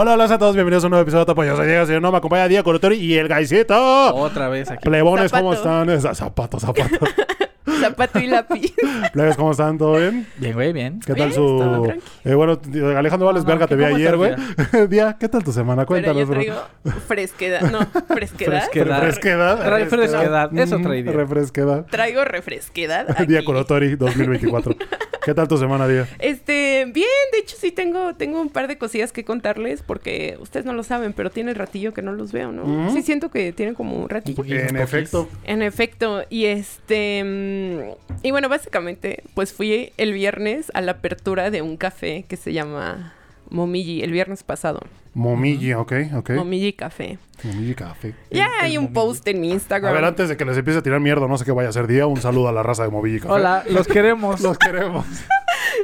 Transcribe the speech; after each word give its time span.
Hola, 0.00 0.12
hola 0.12 0.26
a 0.26 0.38
todos, 0.38 0.54
bienvenidos 0.54 0.84
a 0.84 0.86
un 0.86 0.90
nuevo 0.92 1.02
episodio 1.02 1.24
de 1.24 1.26
Tapo. 1.26 1.42
Yo 1.42 1.56
soy 1.56 1.66
Diego, 1.66 2.00
no 2.00 2.12
me 2.12 2.18
acompaña 2.18 2.46
Diego 2.46 2.62
Corotori 2.62 2.98
y 2.98 3.18
el 3.18 3.26
Gaisito. 3.26 4.14
Otra 4.14 4.48
vez 4.48 4.70
aquí. 4.70 4.88
Plebones, 4.88 5.32
¿cómo 5.32 5.52
Zapato. 5.56 5.92
están? 5.92 6.14
Zapatos, 6.14 6.62
zapatos. 6.62 7.08
Zapato 7.80 8.18
y 8.18 8.26
lápiz. 8.26 8.72
¿cómo 9.36 9.52
están? 9.52 9.78
¿Todo 9.78 9.98
bien? 9.98 10.26
Bien, 10.38 10.54
güey, 10.54 10.72
bien. 10.72 11.00
¿Qué 11.04 11.14
tal 11.14 11.32
su...? 11.32 11.92
Eh, 12.24 12.34
bueno, 12.34 12.60
Alejandro 12.96 13.26
Vales, 13.26 13.44
verga, 13.44 13.66
te 13.66 13.76
¿qué- 13.76 13.78
vi 13.78 13.84
ayer, 13.84 14.16
güey. 14.16 14.32
Día, 14.88 15.16
¿qué 15.18 15.28
tal 15.28 15.44
tu 15.44 15.52
semana? 15.52 15.84
Pero 15.86 15.98
yo 16.00 16.04
Cuéntanos, 16.24 16.28
bro. 16.28 16.34
traigo 16.40 17.00
fresquedad. 17.06 17.60
No, 17.70 17.80
fresquedad. 18.06 18.60
Fresquedad. 18.62 19.00
Refresquedad. 19.00 19.64
Trae 19.64 19.86
fresquedad. 19.86 20.58
Eso 20.58 20.78
Diego. 20.78 21.12
Refresquedad. 21.12 21.86
Traigo 21.86 22.24
refresquedad. 22.24 23.06
Día 23.26 23.38
aquí. 23.38 23.46
Corotori 23.46 23.96
2024. 23.96 24.76
¿Qué 25.24 25.34
tal 25.34 25.46
tu 25.46 25.58
semana, 25.58 25.86
Día? 25.86 26.08
Este, 26.20 26.84
bien, 26.86 27.06
de 27.32 27.38
hecho 27.40 27.56
sí 27.60 27.70
tengo, 27.70 28.14
tengo 28.14 28.40
un 28.40 28.48
par 28.48 28.66
de 28.66 28.78
cosillas 28.78 29.12
que 29.12 29.24
contarles 29.24 29.82
porque 29.82 30.38
ustedes 30.40 30.64
no 30.64 30.72
lo 30.72 30.82
saben, 30.82 31.12
pero 31.12 31.30
tiene 31.30 31.52
ratillo 31.52 31.92
que 31.92 32.00
no 32.00 32.12
los 32.12 32.32
veo, 32.32 32.50
¿no? 32.50 32.90
Sí 32.92 33.02
siento 33.02 33.30
que 33.30 33.52
tienen 33.52 33.74
como 33.74 33.96
un 33.96 34.08
ratillo. 34.08 34.42
En 34.44 34.76
efecto. 34.76 35.28
En 35.44 35.60
efecto, 35.62 36.22
y 36.30 36.46
este, 36.46 37.22
mm, 37.58 38.18
y 38.22 38.30
bueno, 38.30 38.48
básicamente, 38.48 39.22
pues 39.34 39.52
fui 39.52 39.92
el 39.96 40.12
viernes 40.12 40.70
a 40.74 40.80
la 40.80 40.92
apertura 40.92 41.50
de 41.50 41.62
un 41.62 41.76
café 41.76 42.24
que 42.28 42.36
se 42.36 42.52
llama 42.52 43.12
Momiji, 43.50 44.02
el 44.02 44.12
viernes 44.12 44.42
pasado. 44.42 44.80
Momiji, 45.14 45.72
ok, 45.74 45.92
ok. 46.16 46.30
Momiji 46.30 46.72
Café. 46.74 47.18
Momiji 47.42 47.74
Café. 47.74 48.14
Ya 48.30 48.46
hay 48.60 48.76
un 48.78 48.84
Momiji. 48.84 48.94
post 48.94 49.26
en 49.28 49.40
mi 49.40 49.50
A 49.50 49.54
Instagram. 49.54 49.92
ver, 49.94 50.04
antes 50.04 50.28
de 50.28 50.36
que 50.36 50.44
les 50.44 50.56
empiece 50.56 50.78
a 50.78 50.82
tirar 50.82 51.00
mierda, 51.00 51.26
no 51.26 51.36
sé 51.38 51.44
qué 51.44 51.52
vaya 51.52 51.70
a 51.70 51.72
ser 51.72 51.86
día, 51.86 52.06
un 52.06 52.20
saludo 52.20 52.48
a 52.48 52.52
la 52.52 52.62
raza 52.62 52.84
de 52.84 52.90
Momiji 52.90 53.20
Café. 53.20 53.32
Hola, 53.32 53.64
los 53.68 53.86
queremos. 53.88 54.40
Los 54.42 54.58
queremos. 54.58 55.06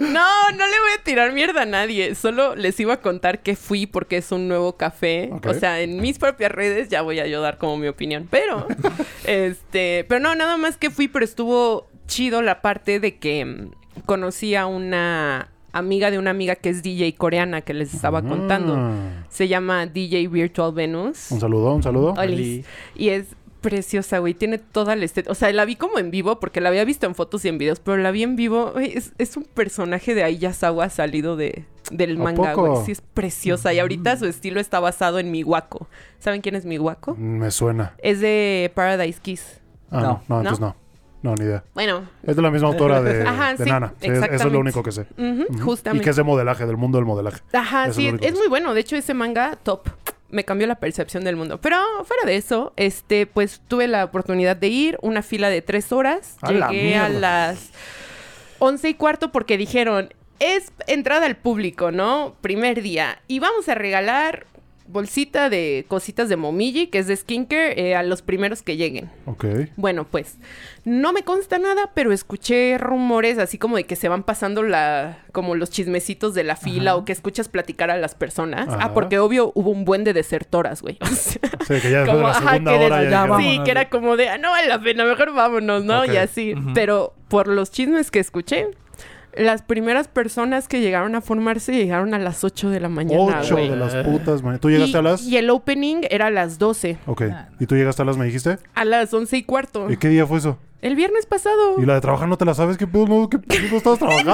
No, 0.01 0.51
no 0.53 0.67
le 0.67 0.81
voy 0.81 0.91
a 0.99 1.03
tirar 1.03 1.33
mierda 1.33 1.63
a 1.63 1.67
nadie. 1.67 2.15
Solo 2.15 2.55
les 2.57 2.79
iba 2.81 2.95
a 2.95 3.01
contar 3.01 3.43
que 3.43 3.57
fui 3.57 3.87
porque 3.87 4.17
es 4.17 4.33
un 4.33 4.49
nuevo 4.49 4.77
café. 4.77 5.31
O 5.47 5.55
sea, 5.55 5.81
en 5.81 6.01
mis 6.01 6.19
propias 6.19 6.53
redes 6.53 6.89
ya 6.89 7.03
voy 7.03 7.21
a 7.21 7.27
yo 7.27 7.41
dar 7.41 7.59
como 7.59 7.77
mi 7.77 7.89
opinión. 7.89 8.29
Pero, 8.31 8.67
este, 9.25 10.05
pero 10.09 10.21
no, 10.21 10.35
nada 10.35 10.57
más 10.57 10.77
que 10.77 10.91
fui, 10.91 11.09
pero 11.09 11.25
estuvo 11.25 11.87
chido 12.07 12.43
la 12.43 12.61
parte 12.61 13.01
de 13.01 13.17
que 13.17 13.45
mm, 13.45 13.71
conocí 14.07 14.55
a 14.55 14.67
una 14.67 15.51
amiga 15.73 16.11
de 16.11 16.19
una 16.19 16.31
amiga 16.31 16.55
que 16.55 16.69
es 16.69 16.83
DJ 16.83 17.15
coreana 17.17 17.61
que 17.61 17.75
les 17.75 17.93
estaba 17.93 18.23
contando. 18.23 18.77
Ah. 18.77 19.27
Se 19.29 19.49
llama 19.49 19.87
DJ 19.87 20.29
Virtual 20.29 20.73
Venus. 20.73 21.31
Un 21.31 21.41
saludo, 21.41 21.75
un 21.75 21.83
saludo. 21.83 22.15
Olis. 22.17 22.65
Y 22.95 23.09
es 23.09 23.27
preciosa, 23.65 24.19
güey. 24.19 24.35
Tiene 24.35 24.59
toda 24.59 24.95
la 24.95 25.05
estética. 25.05 25.33
O 25.33 25.35
sea, 25.35 25.51
la 25.53 25.65
vi 25.65 25.77
como 25.77 25.99
en 25.99 26.11
vivo 26.11 26.39
porque 26.39 26.61
la 26.61 26.69
había 26.69 26.85
visto 26.85 27.07
en 27.07 27.15
fotos 27.15 27.45
y 27.45 27.49
en 27.49 27.59
videos, 27.59 27.81
pero 27.81 27.97
la 27.97 28.11
vi 28.11 28.23
en 28.23 28.37
vivo. 28.37 28.71
güey, 28.73 28.93
es, 28.97 29.13
es 29.19 29.37
un 29.37 29.45
personaje 29.45 30.15
de 30.15 30.23
Ayasawa 30.23 30.91
salido 30.91 31.37
de, 31.37 31.65
del 31.91 32.21
¿A 32.21 32.25
manga, 32.25 32.55
güey. 32.55 32.85
Sí, 32.85 32.93
es 32.93 33.01
preciosa. 33.01 33.73
Y 33.73 33.79
ahorita 33.81 34.17
su 34.19 34.27
estilo 34.27 34.61
está 34.61 34.79
basado 34.81 35.19
en 35.19 35.31
Miwako. 35.31 35.89
¿Saben 36.19 36.43
quién 36.43 36.55
es 36.55 36.65
Miwako? 36.67 37.17
Me 37.17 37.51
suena. 37.51 37.95
Es 37.99 38.21
de 38.21 38.71
Paradise 38.75 39.19
Kiss. 39.23 39.61
Ah, 39.91 40.01
no, 40.01 40.07
No. 40.09 40.23
no, 40.29 40.39
entonces 40.39 40.61
no. 40.61 40.77
No, 41.23 41.35
ni 41.37 41.45
idea. 41.47 41.65
Bueno, 41.73 42.03
Es 42.23 42.37
de 42.37 42.43
la 42.43 42.51
misma 42.51 42.69
autora 42.69 43.01
de, 43.01 43.23
Ajá, 43.27 43.55
de 43.55 43.65
sí, 43.65 43.71
Nana. 43.71 43.95
Sí, 43.99 44.09
eso 44.09 44.25
es 44.31 44.45
lo 44.53 44.59
único 44.61 44.83
que 44.83 44.93
sé. 44.93 45.07
ujú, 45.17 45.47
Ujú. 45.49 45.59
justamente. 45.65 46.03
Y 46.03 46.05
que 46.05 46.11
es 46.11 46.17
de 46.17 46.23
modelaje, 46.23 46.67
del 46.67 46.77
mundo 46.77 46.99
del 46.99 47.07
modelaje. 47.07 47.41
Ajá, 47.55 47.87
Eso 47.87 47.95
sí, 47.95 48.09
es, 48.09 48.15
es 48.21 48.35
muy 48.35 48.49
bueno. 48.49 48.75
De 48.75 48.81
hecho, 48.81 48.95
ese 48.95 49.15
manga 49.15 49.57
top 49.63 49.89
me 50.35 50.45
cambió 50.45 50.67
la 50.67 50.75
percepción 50.75 51.25
del 51.25 51.37
mundo. 51.37 51.61
Pero 51.61 51.79
fuera 52.05 52.25
de 52.27 52.37
eso, 52.37 52.73
este, 52.77 53.27
pues 53.27 53.63
tuve 53.69 53.87
la 53.87 54.05
oportunidad 54.05 54.57
de 54.57 54.69
ir, 54.69 54.99
una 55.01 55.23
fila 55.23 55.49
de 55.49 55.63
tres 55.63 55.93
horas. 55.93 56.37
¡A 56.43 56.53
la 56.53 56.69
Llegué 56.69 56.97
a 56.97 57.09
las 57.09 57.71
once 58.59 58.89
y 58.89 58.95
cuarto 58.95 59.33
porque 59.33 59.57
dijeron, 59.57 60.13
es 60.41 60.73
entrada 60.87 61.27
al 61.27 61.37
público, 61.37 61.93
¿no? 61.93 62.37
Primer 62.41 62.83
día. 62.83 63.21
Y 63.29 63.39
vamos 63.39 63.69
a 63.69 63.75
regalar 63.75 64.47
bolsita 64.87 65.49
de 65.51 65.85
cositas 65.89 66.29
de 66.29 66.37
Momiji, 66.37 66.89
que 66.89 66.99
es 66.99 67.07
de 67.07 67.17
skincare, 67.17 67.81
eh, 67.81 67.97
a 67.97 68.03
los 68.03 68.23
primeros 68.23 68.63
que 68.63 68.77
lleguen. 68.77 69.11
Ok. 69.27 69.45
Bueno, 69.77 70.05
pues 70.05 70.37
no 70.85 71.13
me 71.13 71.23
consta 71.23 71.59
nada, 71.59 71.91
pero 71.95 72.13
escuché 72.13 72.77
rumores 72.79 73.39
así 73.39 73.57
como 73.59 73.77
de 73.77 73.85
que 73.85 73.97
se 73.97 74.09
van 74.09 74.23
pasando 74.23 74.63
la 74.63 75.19
como 75.33 75.55
los 75.57 75.71
chismecitos 75.71 76.35
de 76.35 76.45
la 76.45 76.55
fila 76.57 76.95
o 76.97 77.05
que 77.05 77.13
escuchas 77.13 77.49
platicar 77.49 77.91
a 77.91 77.97
las 77.97 78.15
personas. 78.15 78.69
Ajá. 78.69 78.79
Ah, 78.81 78.95
porque 78.95 79.19
obvio 79.19 79.51
hubo 79.55 79.71
un 79.71 79.85
buen 79.85 80.05
de 80.05 80.13
desertoras, 80.13 80.83
güey. 80.83 80.99
O 81.03 81.07
sea, 81.07 81.41
Sí, 81.67 81.81
que 81.81 81.91
ya 81.91 82.05
como, 82.05 82.19
de 82.19 82.23
la 82.25 82.31
ajá, 82.31 82.53
que 82.59 82.65
de- 82.65 82.71
hora 82.87 83.03
ya 83.05 83.11
ya 83.29 83.37
sí, 83.39 83.61
que 83.65 83.71
era 83.71 83.89
como 83.89 84.17
de, 84.17 84.29
ah, 84.29 84.39
no 84.39 84.51
vale 84.51 84.69
la 84.69 84.81
pena, 84.81 85.05
mejor 85.05 85.33
vámonos, 85.35 85.85
¿no? 85.85 86.05
Y 86.05 86.17
así. 86.19 86.55
Pero 86.75 87.15
por 87.29 87.49
los 87.49 87.71
chismes 87.71 88.11
que 88.11 88.19
escuché, 88.21 88.69
las 89.37 89.63
primeras 89.63 90.09
personas 90.09 90.69
que 90.69 90.81
llegaron 90.81 91.15
a 91.15 91.21
formarse 91.21 91.73
llegaron 91.73 92.15
a 92.15 92.19
las 92.19 92.45
8 92.45 92.71
de 92.71 92.81
la 92.81 92.89
mañana, 92.89 93.41
Ocho 93.41 93.55
güey. 93.55 93.69
de 93.71 93.77
las 93.77 93.95
putas, 94.07 94.43
man. 94.43 94.59
¿Tú 94.61 94.71
llegaste 94.71 94.93
Y, 94.97 95.01
a 95.01 95.03
las...? 95.03 95.23
y 95.23 95.37
el 95.37 95.51
opening 95.51 96.03
era 96.11 96.27
a 96.27 96.31
las 96.31 96.59
12, 96.59 96.99
Ok. 97.07 97.23
¿Y 97.61 97.67
tú 97.67 97.75
llegaste 97.77 98.03
a 98.03 98.05
las, 98.05 98.17
me 98.17 98.25
dijiste? 98.27 98.59
a 98.75 98.85
las 98.85 99.13
11 99.13 99.37
y 99.37 99.43
cuarto. 99.43 99.91
¿Y 99.91 99.97
qué 99.97 100.09
día 100.09 100.27
fue 100.27 100.39
eso? 100.39 100.59
El 100.83 100.97
viernes 100.97 101.25
pasado. 101.25 101.81
¿Y 101.81 101.87
la 101.87 101.95
de 101.95 102.03
trabajar 102.03 102.29
no 102.29 102.37
te 102.37 102.45
la 102.45 102.53
sabes? 102.53 102.77
¿Qué 102.77 102.87
pedo? 102.87 103.07
¿No, 103.07 103.31
¿Qué 103.31 103.39
pedo? 103.39 103.71
¿No 103.71 103.77
estás 103.79 103.99
trabajando? 103.99 104.33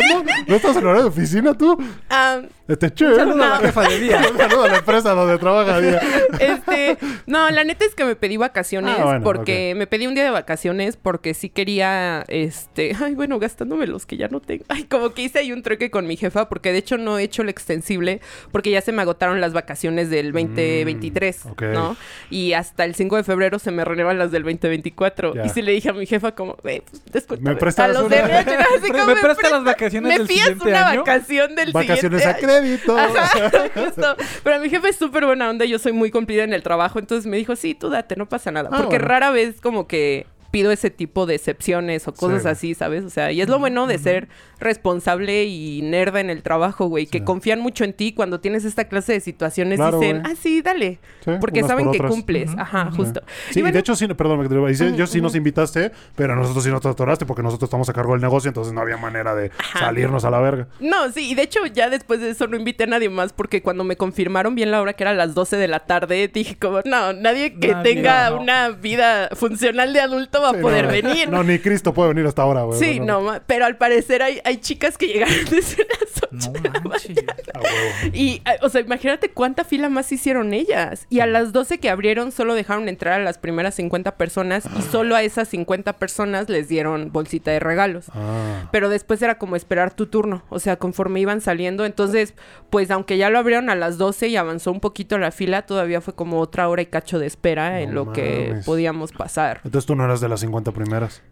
¿No 0.49 0.55
estás 0.57 0.77
en 0.77 0.85
horario 0.85 1.03
de 1.05 1.09
oficina 1.09 1.55
tú? 1.57 1.79
Ah, 2.09 2.41
Este 2.71 2.93
che. 2.95 3.05
Un 3.07 3.17
saludo 3.17 3.43
a 3.43 3.49
la 3.49 3.55
No. 3.57 3.61
jefa 3.61 3.89
de 3.89 3.99
día. 4.01 4.23
Un 4.31 4.37
saludo 4.39 4.65
a 4.65 4.69
la 4.69 4.77
empresa 4.79 5.11
donde 5.11 5.39
trabaja 5.39 5.81
día. 5.81 6.01
este, 6.39 6.99
no, 7.27 7.51
la 7.51 7.65
neta 7.65 7.85
es 7.85 7.95
que 7.95 8.05
me 8.05 8.17
pedí 8.17 8.37
vacaciones 8.37 8.95
Ah, 8.99 9.05
bueno, 9.05 9.25
porque 9.25 9.75
me 9.77 9.87
pedí 9.87 10.07
un 10.07 10.15
día 10.15 10.25
de 10.25 10.31
vacaciones 10.31 10.97
porque 10.97 11.35
sí 11.35 11.49
quería, 11.49 12.25
este, 12.29 12.95
ay, 13.03 13.15
bueno, 13.15 13.39
gastándome 13.39 13.87
los 13.87 14.07
que 14.07 14.17
ya 14.17 14.29
no 14.29 14.41
tengo. 14.41 14.65
Ay, 14.69 14.85
como 14.85 15.11
que 15.15 15.23
hice 15.23 15.41
ahí 15.41 15.53
un 15.53 15.63
trueque 15.63 15.91
con 15.91 16.07
mi 16.07 16.17
jefa 16.17 16.49
porque 16.49 16.73
de 16.73 16.79
hecho 16.79 16.97
no 16.97 17.19
he 17.19 17.23
hecho 17.25 17.43
el 17.43 17.49
extensible 17.49 18.21
porque 18.53 18.71
ya 18.71 18.81
se 18.81 18.93
me 18.93 19.03
agotaron 19.03 19.41
las 19.41 19.53
vacaciones 19.53 20.11
del 20.11 20.33
2023, 20.33 21.47
ok. 21.47 21.63
¿no? 21.73 21.97
Y 22.31 22.53
hasta 22.53 22.85
el 22.85 22.95
5 22.95 23.17
de 23.17 23.25
febrero 23.25 23.59
se 23.59 23.71
me 23.71 23.85
renuevan 23.85 24.19
las 24.19 24.31
del 24.31 24.43
2024. 24.45 25.35
Ya. 25.35 25.47
Y 25.47 25.49
sí 25.49 25.63
le 25.63 25.73
dije 25.73 25.91
a 25.91 25.93
mi 25.93 26.07
jefa 26.07 26.35
como, 26.35 26.57
"Güey, 26.63 26.83
pues, 27.11 27.41
¿Me 27.41 27.57
prestas 27.57 27.91
a 27.91 27.93
los 27.93 28.05
una? 28.07 28.17
de 28.17 28.23
¿Me 28.23 29.17
prestas 29.17 29.51
las 29.51 29.65
vacaciones 29.65 30.13
¿Me 30.13 30.19
del 30.19 30.27
fías 30.29 30.41
siguiente 30.47 30.69
una 30.69 30.89
año? 30.89 31.01
vacación 31.01 31.55
del 31.55 31.73
Vacaciones 31.73 32.27
a 32.27 32.35
siguiente? 32.35 32.60
Crédito. 32.61 32.97
Ajá, 32.97 33.71
justo. 33.75 34.17
Pero 34.45 34.61
mi 34.61 34.71
jefe 34.71 34.89
es 34.89 34.97
súper 34.97 35.25
buena 35.27 35.51
onda, 35.51 35.65
yo 35.65 35.79
soy 35.79 35.93
muy 35.93 36.11
cumplida 36.11 36.45
en 36.45 36.53
el 36.53 36.63
trabajo, 36.63 36.99
entonces 36.99 37.27
me 37.27 37.37
dijo, 37.37 37.57
sí, 37.57 37.75
tú 37.75 37.91
date, 37.91 38.17
no 38.17 38.29
pasa 38.29 38.51
nada. 38.51 38.69
Ah, 38.73 38.77
Porque 38.77 38.97
bueno. 38.97 39.09
rara 39.09 39.31
vez 39.31 39.61
como 39.61 39.87
que 39.87 40.27
pido 40.51 40.71
ese 40.73 40.91
tipo 40.91 41.27
de 41.27 41.35
excepciones 41.37 42.07
o 42.09 42.13
cosas 42.15 42.43
Sí. 42.43 42.49
así, 42.49 42.75
¿sabes? 42.75 43.05
O 43.05 43.11
sea, 43.11 43.33
y 43.33 43.41
es 43.41 43.49
lo 43.49 43.59
bueno 43.59 43.87
de 43.87 43.99
ser 43.99 44.29
responsable 44.59 45.45
y 45.45 45.83
nerda 45.83 46.21
en 46.21 46.31
el 46.31 46.43
trabajo, 46.43 46.87
güey, 46.87 47.07
que 47.07 47.19
Sí. 47.19 47.25
confían 47.25 47.61
mucho 47.61 47.85
en 47.85 47.93
ti 47.93 48.13
cuando 48.13 48.41
tienes 48.41 48.65
esta 48.65 48.85
clase 48.85 49.13
de 49.15 49.21
situaciones, 49.21 49.77
Claro, 49.79 49.99
dicen, 49.99 50.21
güey. 50.21 50.33
ah, 50.33 50.37
sí, 50.41 50.63
dale, 50.63 50.99
Sí, 51.25 51.31
porque 51.41 51.63
saben 51.63 51.87
por 51.87 51.97
que 51.97 52.03
cumples. 52.03 52.51
Ajá, 52.57 52.91
justo. 52.91 53.23
Sí, 53.51 53.59
y, 53.61 53.63
bueno, 53.63 53.75
de 53.75 53.81
hecho, 53.81 53.95
sí, 53.97 54.07
perdón, 54.09 54.47
dice, 54.69 54.89
Ujú, 54.89 54.97
yo 54.97 55.07
sí 55.07 55.21
nos 55.21 55.35
invitaste, 55.35 55.93
pero 56.15 56.37
nosotros 56.37 56.65
sí 56.65 56.71
nos 56.71 56.85
atoraste 56.85 57.27
porque 57.27 57.43
nosotros 57.43 57.69
estamos 57.69 57.89
a 57.89 57.93
cargo 57.93 58.13
del 58.13 58.21
negocio, 58.23 58.49
entonces 58.49 58.73
no 58.73 58.81
había 58.81 58.97
manera 58.97 59.35
de 59.35 59.51
salirnos 59.79 60.25
a 60.25 60.31
la 60.31 60.41
verga. 60.41 60.69
No, 60.81 61.11
sí, 61.13 61.31
y 61.31 61.35
de 61.35 61.43
hecho 61.43 61.65
ya 61.67 61.89
después 61.91 62.21
de 62.21 62.31
eso 62.31 62.47
no 62.47 62.57
invité 62.57 62.85
a 62.85 62.87
nadie 62.87 63.09
más 63.09 63.33
porque 63.33 63.63
cuando 63.63 63.85
me 63.85 63.97
confirmaron 63.97 64.55
bien 64.55 64.71
la 64.71 64.81
hora 64.81 64.93
que 64.95 65.05
era 65.05 65.15
las 65.15 65.35
12 65.35 65.57
de 65.57 65.69
la 65.69 65.81
tarde, 65.81 66.29
dije 66.33 66.57
como, 66.59 66.81
no, 66.85 67.13
nadie 67.13 67.55
que 67.59 67.69
Nadie, 67.69 67.95
tenga 67.95 68.31
no. 68.31 68.41
una 68.41 68.69
vida 68.71 69.29
funcional 69.35 69.93
de 69.93 70.01
adulto 70.01 70.40
va 70.43 70.51
Sí, 70.53 70.59
a 70.59 70.61
poder 70.61 70.85
no, 70.87 70.91
venir. 70.93 71.29
No, 71.31 71.43
ni 71.43 71.59
Cristo 71.59 71.93
puede 71.95 72.11
venir 72.11 72.27
hasta 72.27 72.43
ahora, 72.43 72.63
güey. 72.63 72.79
Sí, 72.79 73.01
No, 73.01 73.33
pero 73.47 73.65
al 73.67 73.77
parecer 73.77 74.23
hay, 74.23 74.41
hay 74.45 74.59
chicas 74.59 74.97
que 74.99 75.07
llegaron 75.09 75.35
desde 75.51 75.85
las 75.89 76.23
8 76.23 76.53
No 76.53 76.53
de 76.53 76.61
la 76.69 76.81
manches. 76.81 77.09
mañana. 77.17 77.35
A 77.55 77.59
huevo. 77.61 78.15
Y, 78.15 78.43
eh, 78.47 78.59
o 78.63 78.69
sea, 78.69 78.81
imagínate 78.81 79.31
cuánta 79.31 79.65
fila 79.65 79.89
más 79.89 80.11
hicieron 80.13 80.55
ellas. 80.55 81.07
Y 81.11 81.21
a 81.21 81.27
las 81.27 81.53
12 81.53 81.79
que 81.79 81.91
abrieron 81.91 82.33
solo 82.33 82.55
dejaron 82.55 82.89
entrar 82.89 83.21
a 83.21 83.25
las 83.25 83.39
primeras 83.39 83.75
50 83.75 84.17
personas 84.17 84.65
y 84.79 84.83
solo 84.83 85.17
a 85.17 85.23
esas 85.23 85.49
50 85.49 85.95
personas 85.95 86.49
les 86.49 86.69
dieron 86.69 87.13
bolsita 87.13 87.51
de 87.51 87.61
regalos. 87.61 88.07
Ah. 88.15 88.69
Pero 88.73 88.89
después 88.89 89.21
era 89.23 89.39
como 89.39 89.57
esperar 89.57 89.93
tu 89.95 90.07
turno, 90.07 90.43
o 90.49 90.59
sea, 90.59 90.77
conforme 90.77 91.21
iban 91.21 91.41
saliendo. 91.41 91.85
Entonces, 91.85 92.35
pues 92.71 92.91
aunque 92.91 93.17
ya 93.19 93.31
lo 93.31 93.39
abrieron 93.39 93.71
a 93.71 93.75
las 93.75 93.99
12 93.99 94.29
y 94.29 94.37
avanzó 94.37 94.73
un 94.73 94.81
poquito 94.81 95.19
la 95.19 95.31
fila, 95.31 95.63
todavía 95.63 96.01
fue 96.01 96.15
como 96.15 96.41
otra 96.41 96.69
hora 96.69 96.83
y 96.83 96.87
cacho 96.87 97.19
de 97.19 97.27
espera 97.27 97.81
en 97.81 97.95
lo 97.95 98.13
que 98.13 98.61
podíamos 98.65 99.13
pasar. 99.13 99.61
Entonces 99.65 99.87
tú 99.87 99.95
no 99.97 100.05
eras 100.05 100.21
de 100.21 100.29
las 100.31 100.41
50 100.41 100.73
primeras. 100.73 101.23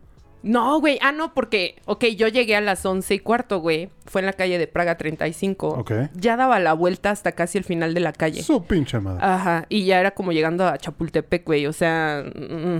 No, 0.42 0.78
güey, 0.78 0.98
ah, 1.02 1.10
no, 1.10 1.34
porque, 1.34 1.76
ok, 1.86 2.04
yo 2.16 2.28
llegué 2.28 2.54
a 2.54 2.60
las 2.60 2.86
11 2.86 3.14
y 3.14 3.18
cuarto, 3.18 3.58
güey. 3.58 3.90
Fue 4.06 4.20
en 4.20 4.26
la 4.26 4.32
calle 4.32 4.56
de 4.58 4.68
Praga 4.68 4.96
35. 4.96 5.68
Ok. 5.68 5.92
Ya 6.14 6.36
daba 6.36 6.60
la 6.60 6.74
vuelta 6.74 7.10
hasta 7.10 7.32
casi 7.32 7.58
el 7.58 7.64
final 7.64 7.92
de 7.92 8.00
la 8.00 8.12
calle. 8.12 8.42
Su 8.42 8.64
pinche 8.64 9.00
madre. 9.00 9.20
Ajá, 9.22 9.66
y 9.68 9.84
ya 9.84 9.98
era 9.98 10.12
como 10.12 10.32
llegando 10.32 10.66
a 10.66 10.78
Chapultepec, 10.78 11.44
güey, 11.44 11.66
o 11.66 11.72
sea, 11.72 12.22
mm, 12.34 12.78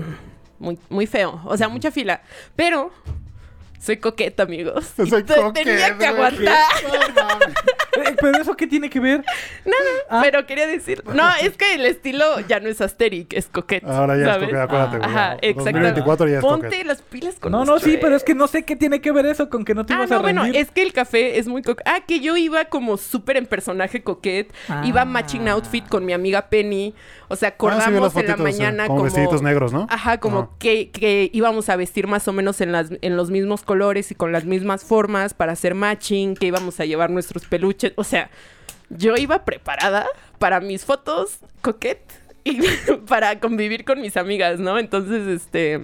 muy, 0.59 0.79
muy 0.89 1.05
feo, 1.05 1.41
o 1.45 1.57
sea, 1.57 1.67
mucha 1.67 1.91
fila. 1.91 2.21
Pero 2.55 2.91
soy 3.79 3.97
coqueta, 3.97 4.43
amigos. 4.43 4.85
Soy 4.95 5.09
coqueta, 5.09 5.53
Tenía 5.53 5.97
que 5.97 6.05
aguantar. 6.05 6.65
No. 7.15 8.01
Eh, 8.03 8.15
Pero 8.21 8.41
eso 8.41 8.55
qué 8.55 8.67
tiene 8.67 8.89
que 8.89 8.99
ver? 8.99 9.23
Ah. 10.09 10.21
Pero 10.23 10.45
quería 10.45 10.67
decir... 10.67 11.03
No, 11.13 11.27
es 11.41 11.57
que 11.57 11.75
el 11.75 11.85
estilo 11.85 12.39
ya 12.47 12.59
no 12.59 12.69
es 12.69 12.81
Asterix, 12.81 13.35
es 13.35 13.47
coquette. 13.47 13.83
Ahora 13.85 14.17
ya 14.17 14.25
¿sabes? 14.25 14.43
es 14.43 14.45
coquete, 14.49 14.61
acuérdate, 14.61 14.97
güey. 14.97 15.09
Ajá, 15.09 15.33
exacto. 15.41 15.63
2024 15.63 16.27
ya 16.27 16.37
es 16.37 16.41
Ponte 16.41 16.83
las 16.83 17.01
pilas 17.01 17.35
con 17.39 17.51
No, 17.51 17.65
no, 17.65 17.79
sí, 17.79 17.97
pero 17.99 18.15
es 18.15 18.23
que 18.23 18.35
no 18.35 18.47
sé 18.47 18.63
qué 18.63 18.75
tiene 18.75 19.01
que 19.01 19.11
ver 19.11 19.25
eso 19.25 19.49
con 19.49 19.65
que 19.65 19.73
no 19.75 19.85
te 19.85 19.93
Ah, 19.93 19.97
ibas 19.97 20.11
a 20.11 20.15
no, 20.15 20.21
bueno, 20.21 20.45
es 20.45 20.71
que 20.71 20.81
el 20.81 20.93
café 20.93 21.39
es 21.39 21.47
muy 21.47 21.61
coquete. 21.61 21.89
Ah, 21.89 22.01
que 22.07 22.19
yo 22.19 22.37
iba 22.37 22.65
como 22.65 22.97
súper 22.97 23.37
en 23.37 23.45
personaje 23.45 24.03
coquette. 24.03 24.53
Ah. 24.69 24.83
Iba 24.85 25.05
matching 25.05 25.47
outfit 25.49 25.87
con 25.87 26.05
mi 26.05 26.13
amiga 26.13 26.49
Penny. 26.49 26.93
O 27.27 27.35
sea, 27.35 27.49
Ah, 27.49 27.51
sí, 27.51 27.55
acordamos 27.55 27.87
en 27.87 27.93
la 28.03 28.09
fotitos, 28.09 28.35
sí. 28.37 28.43
mañana 28.43 28.83
Como 28.87 28.97
como... 28.99 29.03
vestiditos 29.05 29.41
negros, 29.41 29.71
¿no? 29.73 29.87
Ajá, 29.89 30.19
como 30.19 30.57
que, 30.57 30.89
que 30.91 31.29
íbamos 31.33 31.69
a 31.69 31.75
vestir 31.75 32.07
más 32.07 32.27
o 32.27 32.33
menos 32.33 32.59
en, 32.61 32.71
las, 32.71 32.89
en 33.01 33.17
los 33.17 33.29
mismos 33.29 33.63
colores 33.69 34.09
y 34.09 34.15
con 34.15 34.31
las 34.31 34.45
mismas 34.45 34.83
formas 34.83 35.35
para 35.35 35.51
hacer 35.51 35.75
matching, 35.75 36.33
que 36.33 36.47
íbamos 36.47 36.79
a 36.79 36.85
llevar 36.85 37.11
nuestros 37.11 37.45
peluches. 37.45 37.93
O 37.97 38.03
sea, 38.03 38.31
yo 38.89 39.15
iba 39.15 39.45
preparada 39.45 40.07
para 40.39 40.59
mis 40.59 40.85
fotos 40.85 41.37
coquette 41.61 42.11
y 42.43 42.61
para 43.07 43.39
convivir 43.39 43.85
con 43.85 44.01
mis 44.01 44.17
amigas, 44.17 44.59
¿no? 44.59 44.79
Entonces, 44.79 45.27
este... 45.27 45.79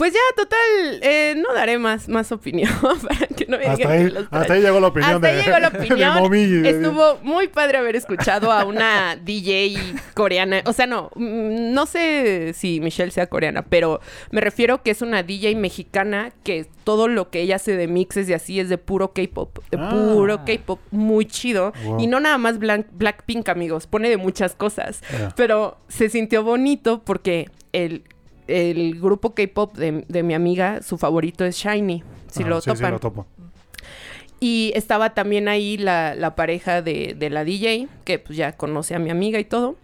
Pues 0.00 0.14
ya, 0.14 0.20
total, 0.34 1.00
eh, 1.02 1.34
no 1.36 1.52
daré 1.52 1.76
más, 1.76 2.08
más 2.08 2.32
opinión 2.32 2.70
para 3.06 3.26
que 3.26 3.44
no 3.46 3.58
me 3.58 3.66
Hasta 3.66 3.76
digan 3.76 3.92
ahí, 3.92 4.04
que 4.06 4.10
los 4.12 4.28
hasta 4.30 4.54
ahí 4.54 4.62
llegó 4.62 4.80
la 4.80 4.86
opinión 4.86 5.14
Hasta 5.14 5.26
de, 5.26 5.32
ahí 5.38 5.44
llegó 5.44 5.58
la 5.58 5.68
opinión. 6.24 6.64
Estuvo 6.64 7.18
muy 7.22 7.48
padre 7.48 7.76
haber 7.76 7.96
escuchado 7.96 8.50
a 8.50 8.64
una 8.64 9.16
DJ 9.22 9.76
coreana. 10.14 10.62
O 10.64 10.72
sea, 10.72 10.86
no, 10.86 11.10
mm, 11.16 11.74
no 11.74 11.84
sé 11.84 12.54
si 12.54 12.80
Michelle 12.80 13.10
sea 13.10 13.26
coreana, 13.26 13.60
pero 13.60 14.00
me 14.30 14.40
refiero 14.40 14.82
que 14.82 14.90
es 14.90 15.02
una 15.02 15.22
DJ 15.22 15.54
mexicana 15.56 16.32
que 16.44 16.66
todo 16.84 17.06
lo 17.06 17.28
que 17.28 17.42
ella 17.42 17.56
hace 17.56 17.76
de 17.76 17.86
mixes 17.86 18.26
y 18.30 18.32
así 18.32 18.58
es 18.58 18.70
de 18.70 18.78
puro 18.78 19.12
K-pop. 19.12 19.58
De 19.70 19.76
Ah. 19.78 19.90
puro 20.14 20.46
K-pop 20.46 20.80
muy 20.92 21.26
chido. 21.26 21.74
Wow. 21.84 22.00
Y 22.00 22.06
no 22.06 22.20
nada 22.20 22.38
más 22.38 22.58
Blanc- 22.58 22.86
Blackpink, 22.92 23.46
amigos. 23.50 23.86
Pone 23.86 24.08
de 24.08 24.16
muchas 24.16 24.54
cosas. 24.54 25.02
Pero 25.36 25.76
se 25.88 26.08
sintió 26.08 26.42
bonito 26.42 27.02
porque 27.04 27.50
el, 27.72 28.02
el 28.50 29.00
grupo 29.00 29.34
K-pop 29.34 29.76
de, 29.76 30.04
de 30.08 30.22
mi 30.22 30.34
amiga, 30.34 30.82
su 30.82 30.98
favorito 30.98 31.44
es 31.44 31.56
Shiny. 31.56 32.02
Si 32.30 32.42
Ah, 32.42 32.48
lo 32.48 32.60
sí, 32.60 32.70
sí, 32.70 32.76
topan. 32.76 32.92
lo 32.92 32.98
topo. 33.00 33.26
Y 34.40 34.72
estaba 34.74 35.10
también 35.14 35.48
ahí 35.48 35.76
la, 35.76 36.14
la 36.14 36.34
pareja 36.34 36.80
de, 36.82 37.14
de 37.18 37.28
la 37.30 37.44
DJ, 37.44 37.88
que 38.04 38.18
pues 38.18 38.36
ya 38.38 38.52
conoce 38.56 38.94
a 38.94 38.98
mi 38.98 39.10
amiga 39.10 39.38
y 39.38 39.44
todo. 39.44 39.76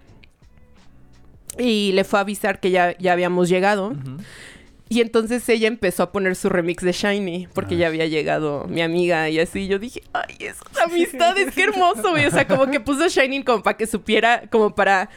Y 1.58 1.92
le 1.92 2.04
fue 2.04 2.18
a 2.18 2.22
avisar 2.22 2.60
que 2.60 2.70
ya, 2.70 2.96
ya 2.98 3.12
habíamos 3.12 3.48
llegado. 3.48 3.94
Y 4.88 5.00
entonces 5.00 5.48
ella 5.48 5.66
empezó 5.68 6.04
a 6.04 6.12
poner 6.12 6.36
su 6.36 6.48
remix 6.48 6.84
de 6.84 6.92
Shiny, 6.92 7.48
porque 7.52 7.74
Ah. 7.74 7.78
ya 7.78 7.86
había 7.88 8.06
llegado 8.06 8.66
mi 8.68 8.82
amiga 8.82 9.28
y 9.28 9.40
así. 9.40 9.66
Yo 9.66 9.78
dije, 9.78 10.02
ay, 10.12 10.36
esas 10.38 10.62
amistades, 10.84 11.52
qué 11.54 11.64
hermoso, 11.64 12.10
güey. 12.10 12.26
O 12.26 12.30
sea, 12.30 12.46
como 12.46 12.66
que 12.70 12.78
puso 12.78 13.08
Shiny 13.08 13.42
como 13.42 13.62
para 13.62 13.76
que 13.76 13.86
supiera, 13.86 14.42
como 14.50 14.74
para, 14.74 15.10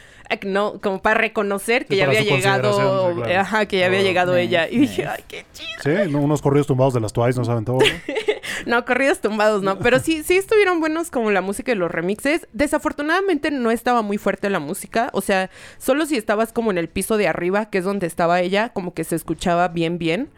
no, 0.44 0.80
como 0.80 1.00
para 1.02 1.18
reconocer 1.20 1.86
que 1.86 1.94
Sí, 1.94 1.98
ya 1.98 2.06
había 2.06 2.22
llegado, 2.22 2.70
consideración, 2.70 3.14
sí, 3.16 3.22
claro. 3.22 3.40
ajá, 3.40 3.66
que 3.66 3.78
ya 3.78 3.86
había 3.86 4.00
Oh, 4.00 4.02
llegado 4.02 4.32
nice, 4.32 4.42
ella. 4.44 4.68
Y 4.70 4.78
dije, 4.78 5.06
ay, 5.06 5.24
qué 5.28 5.44
chido. 5.52 5.68
Sí, 5.82 6.10
no, 6.10 6.18
unos 6.20 6.40
corridos 6.42 6.66
tumbados 6.66 6.94
de 6.94 7.00
las 7.00 7.12
Twice, 7.12 7.38
no 7.38 7.44
saben 7.44 7.64
todo. 7.64 7.78
¿no? 8.66 8.84
Corridos 8.84 9.20
tumbados, 9.20 9.62
no. 9.62 9.78
Pero 9.78 9.98
sí, 9.98 10.22
sí 10.22 10.36
estuvieron 10.36 10.80
buenos 10.80 11.10
como 11.10 11.30
la 11.30 11.40
música 11.40 11.72
y 11.72 11.74
los 11.74 11.90
remixes. 11.90 12.46
Desafortunadamente 12.52 13.50
no 13.50 13.70
estaba 13.70 14.02
muy 14.02 14.18
fuerte 14.18 14.50
la 14.50 14.60
música. 14.60 15.10
O 15.12 15.20
sea, 15.20 15.50
solo 15.78 16.06
si 16.06 16.16
estabas 16.16 16.52
como 16.52 16.70
en 16.70 16.78
el 16.78 16.88
piso 16.88 17.16
de 17.16 17.28
arriba, 17.28 17.70
que 17.70 17.78
es 17.78 17.84
donde 17.84 18.06
estaba 18.06 18.40
ella, 18.40 18.70
como 18.70 18.94
que 18.94 19.04
se 19.04 19.16
escuchaba 19.16 19.68
bien, 19.68 19.98
bien. 19.98 20.30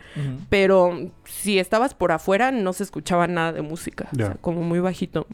Pero 0.48 1.10
si 1.40 1.58
estabas 1.58 1.94
por 1.94 2.12
afuera, 2.12 2.50
no 2.52 2.73
se 2.73 2.82
escuchaba 2.84 3.26
nada 3.26 3.52
de 3.52 3.62
música. 3.62 4.08
O 4.12 4.17
sea, 4.17 4.37
como 4.40 4.62
muy 4.62 4.79
bajito. 4.81 5.26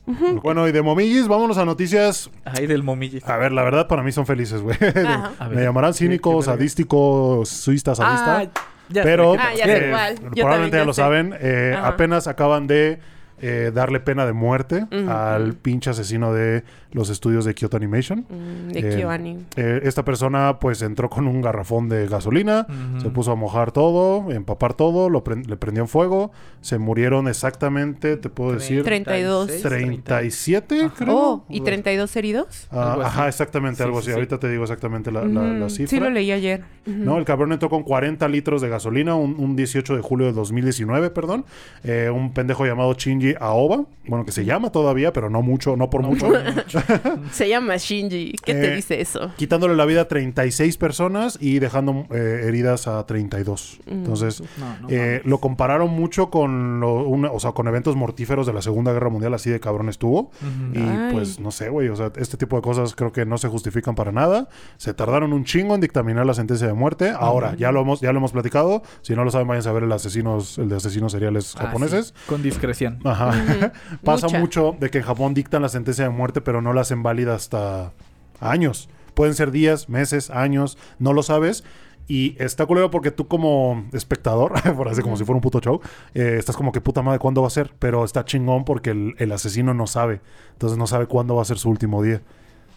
Bueno, 0.43 0.67
y 0.69 0.73
de 0.73 0.81
Momillis, 0.83 1.29
vámonos 1.29 1.59
a 1.59 1.65
noticias. 1.65 2.31
Ay, 2.45 2.67
del 2.67 2.83
momillo. 2.83 3.19
A 3.27 3.37
ver, 3.37 3.53
la 3.53 3.62
verdad, 3.62 3.89
para 3.89 4.03
mí 4.03 4.12
son 4.12 4.25
felices, 4.27 4.61
güey. 4.62 4.77
Me 5.50 5.62
llamarán 5.62 5.93
¿Qué- 5.93 5.99
cínico, 5.99 6.41
sadístico, 6.43 7.43
suista, 7.45 7.95
sadista. 7.95 8.39
Ah, 8.39 8.45
ya 8.89 9.03
pero 9.03 9.35
sé, 9.35 9.41
Ah, 9.43 9.55
ya 9.55 9.65
¿qué? 9.65 9.79
sé 9.81 9.91
cuál. 9.91 10.15
Yo 10.35 10.43
probablemente 10.45 10.77
ya 10.79 10.85
lo 10.85 10.93
sé. 10.95 11.03
saben. 11.03 11.35
eh, 11.41 11.77
apenas 11.83 12.27
acaban 12.27 12.67
de 12.67 12.99
eh, 13.40 13.70
darle 13.75 14.00
pena 14.00 14.26
de 14.26 14.32
muerte 14.32 14.87
al 15.08 15.55
pinche 15.55 15.90
asesino 15.90 16.32
de 16.32 16.64
los 16.93 17.11
estudios 17.11 17.44
de 17.44 17.55
Kyoto 17.55 17.76
Animation. 17.76 18.26
Mm, 18.29 18.69
de 18.73 18.81
Eh, 18.81 18.96
Kyoani. 18.96 19.38
Eh, 19.56 19.81
esta 19.85 20.05
persona 20.05 20.58
pues 20.61 20.81
entró 20.82 21.11
con 21.11 21.26
un 21.29 21.43
garrafón 21.43 21.88
de 21.88 22.08
gasolina, 22.08 22.67
se 23.00 23.11
puso 23.11 23.32
a 23.32 23.35
mojar 23.37 23.73
todo, 23.73 24.31
empapar 24.32 24.75
todo, 24.75 25.11
lo 25.11 25.23
pren- 25.25 25.46
le 25.46 25.56
prendió 25.56 25.82
en 25.82 25.88
fuego, 25.88 26.31
se 26.61 26.79
murieron 26.79 27.29
exactamente, 27.29 28.17
te 28.17 28.29
puedo 28.31 28.52
decir, 28.52 28.82
32. 28.85 29.49
37 29.62 30.82
Ajá. 30.85 30.94
creo. 30.96 31.17
Oh, 31.17 31.44
¿y 31.49 31.61
32 31.61 32.14
heridos? 32.17 32.69
Ah, 32.70 32.99
ajá, 33.05 33.29
exactamente, 33.29 33.79
Sí, 33.79 33.82
algo 33.85 33.96
sí, 33.99 34.05
así. 34.05 34.11
sí. 34.11 34.14
Ahorita 34.14 34.38
te 34.38 34.49
digo 34.49 34.62
exactamente 34.64 35.11
la, 35.12 35.25
la- 35.25 35.43
la 35.52 35.67
Mm, 35.67 35.70
cifra. 35.70 35.87
Sí, 35.88 36.00
lo 36.00 36.11
leí 36.11 36.32
ayer. 36.32 36.62
No, 36.87 37.19
el 37.19 37.25
cabrón 37.26 37.52
entró 37.52 37.69
con 37.69 37.82
40 37.82 38.26
litros 38.29 38.62
de 38.62 38.69
gasolina 38.70 39.14
un, 39.14 39.35
un 39.38 39.56
18 39.56 39.94
de 39.94 40.00
julio 40.02 40.26
de 40.26 40.32
2019, 40.32 41.11
perdón. 41.11 41.44
Eh, 41.85 42.11
un 42.12 42.32
pendejo 42.32 42.64
llamado 42.64 42.94
Shinji 42.94 43.27
Aoba. 43.40 43.84
Bueno, 44.06 44.25
que 44.25 44.32
se 44.32 44.46
llama 44.46 44.72
todavía, 44.72 45.12
pero 45.12 45.28
no 45.28 45.42
mucho, 45.42 45.76
no 45.76 45.90
por 45.90 46.02
mucho. 46.02 46.30
Se 47.32 47.46
llama 47.48 47.76
Shinji. 47.76 48.32
¿Qué 48.42 48.54
te 48.54 48.72
Eh, 48.72 48.76
dice 48.76 49.00
eso? 49.02 49.30
Quitándole 49.36 49.76
la 49.76 49.84
vida 49.84 50.02
a 50.02 50.08
36 50.08 50.78
personas 50.78 51.36
y 51.40 51.58
dejando 51.58 52.06
eh, 52.10 52.44
heridas 52.46 52.86
a 52.88 53.04
32. 53.04 53.80
Entonces, 53.86 54.40
No, 54.58 54.76
no 54.80 54.88
eh, 54.88 55.20
lo 55.26 55.38
compararon 55.40 55.90
mucho 55.90 56.30
con, 56.30 56.80
lo- 56.80 57.06
una- 57.06 57.30
o 57.30 57.38
sea, 57.38 57.52
con 57.52 57.69
eventos 57.69 57.96
mortíferos 57.96 58.46
de 58.46 58.54
la 58.54 58.62
Segunda 58.62 58.92
Guerra 58.94 59.10
Mundial, 59.10 59.34
así 59.34 59.50
de 59.50 59.60
cabrón 59.60 59.90
estuvo. 59.90 60.30
Y 60.72 60.78
Ay. 60.78 61.10
pues 61.12 61.38
no 61.38 61.50
sé, 61.50 61.69
güey, 61.69 61.88
o 61.90 61.96
sea, 61.96 62.10
este 62.16 62.38
tipo 62.38 62.56
de 62.56 62.62
cosas 62.62 62.94
creo 62.94 63.12
que 63.12 63.26
no 63.26 63.36
se 63.36 63.48
justifican 63.48 63.94
para 63.94 64.10
nada. 64.10 64.48
Se 64.78 64.94
tardaron 64.94 65.34
un 65.34 65.44
chingo 65.44 65.75
en 65.75 65.82
dictaminar 65.82 66.25
la 66.25 66.32
sentencia 66.32 66.66
de 66.66 66.72
muerte. 66.72 67.10
Ahora, 67.14 67.54
ya 67.56 67.72
lo 67.72 67.82
hemos 67.82 68.00
ya 68.00 68.10
lo 68.12 68.19
hemos 68.20 68.32
platicado. 68.32 68.82
Si 69.02 69.14
no 69.14 69.22
lo 69.25 69.30
saben, 69.30 69.48
vayan 69.48 69.69
a 69.69 69.72
ver 69.72 69.82
el 69.82 69.92
asesinos 69.92 70.56
el 70.56 70.70
de 70.70 70.76
asesinos 70.76 71.12
seriales 71.12 71.54
Ah, 71.58 71.66
japoneses. 71.66 72.06
sí, 72.16 72.22
Con 72.26 72.42
discreción. 72.42 73.00
Ajá. 73.04 73.18
Pasa 74.05 74.26
Mucha. 74.26 74.38
mucho 74.38 74.76
de 74.79 74.91
que 74.91 74.99
en 74.99 75.05
Japón 75.05 75.35
dictan 75.35 75.62
la 75.62 75.69
sentencia 75.69 76.05
de 76.05 76.11
muerte, 76.11 76.41
pero 76.41 76.62
no 76.62 76.73
la 76.73 76.82
hacen 76.82 77.03
válida 77.03 77.35
hasta 77.35 77.93
años. 78.41 78.88
Pueden 79.15 79.35
ser 79.35 79.50
días, 79.50 79.88
meses, 79.88 80.31
años, 80.31 80.79
no 80.99 81.12
lo 81.12 81.23
sabes. 81.23 81.65
Y 82.06 82.37
está 82.43 82.65
culero 82.65 82.91
porque 82.91 83.11
tú 83.11 83.29
como 83.29 83.85
espectador, 83.93 84.55
por 84.76 84.88
así 84.88 85.03
como 85.03 85.17
si 85.17 85.25
fuera 85.25 85.37
un 85.37 85.43
puto 85.43 85.61
show, 85.61 85.81
eh, 86.15 86.37
estás 86.38 86.56
como 86.56 86.73
que 86.73 86.81
puta 86.81 87.03
madre, 87.03 87.19
¿cuándo 87.19 87.43
va 87.43 87.49
a 87.49 87.50
ser? 87.50 87.75
Pero 87.79 88.05
está 88.05 88.25
chingón 88.25 88.65
porque 88.65 88.91
el, 88.91 89.15
el 89.19 89.31
asesino 89.32 89.75
no 89.75 89.87
sabe. 89.87 90.21
Entonces 90.53 90.79
no 90.79 90.87
sabe 90.87 91.06
cuándo 91.06 91.35
va 91.37 91.43
a 91.43 91.44
ser 91.44 91.59
su 91.59 91.69
último 91.69 92.03
día. 92.03 92.23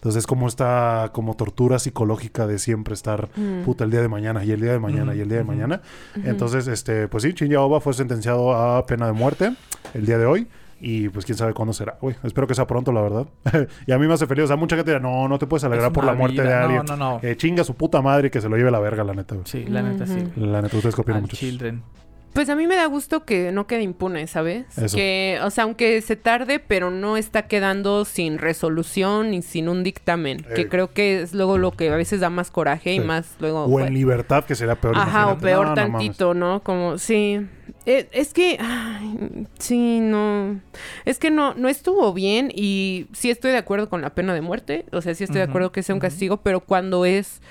Entonces 0.02 0.20
es 0.20 0.26
como 0.26 0.48
esta 0.48 1.10
como 1.12 1.34
tortura 1.36 1.78
psicológica 1.78 2.48
de 2.48 2.58
siempre 2.58 2.94
estar 2.94 3.28
Mm. 3.36 3.62
puta 3.64 3.84
el 3.84 3.90
día 3.92 4.00
de 4.00 4.08
mañana 4.08 4.44
y 4.44 4.50
el 4.50 4.60
día 4.60 4.72
de 4.72 4.80
mañana 4.80 5.14
y 5.14 5.20
el 5.20 5.28
día 5.28 5.38
de 5.38 5.44
mañana. 5.44 5.80
Entonces, 6.24 6.66
este, 6.66 7.06
pues 7.06 7.22
sí, 7.22 7.32
Shinya 7.32 7.60
Oba 7.60 7.80
fue 7.80 7.92
sentenciado 7.94 8.52
a 8.52 8.84
pena 8.84 9.06
de 9.06 9.12
muerte 9.12 9.52
el 9.94 10.04
día 10.04 10.18
de 10.18 10.26
hoy. 10.26 10.48
Y 10.84 11.08
pues 11.10 11.24
quién 11.24 11.38
sabe 11.38 11.54
cuándo 11.54 11.72
será, 11.72 11.96
güey. 12.00 12.16
Espero 12.24 12.48
que 12.48 12.56
sea 12.56 12.66
pronto, 12.66 12.90
la 12.90 13.00
verdad. 13.02 13.28
y 13.86 13.92
a 13.92 13.98
mí 14.00 14.08
me 14.08 14.14
hace 14.14 14.26
feliz. 14.26 14.46
O 14.46 14.48
sea, 14.48 14.56
mucha 14.56 14.74
gente 14.74 14.90
dirá, 14.90 14.98
no, 15.00 15.28
no 15.28 15.38
te 15.38 15.46
puedes 15.46 15.62
alegrar 15.62 15.92
por 15.92 16.02
la 16.04 16.14
muerte 16.14 16.42
de 16.42 16.48
vida. 16.48 16.58
No, 16.58 16.64
alguien. 16.64 16.82
no, 16.88 16.96
no. 16.96 17.20
Eh, 17.22 17.36
chinga 17.36 17.62
su 17.62 17.74
puta 17.74 18.02
madre 18.02 18.26
y 18.26 18.30
que 18.30 18.40
se 18.40 18.48
lo 18.48 18.56
lleve 18.56 18.72
la 18.72 18.80
verga, 18.80 19.04
la 19.04 19.14
neta, 19.14 19.36
güey. 19.36 19.46
Sí, 19.46 19.64
la 19.66 19.80
neta 19.82 20.04
sí. 20.08 20.18
La 20.34 20.60
neta, 20.60 20.76
ustedes 20.76 20.96
copian 20.96 21.20
mucho. 21.20 21.36
children. 21.36 21.84
Pues 22.32 22.48
a 22.48 22.56
mí 22.56 22.66
me 22.66 22.76
da 22.76 22.86
gusto 22.86 23.24
que 23.24 23.52
no 23.52 23.66
quede 23.66 23.82
impune, 23.82 24.26
¿sabes? 24.26 24.66
Eso. 24.78 24.96
Que, 24.96 25.38
o 25.42 25.50
sea, 25.50 25.64
aunque 25.64 26.00
se 26.00 26.16
tarde, 26.16 26.60
pero 26.60 26.90
no 26.90 27.18
está 27.18 27.42
quedando 27.42 28.06
sin 28.06 28.38
resolución 28.38 29.34
y 29.34 29.42
sin 29.42 29.68
un 29.68 29.82
dictamen. 29.82 30.46
Que 30.54 30.66
creo 30.66 30.92
que 30.92 31.20
es 31.20 31.34
luego 31.34 31.58
lo 31.58 31.72
que 31.72 31.90
a 31.90 31.96
veces 31.96 32.20
da 32.20 32.30
más 32.30 32.50
coraje 32.50 32.94
y 32.94 33.00
más 33.00 33.36
luego... 33.38 33.64
O 33.64 33.70
pues, 33.70 33.86
en 33.86 33.94
libertad, 33.94 34.44
que 34.44 34.54
sería 34.54 34.76
peor. 34.76 34.96
Ajá, 34.96 35.28
o 35.28 35.38
peor 35.38 35.68
No, 35.68 35.74
tantito, 35.74 36.32
¿no? 36.32 36.62
Como, 36.62 36.96
sí. 36.96 37.46
Eh, 37.84 38.08
es 38.12 38.32
que, 38.32 38.56
ay, 38.58 39.46
sí, 39.58 40.00
no. 40.00 40.58
Es 41.04 41.18
que 41.18 41.30
no, 41.30 41.52
no 41.54 41.68
estuvo 41.68 42.14
bien 42.14 42.50
y 42.54 43.08
sí 43.12 43.30
estoy 43.30 43.50
de 43.50 43.58
acuerdo 43.58 43.90
con 43.90 44.00
la 44.00 44.14
pena 44.14 44.32
de 44.32 44.40
muerte. 44.40 44.86
O 44.92 45.02
sea, 45.02 45.14
sí 45.14 45.24
estoy 45.24 45.38
de 45.38 45.44
acuerdo 45.44 45.70
que 45.70 45.82
sea 45.82 45.94
un 45.94 46.00
castigo, 46.00 46.38
pero 46.38 46.60
cuando 46.60 47.04
es 47.04 47.42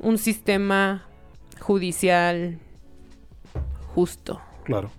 un 0.00 0.18
sistema 0.18 1.06
judicial 1.60 2.58
justo. 3.94 4.40
Claro. 4.64 4.90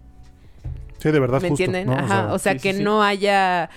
Sí, 1.00 1.12
de 1.12 1.20
verdad, 1.20 1.42
¿Me 1.42 1.50
justo. 1.50 1.64
entienden? 1.64 1.88
¿no? 1.96 2.00
Ajá. 2.04 2.34
O 2.34 2.40
sea, 2.40 2.54
sí, 2.54 2.60
sí, 2.60 2.64
que 2.70 2.74
sí. 2.78 2.84
no 2.84 3.04
haya 3.04 3.70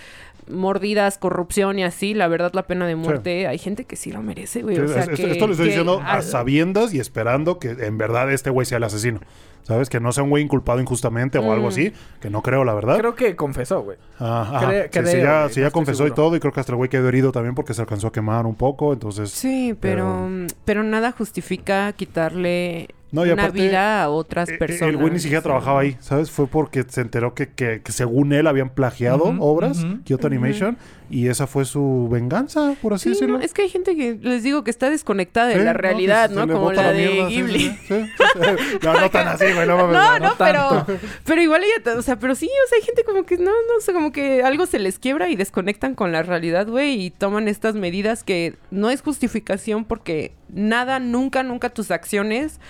mordidas, 0.49 1.19
corrupción 1.19 1.79
y 1.79 1.85
así. 1.85 2.15
La 2.15 2.27
verdad, 2.29 2.53
la 2.55 2.63
pena 2.67 2.87
de 2.87 2.97
muerte, 2.97 3.47
hay 3.47 3.59
gente 3.59 3.85
que 3.85 3.97
sí 3.97 4.13
lo 4.13 4.23
merece, 4.23 4.63
güey. 4.63 4.77
Sí, 4.77 4.83
o 4.83 4.89
sea, 4.89 5.03
es- 5.03 5.09
esto, 5.09 5.27
que- 5.27 5.33
esto 5.33 5.47
lo 5.47 5.53
estoy 5.53 5.67
que- 5.67 5.71
diciendo 5.73 6.01
a 6.05 6.23
sabiendas 6.23 6.95
y 6.95 7.01
esperando 7.01 7.59
que 7.59 7.71
en 7.71 7.99
verdad 7.99 8.33
este 8.33 8.49
güey 8.51 8.65
sea 8.67 8.79
el 8.79 8.85
asesino. 8.85 9.21
¿Sabes? 9.65 9.91
Que 9.91 10.01
no 10.01 10.13
sea 10.13 10.25
un 10.25 10.31
güey 10.31 10.43
inculpado 10.43 10.81
injustamente 10.81 11.37
o 11.37 11.53
algo 11.53 11.67
Mm. 11.67 11.69
así. 11.69 11.93
Que 12.23 12.31
no 12.31 12.41
creo, 12.41 12.65
la 12.65 12.73
verdad. 12.73 12.97
Creo 12.97 13.15
que 13.15 13.37
confesó, 13.37 13.83
güey. 13.83 13.99
Ah, 14.19 14.41
ajá. 14.51 14.67
Cre- 14.71 14.83
Sí, 14.85 14.89
creo, 14.93 15.07
sí, 15.07 15.19
ya, 15.19 15.41
güey, 15.43 15.55
sí, 15.55 15.61
ya 15.61 15.71
confesó 15.71 16.07
y 16.07 16.11
todo. 16.13 16.35
Y 16.37 16.41
creo 16.41 16.55
que 16.55 16.61
hasta 16.61 16.73
el 16.73 16.77
güey 16.77 16.89
quedó 16.89 17.07
herido 17.09 17.33
también 17.33 17.55
porque 17.55 17.75
se 17.75 17.83
alcanzó 17.83 18.07
a 18.07 18.13
quemar 18.13 18.47
un 18.47 18.55
poco. 18.55 18.95
Entonces, 18.95 19.29
Sí, 19.31 19.77
pero, 19.79 20.27
pero 20.65 20.83
nada 20.85 21.13
justifica 21.13 21.93
quitarle 21.93 22.89
No, 23.11 23.25
y 23.25 23.31
una 23.31 23.45
aparte, 23.45 23.61
vida 23.63 24.03
a 24.03 24.11
otras 24.11 24.49
Eh, 24.51 24.55
eh, 24.55 24.59
personas. 24.59 24.91
El 24.91 24.97
güey 24.99 25.13
ni 25.13 25.19
siquiera 25.19 25.41
trabajaba 25.43 25.81
ahí, 25.81 25.97
¿sabes? 26.01 26.31
Fue 26.31 26.47
porque 26.47 26.85
se 26.87 27.01
enteró 27.01 27.35
que, 27.35 27.49
que- 27.49 27.81
que 27.83 27.93
según 27.93 28.33
él 28.35 28.47
habían 28.47 28.69
plagiado 28.71 29.25
obras. 29.41 29.85
Kyoto 30.05 30.27
Animation, 30.27 30.77
y 31.11 31.29
esa 31.29 31.47
fue 31.47 31.65
su 31.65 32.07
venganza, 32.11 32.75
por 32.83 32.93
así 32.93 33.05
Sí, 33.05 33.09
decirlo. 33.11 33.39
no, 33.39 33.45
es 33.45 33.55
que 33.55 33.63
hay 33.63 33.71
gente 33.71 33.97
que 33.97 34.19
les 34.21 34.43
digo 34.43 34.63
que 34.63 34.71
está 34.71 34.91
desconectada 34.91 35.47
de 35.49 35.65
la 35.65 35.73
realidad, 35.73 36.29
se 36.29 36.35
¿no? 36.37 36.47
Como 36.47 36.71
la, 36.71 36.93
de 36.93 37.09
mierda, 37.09 37.29
Ghibli. 37.29 37.79
sí. 37.89 37.95
No, 38.83 38.93
no 39.01 39.11
tan 39.11 39.29
así, 39.29 39.47
güey, 39.55 39.67
no 39.67 39.77
mames. 39.79 40.21
No, 40.21 40.35
pero, 40.37 40.87
pero 41.25 41.41
igual 41.43 41.63
ella, 41.65 41.97
o 41.99 42.03
sea, 42.03 42.19
pero 42.19 42.35
sí, 42.35 42.47
o 42.47 42.69
sea, 42.69 42.77
hay 42.79 42.83
gente 42.85 43.05
como 43.05 43.25
que 43.25 43.39
no, 43.39 43.51
no 43.53 43.81
sé, 43.81 43.95
como 43.95 44.13
que 44.13 44.43
algo 44.43 44.67
se 44.67 44.79
les 44.79 44.99
quiebra 44.99 45.31
y 45.31 45.37
desconectan 45.37 45.95
con 45.95 46.13
la 46.13 46.23
realidad, 46.23 46.67
güey, 46.69 47.01
y 47.07 47.11
toman 47.11 47.49
estas 47.49 47.75
medidas 47.75 48.23
que 48.23 48.57
no 48.71 48.91
es 48.91 49.01
justificación 49.01 49.87
porque 49.87 50.33
nada, 50.53 51.01
nunca, 51.01 51.43
nunca 51.43 51.71
tus 51.71 51.91
acciones 51.91 52.61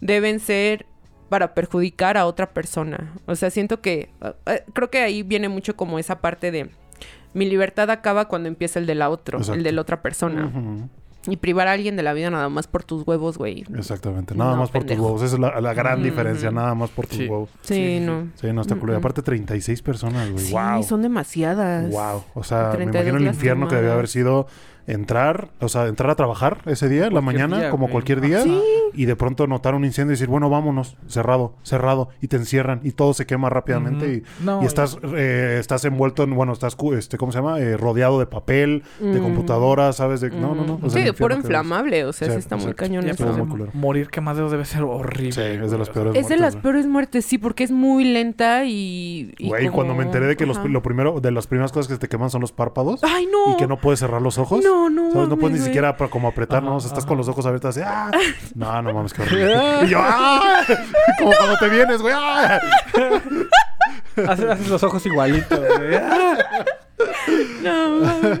deben 0.00 0.40
ser 0.40 0.86
para 1.28 1.54
perjudicar 1.54 2.16
a 2.16 2.26
otra 2.26 2.50
persona. 2.50 3.12
O 3.26 3.34
sea, 3.34 3.50
siento 3.50 3.80
que, 3.80 4.10
eh, 4.22 4.32
eh, 4.46 4.64
creo 4.72 4.90
que 4.90 4.98
ahí 4.98 5.22
viene 5.22 5.48
mucho 5.48 5.76
como 5.76 5.98
esa 5.98 6.20
parte 6.20 6.50
de 6.50 6.70
mi 7.32 7.46
libertad 7.48 7.90
acaba 7.90 8.28
cuando 8.28 8.48
empieza 8.48 8.78
el 8.78 8.86
de 8.86 8.94
la 8.94 9.10
otro, 9.10 9.38
Exacto. 9.38 9.58
el 9.58 9.64
de 9.64 9.72
la 9.72 9.80
otra 9.80 10.00
persona. 10.02 10.52
Y 11.26 11.38
privar 11.38 11.68
a 11.68 11.72
alguien 11.72 11.96
de 11.96 12.02
la 12.02 12.12
vida 12.12 12.28
nada 12.28 12.50
más 12.50 12.66
por 12.66 12.84
tus 12.84 13.04
huevos, 13.06 13.38
güey. 13.38 13.64
Exactamente, 13.74 14.34
nada 14.34 14.50
No, 14.52 14.56
más 14.58 14.70
por 14.70 14.84
tus 14.84 14.98
huevos. 14.98 15.22
Esa 15.22 15.34
es 15.36 15.40
la, 15.40 15.58
la 15.60 15.72
gran 15.72 16.02
diferencia, 16.02 16.50
nada 16.50 16.74
más 16.74 16.90
por 16.90 17.06
tus 17.06 17.16
Sí. 17.16 17.26
huevos. 17.26 17.48
Sí, 17.62 17.98
no. 18.00 18.28
Sí, 18.34 18.52
no 18.52 18.60
está 18.60 18.74
Mm, 18.74 18.84
mm. 18.90 18.96
aparte, 18.96 19.22
36 19.22 19.80
personas, 19.80 20.30
güey. 20.30 20.44
Sí, 20.44 20.52
wow. 20.52 20.82
son 20.82 21.00
demasiadas. 21.00 21.90
Wow. 21.90 22.24
O 22.34 22.44
sea, 22.44 22.68
me 22.72 22.76
32 22.76 23.02
imagino 23.06 23.16
el 23.16 23.34
infierno 23.34 23.68
que 23.68 23.76
debió 23.76 23.92
haber 23.94 24.08
sido 24.08 24.46
entrar, 24.86 25.48
o 25.60 25.68
sea, 25.68 25.86
entrar 25.86 26.10
a 26.10 26.14
trabajar 26.14 26.58
ese 26.66 26.88
día, 26.88 27.06
en 27.06 27.14
la 27.14 27.20
mañana, 27.20 27.58
día, 27.58 27.70
como 27.70 27.84
güey. 27.86 27.92
cualquier 27.92 28.20
día, 28.20 28.42
Sí. 28.42 28.60
y 28.94 29.04
de 29.06 29.16
pronto 29.16 29.46
notar 29.46 29.74
un 29.74 29.84
incendio 29.84 30.12
y 30.12 30.14
decir, 30.14 30.28
bueno, 30.28 30.50
vámonos, 30.50 30.96
cerrado, 31.06 31.54
cerrado, 31.62 32.10
y 32.20 32.28
te 32.28 32.36
encierran 32.36 32.80
y 32.84 32.92
todo 32.92 33.14
se 33.14 33.26
quema 33.26 33.48
rápidamente 33.50 34.14
y, 34.40 34.44
No, 34.44 34.62
y 34.62 34.66
estás, 34.66 34.98
eh, 35.16 35.56
estás 35.58 35.84
envuelto 35.84 36.22
en, 36.22 36.34
bueno, 36.34 36.52
estás, 36.52 36.76
cu- 36.76 36.94
este, 36.94 37.16
¿cómo 37.18 37.32
se 37.32 37.38
llama? 37.38 37.58
Eh, 37.60 37.76
rodeado 37.76 38.18
de 38.18 38.26
papel, 38.26 38.82
de 39.00 39.20
Mm. 39.20 39.22
computadoras, 39.22 39.96
¿sabes? 39.96 40.20
De, 40.20 40.30
no, 40.30 40.54
no, 40.54 40.64
no. 40.66 40.74
O 40.82 40.90
sea, 40.90 41.00
sí, 41.00 41.04
de 41.06 41.12
puro 41.12 41.34
inflamable. 41.34 42.04
O 42.04 42.12
sea, 42.12 42.28
Sí, 42.28 42.32
sí, 42.34 42.38
está 42.38 42.56
muy 42.56 42.74
cañón 42.74 43.08
eso. 43.08 43.26
morir 43.72 44.08
quemado 44.08 44.48
debe 44.50 44.64
ser 44.64 44.82
horrible. 44.82 45.32
Sí, 45.32 45.40
es 45.40 45.70
de 45.70 45.78
las 45.78 45.88
peores 45.90 46.14
Es 46.14 46.28
de 46.28 46.36
muertes, 46.36 46.40
las 46.40 46.56
peores 46.56 46.86
muertes, 46.86 47.24
sí, 47.24 47.38
porque 47.38 47.64
es 47.64 47.70
muy 47.70 48.04
lenta 48.04 48.64
y... 48.64 49.34
y 49.38 49.48
Güey, 49.48 49.64
como- 49.66 49.74
cuando 49.76 49.94
me 49.94 50.04
enteré 50.04 50.26
de 50.26 50.36
que 50.36 50.46
los, 50.46 50.58
lo 50.68 50.82
primero, 50.82 51.20
de 51.20 51.30
las 51.30 51.46
primeras 51.46 51.72
cosas 51.72 51.88
que 51.92 51.98
te 51.98 52.08
queman 52.08 52.30
son 52.30 52.40
los 52.40 52.52
párpados 52.52 53.00
¡Ay, 53.02 53.26
no! 53.26 53.52
y 53.52 53.56
que 53.56 53.66
no 53.66 53.78
puedes 53.78 54.00
cerrar 54.00 54.20
los 54.22 54.38
ojos. 54.38 54.64
No, 54.64 54.73
no 54.90 55.12
¿Sabes? 55.12 55.14
No 55.14 55.20
mames, 55.20 55.38
puedes 55.40 55.58
ni 55.58 55.64
siquiera 55.64 55.96
para 55.96 56.10
como 56.10 56.28
apretar, 56.28 56.62
¿no? 56.62 56.76
O 56.76 56.80
sea, 56.80 56.86
Ajá, 56.88 56.94
estás 56.94 57.04
ajá. 57.04 57.08
con 57.08 57.18
los 57.18 57.28
ojos 57.28 57.44
abiertos 57.46 57.76
así, 57.76 57.80
¡ah! 57.84 58.10
No, 58.54 58.82
no 58.82 58.92
mames, 58.94 59.12
qué 59.12 59.22
horrible. 59.22 59.56
y 59.84 59.88
yo, 59.88 59.98
¡ah! 60.00 60.60
Como 61.18 61.32
cuando 61.32 61.56
te 61.58 61.68
vienes, 61.68 62.00
güey, 62.02 62.14
¡ah! 62.16 62.60
Haces, 64.28 64.48
haces 64.48 64.68
los 64.68 64.82
ojos 64.84 65.04
igualitos. 65.06 65.58
güey. 65.58 65.96
Ah. 65.96 66.36
No, 67.62 68.00
mames. 68.00 68.40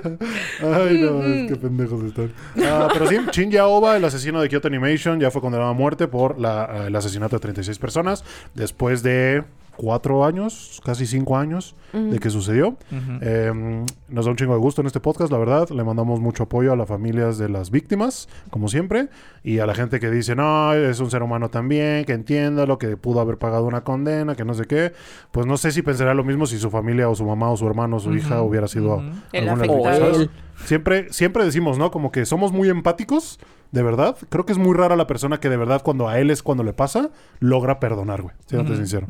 Ay, 0.62 0.98
no, 0.98 1.22
es 1.24 1.50
que 1.50 1.56
pendejos 1.56 2.02
están. 2.04 2.32
Ah, 2.64 2.88
pero 2.92 3.08
sí, 3.08 3.18
Shinya 3.32 3.66
Oba, 3.66 3.96
el 3.96 4.04
asesino 4.04 4.40
de 4.40 4.48
Kyoto 4.48 4.68
Animation, 4.68 5.18
ya 5.18 5.32
fue 5.32 5.40
condenado 5.40 5.70
a 5.70 5.74
muerte 5.74 6.06
por 6.06 6.38
la, 6.38 6.84
el 6.86 6.94
asesinato 6.94 7.36
de 7.36 7.40
36 7.40 7.78
personas 7.80 8.24
después 8.54 9.02
de 9.02 9.42
cuatro 9.76 10.24
años, 10.24 10.80
casi 10.84 11.06
cinco 11.06 11.36
años 11.36 11.74
de 11.92 12.18
que 12.18 12.28
sucedió. 12.28 12.68
Ujú. 12.68 13.18
Eh, 13.20 13.84
nos 14.08 14.24
da 14.24 14.30
un 14.32 14.36
chingo 14.36 14.54
de 14.54 14.58
gusto 14.58 14.80
en 14.80 14.88
este 14.88 14.98
podcast, 14.98 15.30
la 15.30 15.38
verdad. 15.38 15.68
Le 15.70 15.84
mandamos 15.84 16.20
mucho 16.20 16.44
apoyo 16.44 16.72
a 16.72 16.76
las 16.76 16.88
familias 16.88 17.38
de 17.38 17.48
las 17.48 17.70
víctimas, 17.70 18.28
como 18.50 18.68
siempre, 18.68 19.08
y 19.44 19.60
a 19.60 19.66
la 19.66 19.74
gente 19.74 20.00
que 20.00 20.10
dice, 20.10 20.34
no, 20.34 20.72
es 20.74 20.98
un 20.98 21.10
ser 21.10 21.22
humano 21.22 21.50
también, 21.50 22.04
que 22.04 22.12
entienda 22.12 22.66
lo 22.66 22.78
que 22.78 22.96
pudo 22.96 23.20
haber 23.20 23.38
pagado 23.38 23.66
una 23.66 23.84
condena, 23.84 24.34
que 24.34 24.44
no 24.44 24.54
sé 24.54 24.64
qué. 24.64 24.92
Pues 25.30 25.46
no 25.46 25.56
sé 25.56 25.70
si 25.70 25.82
pensaría 25.82 26.14
lo 26.14 26.24
mismo 26.24 26.46
si 26.46 26.58
su 26.58 26.70
familia 26.70 27.08
o 27.08 27.14
su 27.14 27.24
mamá 27.24 27.50
o 27.50 27.56
su 27.56 27.66
hermano 27.66 27.96
o 27.96 28.00
su 28.00 28.12
hija 28.14 28.40
Ujú, 28.40 28.48
hubiera 28.48 28.66
sido 28.66 29.02
alguna 29.32 29.62
de. 29.64 30.28
Siempre, 30.64 31.12
siempre 31.12 31.44
decimos, 31.44 31.78
¿no? 31.78 31.90
Como 31.90 32.12
que 32.12 32.24
somos 32.26 32.52
muy 32.52 32.68
empáticos, 32.68 33.38
de 33.74 33.82
verdad. 33.82 34.16
Creo 34.28 34.46
que 34.46 34.52
es 34.52 34.58
muy 34.58 34.72
rara 34.74 34.94
la 34.94 35.06
persona 35.08 35.40
que 35.40 35.48
de 35.50 35.56
verdad 35.56 35.82
cuando 35.82 36.08
a 36.08 36.20
él 36.20 36.30
es 36.30 36.42
cuando 36.44 36.62
le 36.62 36.72
pasa, 36.72 37.10
logra 37.40 37.80
perdonar, 37.80 38.22
güey. 38.22 38.34
Siéndote 38.46 38.72
Ujú, 38.72 38.80
sincero. 38.80 39.06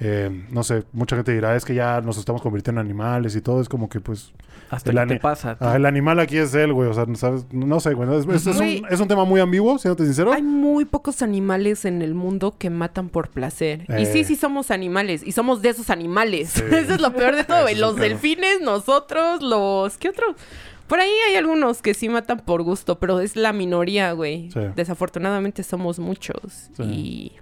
Eh, 0.00 0.44
no 0.50 0.64
sé, 0.64 0.82
mucha 0.92 1.14
gente 1.14 1.32
dirá, 1.32 1.54
es 1.54 1.64
que 1.64 1.74
ya 1.74 2.00
nos 2.00 2.18
estamos 2.18 2.42
convirtiendo 2.42 2.80
en 2.80 2.86
animales 2.88 3.36
y 3.36 3.40
todo. 3.40 3.60
Es 3.60 3.68
como 3.68 3.88
que, 3.88 4.00
pues, 4.00 4.32
Hasta 4.70 4.90
El 4.90 4.98
que 5.08 5.14
te 5.14 5.20
pasa. 5.20 5.56
ah, 5.60 5.76
el 5.76 5.86
animal 5.86 6.18
aquí 6.20 6.36
es 6.36 6.52
él, 6.54 6.72
güey. 6.74 6.88
O 6.90 6.94
sea, 6.94 7.06
¿sabes? 7.14 7.46
No 7.52 7.78
sé, 7.80 7.94
güey. 7.94 8.08
Es, 8.34 8.46
es- 8.46 8.56
un, 8.58 8.82
es 8.90 9.00
un 9.00 9.08
tema 9.08 9.24
muy 9.24 9.40
ambiguo, 9.40 9.78
siéndote 9.78 10.04
sincero. 10.04 10.32
Hay 10.32 10.42
muy 10.42 10.84
pocos 10.84 11.22
animales 11.22 11.84
en 11.86 12.02
el 12.02 12.14
mundo 12.14 12.56
que 12.58 12.68
matan 12.70 13.08
por 13.08 13.28
placer. 13.30 13.86
Y 13.88 14.02
Eh. 14.02 14.06
sí, 14.06 14.24
sí 14.24 14.34
somos 14.36 14.70
animales. 14.70 15.22
Y 15.24 15.32
somos 15.32 15.62
de 15.62 15.68
esos 15.70 15.88
animales. 15.90 16.50
Sí. 16.50 16.62
Eso 16.70 16.94
es 16.94 17.00
lo 17.00 17.12
peor 17.14 17.34
de 17.36 17.44
todo, 17.44 17.62
güey. 17.62 17.76
Los 17.76 17.96
delfines, 17.96 18.60
nosotros, 18.62 19.42
los... 19.42 19.96
¿Qué 19.96 20.08
otro? 20.10 20.34
Por 20.88 21.00
ahí 21.00 21.10
hay 21.28 21.36
algunos 21.36 21.82
que 21.82 21.94
sí 21.94 22.08
matan 22.08 22.40
por 22.40 22.62
gusto, 22.62 22.98
pero 22.98 23.20
es 23.20 23.36
la 23.36 23.52
minoría, 23.52 24.12
güey. 24.12 24.50
Sí. 24.50 24.60
Desafortunadamente 24.74 25.62
somos 25.62 25.98
muchos. 25.98 26.70
Sí. 26.76 26.82
Y... 26.82 27.32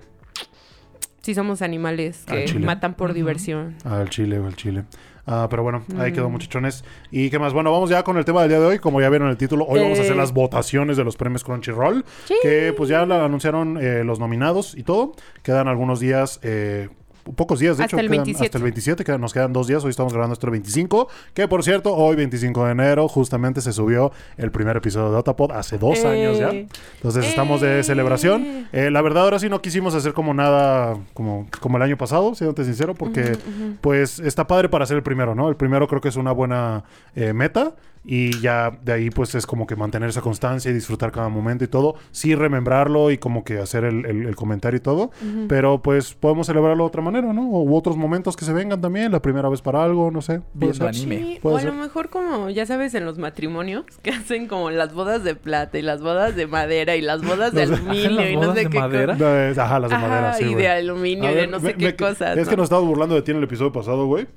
Sí 1.23 1.35
somos 1.35 1.61
animales 1.63 2.23
Al 2.29 2.37
que 2.39 2.45
chile. 2.45 2.67
matan 2.67 2.95
por 2.95 3.09
Ujú. 3.11 3.17
diversión. 3.17 3.75
Ah, 3.85 4.01
el 4.03 4.11
chile, 4.11 4.37
el 4.37 4.55
chile. 4.55 4.85
Ah, 5.29 5.49
pero 5.51 5.65
bueno, 5.65 5.85
ahí 5.99 6.13
Mm. 6.13 6.15
quedó 6.15 6.31
muchachones. 6.31 6.85
¿Y 7.11 7.31
qué 7.31 7.41
más? 7.41 7.53
Bueno, 7.53 7.73
vamos 7.73 7.91
ya 7.91 8.05
con 8.05 8.17
el 8.17 8.25
tema 8.25 8.43
del 8.43 8.51
día 8.51 8.61
de 8.61 8.67
hoy. 8.67 8.79
Como 8.79 9.01
ya 9.01 9.09
vieron 9.11 9.29
el 9.29 9.37
título, 9.37 9.65
hoy 9.65 9.81
vamos 9.81 9.99
a 9.99 10.03
hacer 10.03 10.15
Eh. 10.15 10.19
las 10.19 10.33
votaciones 10.33 10.97
de 10.97 11.03
los 11.03 11.17
premios 11.17 11.43
Crunchyroll. 11.43 12.05
Que 12.43 12.73
pues 12.77 12.89
ya 12.89 13.05
la 13.07 13.25
anunciaron 13.25 13.77
eh, 13.77 14.05
los 14.05 14.21
nominados 14.21 14.77
y 14.77 14.85
todo. 14.85 15.15
Quedan 15.43 15.67
algunos 15.67 15.99
días, 15.99 16.39
eh, 16.45 16.91
pocos 17.35 17.59
días, 17.59 17.77
de 17.79 17.85
Hasta 17.85 17.97
hecho. 17.97 18.01
el 18.05 18.11
quedan 18.11 18.25
27. 18.25 18.47
Hasta 18.47 18.59
el 18.59 18.65
27, 18.65 19.05
que 19.05 19.19
nos 19.19 19.33
quedan 19.33 19.53
dos 19.53 19.67
días. 19.67 19.83
Hoy 19.85 19.91
estamos 19.91 20.13
grabando 20.13 20.37
el 20.41 20.51
25. 20.51 21.09
Que 21.35 21.49
por 21.49 21.63
cierto, 21.65 21.95
hoy 21.95 22.17
25 22.17 22.65
de 22.67 22.73
enero 22.73 23.09
justamente 23.09 23.61
se 23.61 23.73
subió 23.73 24.13
el 24.37 24.51
primer 24.51 24.77
episodio 24.77 25.11
de 25.11 25.17
Otapod 25.19 25.53
hace 25.53 25.79
dos 25.79 25.99
Eh. 25.99 26.07
años 26.07 26.39
ya. 26.39 26.51
Entonces 26.51 27.25
estamos 27.27 27.61
de 27.61 27.81
Eh. 27.81 27.83
celebración. 27.85 28.69
Eh, 28.73 28.91
la 28.91 29.03
verdad, 29.03 29.25
ahora 29.25 29.39
sí 29.39 29.49
no 29.49 29.61
quisimos 29.63 29.95
hacer 29.95 30.13
como 30.13 30.35
nada 30.35 30.97
como, 31.15 31.47
como 31.61 31.77
el 31.79 31.83
año 31.83 31.97
pasado, 31.97 32.35
siéndote 32.35 32.65
sincero, 32.65 32.95
porque 32.95 33.37
pues 33.81 34.19
está 34.21 34.47
padre 34.47 34.69
para 34.69 34.87
ser 34.87 34.97
el 34.99 35.03
primero, 35.03 35.35
¿no? 35.35 35.49
El 35.49 35.57
primero 35.57 35.87
creo 35.89 36.01
que 36.01 36.09
es 36.09 36.17
una 36.17 36.33
buena 36.33 36.85
eh, 37.15 37.33
meta 37.33 37.75
y 38.07 38.39
ya 38.41 38.71
de 38.83 38.93
ahí 38.93 39.11
pues 39.11 39.35
es 39.35 39.47
como 39.47 39.67
que 39.67 39.75
mantener 39.77 40.09
esa 40.09 40.21
constancia 40.21 40.71
y 40.71 40.75
disfrutar 40.75 41.11
cada 41.13 41.29
momento 41.29 41.65
y 41.65 41.69
todo. 41.69 41.97
Sí 42.13 42.35
remembrarlo 42.35 43.11
y 43.11 43.19
como 43.19 43.43
que 43.45 43.59
hacer 43.59 43.85
el, 43.85 44.07
el- 44.07 44.27
el 44.27 44.37
comentario 44.37 44.77
y 44.79 44.81
todo, 44.81 45.11
pero 45.49 45.83
pues 45.83 46.15
podemos 46.15 46.47
celebrarlo 46.47 46.85
de 46.85 46.89
otra 46.89 47.03
manera, 47.03 47.33
¿no? 47.33 47.51
O 47.51 47.63
u 47.63 47.75
otros 47.77 47.97
momentos 47.97 48.37
que 48.37 48.45
se 48.45 48.53
vengan 48.53 48.81
también, 48.81 49.13
la 49.13 49.21
primera 49.21 49.49
vez 49.49 49.61
para 49.63 49.83
algo, 49.83 50.11
no 50.11 50.23
sé. 50.23 50.41
Viendo 50.55 50.87
anime. 50.87 51.17
Sí, 51.19 51.39
o 51.43 51.57
a 51.57 51.63
lo 51.63 51.73
mejor 51.73 52.09
como, 52.09 52.49
ya 52.51 52.65
sabes, 52.67 52.95
en 52.95 53.05
los 53.05 53.19
matrimonios, 53.19 53.85
que 54.03 54.11
hacen 54.11 54.47
como 54.47 54.71
las 54.71 54.95
bodas 54.95 55.25
de 55.25 55.35
plata 55.35 55.79
y 55.79 55.83
las 55.83 56.01
bodas 56.03 56.37
de 56.37 56.47
madera 56.47 56.95
y 56.97 57.01
las 57.01 57.23
bodas 57.23 57.53
de 57.53 57.63
aluminio 57.65 57.91
¿Hacen 57.91 58.17
las 58.17 58.31
y 58.31 58.37
no 58.37 58.55
sé 58.55 58.61
de 58.65 58.71
qué 58.71 58.79
madera? 58.79 59.51
es- 59.51 59.59
Ajá, 59.59 59.79
las 59.81 59.91
de 59.91 59.97
Ajá, 59.97 60.09
madera, 60.09 60.33
sí, 60.35 60.45
y 60.45 60.55
de 60.55 60.69
aluminio 60.69 61.31
y 61.31 61.35
de 61.35 61.47
no 61.47 61.59
me- 61.61 61.71
sé 61.71 61.77
qué 61.77 61.87
me- 61.87 61.97
cosas. 61.97 62.37
Es 62.39 62.49
que 62.49 62.53
¿no? 62.57 62.59
nos 62.59 62.65
estábamos 62.67 62.89
burlando 62.89 63.15
de 63.15 63.23
ti 63.23 63.31
en 63.33 63.39
el 63.39 63.45
episodio 63.45 63.73
pasado, 63.73 64.07
güey. 64.07 64.27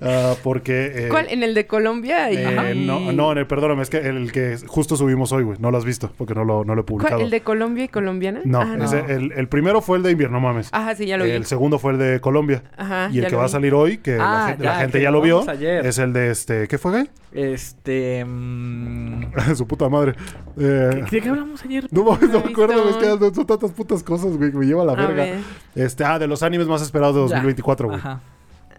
Ah, 0.00 0.34
porque... 0.42 0.92
eh, 0.94 1.08
¿Cuál? 1.08 1.26
¿En 1.30 1.42
el 1.42 1.54
de 1.54 1.66
Colombia? 1.84 2.32
Y- 2.32 2.36
eh, 2.36 2.74
no, 2.74 3.12
no, 3.12 3.32
en 3.32 3.38
el, 3.38 3.46
perdóname, 3.46 3.82
es 3.82 3.90
que 3.90 3.98
el 3.98 4.32
que 4.32 4.56
justo 4.66 4.96
subimos 4.96 5.32
hoy, 5.32 5.44
güey. 5.44 5.58
No 5.60 5.70
lo 5.70 5.76
has 5.78 5.84
visto 5.84 6.10
porque 6.16 6.34
no 6.34 6.44
lo, 6.44 6.64
no 6.64 6.74
lo 6.74 6.80
he 6.80 6.84
publicado. 6.84 7.16
¿Cuál? 7.16 7.24
¿El 7.26 7.30
de 7.30 7.40
Colombia 7.42 7.84
y 7.84 7.88
colombiana? 7.88 8.40
No, 8.44 8.60
Ah, 8.62 8.76
ese- 8.82 9.04
el, 9.14 9.32
el 9.32 9.48
primero 9.48 9.80
fue 9.80 9.98
el 9.98 10.02
de 10.02 10.12
invierno, 10.12 10.40
mames. 10.40 10.68
Ajá, 10.72 10.94
sí, 10.94 11.06
ya 11.06 11.16
lo 11.16 11.24
vi. 11.24 11.30
El 11.32 11.44
segundo 11.46 11.78
fue 11.78 11.92
el 11.92 11.98
de 11.98 12.20
Colombia. 12.20 12.62
Ajá, 12.76 13.08
y 13.12 13.18
el 13.18 13.26
que 13.26 13.36
va 13.36 13.44
a 13.44 13.48
salir 13.48 13.74
hoy, 13.74 13.98
que 13.98 14.16
la 14.16 14.44
Ah, 14.44 14.48
gente, 14.48 14.64
la 14.64 14.72
ya, 14.72 14.78
gente 14.80 14.98
que 14.98 15.04
ya 15.04 15.10
lo 15.10 15.20
vio, 15.20 15.48
ayer. 15.48 15.84
es 15.86 15.98
el 15.98 16.12
de 16.12 16.30
este... 16.30 16.68
¿Qué 16.68 16.78
fue, 16.78 16.90
güey? 16.92 17.10
Este. 17.32 18.24
mm, 18.24 19.24
Su 19.56 19.66
puta 19.66 19.88
madre. 19.88 20.14
Eh, 20.58 21.04
¿De 21.10 21.20
qué 21.20 21.28
hablamos 21.28 21.64
ayer? 21.64 21.86
no 21.90 22.04
no 22.04 22.18
No 22.28 22.40
me 22.44 22.50
acuerdo, 22.50 22.88
es 22.90 22.96
que 22.96 23.34
son 23.34 23.46
tantas 23.46 23.70
putas 23.72 24.02
cosas, 24.02 24.36
güey, 24.36 24.50
que 24.50 24.56
me 24.58 24.66
lleva 24.66 24.82
a 24.82 24.86
la 24.86 24.92
A 24.92 24.96
verga. 24.96 25.24
ver. 25.24 25.38
Este, 25.74 26.04
ah, 26.04 26.18
de 26.18 26.26
los 26.26 26.42
animes 26.42 26.66
más 26.66 26.82
esperados 26.82 27.14
de 27.16 27.20
Ya. 27.22 27.36
2024, 27.36 27.88
güey. 27.88 27.98
Ajá. 27.98 28.20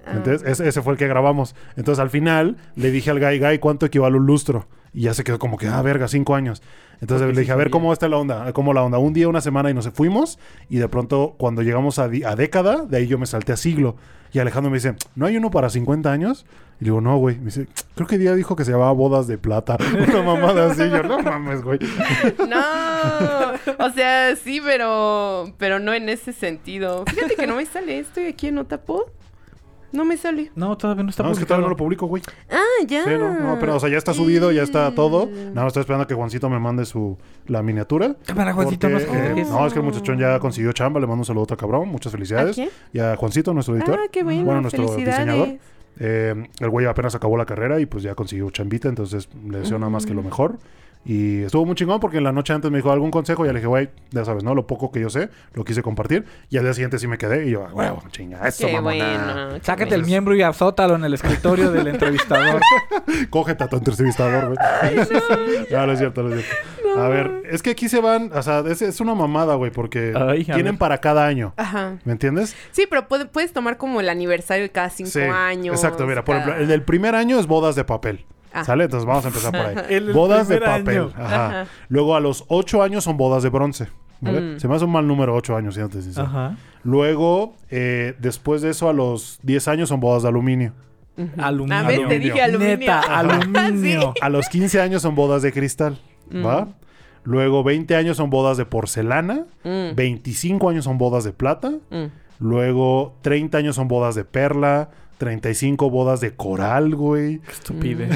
Ah. 0.05 0.13
Entonces, 0.15 0.47
ese, 0.47 0.67
ese 0.67 0.81
fue 0.81 0.93
el 0.93 0.99
que 0.99 1.07
grabamos. 1.07 1.55
Entonces, 1.75 2.01
al 2.01 2.09
final, 2.09 2.57
le 2.75 2.91
dije 2.91 3.11
al 3.11 3.19
Guy, 3.19 3.39
Guy, 3.39 3.59
¿cuánto 3.59 3.85
equivale 3.85 4.17
un 4.17 4.25
lustro? 4.25 4.67
Y 4.93 5.01
ya 5.01 5.13
se 5.13 5.23
quedó 5.23 5.39
como 5.39 5.57
que, 5.57 5.67
ah, 5.67 5.81
verga, 5.81 6.07
cinco 6.07 6.35
años. 6.35 6.61
Entonces 7.01 7.25
Porque 7.25 7.33
le 7.33 7.35
sí 7.35 7.39
dije, 7.41 7.51
a 7.51 7.55
ver. 7.55 7.69
¿cómo 7.69 7.91
está 7.91 8.07
la 8.07 8.17
onda? 8.17 8.53
¿Cómo 8.53 8.73
la 8.73 8.81
onda? 8.83 8.97
Un 8.97 9.13
día, 9.13 9.27
una 9.27 9.41
semana 9.41 9.69
y 9.69 9.73
nos 9.73 9.89
fuimos. 9.89 10.39
Y 10.69 10.77
de 10.77 10.87
pronto, 10.87 11.35
cuando 11.37 11.61
llegamos 11.61 11.99
a, 11.99 12.03
a 12.05 12.35
década, 12.35 12.85
de 12.85 12.97
ahí 12.97 13.07
yo 13.07 13.17
me 13.17 13.25
salté 13.25 13.51
a 13.51 13.57
siglo. 13.57 13.97
Y 14.31 14.39
Alejandro 14.39 14.69
me 14.69 14.77
dice, 14.77 14.95
¿no 15.15 15.25
hay 15.25 15.37
uno 15.37 15.51
para 15.51 15.69
50 15.69 16.11
años? 16.11 16.45
Y 16.79 16.83
le 16.83 16.91
digo, 16.91 17.01
no, 17.01 17.17
güey. 17.17 17.37
Me 17.37 17.45
dice, 17.45 17.67
creo 17.95 18.07
que 18.07 18.17
día 18.17 18.35
dijo 18.35 18.55
que 18.55 18.65
se 18.65 18.71
llamaba 18.71 18.91
bodas 18.91 19.27
de 19.27 19.37
plata. 19.37 19.77
Una 20.09 20.21
mamada 20.23 20.71
así. 20.71 20.89
Yo, 20.89 21.03
no 21.03 21.19
mames, 21.19 21.61
güey. 21.61 21.79
No, 22.49 23.85
o 23.85 23.89
sea, 23.91 24.35
sí, 24.35 24.61
pero 24.63 25.53
pero 25.57 25.79
no 25.79 25.93
en 25.93 26.09
ese 26.09 26.33
sentido. 26.33 27.03
Fíjate 27.07 27.35
que 27.35 27.47
no 27.47 27.55
me 27.55 27.65
sale, 27.65 27.99
estoy 27.99 28.25
aquí 28.25 28.47
en 28.47 28.57
Otapod. 28.57 29.03
No 29.95 30.05
me 30.05 30.17
sale. 30.17 30.51
No, 30.55 30.77
todavía 30.77 31.03
no 31.03 31.09
está 31.09 31.23
No, 31.23 31.31
es 31.31 31.39
que 31.39 31.45
todavía 31.45 31.63
no 31.65 31.69
lo 31.69 31.75
publicado. 31.77 32.07
publico, 32.07 32.07
güey. 32.07 32.23
Ah, 32.51 32.85
ya. 32.87 33.03
Sí, 33.03 33.11
no, 33.11 33.33
no, 33.39 33.59
pero 33.59 33.75
o 33.75 33.79
sea, 33.79 33.89
ya 33.89 33.97
está 33.97 34.13
subido, 34.13 34.51
ya 34.51 34.63
está 34.63 34.93
todo. 34.93 35.27
Mm. 35.27 35.31
Nada 35.53 35.63
más 35.63 35.67
estoy 35.67 35.81
esperando 35.81 36.03
a 36.03 36.07
que 36.07 36.13
Juancito 36.15 36.49
me 36.49 36.59
mande 36.59 36.85
su 36.85 37.17
la 37.47 37.61
miniatura. 37.63 38.15
Cámara, 38.25 38.53
Juancito, 38.53 38.89
Porque, 38.89 39.05
no 39.07 39.13
eh, 39.13 39.45
no, 39.49 39.65
es 39.67 39.73
que 39.73 39.79
el 39.79 39.85
muchachón 39.85 40.17
ya 40.19 40.39
consiguió 40.39 40.71
chamba, 40.73 40.99
le 40.99 41.07
mando 41.07 41.21
un 41.21 41.25
saludo 41.25 41.41
a 41.41 41.43
otro 41.43 41.57
cabrón, 41.57 41.89
muchas 41.89 42.11
felicidades. 42.11 42.59
Y 42.93 42.99
a 42.99 43.15
Juancito, 43.15 43.53
nuestro 43.53 43.75
editor. 43.75 43.99
Ah, 44.03 44.07
qué 44.11 44.23
bueno. 44.23 44.43
Bueno, 44.45 44.61
nuestro 44.61 44.83
diseñador. 44.95 45.49
Eh, 45.97 46.49
el 46.59 46.69
güey 46.69 46.85
apenas 46.87 47.15
acabó 47.15 47.37
la 47.37 47.45
carrera 47.45 47.79
y 47.79 47.85
pues 47.85 48.03
ya 48.03 48.15
consiguió 48.15 48.49
chambita, 48.49 48.89
entonces 48.89 49.29
le 49.49 49.59
deseo 49.59 49.79
nada 49.79 49.89
más 49.89 50.05
que 50.05 50.13
lo 50.13 50.21
Mm. 50.21 50.25
mejor. 50.25 50.59
Y 51.05 51.43
estuvo 51.43 51.65
muy 51.65 51.75
chingón 51.75 51.99
porque 51.99 52.17
en 52.17 52.23
la 52.23 52.31
noche 52.31 52.51
antes 52.51 52.71
me 52.71 52.77
dijo 52.79 52.91
algún 52.91 53.11
consejo 53.11 53.45
y 53.45 53.47
ya 53.47 53.53
le 53.53 53.59
dije, 53.59 53.67
güey, 53.67 53.89
ya 54.09 54.25
sabes, 54.25 54.43
¿no? 54.43 54.55
Lo 54.55 54.65
poco 54.65 54.91
que 54.91 54.99
yo 54.99 55.09
sé, 55.11 55.29
lo 55.53 55.63
quise 55.63 55.83
compartir. 55.83 56.25
Y 56.49 56.57
al 56.57 56.63
día 56.63 56.73
siguiente 56.73 56.97
sí 56.97 57.07
me 57.07 57.17
quedé 57.19 57.47
y 57.47 57.51
yo, 57.51 57.67
güey, 57.71 57.89
chinga, 58.09 58.47
eso, 58.47 58.65
Qué 58.65 58.73
mamona. 58.73 58.95
bueno. 58.95 59.59
qué 59.63 59.71
bueno. 59.75 59.95
el 59.95 60.05
miembro 60.05 60.35
y 60.35 60.41
azótalo 60.41 60.95
en 60.95 61.03
el 61.03 61.13
escritorio 61.13 61.71
del 61.71 61.87
entrevistador. 61.87 62.59
Cógete 63.29 63.63
a 63.63 63.67
tu 63.67 63.77
entrevistador, 63.77 64.45
güey. 64.55 64.57
no. 65.71 65.85
no 65.85 65.91
es 65.93 65.99
cierto, 65.99 66.23
no 66.23 66.35
es 66.35 66.43
cierto. 66.45 67.01
A 67.01 67.07
ver, 67.09 67.43
es 67.51 67.61
que 67.61 67.71
aquí 67.71 67.89
se 67.89 67.99
van, 67.99 68.31
o 68.33 68.41
sea, 68.41 68.59
es, 68.67 68.81
es 68.81 68.99
una 69.01 69.13
mamada, 69.15 69.55
güey, 69.55 69.69
porque 69.69 70.13
Ay, 70.15 70.45
tienen 70.45 70.77
para 70.77 70.99
cada 70.99 71.27
año. 71.27 71.53
Ajá. 71.57 71.97
¿Me 72.05 72.13
entiendes? 72.13 72.55
Sí, 72.71 72.87
pero 72.89 73.07
puede- 73.07 73.25
puedes 73.25 73.51
tomar 73.53 73.77
como 73.77 73.99
el 73.99 74.09
aniversario 74.09 74.63
de 74.63 74.69
cada 74.71 74.89
cinco 74.89 75.09
Sí, 75.11 75.19
años. 75.21 75.75
Exacto, 75.75 76.07
mira, 76.07 76.23
por 76.23 76.37
ejemplo, 76.37 76.55
el 76.61 76.67
del 76.67 76.83
primer 76.83 77.13
año 77.15 77.37
es 77.39 77.47
bodas 77.47 77.75
de 77.75 77.83
papel. 77.83 78.25
Ah. 78.55 78.63
¿Sale? 78.65 78.85
Entonces 78.85 79.05
vamos 79.05 79.25
a 79.25 79.27
empezar 79.27 79.51
por 79.51 79.61
ahí. 79.61 79.75
El 79.95 80.13
bodas 80.13 80.47
de 80.47 80.59
papel. 80.59 80.97
año. 80.99 81.11
Ajá. 81.15 81.45
Ajá. 81.61 81.65
Luego 81.89 82.15
a 82.15 82.19
los 82.19 82.45
ocho 82.47 82.81
años 82.81 83.03
son 83.03 83.17
bodas 83.17 83.43
de 83.43 83.49
bronce. 83.49 83.87
¿vale? 84.21 84.41
Mm. 84.41 84.59
Se 84.59 84.67
me 84.67 84.75
hace 84.75 84.85
un 84.85 84.91
mal 84.91 85.05
número 85.07 85.35
ocho 85.35 85.55
años, 85.55 85.75
siéntate 85.75 86.01
sincero. 86.01 86.25
Ajá. 86.27 86.55
Luego, 86.83 87.55
eh, 87.69 88.15
después 88.19 88.61
de 88.61 88.69
eso, 88.69 88.87
a 88.89 88.93
los 88.93 89.39
10 89.43 89.67
años 89.67 89.89
son 89.89 89.99
bodas 89.99 90.23
de 90.23 90.29
aluminio. 90.29 90.73
Aluminio. 91.37 91.77
A 91.77 91.83
ver, 91.87 92.07
te 92.07 92.19
dije 92.19 92.41
aluminio. 92.41 92.77
Neta, 92.77 92.99
aluminio. 93.01 94.13
A 94.21 94.29
los 94.29 94.49
15 94.49 94.81
años 94.81 95.01
son 95.01 95.15
bodas 95.15 95.41
de 95.41 95.51
cristal. 95.53 95.97
¿Va? 96.33 96.67
Luego, 97.23 97.63
20 97.63 97.95
años 97.95 98.17
son 98.17 98.29
bodas 98.29 98.57
de 98.57 98.65
porcelana. 98.65 99.45
Mm, 99.63 99.95
25 99.95 100.69
años 100.69 100.83
son 100.85 100.97
bodas 100.97 101.23
de 101.23 101.33
plata. 101.33 101.71
mm. 101.89 102.05
Luego, 102.37 103.15
30 103.21 103.57
años 103.57 103.75
son 103.77 103.87
bodas 103.87 104.13
de 104.15 104.25
perla. 104.25 104.89
35 105.17 105.89
bodas 105.89 106.21
de 106.21 106.35
coral, 106.35 106.95
güey. 106.95 107.39
Qué 107.39 107.51
estupidez. 107.51 108.11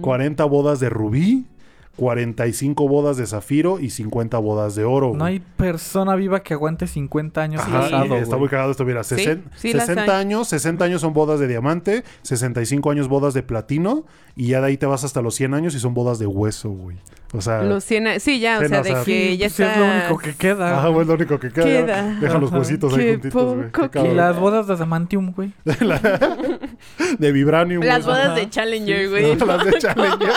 40 0.00 0.44
bodas 0.46 0.80
de 0.80 0.88
rubí. 0.90 1.46
45 1.96 2.88
bodas 2.88 3.16
de 3.18 3.26
zafiro 3.26 3.78
y 3.78 3.90
50 3.90 4.38
bodas 4.38 4.74
de 4.74 4.84
oro. 4.84 5.08
No 5.12 5.18
güey. 5.20 5.34
hay 5.34 5.40
persona 5.56 6.14
viva 6.16 6.40
que 6.42 6.54
aguante 6.54 6.86
50 6.86 7.40
años 7.42 7.60
Ajá, 7.62 7.82
casado, 7.82 8.14
está 8.16 8.26
güey. 8.28 8.40
muy 8.40 8.48
cagado 8.48 8.70
esto, 8.70 8.84
mira, 8.84 9.04
Sí, 9.04 9.14
sesen- 9.16 9.42
sí 9.56 9.72
las 9.72 9.86
60 9.86 10.02
hay. 10.16 10.20
años, 10.22 10.48
60 10.48 10.84
años 10.84 11.00
son 11.02 11.12
bodas 11.12 11.38
de 11.38 11.48
diamante, 11.48 12.02
65 12.22 12.90
años 12.90 13.08
bodas 13.08 13.34
de 13.34 13.42
platino 13.42 14.04
y 14.34 14.48
ya 14.48 14.60
de 14.60 14.68
ahí 14.68 14.76
te 14.78 14.86
vas 14.86 15.04
hasta 15.04 15.20
los 15.20 15.34
100 15.34 15.52
años 15.54 15.74
y 15.74 15.80
son 15.80 15.92
bodas 15.94 16.18
de 16.18 16.26
hueso, 16.26 16.70
güey. 16.70 16.96
O 17.34 17.40
sea, 17.40 17.62
Los 17.62 17.84
cien 17.84 18.06
a- 18.06 18.18
Sí, 18.20 18.40
ya, 18.40 18.56
o 18.58 18.60
sea, 18.60 18.68
no, 18.68 18.80
o 18.80 18.82
de 18.82 18.90
sea, 18.90 18.98
que 19.04 19.04
Sí, 19.04 19.36
ya 19.38 19.46
pues, 19.48 19.60
es 19.60 19.66
está. 19.66 19.78
lo 19.80 19.86
único 20.06 20.18
que 20.18 20.34
queda. 20.34 20.82
ah, 20.82 20.88
bueno, 20.88 21.00
es 21.02 21.06
lo 21.08 21.14
único 21.14 21.38
que 21.40 21.50
queda. 21.50 21.64
Queda. 21.64 22.18
Deja 22.20 22.38
los 22.38 22.50
Ajá. 22.50 22.58
huesitos 22.58 22.92
ahí 22.94 22.98
Qué 23.04 23.12
juntitos, 23.12 23.54
güey. 23.94 24.10
Y 24.10 24.14
las 24.14 24.38
bodas 24.38 24.66
de 24.66 24.72
Adamantium, 24.74 25.32
güey. 25.32 25.52
De 27.18 27.32
vibranium. 27.32 27.82
Las 27.82 28.04
güey. 28.04 28.14
bodas 28.16 28.30
Ajá. 28.30 28.34
de 28.40 28.50
Challenger, 28.50 29.08
güey. 29.10 29.36
las 29.36 29.64
de 29.64 29.72
Challenger. 29.78 30.32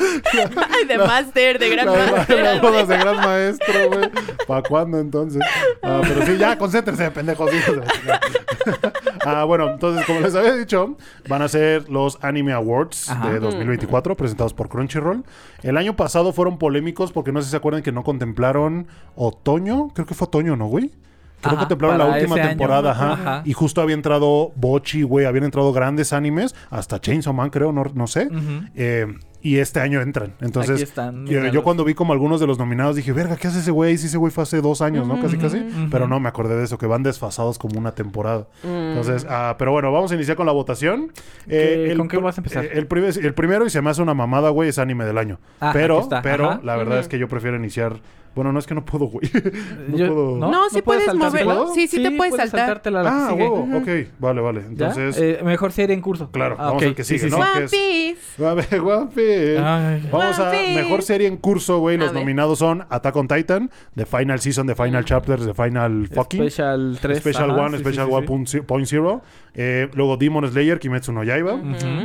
Ay, 0.00 0.86
de 0.86 0.98
Master, 0.98 1.58
de 1.58 1.68
Gran 1.70 1.86
las 1.86 2.60
bodas 2.62 2.88
de 2.88 2.96
gran 2.98 3.16
maestro, 3.16 3.88
güey. 3.88 4.10
¿Para 4.46 4.62
cuándo 4.62 4.98
entonces? 4.98 5.42
Ah, 5.82 6.00
pero 6.02 6.24
sí, 6.24 6.36
ya, 6.38 6.56
concéntrense, 6.56 7.10
pendejos. 7.10 7.50
ah, 9.26 9.44
bueno, 9.44 9.70
entonces, 9.70 10.04
como 10.06 10.20
les 10.20 10.34
había 10.34 10.54
dicho, 10.54 10.96
van 11.28 11.42
a 11.42 11.48
ser 11.48 11.88
los 11.88 12.18
Anime 12.22 12.52
Awards 12.52 13.10
Ajá. 13.10 13.30
de 13.30 13.40
2024, 13.40 14.16
presentados 14.16 14.54
por 14.54 14.68
Crunchyroll. 14.68 15.24
El 15.62 15.76
año 15.76 15.96
pasado 15.96 16.32
fueron 16.32 16.58
polémicos 16.58 17.12
porque 17.12 17.32
no 17.32 17.40
sé 17.40 17.46
si 17.46 17.50
se 17.52 17.56
acuerdan 17.56 17.82
que 17.82 17.92
no 17.92 18.02
contemplaron 18.02 18.86
otoño. 19.14 19.88
Creo 19.94 20.06
que 20.06 20.14
fue 20.14 20.26
otoño, 20.26 20.56
¿no, 20.56 20.66
güey? 20.66 20.88
Que 20.88 21.46
no 21.46 21.52
Ajá, 21.52 21.58
contemplaron 21.60 21.98
la 21.98 22.06
última 22.06 22.36
año. 22.36 22.48
temporada, 22.48 22.90
ajá. 22.92 23.12
Ajá. 23.12 23.42
Y 23.46 23.52
justo 23.54 23.80
había 23.80 23.94
entrado 23.94 24.52
Bochi, 24.56 25.02
güey. 25.02 25.24
Habían 25.24 25.44
entrado 25.44 25.72
grandes 25.72 26.12
animes. 26.12 26.54
Hasta 26.68 27.00
Chainsaw 27.00 27.32
Man, 27.32 27.48
creo, 27.48 27.72
no, 27.72 27.84
no 27.94 28.06
sé. 28.06 28.28
Eh, 28.74 29.06
y 29.42 29.56
este 29.58 29.80
año 29.80 30.00
entran. 30.02 30.34
Entonces, 30.40 30.74
Aquí 30.74 30.82
están, 30.82 31.26
yo, 31.26 31.62
cuando 31.62 31.84
vi 31.84 31.94
como 31.94 32.12
algunos 32.12 32.40
de 32.40 32.46
los 32.46 32.58
nominados 32.58 32.96
dije, 32.96 33.12
verga, 33.12 33.36
¿qué 33.36 33.48
hace 33.48 33.60
ese 33.60 33.70
güey? 33.70 33.96
Sí, 33.98 34.06
ese 34.06 34.18
güey 34.18 34.30
fue 34.32 34.42
hace 34.42 34.60
dos 34.60 34.82
años, 34.82 35.06
¿no? 35.06 35.20
Casi, 35.20 35.36
casi. 35.38 35.64
Pero 35.90 36.06
no, 36.08 36.20
me 36.20 36.28
acordé 36.28 36.56
de 36.56 36.64
eso, 36.64 36.76
que 36.78 36.86
van 36.86 37.02
desfasados 37.02 37.58
como 37.58 37.78
una 37.78 37.92
temporada. 37.92 38.46
Mm. 38.62 38.68
Entonces, 38.68 39.26
ah, 39.28 39.56
pero 39.58 39.72
bueno, 39.72 39.90
vamos 39.92 40.12
a 40.12 40.14
iniciar 40.14 40.36
con 40.36 40.46
la 40.46 40.52
votación. 40.52 41.12
¿Qué- 41.48 41.90
el 41.90 41.98
con 41.98 42.08
qué 42.08 42.18
vas 42.18 42.36
a 42.38 42.40
empezar? 42.40 42.64
eh, 42.64 42.70
El, 42.74 42.86
primer- 42.86 43.18
el 43.24 43.34
primero, 43.34 43.66
y 43.66 43.70
se 43.70 43.80
me 43.82 43.90
hace 43.90 44.02
una 44.02 44.14
mamada, 44.14 44.50
güey, 44.50 44.68
es 44.68 44.78
anime 44.78 45.04
del 45.04 45.18
año. 45.18 45.38
Ah, 45.60 45.70
pero, 45.72 46.08
pero, 46.22 46.50
ajá. 46.50 46.60
la 46.62 46.76
verdad 46.76 46.98
es 46.98 47.08
que 47.08 47.18
yo 47.18 47.28
prefiero 47.28 47.56
iniciar... 47.56 47.94
Bueno, 48.34 48.52
no 48.52 48.58
es 48.60 48.66
que 48.66 48.74
no 48.74 48.84
puedo, 48.84 49.06
güey. 49.06 49.28
no 49.88 49.96
Yo- 49.96 50.06
puedo... 50.06 50.36
¿no? 50.38 50.50
No, 50.50 50.70
sí 50.70 50.82
puedes 50.82 51.12
moverlo. 51.14 51.72
Sí, 51.74 51.88
sí 51.88 52.02
te 52.02 52.10
puedes 52.12 52.36
saltar. 52.36 52.60
saltártela 52.60 53.00
a 53.00 53.02
la 53.02 53.10
Ah, 53.10 53.26
que 53.28 53.32
sigue. 53.34 53.42
huevo, 53.48 53.60
Ujú. 53.64 53.76
ok. 53.78 53.88
Vale, 54.20 54.40
vale. 54.40 54.60
Entonces, 54.68 55.18
Eh, 55.18 55.40
mejor 55.44 55.72
serie 55.72 55.94
en 55.94 56.00
curso. 56.00 56.30
claro, 56.30 56.54
Ah, 56.58 56.66
vamos 56.66 56.82
ok. 56.82 56.88
al 56.88 56.94
que 56.94 57.04
sigue, 57.04 57.18
sí, 57.18 57.30
¿no? 57.30 57.36
sí. 57.36 57.42
One 57.42 57.68
Piece. 57.68 58.46
A 58.46 58.54
ver, 58.54 58.80
guapi. 58.80 59.20
Ay. 59.20 60.08
Vamos 60.12 60.38
a 60.38 60.48
One 60.48 60.58
Piece. 60.58 60.82
mejor 60.82 61.02
serie 61.02 61.26
en 61.26 61.36
curso, 61.38 61.78
güey. 61.80 61.96
Los 61.96 62.12
nominados 62.12 62.58
son 62.60 62.84
Attack 62.88 63.16
on 63.16 63.26
Titan, 63.28 63.70
The 63.96 64.06
Final 64.06 64.38
Season, 64.40 64.66
The 64.66 64.74
Final 64.74 65.04
Chapters, 65.04 65.44
The 65.46 65.54
Final 65.54 66.08
Fucking, 66.08 66.40
Special 66.50 66.98
3. 67.00 67.18
Special 67.18 67.50
ajá, 67.50 67.60
One, 67.62 67.76
sí, 67.78 67.82
Special 67.84 68.06
sí, 68.06 68.12
One 68.12 68.22
sí. 68.22 68.28
Point 68.28 68.48
Ze- 68.48 68.62
Point 68.62 68.86
Zero. 68.86 69.22
Eh, 69.54 69.88
luego 69.94 70.16
Demon 70.16 70.48
Slayer, 70.48 70.78
Kimetsu 70.78 71.12
no 71.12 71.24
Yaiba. 71.24 71.58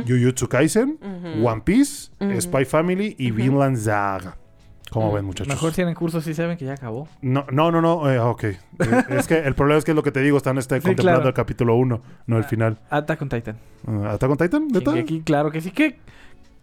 Jujutsu 0.06 0.48
Kaisen. 0.48 0.98
One 1.42 1.62
Piece. 1.64 2.10
Spy 2.40 2.64
Family 2.64 3.14
y 3.18 3.30
Vinland 3.30 3.76
Saga. 3.76 4.36
¿Cómo 4.90 5.12
ven, 5.12 5.24
muchachos? 5.24 5.48
Mejor 5.52 5.72
serie 5.72 5.88
en 5.90 5.94
curso 5.96 6.20
sí 6.20 6.32
saben 6.34 6.56
que 6.56 6.64
ya 6.64 6.74
acabó. 6.74 7.08
No, 7.20 7.44
no, 7.50 7.70
no, 7.72 7.80
no. 7.82 8.10
eh, 8.10 8.18
ok. 8.20 8.44
Eh, 8.44 8.58
es 9.10 9.26
que 9.26 9.38
el 9.38 9.54
problema 9.54 9.78
es 9.78 9.84
que 9.84 9.90
es 9.90 9.94
lo 9.96 10.02
que 10.02 10.12
te 10.12 10.20
digo, 10.20 10.36
están 10.36 10.58
este, 10.58 10.76
Sí, 10.76 10.80
contemplando 10.82 11.20
claro. 11.20 11.28
el 11.28 11.34
capítulo 11.34 11.74
1, 11.76 12.00
no 12.26 12.38
el 12.38 12.44
final. 12.44 12.78
Attack 12.90 13.20
on 13.22 13.28
Titan. 13.28 13.56
Uh, 13.86 14.04
¿Attack 14.06 14.30
on 14.30 14.36
Titan? 14.36 14.68
¿Neta? 14.68 14.92
Aquí, 14.94 15.22
claro 15.22 15.50
que 15.50 15.60
sí. 15.60 15.70
¿Qué? 15.72 15.98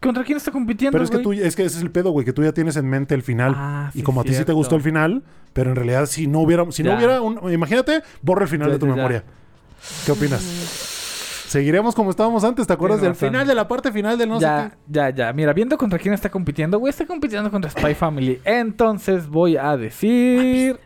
¿Contra 0.02 0.24
quién 0.24 0.38
está 0.38 0.52
compitiendo, 0.52 0.92
Pero 0.94 1.04
es 1.06 1.10
que 1.12 1.18
güey? 1.24 1.40
tú, 1.40 1.46
es 1.46 1.56
que 1.56 1.64
ese 1.64 1.78
es 1.78 1.84
el 1.84 1.92
pedo, 1.92 2.12
güey, 2.12 2.26
que 2.26 2.34
tú 2.34 2.44
ya 2.44 2.52
tienes 2.52 2.76
en 2.76 2.90
mente 2.90 3.16
el 3.16 3.24
final. 3.24 3.54
Ah, 3.56 3.90
y 3.94 4.00
sí, 4.00 4.04
como 4.04 4.20
a 4.22 4.24
ti 4.26 4.34
sí 4.34 4.44
te 4.44 4.52
gustó 4.52 4.76
el 4.76 4.82
final, 4.82 5.24
pero 5.54 5.70
en 5.70 5.76
realidad 5.78 6.06
si 6.08 6.28
no 6.28 6.40
hubiera, 6.42 6.70
si 6.72 6.84
no 6.84 6.96
hubiera 6.96 7.22
un, 7.22 7.52
imagínate, 7.54 8.04
borra 8.22 8.44
el 8.44 8.50
final 8.50 8.68
Ya, 8.68 8.74
de 8.74 8.80
tu 8.80 8.88
ya. 8.88 8.96
memoria. 8.96 9.24
¿Qué 10.06 10.12
opinas? 10.12 10.42
Seguiremos 11.54 11.94
como 11.94 12.10
estábamos 12.10 12.44
antes, 12.44 12.66
¿te 12.66 12.74
acuerdas 12.74 13.00
del 13.00 13.14
final 13.16 13.46
de 13.46 13.54
la 13.56 13.68
parte 13.68 13.92
final 13.92 14.18
del 14.18 14.28
no 14.30 14.40
ya, 14.40 14.64
sé 14.64 14.70
qué? 14.72 14.78
ya, 14.88 15.10
ya. 15.12 15.34
Mira, 15.34 15.54
viendo 15.54 15.78
contra 15.78 16.00
quién 16.00 16.14
está 16.14 16.30
compitiendo, 16.30 16.80
güey, 16.80 16.90
está 16.90 17.06
compitiendo 17.06 17.52
contra 17.52 17.70
Spy 17.70 17.94
Family. 17.96 18.42
Entonces 18.44 19.28
voy 19.28 19.56
a 19.58 19.78
decir. 19.78 20.80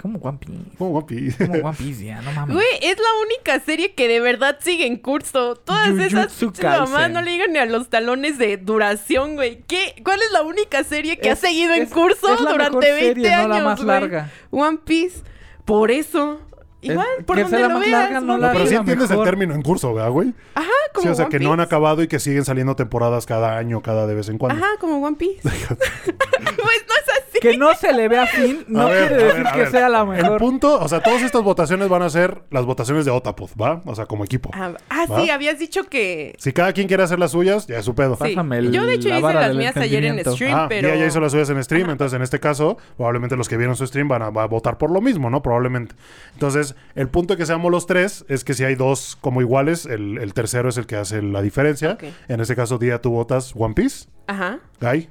¿Cómo 0.00 0.18
One 0.20 0.38
Piece? 0.38 0.76
Como 0.78 0.96
One 0.98 1.06
Piece. 1.06 1.46
¿Cómo 1.46 1.58
One 1.68 1.76
Piece? 1.76 2.04
Ya, 2.04 2.22
no 2.22 2.30
mames. 2.32 2.54
Güey, 2.54 2.66
es 2.80 2.96
la 2.96 3.20
única 3.26 3.58
serie 3.60 3.94
que 3.94 4.06
de 4.08 4.20
verdad 4.20 4.56
sigue 4.60 4.86
en 4.86 4.96
curso. 4.96 5.56
Todas 5.56 5.88
esas 5.88 6.32
Jujutsu 6.38 6.62
mamás 6.62 6.88
Kaisen. 6.90 7.12
no 7.12 7.20
le 7.22 7.32
llegan 7.32 7.52
ni 7.52 7.58
a 7.58 7.66
los 7.66 7.90
talones 7.90 8.38
de 8.38 8.56
duración, 8.56 9.34
güey. 9.34 9.62
¿Qué? 9.66 9.96
¿Cuál 10.04 10.20
es 10.22 10.30
la 10.32 10.42
única 10.42 10.84
serie 10.84 11.18
que 11.18 11.30
ha 11.30 11.32
Es- 11.32 11.40
seguido 11.40 11.74
en 11.74 11.86
curso 11.86 12.32
es 12.32 12.40
la 12.40 12.52
durante 12.52 12.78
mejor 12.78 12.94
20 12.94 13.14
serie, 13.14 13.34
años? 13.34 13.48
no 13.48 13.54
la 13.56 13.64
más 13.64 13.76
güey? 13.78 13.88
larga. 13.88 14.30
One 14.50 14.78
Piece. 14.84 15.18
Por 15.64 15.90
eso. 15.90 16.40
Igual, 16.80 17.06
Es- 17.18 17.24
por 17.24 17.36
que 17.36 17.42
donde 17.42 17.56
sea 17.58 17.66
la 17.66 17.72
lo 17.74 17.78
más 17.80 17.86
veas. 17.88 18.02
larga, 18.02 18.20
no 18.20 18.38
la 18.38 18.52
Pero 18.52 18.66
sí 18.66 18.74
entiendes 18.76 19.10
el 19.10 19.16
mejor. 19.16 19.24
término 19.26 19.54
en 19.54 19.62
curso, 19.62 19.92
¿verdad, 19.94 20.10
güey? 20.10 20.32
Ajá, 20.54 20.68
como 20.94 21.02
Sí, 21.02 21.08
o 21.08 21.14
sea, 21.16 21.24
One 21.26 21.36
que 21.36 21.42
no 21.44 21.50
han 21.52 21.56
Piece. 21.58 21.66
acabado 21.66 22.02
y 22.02 22.08
que 22.08 22.18
siguen 22.20 22.44
saliendo 22.44 22.76
temporadas 22.76 23.26
cada 23.26 23.56
año, 23.58 23.80
cada 23.82 24.06
de 24.06 24.14
vez 24.14 24.28
en 24.28 24.38
cuando. 24.38 24.62
Ajá, 24.64 24.76
como 24.78 25.04
One 25.04 25.16
Piece. 25.16 25.40
pues 25.42 25.48
no 25.68 26.94
es 26.94 27.08
así. 27.18 27.27
Que 27.40 27.56
no 27.56 27.74
se 27.74 27.92
le 27.92 28.08
vea 28.08 28.26
fin 28.26 28.64
no 28.68 28.86
ver, 28.88 29.08
quiere 29.08 29.24
decir 29.24 29.44
ver, 29.44 29.52
que 29.54 29.66
sea 29.70 29.88
la 29.88 30.00
El 30.00 30.06
mejor. 30.08 30.38
punto, 30.38 30.80
o 30.80 30.88
sea, 30.88 31.00
todas 31.00 31.22
estas 31.22 31.42
votaciones 31.42 31.88
van 31.88 32.02
a 32.02 32.10
ser 32.10 32.42
las 32.50 32.64
votaciones 32.64 33.04
de 33.04 33.10
Otapod, 33.10 33.50
¿va? 33.60 33.80
O 33.84 33.94
sea, 33.94 34.06
como 34.06 34.24
equipo. 34.24 34.50
Ah, 34.54 34.72
ah, 34.90 35.06
sí, 35.20 35.30
habías 35.30 35.58
dicho 35.58 35.84
que... 35.84 36.34
Si 36.38 36.52
cada 36.52 36.72
quien 36.72 36.88
quiere 36.88 37.02
hacer 37.02 37.18
las 37.18 37.32
suyas, 37.32 37.66
ya 37.66 37.78
es 37.78 37.84
su 37.84 37.94
pedo. 37.94 38.14
Sí. 38.16 38.20
Pásame 38.34 38.58
el- 38.58 38.72
Yo 38.72 38.84
de 38.84 38.94
hecho 38.94 39.08
la 39.08 39.18
hice 39.20 39.34
las 39.34 39.54
mías 39.54 39.76
ayer 39.76 40.04
en 40.04 40.18
stream, 40.24 40.54
Ah, 40.54 40.66
pero... 40.68 40.88
Día 40.88 40.96
ya 40.96 41.06
hizo 41.06 41.20
las 41.20 41.32
suyas 41.32 41.48
en 41.50 41.62
stream, 41.62 41.90
entonces 41.90 42.16
en 42.16 42.22
este 42.22 42.40
caso, 42.40 42.78
probablemente 42.96 43.36
los 43.36 43.48
que 43.48 43.56
vieron 43.56 43.76
su 43.76 43.86
stream 43.86 44.08
van 44.08 44.22
a, 44.22 44.30
va 44.30 44.42
a 44.44 44.46
votar 44.46 44.78
por 44.78 44.90
lo 44.90 45.00
mismo, 45.00 45.30
¿no? 45.30 45.42
Probablemente. 45.42 45.94
Entonces, 46.34 46.74
el 46.94 47.08
punto 47.08 47.34
de 47.34 47.38
que 47.38 47.46
seamos 47.46 47.70
los 47.70 47.86
tres 47.86 48.24
es 48.28 48.44
que 48.44 48.54
si 48.54 48.64
hay 48.64 48.74
dos 48.74 49.16
como 49.20 49.40
iguales, 49.40 49.86
el, 49.86 50.18
el 50.18 50.34
tercero 50.34 50.68
es 50.68 50.76
el 50.76 50.86
que 50.86 50.96
hace 50.96 51.22
la 51.22 51.42
diferencia. 51.42 51.98
En 52.28 52.40
este 52.40 52.56
caso, 52.56 52.78
Día, 52.78 53.00
tú 53.00 53.10
votas 53.10 53.52
One 53.56 53.74
Piece, 53.74 54.06
Ajá. 54.26 54.58
Guy, 54.80 55.08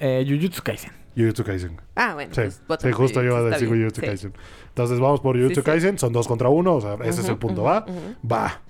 Eh, 0.00 0.24
Jujutsu 0.28 0.62
Kaisen. 0.62 0.90
Jujutsu 1.16 1.44
Kaisen. 1.44 1.80
Ah, 1.94 2.14
bueno. 2.14 2.34
Sí, 2.34 2.42
pues, 2.66 2.80
sí, 2.82 2.92
justo 2.92 3.22
yo 3.22 3.30
iba 3.30 3.38
a 3.38 3.42
decir 3.42 3.68
Jujutsu 3.68 4.00
sí. 4.00 4.06
Kaisen. 4.06 4.32
Entonces 4.68 4.98
vamos 5.00 5.20
por 5.20 5.36
Jujutsu 5.36 5.60
sí. 5.60 5.64
Kaisen, 5.64 5.98
son 5.98 6.12
dos 6.12 6.26
contra 6.26 6.48
uno, 6.48 6.74
o 6.76 6.80
sea, 6.80 6.94
ese 7.04 7.20
es 7.20 7.28
el 7.28 7.38
punto, 7.38 7.62
¿va? 7.62 7.86
Va. 8.30 8.60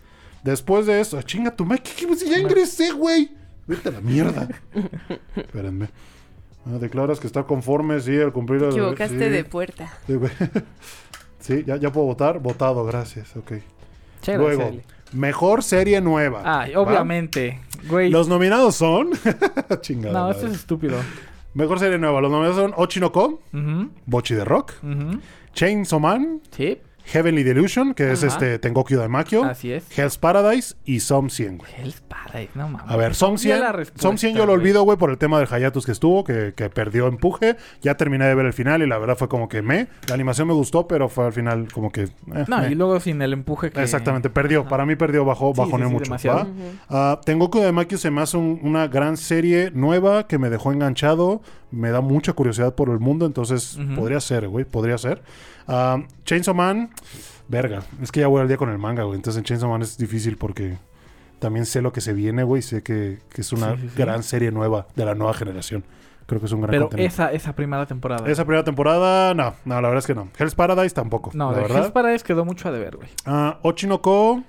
Después 0.42 0.86
de 0.86 1.00
eso, 1.00 1.20
chinga 1.22 1.54
tu 1.56 1.64
madre, 1.64 1.82
¿qué, 1.82 2.06
qué, 2.06 2.26
ya 2.26 2.38
ingresé, 2.38 2.92
güey? 2.92 3.30
Vete 3.66 3.88
a 3.88 3.92
la 3.92 4.00
mierda. 4.00 4.48
Espérenme. 5.36 5.88
Ah, 6.66 6.78
declaras 6.78 7.18
que 7.20 7.26
está 7.26 7.44
conforme, 7.44 8.00
sí, 8.00 8.18
al 8.20 8.32
cumplir... 8.32 8.60
Te 8.60 8.66
el- 8.66 8.72
equivocaste 8.72 9.18
sí. 9.18 9.30
de 9.30 9.44
puerta. 9.44 9.92
Sí, 11.44 11.62
ya, 11.66 11.76
ya 11.76 11.92
puedo 11.92 12.06
votar. 12.06 12.38
Votado, 12.38 12.86
gracias. 12.86 13.36
Ok. 13.36 13.52
Chévere, 14.22 14.56
Luego. 14.56 14.80
Mejor 15.12 15.62
serie 15.62 16.00
nueva. 16.00 16.40
Ay, 16.42 16.72
¿va? 16.72 16.80
obviamente. 16.80 17.60
Güey. 17.86 18.08
Los 18.10 18.28
nominados 18.28 18.76
son. 18.76 19.10
Chingada. 19.82 20.18
No, 20.18 20.30
esto 20.30 20.46
es 20.46 20.54
estúpido. 20.54 20.96
Mejor 21.54 21.78
serie 21.78 21.98
nueva. 21.98 22.20
Los 22.20 22.30
nominados 22.30 22.56
son 22.56 22.74
Ochinoko, 22.76 23.40
Ujú, 23.52 23.90
Bochi 24.06 24.34
de 24.34 24.44
Rock, 24.44 24.72
ujú. 24.82 25.20
Chainsaw 25.54 26.00
Man, 26.00 26.40
Sí, 26.50 26.78
Heavenly 27.06 27.42
Delusion, 27.42 27.94
que 27.94 28.12
es 28.12 28.22
este 28.22 28.58
Tengoku 28.58 28.94
Daimakyo, 28.96 29.44
así 29.44 29.70
es. 29.72 29.84
Hell's 29.96 30.16
Paradise 30.18 30.74
y 30.84 31.00
Som 31.00 31.28
100, 31.30 31.58
güey. 31.58 31.70
Hell's 31.78 32.00
Paradise, 32.00 32.50
no 32.54 32.68
mames. 32.68 32.90
A 32.90 32.96
ver, 32.96 33.14
Som 33.14 33.36
Ya 33.36 33.56
100, 33.56 33.60
la 33.60 33.72
respuesta, 33.72 34.02
Som 34.02 34.16
100 34.18 34.34
yo 34.36 34.46
lo 34.46 34.52
olvido, 34.54 34.82
güey, 34.84 34.96
por 34.98 35.10
el 35.10 35.18
tema 35.18 35.38
del 35.38 35.46
Hayatus 35.50 35.84
que 35.86 35.92
estuvo, 35.92 36.24
que, 36.24 36.54
que 36.56 36.70
perdió 36.70 37.06
empuje. 37.06 37.56
Ya 37.82 37.96
terminé 37.96 38.24
de 38.26 38.34
ver 38.34 38.46
el 38.46 38.52
final 38.52 38.82
y 38.82 38.86
la 38.86 38.98
verdad 38.98 39.16
fue 39.16 39.28
como 39.28 39.48
que 39.48 39.60
me. 39.62 39.88
La 40.08 40.14
animación 40.14 40.48
me 40.48 40.54
gustó, 40.54 40.88
pero 40.88 41.08
fue 41.08 41.26
al 41.26 41.32
final 41.32 41.68
como 41.72 41.92
que. 41.92 42.02
eh, 42.04 42.44
No, 42.48 42.66
y 42.66 42.74
luego 42.74 42.98
sin 43.00 43.20
el 43.22 43.32
empuje 43.34 43.70
que... 43.70 43.82
Exactamente, 43.82 44.30
perdió. 44.30 44.60
Ajá. 44.62 44.70
Para 44.70 44.86
mí 44.86 44.96
perdió, 44.96 45.24
bajó, 45.24 45.52
Sí, 45.54 45.60
bajoneó 45.60 45.88
sí, 45.90 45.96
sí, 46.04 46.10
mucho. 46.10 46.28
¿va? 46.28 46.46
Ah, 46.88 47.20
Tengoku 47.24 47.60
Daimakyo 47.60 47.98
se 47.98 48.10
me 48.10 48.22
hace 48.22 48.36
un- 48.38 48.60
una 48.62 48.88
gran 48.88 49.16
serie 49.18 49.70
nueva 49.74 50.26
que 50.26 50.38
me 50.38 50.48
dejó 50.50 50.72
enganchado. 50.72 51.42
Me 51.70 51.90
da 51.90 52.00
mucha 52.00 52.32
curiosidad 52.32 52.74
por 52.76 52.88
el 52.88 53.00
mundo, 53.00 53.26
entonces 53.26 53.78
podría 53.96 54.20
ser, 54.20 54.46
güey, 54.48 54.64
podría 54.64 54.96
ser. 54.96 55.22
Ah, 55.68 56.02
Chainsaw 56.24 56.54
Man, 56.54 56.90
verga. 57.48 57.82
Es 58.02 58.12
que 58.12 58.20
ya 58.20 58.26
voy 58.28 58.40
al 58.40 58.48
día 58.48 58.56
con 58.56 58.70
el 58.70 58.78
manga, 58.78 59.04
güey. 59.04 59.16
Entonces 59.16 59.38
en 59.38 59.44
Chainsaw 59.44 59.70
Man 59.70 59.82
es 59.82 59.96
difícil 59.98 60.36
porque 60.36 60.76
también 61.38 61.66
sé 61.66 61.82
lo 61.82 61.92
que 61.92 62.00
se 62.00 62.12
viene, 62.12 62.42
güey. 62.42 62.62
Sé 62.62 62.82
que, 62.82 63.18
que 63.30 63.40
es 63.40 63.52
una 63.52 63.74
Sí, 63.76 63.82
sí, 63.82 63.88
sí. 63.90 63.94
gran 63.98 64.22
serie 64.22 64.50
nueva 64.50 64.86
de 64.94 65.04
la 65.04 65.14
nueva 65.14 65.34
generación. 65.34 65.84
Creo 66.26 66.40
que 66.40 66.46
es 66.46 66.52
un 66.52 66.62
gran 66.62 66.70
Pero 66.70 66.82
contenido. 66.84 67.06
esa, 67.06 67.32
esa 67.32 67.54
primera 67.54 67.84
temporada. 67.84 68.30
Esa 68.30 68.44
primera 68.46 68.64
temporada, 68.64 69.34
no, 69.34 69.54
no, 69.66 69.74
la 69.74 69.88
verdad 69.88 69.98
es 69.98 70.06
que 70.06 70.14
no. 70.14 70.28
Hell's 70.38 70.54
Paradise 70.54 70.94
tampoco, 70.94 71.30
No, 71.34 71.50
la 71.50 71.56
de 71.58 71.62
verdad. 71.64 71.78
Hell's 71.82 71.92
Paradise 71.92 72.24
quedó 72.24 72.46
mucho 72.46 72.68
a 72.68 72.72
deber, 72.72 72.96
güey. 72.96 73.08
Ah, 73.26 73.58
Ochinoko, 73.62 74.42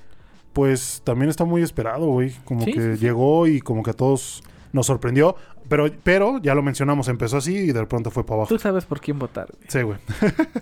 pues 0.53 1.01
también 1.03 1.29
está 1.29 1.43
muy 1.43 1.61
esperado, 1.63 2.05
güey. 2.07 2.33
Como 2.45 2.63
que 2.63 2.95
llegó 2.97 3.45
y 3.47 3.59
como 3.59 3.83
que 3.83 3.91
a 3.91 3.93
todos 3.93 4.41
nos 4.71 4.85
sorprendió. 4.87 5.35
Pero, 5.67 5.87
pero 6.03 6.39
ya 6.41 6.53
lo 6.53 6.61
mencionamos, 6.61 7.07
empezó 7.07 7.37
así 7.37 7.55
y 7.55 7.71
de 7.71 7.85
pronto 7.85 8.11
fue 8.11 8.25
para 8.25 8.37
abajo. 8.37 8.49
Tú 8.49 8.59
sabes 8.59 8.85
por 8.85 9.01
quién 9.01 9.17
votar, 9.19 9.47
güey. 9.51 9.63
Sí, 9.67 9.81
güey. 9.81 9.97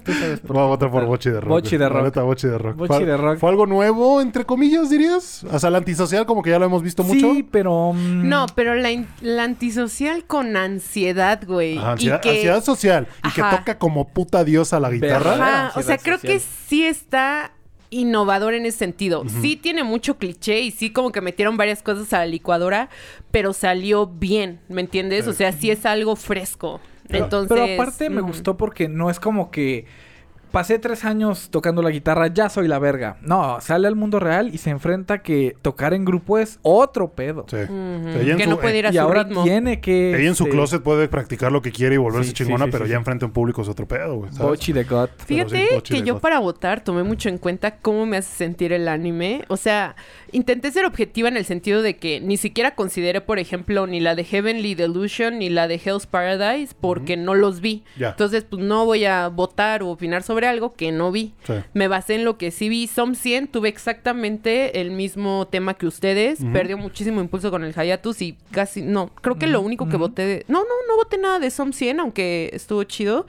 Tú 0.04 0.13
sabes 0.13 0.39
por 0.39 0.54
Voy 0.56 0.63
a 0.63 0.68
votar 0.68 0.92
por. 0.92 1.06
Bochi 1.06 1.30
de 1.30 1.39
Rock. 1.42 1.50
Bochi 1.50 1.78
de 1.78 1.89
Rock. 1.89 2.16
Bochi 2.16 2.48
de 2.48 2.58
Rock. 2.58 2.76
Bochi 2.78 2.94
fue, 2.94 3.06
de 3.06 3.18
Rock. 3.18 3.38
fue 3.39 3.50
algo 3.50 3.66
nuevo, 3.66 4.22
entre 4.22 4.46
comillas, 4.46 4.89
dirías. 4.89 5.44
O 5.52 5.60
sea, 5.60 5.70
la 5.70 5.80
antisocial 5.80 6.26
como 6.26 6.42
que 6.42 6.50
ya 6.52 6.60
lo 6.60 6.66
hemos 6.66 6.82
visto 6.84 7.04
mucho. 7.04 7.34
Sí, 7.34 7.44
pero... 7.50 7.94
mm, 7.94 8.28
No, 8.30 8.46
pero 8.56 8.76
la, 8.76 8.89
la 9.22 9.44
antisocial 9.44 10.26
con 10.26 10.56
ansiedad, 10.56 11.42
güey. 11.46 11.78
Ajá, 11.78 11.92
ansiedad, 11.94 12.20
y 12.20 12.22
que... 12.22 12.30
ansiedad 12.30 12.63
social. 12.63 13.08
Y 13.28 13.32
que 13.32 13.42
toca 13.42 13.78
como 13.78 14.08
puta 14.10 14.44
diosa 14.44 14.80
la 14.80 14.89
guitarra. 14.89 15.34
Ajá, 15.34 15.80
o 15.80 15.82
sea, 15.82 15.98
creo 15.98 16.20
que 16.20 16.39
sí 16.39 16.86
está 16.86 17.52
innovador 17.93 18.53
en 18.53 18.65
ese 18.65 18.77
sentido. 18.79 19.23
Sí 19.41 19.56
tiene 19.56 19.84
mucho 19.84 20.17
cliché 20.17 20.62
y 20.62 20.71
sí 20.71 20.91
como 20.91 21.12
que 21.12 21.21
metieron 21.21 21.56
varias 21.58 21.82
cosas 21.84 22.12
a 22.13 22.19
la 22.19 22.25
licuadora, 22.25 22.89
pero 23.32 23.53
salió 23.53 24.08
bien, 24.08 24.60
¿me 24.69 24.82
entiendes? 24.82 25.27
O 25.27 25.34
sea, 25.34 25.51
sí 25.51 25.71
es 25.71 25.86
algo 25.86 26.15
fresco. 26.15 26.82
Pero- 27.08 27.25
Entonces, 27.25 27.49
Pero 27.58 27.73
aparte 27.73 28.10
me 28.10 28.21
gustó 28.21 28.58
porque 28.58 28.88
no 28.89 29.10
es 29.10 29.19
como 29.19 29.51
que 29.51 29.86
pasé 30.54 30.78
tres 30.78 31.04
años 31.04 31.50
tocando 31.50 31.82
la 31.82 31.89
guitarra, 31.89 32.28
ya 32.28 32.48
soy 32.48 32.68
la 32.68 32.78
verga. 32.78 33.18
No, 33.24 33.60
sale 33.60 33.88
al 33.88 33.96
mundo 33.96 34.20
real 34.20 34.54
y 34.54 34.60
se 34.60 34.70
enfrenta 34.70 35.24
que 35.24 35.58
tocar 35.63 35.96
en 35.96 36.06
grupo 36.06 36.38
es 36.38 36.60
otro 36.62 37.10
pedo. 37.13 37.46
Sí. 37.50 37.56
Ujú, 37.58 38.10
Ella 38.20 38.32
en 38.34 38.38
que 38.38 38.44
su- 38.44 38.50
no 38.52 38.60
puede 38.60 38.78
ir 38.78 38.86
a 38.86 38.89
Y 38.92 38.94
su 38.94 39.00
ahora 39.00 39.24
ritmo. 39.24 39.44
tiene 39.44 39.82
que... 39.82 40.12
Ella 40.16 40.30
en 40.30 40.36
su 40.36 40.44
este, 40.44 40.56
closet 40.56 40.84
puede 40.84 41.08
practicar 41.08 41.52
lo 41.52 41.63
que 41.63 41.72
quiere 41.72 41.96
y 41.96 41.98
volverse 41.98 42.30
Sí, 42.30 42.34
chingona, 42.36 42.66
sí, 42.66 42.72
pero 42.72 42.86
sí, 42.86 42.92
ya 42.92 42.98
sí. 42.98 43.00
enfrente 43.00 43.26
a 43.26 43.28
un 43.28 43.34
público 43.34 43.63
es 43.63 43.68
otro 43.68 43.88
pedo, 43.88 44.16
güey. 44.16 44.32
de 44.32 44.84
God. 44.84 45.10
Fíjate 45.26 45.82
que 45.84 46.04
yo 46.04 46.13
God. 46.13 46.22
para 46.22 46.38
votar 46.39 46.84
tomé 46.84 47.02
mucho 47.02 47.30
en 47.30 47.39
cuenta 47.39 47.78
cómo 47.78 48.06
me 48.06 48.18
hace 48.18 48.36
sentir 48.38 48.74
el 48.74 48.88
anime. 48.88 49.44
O 49.48 49.58
sea, 49.58 49.96
intenté 50.34 50.72
ser 50.72 50.86
objetiva 50.86 51.30
en 51.30 51.38
el 51.38 51.46
sentido 51.46 51.82
de 51.82 51.96
que 51.96 52.19
ni 52.19 52.38
siquiera 52.38 52.76
consideré, 52.76 53.22
por 53.22 53.39
ejemplo, 53.39 53.88
ni 53.88 54.00
la 54.00 54.15
de 54.15 54.24
Heavenly 54.24 54.76
Delusion 54.76 55.39
ni 55.39 55.50
la 55.50 55.67
de 55.67 55.76
Hell's 55.84 56.06
Paradise 56.08 56.74
porque 56.80 57.15
no 57.17 57.34
los 57.36 57.62
vi. 57.62 57.84
Entonces, 58.10 58.43
pues 58.43 58.62
no 58.62 58.86
voy 58.86 59.06
a 59.06 59.30
votar 59.30 59.84
o 59.84 59.89
opinar 59.89 60.24
sobre 60.24 60.48
algo 60.48 60.74
que 60.74 60.91
no 60.91 61.12
vi. 61.12 61.34
Sí. 61.46 61.54
Me 61.74 61.88
basé 61.88 62.15
en 62.15 62.26
lo 62.26 62.38
que 62.38 62.52
sí 62.52 62.67
vi. 62.69 62.88
Som 62.88 63.15
100 63.15 63.48
tuve 63.48 63.69
exactamente 63.69 64.82
el 64.82 64.91
mismo 64.91 65.48
tema 65.50 65.76
que 65.76 65.86
ustedes. 65.88 66.39
Perdió 66.52 66.78
muchísimo 66.78 67.22
impulso 67.22 67.52
con 67.52 67.63
el 67.63 67.74
Hayatus 67.78 68.22
y 68.22 68.38
casi... 68.52 68.82
No, 68.82 69.08
creo 69.22 69.38
que 69.38 69.48
lo 69.48 69.62
único 69.62 69.88
que 69.88 69.98
voté... 69.98 70.26
de- 70.26 70.46
No, 70.48 70.60
no, 70.60 70.76
no 70.88 70.96
voté 70.98 71.17
nada 71.17 71.39
de 71.39 71.50
Som 71.52 71.72
100, 71.74 72.00
aunque 72.00 72.50
estuvo 72.54 72.84
chido. 72.84 73.26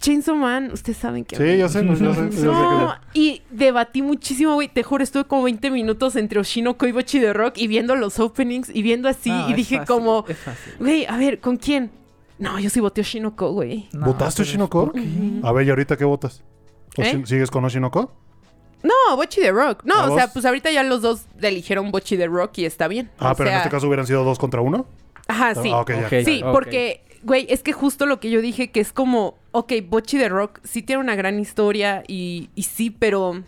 Chainsaw 0.00 0.34
Man, 0.34 0.70
ustedes 0.72 0.96
saben 0.98 1.24
que... 1.26 1.36
Sí, 1.36 1.58
ya 1.58 1.68
sé, 1.68 1.84
yo 1.86 1.94
sé, 1.94 2.04
yo 2.04 2.14
sé 2.14 2.30
que- 2.30 2.42
No, 2.46 2.94
y 3.12 3.42
debatí 3.50 4.00
muchísimo, 4.00 4.54
güey. 4.54 4.68
Te 4.68 4.82
juro, 4.82 5.04
estuve 5.04 5.24
como 5.24 5.42
20 5.42 5.70
minutos 5.70 6.16
entre 6.16 6.40
Oshinoko 6.40 6.86
y 6.86 6.92
Bochi 6.92 7.18
de 7.18 7.32
Rock 7.34 7.58
y 7.58 7.66
viendo 7.66 7.94
los 7.96 8.18
openings 8.18 8.70
y 8.74 8.80
viendo 8.82 9.08
así. 9.10 9.28
No, 9.30 9.50
y 9.50 9.52
dije 9.52 9.76
fácil, 9.78 9.94
como, 9.94 10.24
güey, 10.78 11.04
a 11.06 11.16
ver, 11.18 11.40
¿con 11.40 11.58
quién? 11.58 11.90
No, 12.38 12.58
yo 12.58 12.70
sí 12.70 12.80
voté 12.80 13.02
Oshinoko, 13.02 13.52
güey. 13.52 13.88
No, 13.92 14.06
¿Votaste 14.06 14.40
Oshinoko? 14.42 14.92
A 15.42 15.52
ver, 15.52 15.66
¿y 15.66 15.70
ahorita 15.70 15.98
qué 15.98 16.06
votas? 16.06 16.42
¿Eh? 16.96 17.22
¿Sigues 17.26 17.50
con 17.50 17.62
Oshinoko? 17.66 18.10
No, 18.82 19.16
Bochi 19.16 19.42
de 19.42 19.52
Rock. 19.52 19.84
No, 19.84 19.94
¿A 19.96 20.10
o 20.10 20.16
sea, 20.16 20.32
pues 20.32 20.46
ahorita 20.46 20.70
ya 20.70 20.82
los 20.82 21.02
dos 21.02 21.26
eligieron 21.42 21.90
Bochi 21.90 22.16
de 22.16 22.26
Rock 22.26 22.56
y 22.58 22.64
está 22.64 22.88
bien. 22.88 23.10
Ah, 23.18 23.32
O 23.32 23.36
pero 23.36 23.50
en 23.50 23.56
este 23.56 23.68
caso 23.68 23.86
hubieran 23.86 24.06
sido 24.06 24.24
dos 24.24 24.38
contra 24.38 24.62
uno. 24.62 24.86
Ajá, 25.28 25.54
sí. 25.54 25.70
Ah, 25.70 25.80
ok, 25.80 25.90
ya. 25.90 26.06
Ok. 26.06 26.24
Sí, 26.24 26.42
porque, 26.50 27.02
güey, 27.22 27.46
es 27.50 27.62
que 27.62 27.74
justo 27.74 28.06
lo 28.06 28.18
que 28.18 28.30
yo 28.30 28.40
dije, 28.40 28.70
que 28.70 28.80
es 28.80 28.94
como, 28.94 29.34
ok, 29.52 29.72
Bochi 29.88 30.18
de 30.18 30.28
Rock 30.28 30.60
sí 30.64 30.82
tiene 30.82 31.00
una 31.00 31.14
gran 31.16 31.38
historia 31.38 32.02
y, 32.06 32.50
y 32.54 32.62
sí, 32.64 32.90
pero... 32.90 33.42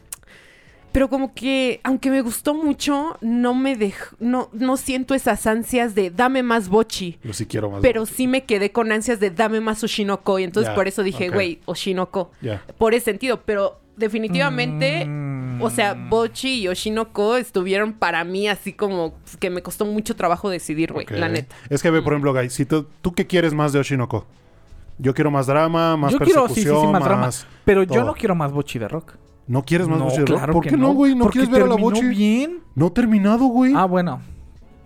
Pero 0.93 1.09
como 1.09 1.33
que, 1.33 1.81
aunque 1.85 2.11
me 2.11 2.21
gustó 2.21 2.53
mucho, 2.53 3.17
no 3.23 3.55
me 3.55 3.77
dejó, 3.77 4.15
no, 4.21 4.51
no 4.53 4.77
siento 4.77 5.15
esas 5.15 5.47
ansias 5.47 5.95
de 5.95 6.11
dame 6.11 6.43
más 6.43 6.69
Bochi. 6.69 7.19
Yo 7.25 7.33
sí 7.33 7.47
quiero 7.47 7.71
más. 7.71 7.81
Pero 7.81 8.05
sí 8.05 8.27
me 8.27 8.45
quedé 8.45 8.73
con 8.73 8.93
ansias 8.93 9.19
de 9.19 9.31
dame 9.31 9.63
más 9.63 9.83
Oshinoko. 9.83 10.39
Y 10.39 10.45
entonces 10.45 10.71
por 10.75 10.89
eso 10.89 11.03
dije, 11.03 11.31
güey, 11.31 11.61
Oshinoko. 11.65 12.31
Por 12.77 12.93
ese 12.93 13.07
sentido. 13.07 13.41
Pero 13.47 13.81
definitivamente, 13.97 15.07
Mm. 15.07 15.63
o 15.63 15.71
sea, 15.71 15.95
Bochi 15.95 16.61
y 16.61 16.69
Oshinoko 16.69 17.39
estuvieron 17.39 17.95
para 17.95 18.23
mí 18.25 18.47
así 18.49 18.75
como 18.75 19.15
que 19.41 19.49
me 19.49 19.63
costó 19.63 19.87
mucho 19.87 20.15
trabajo 20.15 20.51
decidir, 20.51 20.93
güey, 20.93 21.07
la 21.09 21.31
neta. 21.31 21.55
Es 21.71 21.83
que, 21.83 21.91
ve, 21.91 22.03
por 22.03 22.13
ejemplo, 22.13 22.35
Guy, 22.35 22.51
si 22.51 22.67
tú, 22.67 22.87
¿tú 23.01 23.15
qué 23.15 23.27
quieres 23.27 23.55
más 23.55 23.73
de 23.73 23.79
Oshinoko? 23.79 24.27
Yo 25.03 25.13
quiero 25.15 25.33
más 25.33 25.49
drama, 25.49 25.97
más 25.97 26.13
yo 26.13 26.19
quiero, 26.19 26.47
sí, 26.49 26.55
sí, 26.55 26.61
persecución, 26.61 26.87
sí, 26.87 26.93
más 26.93 27.05
drama. 27.05 27.31
Pero 27.65 27.83
yo 27.83 27.95
todo. 27.95 28.05
no 28.05 28.15
quiero 28.15 28.35
más 28.37 28.53
Bochi 28.53 28.79
de 28.79 28.87
Rock. 28.87 29.15
¿No 29.49 29.65
quieres 29.65 29.89
más 29.89 29.99
no, 29.99 30.05
Bochi 30.05 30.19
de 30.19 30.27
Rock? 30.27 30.37
claro 30.37 30.53
¿Por 30.53 30.63
que 30.63 30.71
qué 30.71 30.77
no, 30.77 30.93
güey? 30.95 31.17
¿No 31.17 31.25
Porque 31.25 31.41
quieres 31.41 31.51
ver 31.51 31.63
a 31.63 31.67
la 31.67 31.75
Bochi? 31.75 32.07
bien. 32.07 32.61
No 32.77 32.93
terminado, 32.93 33.47
güey. 33.47 33.73
Ah, 33.75 33.85
bueno. 33.87 34.21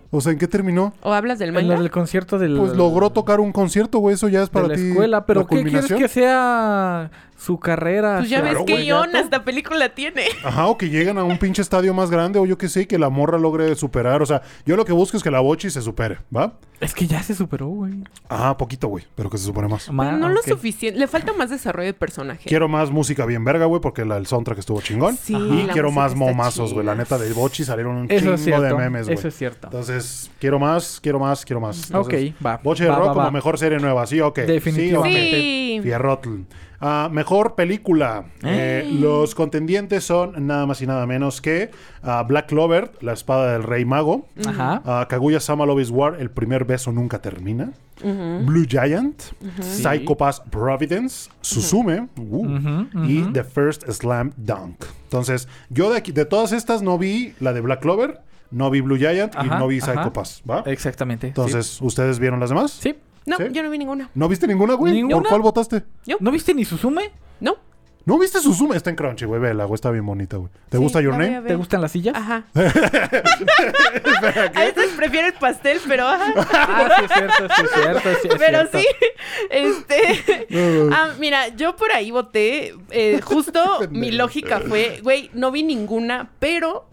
O 0.09 0.21
sea, 0.21 0.31
¿en 0.31 0.37
qué 0.39 0.47
terminó? 0.47 0.93
¿O 1.01 1.13
hablas 1.13 1.37
del 1.39 1.49
En 1.49 1.55
manga? 1.55 1.75
lo 1.75 1.81
del 1.81 1.91
concierto 1.91 2.39
del... 2.39 2.55
Pues 2.57 2.73
logró 2.75 3.09
tocar 3.09 3.39
un 3.39 3.51
concierto, 3.51 3.99
güey. 3.99 4.15
Eso 4.15 4.29
ya 4.29 4.41
es 4.41 4.49
de 4.49 4.53
para 4.53 4.67
la 4.69 4.75
ti. 4.75 4.89
escuela. 4.89 5.25
Pero 5.25 5.41
la 5.41 5.47
¿qué 5.47 5.49
quieres 5.55 5.63
culminación. 5.71 5.99
que 5.99 6.07
sea 6.07 7.11
su 7.37 7.59
carrera? 7.59 8.17
Pues 8.19 8.29
ya 8.29 8.41
ves 8.41 8.57
que 8.65 8.83
Ion 8.85 9.15
hasta 9.15 9.43
película 9.43 9.89
tiene. 9.93 10.23
Ajá, 10.43 10.67
o 10.67 10.77
que 10.77 10.89
lleguen 10.89 11.17
a 11.17 11.23
un 11.23 11.37
pinche 11.37 11.61
estadio 11.61 11.93
más 11.93 12.09
grande, 12.09 12.39
o 12.39 12.45
yo 12.45 12.57
qué 12.57 12.69
sé, 12.69 12.81
y 12.83 12.85
que 12.85 12.97
la 12.97 13.09
morra 13.09 13.37
logre 13.37 13.75
superar. 13.75 14.21
O 14.21 14.25
sea, 14.25 14.41
yo 14.65 14.75
lo 14.77 14.85
que 14.85 14.93
busco 14.93 15.17
es 15.17 15.23
que 15.23 15.29
la 15.31 15.39
Bochi 15.41 15.69
se 15.69 15.81
supere, 15.81 16.19
¿va? 16.35 16.53
Es 16.79 16.93
que 16.93 17.07
ya 17.07 17.21
se 17.23 17.33
superó, 17.35 17.67
güey. 17.67 18.03
Ajá, 18.29 18.55
poquito, 18.57 18.87
güey, 18.87 19.03
pero 19.15 19.29
que 19.29 19.37
se 19.37 19.45
supere 19.45 19.67
más. 19.67 19.91
Ma- 19.91 20.11
no 20.13 20.29
lo 20.29 20.41
suficiente. 20.43 20.99
Le 20.99 21.07
falta 21.07 21.33
más 21.33 21.49
desarrollo 21.49 21.87
de 21.87 21.93
personaje. 21.93 22.43
Quiero 22.47 22.67
más 22.67 22.91
música 22.91 23.25
bien 23.25 23.43
verga, 23.43 23.65
güey, 23.65 23.81
porque 23.81 24.05
la, 24.05 24.17
el 24.17 24.25
soundtrack 24.27 24.59
estuvo 24.59 24.79
chingón. 24.81 25.17
Sí, 25.17 25.35
y 25.35 25.63
la 25.63 25.73
quiero 25.73 25.91
más 25.91 26.15
momazos, 26.15 26.73
güey. 26.73 26.85
La 26.85 26.95
neta, 26.95 27.17
de 27.17 27.33
Bochi 27.33 27.65
salieron 27.65 27.97
un 27.97 28.11
Eso 28.11 28.35
chingo 28.37 28.61
de 28.61 28.73
memes, 28.75 29.05
güey. 29.07 29.17
Eso 29.17 29.27
es 29.27 29.35
cierto. 29.35 29.67
Entonces, 29.67 29.96
quiero 30.39 30.59
más, 30.59 30.99
quiero 31.01 31.19
más, 31.19 31.45
quiero 31.45 31.59
más. 31.59 31.87
Entonces, 31.87 32.33
ok, 32.35 32.45
va. 32.45 32.59
Boche 32.63 32.83
de 32.83 32.89
va, 32.89 32.95
Rock 32.97 33.07
va, 33.09 33.13
como 33.13 33.25
va. 33.25 33.31
mejor 33.31 33.57
serie 33.57 33.79
nueva, 33.79 34.05
sí, 34.05 34.19
ok. 34.21 34.39
Definitivamente. 34.39 35.31
Sí. 35.31 35.69
Sí, 35.73 35.79
ok. 35.79 35.83
Fierrotl. 35.83 36.29
Ah, 36.79 37.09
mejor 37.11 37.55
película. 37.55 38.25
Eh, 38.43 38.83
Ey. 38.85 38.99
los 38.99 39.33
contendientes 39.33 40.03
son 40.03 40.45
nada 40.45 40.67
más 40.67 40.79
y 40.83 40.85
nada 40.85 41.07
menos 41.07 41.41
que 41.41 41.71
ah, 42.03 42.23
Black 42.27 42.47
Clover, 42.49 42.91
La 43.01 43.13
espada 43.13 43.53
del 43.53 43.63
rey 43.63 43.83
mago. 43.83 44.27
Ajá. 44.45 44.83
Ah, 44.85 45.07
Kaguya 45.09 45.39
Sama 45.39 45.65
Love 45.65 45.79
is 45.81 45.89
War, 45.89 46.17
El 46.19 46.29
primer 46.29 46.65
beso 46.65 46.91
nunca 46.91 47.19
termina. 47.19 47.71
Ujú. 48.03 48.45
Blue 48.45 48.65
Giant. 48.67 49.19
Sí. 49.59 49.81
Psycho 49.83 50.15
Pass 50.15 50.39
Providence. 50.51 51.31
Suzume. 51.41 52.09
uh, 52.15 52.45
Ujú, 52.45 52.87
Y. 53.07 53.23
The 53.33 53.43
First 53.43 53.89
Slam 53.91 54.33
Dunk. 54.37 54.85
Entonces, 55.05 55.47
yo 55.71 55.89
de, 55.89 55.97
aquí, 55.97 56.11
de 56.11 56.25
todas 56.25 56.51
estas 56.51 56.83
no 56.83 56.99
vi 56.99 57.33
la 57.39 57.53
de 57.53 57.61
Black 57.61 57.79
Clover, 57.81 58.19
no 58.51 58.69
vi 58.69 58.81
Blue 58.81 58.97
Giant 58.97 59.33
y 59.35 59.37
Ajá, 59.37 59.59
no 59.59 59.67
vi 59.67 59.79
ajá. 59.79 59.93
Psycho 59.93 60.13
Pass, 60.13 60.41
¿va? 60.49 60.63
Exactamente. 60.65 61.27
Entonces, 61.27 61.79
¿ustedes 61.81 62.19
vieron 62.19 62.39
las 62.39 62.49
demás? 62.49 62.71
Sí. 62.71 62.95
No, 63.25 63.37
¿Sí? 63.37 63.43
yo 63.51 63.61
no 63.63 63.69
vi 63.69 63.77
ninguna. 63.77 64.09
¿No 64.15 64.27
viste 64.29 64.47
ninguna, 64.47 64.75
güey? 64.75 64.93
¿Por 64.93 65.07
¿Ninguna? 65.09 65.29
cuál 65.29 65.41
votaste? 65.41 65.83
¿No 66.19 66.31
viste 66.31 66.53
ni 66.53 66.63
Suzume? 66.63 67.11
No. 67.41 67.57
¿No 68.05 68.17
viste 68.17 68.39
Suzume? 68.39 68.77
Está 68.77 68.89
en 68.89 68.95
Crunchy, 68.95 69.25
güey. 69.25 69.41
Vela, 69.41 69.65
güey. 69.65 69.75
Está 69.75 69.91
bien 69.91 70.05
bonita, 70.05 70.37
güey. 70.37 70.49
¿Te 70.69 70.77
Sí, 70.77 70.83
gusta 70.83 71.01
Your 71.01 71.11
Name? 71.17 71.41
¿Te 71.41 71.55
gustan 71.55 71.81
las 71.81 71.91
sillas? 71.91 72.15
Ajá. 72.15 72.45
A 74.55 74.59
veces 74.61 74.91
prefiero 74.95 75.27
el 75.27 75.33
pastel, 75.33 75.79
pero 75.87 76.07
ajá. 76.07 76.33
Ah, 76.51 76.89
sí, 76.97 77.03
es 77.03 77.11
cierto, 77.13 77.47
sí, 77.55 77.61
es 77.63 77.71
cierto. 77.83 78.09
sí, 78.21 78.27
es 78.29 78.35
Pero 78.37 78.67
cierto. 78.67 78.77
sí, 78.79 78.87
este... 79.49 80.47
Ah, 80.93 81.09
mira, 81.19 81.49
yo 81.49 81.75
por 81.75 81.91
ahí 81.91 82.11
voté. 82.11 82.73
eh, 82.91 83.19
justo 83.23 83.61
mi 83.91 84.11
lógica 84.11 84.61
fue, 84.61 84.99
güey, 85.03 85.29
no 85.33 85.51
vi 85.51 85.63
ninguna, 85.63 86.29
pero 86.39 86.89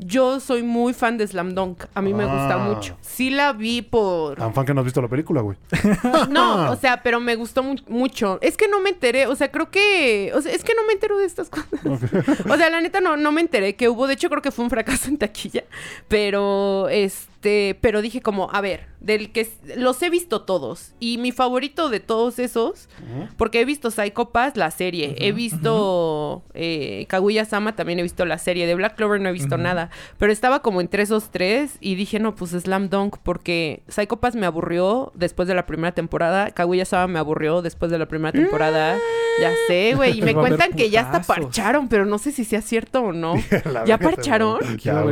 yo 0.00 0.40
soy 0.40 0.62
muy 0.62 0.92
fan 0.94 1.18
de 1.18 1.26
Slam 1.26 1.54
Dunk. 1.54 1.84
A 1.94 2.00
mí 2.02 2.12
me 2.14 2.24
gusta 2.24 2.54
Ah. 2.54 2.58
mucho. 2.58 2.96
Sí 3.02 3.30
la 3.30 3.52
vi 3.52 3.82
por... 3.82 4.36
Tan 4.36 4.52
fan 4.54 4.64
que 4.66 4.74
no 4.74 4.80
has 4.80 4.84
visto 4.86 5.00
la 5.02 5.08
película, 5.08 5.40
güey. 5.42 5.56
No, 6.30 6.70
o 6.72 6.76
sea, 6.76 7.02
pero 7.02 7.20
me 7.20 7.36
gustó 7.36 7.62
mu- 7.62 7.76
mucho. 7.88 8.38
Es 8.40 8.56
que 8.56 8.66
no 8.68 8.80
me 8.80 8.90
enteré, 8.90 9.26
o 9.26 9.36
sea, 9.36 9.50
creo 9.50 9.70
que... 9.70 10.32
O 10.34 10.40
sea, 10.40 10.52
es 10.52 10.64
que 10.64 10.74
no 10.74 10.84
me 10.86 10.94
entero 10.94 11.18
de 11.18 11.26
estas 11.26 11.48
cosas. 11.50 11.68
O 12.50 12.56
sea, 12.56 12.70
la 12.70 12.80
neta 12.80 13.00
no, 13.00 13.16
no 13.16 13.30
me 13.32 13.40
enteré 13.40 13.76
que 13.76 13.88
hubo. 13.88 14.06
De 14.06 14.14
hecho, 14.14 14.28
creo 14.30 14.42
que 14.42 14.50
fue 14.50 14.64
un 14.64 14.70
fracaso 14.70 15.08
en 15.08 15.18
taquilla. 15.18 15.64
Pero, 16.08 16.88
este... 16.88 17.29
Pero 17.40 18.02
dije 18.02 18.20
como, 18.20 18.50
a 18.52 18.60
ver, 18.60 18.88
del 19.00 19.32
que... 19.32 19.48
Los 19.76 20.02
he 20.02 20.10
visto 20.10 20.42
todos. 20.42 20.92
Y 21.00 21.18
mi 21.18 21.32
favorito 21.32 21.88
de 21.88 22.00
todos 22.00 22.38
esos... 22.38 22.88
Porque 23.36 23.60
he 23.60 23.64
visto 23.64 23.90
Psycho 23.90 24.30
Pass, 24.30 24.56
la 24.56 24.70
serie. 24.70 25.16
he 25.18 25.32
visto 25.32 26.42
eh, 26.54 27.06
Kaguya-sama, 27.08 27.74
también 27.76 27.98
he 27.98 28.02
visto 28.02 28.24
la 28.26 28.38
serie. 28.38 28.66
De 28.66 28.74
Black 28.74 28.96
Clover 28.96 29.20
no 29.20 29.30
he 29.30 29.32
visto 29.32 29.56
nada. 29.56 29.90
Pero 30.18 30.32
estaba 30.32 30.60
como 30.60 30.80
entre 30.80 31.02
esos 31.02 31.30
tres 31.30 31.76
y 31.80 31.94
dije, 31.94 32.18
no, 32.18 32.34
pues 32.34 32.50
Slam 32.50 32.90
Dunk 32.90 33.16
porque 33.22 33.82
Psycho 33.88 34.18
Pass 34.18 34.36
me 34.36 34.46
aburrió 34.46 35.12
después 35.14 35.48
de 35.48 35.54
la 35.54 35.66
primera 35.66 35.92
temporada. 35.92 36.50
Kaguya-sama 36.50 37.06
me 37.06 37.18
aburrió 37.18 37.62
después 37.62 37.90
de 37.90 37.98
la 37.98 38.06
primera 38.06 38.32
temporada. 38.32 38.98
Ya 39.40 39.52
sé, 39.66 39.94
güey. 39.94 40.18
Y 40.18 40.22
me 40.22 40.34
cuentan 40.34 40.72
que 40.72 40.90
ya 40.90 41.02
hasta 41.02 41.22
parcharon, 41.22 41.88
pero 41.88 42.04
no 42.04 42.18
sé 42.18 42.32
si 42.32 42.44
sea 42.44 42.60
cierto 42.60 43.00
o 43.00 43.12
no. 43.12 43.34
¿Ya 43.86 43.96
parcharon? 43.98 44.78
Ya. 44.78 45.04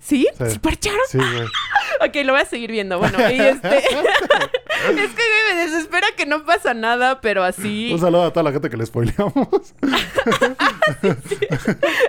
¿Sí? 0.00 0.15
Sí. 0.16 0.44
¿Sí 0.50 0.58
parcharon? 0.58 1.00
Sí, 1.08 1.18
güey. 1.18 1.46
Ok, 2.06 2.14
lo 2.24 2.32
voy 2.32 2.42
a 2.42 2.44
seguir 2.44 2.70
viendo. 2.70 2.98
Bueno, 2.98 3.18
y 3.18 3.40
este... 3.40 3.78
es 3.78 3.86
que 3.88 3.94
güey, 4.90 5.54
me 5.54 5.64
desespera 5.64 6.08
que 6.16 6.26
no 6.26 6.44
pasa 6.44 6.74
nada, 6.74 7.20
pero 7.22 7.42
así... 7.42 7.90
Un 7.92 7.98
saludo 7.98 8.24
a 8.24 8.32
toda 8.32 8.42
la 8.42 8.52
gente 8.52 8.68
que 8.68 8.76
le 8.76 8.84
spoileamos. 8.84 9.74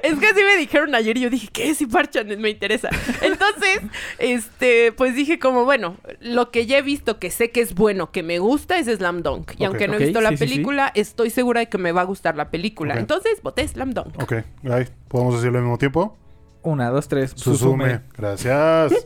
Es 0.03 0.19
que 0.19 0.27
así 0.27 0.43
me 0.43 0.57
dijeron 0.57 0.93
ayer 0.95 1.17
y 1.17 1.21
yo 1.21 1.29
dije, 1.29 1.47
¿qué? 1.51 1.73
Si 1.73 1.85
parchan, 1.85 2.27
me 2.39 2.49
interesa. 2.49 2.89
Entonces, 3.21 3.81
este, 4.19 4.91
pues 4.91 5.15
dije 5.15 5.39
como, 5.39 5.65
bueno, 5.65 5.97
lo 6.19 6.51
que 6.51 6.65
ya 6.65 6.77
he 6.77 6.81
visto 6.81 7.19
que 7.19 7.31
sé 7.31 7.49
que 7.51 7.61
es 7.61 7.73
bueno, 7.73 8.11
que 8.11 8.23
me 8.23 8.39
gusta, 8.39 8.77
es 8.77 8.87
Slam 8.87 9.23
Dunk. 9.23 9.53
Y 9.57 9.65
aunque 9.65 9.87
no 9.87 9.95
he 9.95 9.97
visto 9.97 10.21
la 10.21 10.29
sí, 10.29 10.37
sí, 10.37 10.43
sí. 10.43 10.49
película, 10.49 10.91
estoy 10.95 11.29
segura 11.29 11.61
de 11.61 11.69
que 11.69 11.77
me 11.77 11.91
va 11.91 12.01
a 12.01 12.05
gustar 12.05 12.35
la 12.35 12.49
película. 12.49 12.97
Entonces, 12.97 13.41
voté 13.41 13.67
Slam 13.67 13.93
Dunk. 13.93 14.21
ok, 14.21 14.33
ahí. 14.69 14.85
¿Podemos 15.07 15.35
decirlo 15.35 15.57
al 15.57 15.63
mismo 15.63 15.77
tiempo? 15.77 16.17
Una, 16.67 16.89
dos, 16.89 17.07
tres. 17.07 17.31
Susume. 17.31 17.85
Susume. 17.85 18.01
Gracias. 18.17 18.91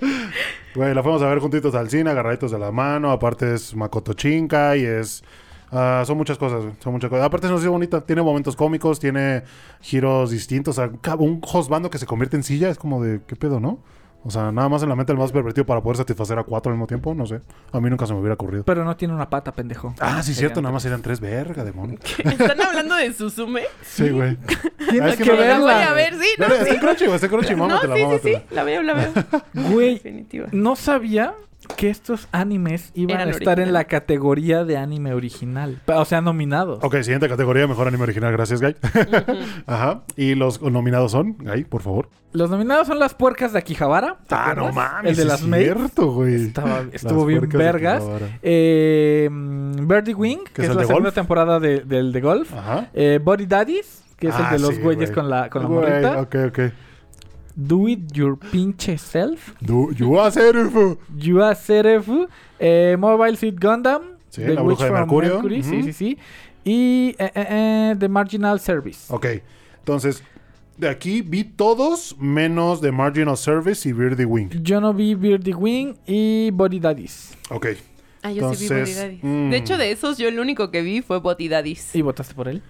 Güey, 0.74 0.92
la 0.92 1.02
fuimos 1.02 1.22
a 1.22 1.28
ver 1.28 1.38
juntitos 1.38 1.74
al 1.74 1.88
cine, 1.88 2.10
agarraditos 2.10 2.50
de 2.50 2.58
la 2.58 2.72
mano. 2.72 3.12
Aparte 3.12 3.54
es 3.54 3.74
Makoto 3.76 4.12
Chinka 4.14 4.76
y 4.76 4.84
es... 4.84 5.22
ah, 5.70 6.02
son 6.04 6.16
muchas 6.16 6.36
cosas, 6.36 6.64
son 6.80 6.92
muchas 6.92 7.10
cosas. 7.10 7.24
Aparte 7.24 7.46
es 7.46 7.50
una 7.50 7.60
serie 7.60 7.70
bonita. 7.70 8.00
Tiene 8.04 8.22
momentos 8.22 8.56
cómicos, 8.56 8.98
tiene 8.98 9.44
giros 9.80 10.30
distintos. 10.30 10.78
O 10.78 10.82
sea, 10.82 11.16
un 11.16 11.40
hostbando 11.42 11.90
que 11.90 11.98
se 11.98 12.06
convierte 12.06 12.36
en 12.36 12.42
silla 12.42 12.68
es 12.70 12.78
como 12.78 13.02
de... 13.02 13.20
¿Qué 13.26 13.36
pedo, 13.36 13.60
no? 13.60 13.78
O 14.24 14.30
sea, 14.30 14.50
nada 14.50 14.68
más 14.68 14.82
en 14.82 14.88
la 14.88 14.96
mente 14.96 15.12
el 15.12 15.18
más 15.18 15.30
pervertido 15.32 15.64
para 15.64 15.80
poder 15.80 15.96
satisfacer 15.96 16.38
a 16.38 16.42
cuatro 16.44 16.70
al 16.70 16.76
mismo 16.76 16.86
tiempo. 16.86 17.14
No 17.14 17.24
sé. 17.24 17.40
A 17.72 17.80
mí 17.80 17.88
nunca 17.88 18.04
se 18.06 18.12
me 18.12 18.18
hubiera 18.20 18.34
ocurrido. 18.34 18.64
Pero 18.64 18.84
no 18.84 18.96
tiene 18.96 19.14
una 19.14 19.30
pata, 19.30 19.52
pendejo. 19.52 19.94
Ah, 20.00 20.22
sí, 20.22 20.34
cierto. 20.34 20.60
Nada 20.60 20.72
más 20.72 20.84
eran 20.84 21.00
tres. 21.02 21.20
Verga, 21.20 21.64
demonio. 21.64 21.98
¿Están 22.24 22.60
hablando 22.60 22.96
de 22.96 23.12
Susume? 23.12 23.62
Sí, 23.82 24.10
güey. 24.10 24.36
Tienes 24.90 25.02
Ah, 25.02 25.08
es 25.10 25.16
que 25.16 25.24
que 25.24 25.30
no 25.30 25.36
la 25.36 25.46
la 25.46 25.54
vi, 25.54 25.60
voy 25.60 25.68
verla. 25.68 25.88
a 25.90 25.92
ver, 25.94 26.14
sí, 26.14 26.28
no, 26.38 26.46
Está 26.46 26.64
sí. 26.64 26.70
en 26.70 26.80
Crunchy, 26.80 27.04
güey. 27.06 27.14
Está 27.14 27.26
en 27.26 27.32
Crunchy. 27.32 27.54
No, 27.54 27.80
sí, 27.80 28.18
sí, 28.22 28.34
sí. 28.34 28.42
La 28.50 28.64
veo, 28.64 28.82
la 28.82 28.94
veo. 28.94 29.12
Güey, 29.70 29.94
Definitiva. 29.94 30.48
no 30.52 30.74
sabía 30.76 31.34
que 31.76 31.90
estos 31.90 32.28
animes 32.32 32.90
iban 32.94 33.16
Eran 33.16 33.28
a 33.28 33.30
estar 33.32 33.60
en 33.60 33.72
la 33.72 33.84
categoría 33.84 34.64
de 34.64 34.76
anime 34.76 35.12
original. 35.14 35.80
O 35.86 36.04
sea, 36.04 36.20
nominados. 36.20 36.80
Ok, 36.82 36.96
siguiente 37.02 37.28
categoría, 37.28 37.66
mejor 37.66 37.86
anime 37.88 38.02
original. 38.04 38.32
Gracias, 38.32 38.60
Guy. 38.60 38.74
Ajá. 39.66 40.02
Y 40.16 40.34
los 40.34 40.60
nominados 40.62 41.12
son, 41.12 41.36
Guy, 41.38 41.64
por 41.64 41.82
favor. 41.82 42.08
Los 42.32 42.50
nominados 42.50 42.86
son 42.88 42.98
las 42.98 43.14
puercas 43.14 43.52
de 43.52 43.60
Akihabara. 43.60 44.16
¿te 44.26 44.34
Ah, 44.34 44.54
no 44.56 44.72
mames. 44.72 45.12
El 45.12 45.16
de 45.16 45.24
las 45.24 45.42
es 45.42 45.46
cierto, 45.48 46.12
güey. 46.12 46.34
Estaba- 46.34 46.82
Las 46.82 46.94
estuvo 46.94 47.24
bien 47.24 47.48
vergas. 47.48 48.02
Eh, 48.42 49.28
Birdie 49.30 50.14
Wing, 50.14 50.38
que, 50.52 50.62
es 50.62 50.64
es, 50.66 50.70
el 50.70 50.76
la 50.76 50.82
de 50.82 50.86
segunda 50.88 51.08
golf? 51.08 51.14
temporada 51.14 51.60
de- 51.60 51.80
del 51.80 52.12
de 52.12 52.20
golf. 52.20 52.52
Ajá. 52.52 52.88
Eh, 52.92 53.18
Body 53.22 53.46
Daddies, 53.46 54.02
que 54.18 54.28
es 54.28 54.34
Ah, 54.36 54.50
el 54.52 54.56
de 54.60 54.66
los 54.66 54.74
sí, 54.76 54.82
güeyes 54.82 55.10
güey. 55.10 55.14
con 55.14 55.30
la, 55.30 55.48
con 55.48 55.62
la 55.62 55.68
morrita. 55.68 56.20
Ok, 56.20 56.34
ok. 56.48 56.58
Do 57.60 57.88
it 57.88 58.14
your 58.14 58.36
pinche 58.36 58.96
self. 58.96 59.52
Du, 59.60 59.92
you 59.92 60.16
are 60.16 60.30
Serufu. 60.30 60.96
You. 61.18 62.28
Eh, 62.60 62.96
Mobile 62.96 63.36
Suit 63.36 63.58
Gundam. 63.60 64.02
Sí, 64.30 64.42
The 64.42 64.54
la 64.54 64.62
Witch 64.62 64.78
bruja 64.78 64.84
de 64.84 64.92
Mercurio. 64.92 65.42
Sí, 65.42 65.78
Ujú. 65.78 65.82
sí, 65.86 65.92
sí. 65.92 66.18
Y 66.64 67.16
eh, 67.18 67.32
eh, 67.34 67.46
eh, 67.50 67.96
The 67.98 68.08
Marginal 68.08 68.60
Service. 68.60 69.12
Ok. 69.12 69.26
Entonces, 69.80 70.22
de 70.76 70.88
aquí 70.88 71.20
vi 71.22 71.42
todos 71.42 72.16
menos 72.20 72.80
de 72.80 72.92
Marginal 72.92 73.36
Service 73.36 73.88
y 73.88 73.92
Birdie 73.92 74.24
Wing. 74.24 74.50
Yo 74.62 74.80
no 74.80 74.94
vi 74.94 75.16
Birdie 75.16 75.54
Wing 75.54 75.94
y 76.06 76.50
Body 76.52 76.78
Daddies. 76.78 77.36
Ok. 77.50 77.66
Ah, 78.22 78.30
yo 78.30 78.54
sí 78.54 78.68
vi 78.68 78.72
Entonces, 78.72 78.96
Body 78.96 79.06
Daddies. 79.06 79.24
mm. 79.24 79.50
De 79.50 79.56
hecho, 79.56 79.78
de 79.78 79.90
esos, 79.90 80.18
yo 80.18 80.28
el 80.28 80.38
único 80.38 80.70
que 80.70 80.82
vi 80.82 81.02
fue 81.02 81.18
Body 81.18 81.48
Daddies. 81.48 81.96
¿Y 81.96 82.02
votaste 82.02 82.34
por 82.34 82.46
él? 82.46 82.62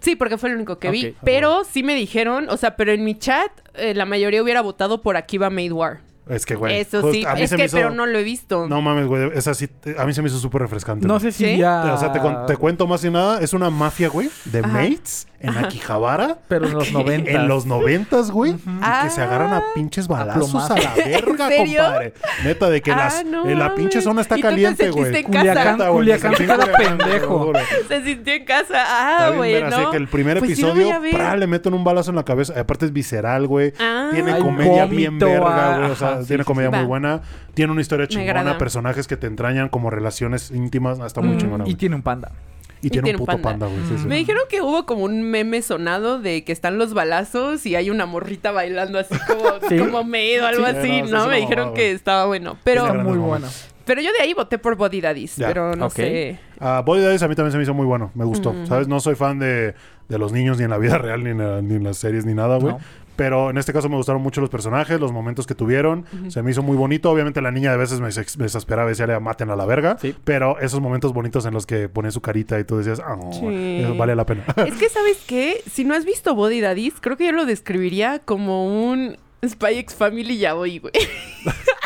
Sí, 0.00 0.16
porque 0.16 0.38
fue 0.38 0.48
el 0.50 0.56
único 0.56 0.78
que 0.78 0.90
vi. 0.90 1.14
Pero 1.24 1.62
sí 1.64 1.82
me 1.82 1.94
dijeron, 1.94 2.48
o 2.48 2.56
sea, 2.56 2.76
pero 2.76 2.92
en 2.92 3.04
mi 3.04 3.14
chat, 3.18 3.50
eh, 3.74 3.94
la 3.94 4.04
mayoría 4.06 4.42
hubiera 4.42 4.60
votado 4.62 5.02
por 5.02 5.16
Akiba 5.16 5.50
Made 5.50 5.72
War. 5.72 6.00
Es 6.28 6.46
que, 6.46 6.54
güey. 6.54 6.76
Eso 6.78 7.02
just- 7.02 7.14
sí, 7.14 7.24
a 7.26 7.34
mí 7.34 7.42
es 7.42 7.50
se 7.50 7.56
que, 7.56 7.62
me 7.62 7.66
hizo- 7.66 7.76
pero 7.76 7.90
no 7.90 8.06
lo 8.06 8.18
he 8.18 8.22
visto. 8.22 8.68
No 8.68 8.80
mames, 8.80 9.06
güey. 9.06 9.30
Esa 9.34 9.52
sí, 9.52 9.68
a 9.98 10.04
mí 10.06 10.14
se 10.14 10.22
me 10.22 10.28
hizo 10.28 10.38
súper 10.38 10.62
refrescante. 10.62 11.06
No 11.06 11.18
sé 11.18 11.32
si 11.32 11.44
¿Sí? 11.44 11.56
ya... 11.58 11.92
O 11.92 11.98
sea, 11.98 12.12
te, 12.46 12.56
cuento 12.56 12.86
más 12.86 13.04
y 13.04 13.10
nada. 13.10 13.40
Es 13.40 13.52
una 13.52 13.68
mafia, 13.68 14.08
güey, 14.08 14.30
de 14.44 14.60
Ajá. 14.60 14.68
mates 14.68 15.26
en 15.40 15.56
Akihabara. 15.56 16.38
Pero 16.48 16.66
en 16.66 16.74
los 16.74 16.92
90. 16.92 17.30
En 17.30 17.48
los 17.48 17.66
noventas, 17.66 18.30
güey. 18.30 18.52
Y 18.52 18.58
Ah. 18.82 19.00
que 19.04 19.10
se 19.10 19.22
agarran 19.22 19.52
a 19.54 19.62
pinches 19.74 20.06
balazos 20.06 20.70
a, 20.70 20.76
la 20.78 20.94
verga, 20.94 21.46
¿En 21.48 21.56
serio? 21.56 21.82
compadre. 21.82 22.14
Neta, 22.44 22.70
de 22.70 22.82
que 22.82 22.92
Ah, 22.92 22.96
las, 22.96 23.24
no 23.24 23.46
eh, 23.48 23.54
la 23.54 23.74
pinche 23.74 24.00
zona 24.02 24.20
está 24.20 24.36
¿Y 24.36 24.40
tú 24.42 24.46
te 24.46 24.48
caliente, 24.50 24.90
güey. 24.90 25.06
en 25.16 25.22
casa? 25.24 25.88
Culiacán, 25.88 25.92
Culiacán, 25.92 26.30
me 26.32 26.36
sentí 26.36 26.46
cada 26.52 26.64
Culiacán, 26.72 26.98
pendejo. 26.98 27.52
Se 27.88 28.04
sintió 28.04 28.34
en 28.34 28.44
casa. 28.44 28.74
Ah, 28.86 29.32
güey, 29.36 29.54
ver, 29.54 29.64
así 29.64 29.80
¿no? 29.80 29.90
que 29.90 29.96
el 29.96 30.08
primer 30.08 30.38
Pues 30.38 30.56
sí 30.56 30.62
episodio. 30.62 31.00
¡pra! 31.12 31.36
le 31.36 31.46
meten 31.46 31.74
un 31.74 31.84
balazo 31.84 32.10
en 32.10 32.16
la 32.16 32.24
cabeza. 32.24 32.58
Aparte 32.60 32.86
es 32.86 32.92
visceral, 32.92 33.46
güey. 33.46 33.72
Ah. 33.80 34.10
Tiene 34.12 34.38
comedia 34.38 34.84
bien 34.86 35.18
verga, 35.18 35.74
ah, 35.74 35.78
güey. 35.78 35.90
O 35.90 35.96
sea, 35.96 36.08
ajá, 36.08 36.20
sí, 36.22 36.28
tiene 36.28 36.42
sí, 36.42 36.46
comedia 36.46 36.70
sí. 36.70 36.76
muy 36.76 36.82
Va. 36.84 36.88
buena. 36.88 37.20
Tiene 37.54 37.72
una 37.72 37.80
historia 37.80 38.06
chingona, 38.06 38.58
personajes 38.58 39.06
que 39.08 39.16
te 39.16 39.26
entrañan 39.26 39.68
como 39.68 39.90
relaciones 39.90 40.50
íntimas. 40.50 41.00
Ah, 41.00 41.06
Está 41.06 41.20
muy 41.20 41.36
chingona, 41.38 41.64
y 41.66 41.74
tiene 41.74 41.96
un 41.96 42.02
panda. 42.02 42.30
Y, 42.82 42.88
tiene 42.90 43.10
un 43.12 43.18
puto 43.18 43.38
panda, 43.42 43.66
güey. 43.66 43.78
sí, 43.88 43.98
sí. 43.98 44.06
Me 44.06 44.16
dijeron 44.16 44.42
que 44.48 44.62
hubo 44.62 44.86
como 44.86 45.04
un 45.04 45.22
meme 45.22 45.60
sonado 45.62 46.18
de 46.20 46.44
que 46.44 46.52
están 46.52 46.78
los 46.78 46.94
balazos 46.94 47.66
y 47.66 47.76
hay 47.76 47.90
una 47.90 48.06
morrita 48.06 48.52
bailando 48.52 48.98
así 48.98 49.14
como, 49.26 49.44
Sí. 49.68 49.78
como 49.78 50.02
maid 50.04 50.42
o 50.42 50.46
algo 50.46 50.66
Sí, 50.66 50.76
así, 50.76 51.02
no, 51.10 51.26
Me 51.28 51.36
dijeron 51.36 51.74
que 51.74 51.90
estaba 51.92 52.24
bueno. 52.26 52.56
Pero, 52.64 52.82
Está 52.82 52.94
Tiene 52.94 53.08
muy 53.08 53.18
momentos. 53.18 53.66
pero 53.84 54.00
yo 54.00 54.10
de 54.12 54.20
ahí 54.22 54.32
voté 54.32 54.56
por 54.58 54.76
Body 54.76 55.00
Daddies, 55.02 55.36
Ya. 55.36 55.48
pero 55.48 55.76
no 55.76 55.90
sé. 55.90 56.38
Ah, 56.58 56.82
Body 56.84 57.02
Daddies 57.02 57.22
a 57.22 57.28
mí 57.28 57.34
también 57.34 57.52
se 57.52 57.58
me 57.58 57.64
hizo 57.64 57.74
muy 57.74 57.86
bueno. 57.86 58.10
Me 58.14 58.24
gustó. 58.24 58.54
¿Sabes? 58.66 58.88
No 58.88 58.98
soy 59.00 59.14
fan 59.14 59.38
de, 59.38 59.74
de 60.08 60.18
los 60.18 60.32
niños 60.32 60.56
ni 60.58 60.64
en 60.64 60.70
la 60.70 60.78
vida 60.78 60.96
real, 60.98 61.22
ni 61.22 61.30
en, 61.30 61.38
la- 61.38 61.60
ni 61.60 61.74
en 61.74 61.84
las 61.84 61.98
series, 61.98 62.24
ni 62.24 62.32
nada, 62.34 62.56
güey. 62.58 62.72
No. 62.74 62.80
Pero 63.20 63.50
en 63.50 63.58
este 63.58 63.74
caso 63.74 63.90
me 63.90 63.96
gustaron 63.96 64.22
mucho 64.22 64.40
los 64.40 64.48
personajes, 64.48 64.98
los 64.98 65.12
momentos 65.12 65.46
que 65.46 65.54
tuvieron. 65.54 66.06
Se 66.28 66.42
me 66.42 66.52
hizo 66.52 66.62
muy 66.62 66.74
bonito. 66.74 67.10
Obviamente 67.10 67.42
la 67.42 67.50
niña 67.50 67.70
de 67.70 67.76
veces 67.76 68.00
me, 68.00 68.06
me 68.08 68.44
desesperaba 68.44 68.88
y 68.88 68.92
decía, 68.92 69.06
"Le 69.06 69.20
maten 69.20 69.50
a 69.50 69.56
la 69.56 69.66
verga. 69.66 69.98
Sí. 70.00 70.14
Pero 70.24 70.58
esos 70.58 70.80
momentos 70.80 71.12
bonitos 71.12 71.44
en 71.44 71.52
los 71.52 71.66
que 71.66 71.90
pone 71.90 72.10
su 72.12 72.22
carita 72.22 72.58
y 72.58 72.64
tú 72.64 72.78
decías, 72.78 72.98
ah, 73.04 73.18
Sí. 73.32 73.80
eso 73.82 73.94
vale 73.94 74.16
la 74.16 74.24
pena. 74.24 74.42
Es 74.56 74.72
que, 74.76 74.88
¿sabes 74.88 75.18
qué? 75.26 75.62
Si 75.70 75.84
no 75.84 75.92
has 75.94 76.06
visto 76.06 76.34
Body 76.34 76.62
Daddies, 76.62 76.94
creo 76.98 77.18
que 77.18 77.26
yo 77.26 77.32
lo 77.32 77.44
describiría 77.44 78.20
como 78.20 78.90
un 78.90 79.18
Spy 79.46 79.76
X 79.80 79.94
Family 79.96 80.38
yaoi, 80.38 80.78
güey. 80.78 80.92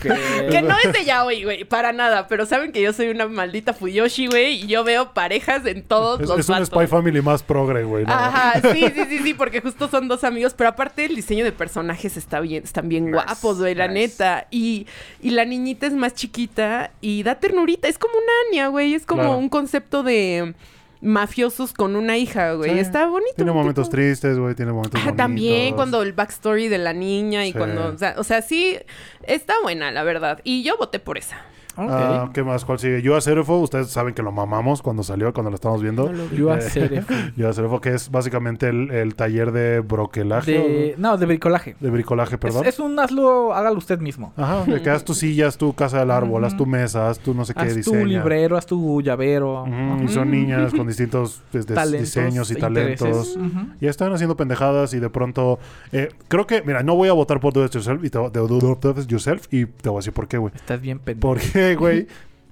que 0.00 0.62
no 0.62 0.74
es 0.84 0.92
de 0.92 1.04
yaoi, 1.04 1.44
güey, 1.44 1.64
para 1.64 1.92
nada. 1.92 2.26
Pero 2.28 2.46
saben 2.46 2.72
que 2.72 2.80
yo 2.80 2.92
soy 2.92 3.08
una 3.08 3.26
maldita 3.28 3.72
Fuyoshi, 3.74 4.26
güey, 4.26 4.62
y 4.64 4.66
yo 4.66 4.84
veo 4.84 5.12
parejas 5.14 5.64
en 5.66 5.82
todos 5.82 6.20
es 6.20 6.28
los 6.28 6.38
es 6.40 6.48
un. 6.48 6.66
Spy 6.66 6.86
Family 6.86 7.20
más 7.22 7.42
progre, 7.42 7.84
güey. 7.84 8.04
¿no? 8.04 8.12
Ajá, 8.12 8.60
sí, 8.72 8.84
sí, 8.94 9.02
sí, 9.08 9.18
sí, 9.18 9.34
porque 9.34 9.60
justo 9.60 9.88
son 9.88 10.08
dos 10.08 10.24
amigos, 10.24 10.54
pero 10.54 10.70
aparte 10.70 11.04
el 11.04 11.14
diseño 11.16 11.44
de 11.44 11.52
personajes 11.52 12.16
está 12.16 12.40
bien, 12.40 12.64
están 12.64 12.88
bien 12.88 13.10
guapos, 13.10 13.58
güey, 13.58 13.74
la 13.74 13.88
nice. 13.88 13.98
neta. 14.08 14.46
Y, 14.50 14.86
y 15.22 15.30
la 15.30 15.44
niñita 15.44 15.86
es 15.86 15.92
más 15.94 16.14
chiquita 16.14 16.90
y 17.00 17.22
da 17.22 17.36
ternurita, 17.36 17.88
es 17.88 17.98
como 17.98 18.14
una 18.14 18.32
Anya, 18.48 18.66
güey, 18.68 18.94
es 18.94 19.04
como 19.06 19.22
Claro. 19.22 19.38
un 19.38 19.48
concepto 19.48 20.02
de 20.02 20.54
mafiosos 21.00 21.72
con 21.72 21.96
una 21.96 22.16
hija, 22.16 22.54
güey. 22.54 22.72
Sí. 22.72 22.78
Está 22.78 23.06
bonito. 23.06 23.34
Tiene 23.36 23.52
momentos 23.52 23.86
tipo- 23.88 23.96
tristes, 23.96 24.38
güey. 24.38 24.54
Tiene 24.54 24.72
momentos 24.72 25.00
bonitos. 25.00 25.16
también 25.16 25.74
cuando 25.74 26.02
el 26.02 26.12
backstory 26.12 26.68
de 26.68 26.78
la 26.78 26.92
niña 26.92 27.44
y 27.46 27.52
Sí. 27.52 27.58
cuando, 27.58 27.88
o 27.94 27.98
sea, 27.98 28.14
o 28.18 28.24
sea, 28.24 28.42
sí, 28.42 28.78
está 29.22 29.54
buena, 29.62 29.90
la 29.90 30.02
verdad. 30.02 30.40
Y 30.44 30.62
yo 30.62 30.76
voté 30.76 30.98
por 30.98 31.18
esa. 31.18 31.40
Ah, 31.78 32.30
¿Qué 32.34 32.42
más? 32.42 32.64
¿Cuál 32.64 32.78
sigue? 32.78 33.00
Yua 33.02 33.20
Serefo, 33.20 33.56
ustedes 33.58 33.88
saben 33.88 34.14
que 34.14 34.22
lo 34.22 34.32
mamamos 34.32 34.82
cuando 34.82 35.02
salió, 35.02 35.32
cuando 35.32 35.50
lo 35.50 35.54
estamos 35.54 35.82
viendo. 35.82 36.10
Yo 36.32 36.50
a 36.50 36.58
Eh, 36.58 36.60
Serefo, 36.62 37.80
que 37.80 37.90
es 37.94 38.10
básicamente 38.10 38.68
el, 38.68 38.90
el 38.90 39.14
taller 39.14 39.52
de 39.52 39.80
broquelaje. 39.80 40.52
de, 40.52 40.94
o 40.96 41.00
no, 41.00 41.16
de 41.16 41.26
bricolaje. 41.26 41.76
De 41.78 41.90
bricolaje, 41.90 42.36
perdón. 42.38 42.66
es 42.66 42.78
un 42.78 42.98
hazlo, 42.98 43.54
hágalo 43.54 43.78
usted 43.78 43.98
mismo. 44.00 44.32
Ajá, 44.36 44.64
de 44.64 44.82
que 44.82 44.90
haz 44.90 45.04
tus 45.04 45.18
sillas, 45.18 45.56
tu 45.56 45.72
casa 45.74 46.00
del 46.00 46.10
árbol, 46.10 46.44
haz 46.44 46.56
tu 46.56 46.66
mesa, 46.66 47.08
haz 47.08 47.18
tu 47.20 47.34
no 47.34 47.44
sé 47.44 47.54
qué 47.54 47.60
Haz 47.60 47.74
diseño. 47.76 48.00
tu 48.00 48.06
librero, 48.06 48.56
haz 48.56 48.66
tu 48.66 49.00
llavero. 49.00 49.64
Y 50.02 50.08
son 50.08 50.30
niñas 50.30 50.72
con 50.74 50.86
distintos 50.88 51.42
pues, 51.52 51.66
des- 51.66 51.74
Talentos, 51.76 52.00
diseños 52.14 52.50
y 52.50 52.54
talentos. 52.56 53.38
Ya 53.80 53.90
están 53.90 54.12
haciendo 54.12 54.36
pendejadas 54.36 54.94
y 54.94 54.98
de 55.00 55.10
pronto... 55.10 55.58
eh, 55.92 56.08
creo 56.28 56.46
que... 56.46 56.62
Mira, 56.62 56.82
no 56.82 56.94
voy 56.96 57.08
a 57.08 57.12
votar 57.12 57.40
por 57.40 57.52
Do 57.52 57.64
It 57.64 57.72
Yourself 57.72 58.04
y 58.04 58.10
te, 58.10 58.18
de 58.18 58.28
Do 58.30 58.78
It 58.98 59.06
Yourself 59.06 59.46
y 59.52 59.66
te 59.66 59.88
voy 59.88 59.98
a 59.98 60.00
decir 60.00 60.12
por 60.12 60.26
qué, 60.28 60.38
güey. 60.38 60.52
Estás 60.54 60.80
bien 60.80 60.98
pendejo. 60.98 61.20
Porque, 61.28 61.67
güey, 61.76 62.06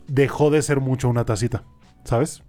dejó 0.09 0.51
de 0.51 0.63
ser 0.63 0.81
mucho 0.81 1.09
una 1.09 1.25
tacita. 1.25 1.63
¿Sabes? 2.05 2.43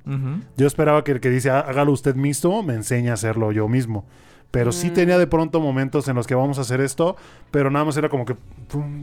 Yo 0.56 0.68
esperaba 0.68 1.04
que 1.04 1.12
el 1.14 1.20
que 1.20 1.32
dice 1.32 1.50
"Há- 1.50 1.62
hágalo 1.62 1.92
usted 1.92 2.14
mismo 2.16 2.62
me 2.62 2.76
enseñe 2.76 3.10
a 3.10 3.14
hacerlo 3.14 3.52
yo 3.52 3.68
mismo. 3.68 4.06
Pero 4.52 4.72
sí 4.72 4.92
Mm. 4.92 4.94
tenía 4.94 5.18
de 5.18 5.28
pronto 5.28 5.60
momentos 5.60 6.08
en 6.08 6.16
los 6.16 6.26
que 6.26 6.34
vamos 6.34 6.58
a 6.58 6.62
hacer 6.62 6.80
esto, 6.80 7.18
pero 7.52 7.70
nada 7.70 7.84
más 7.84 7.98
era 7.98 8.08
como 8.08 8.24
que... 8.24 8.34
pum, 8.70 9.02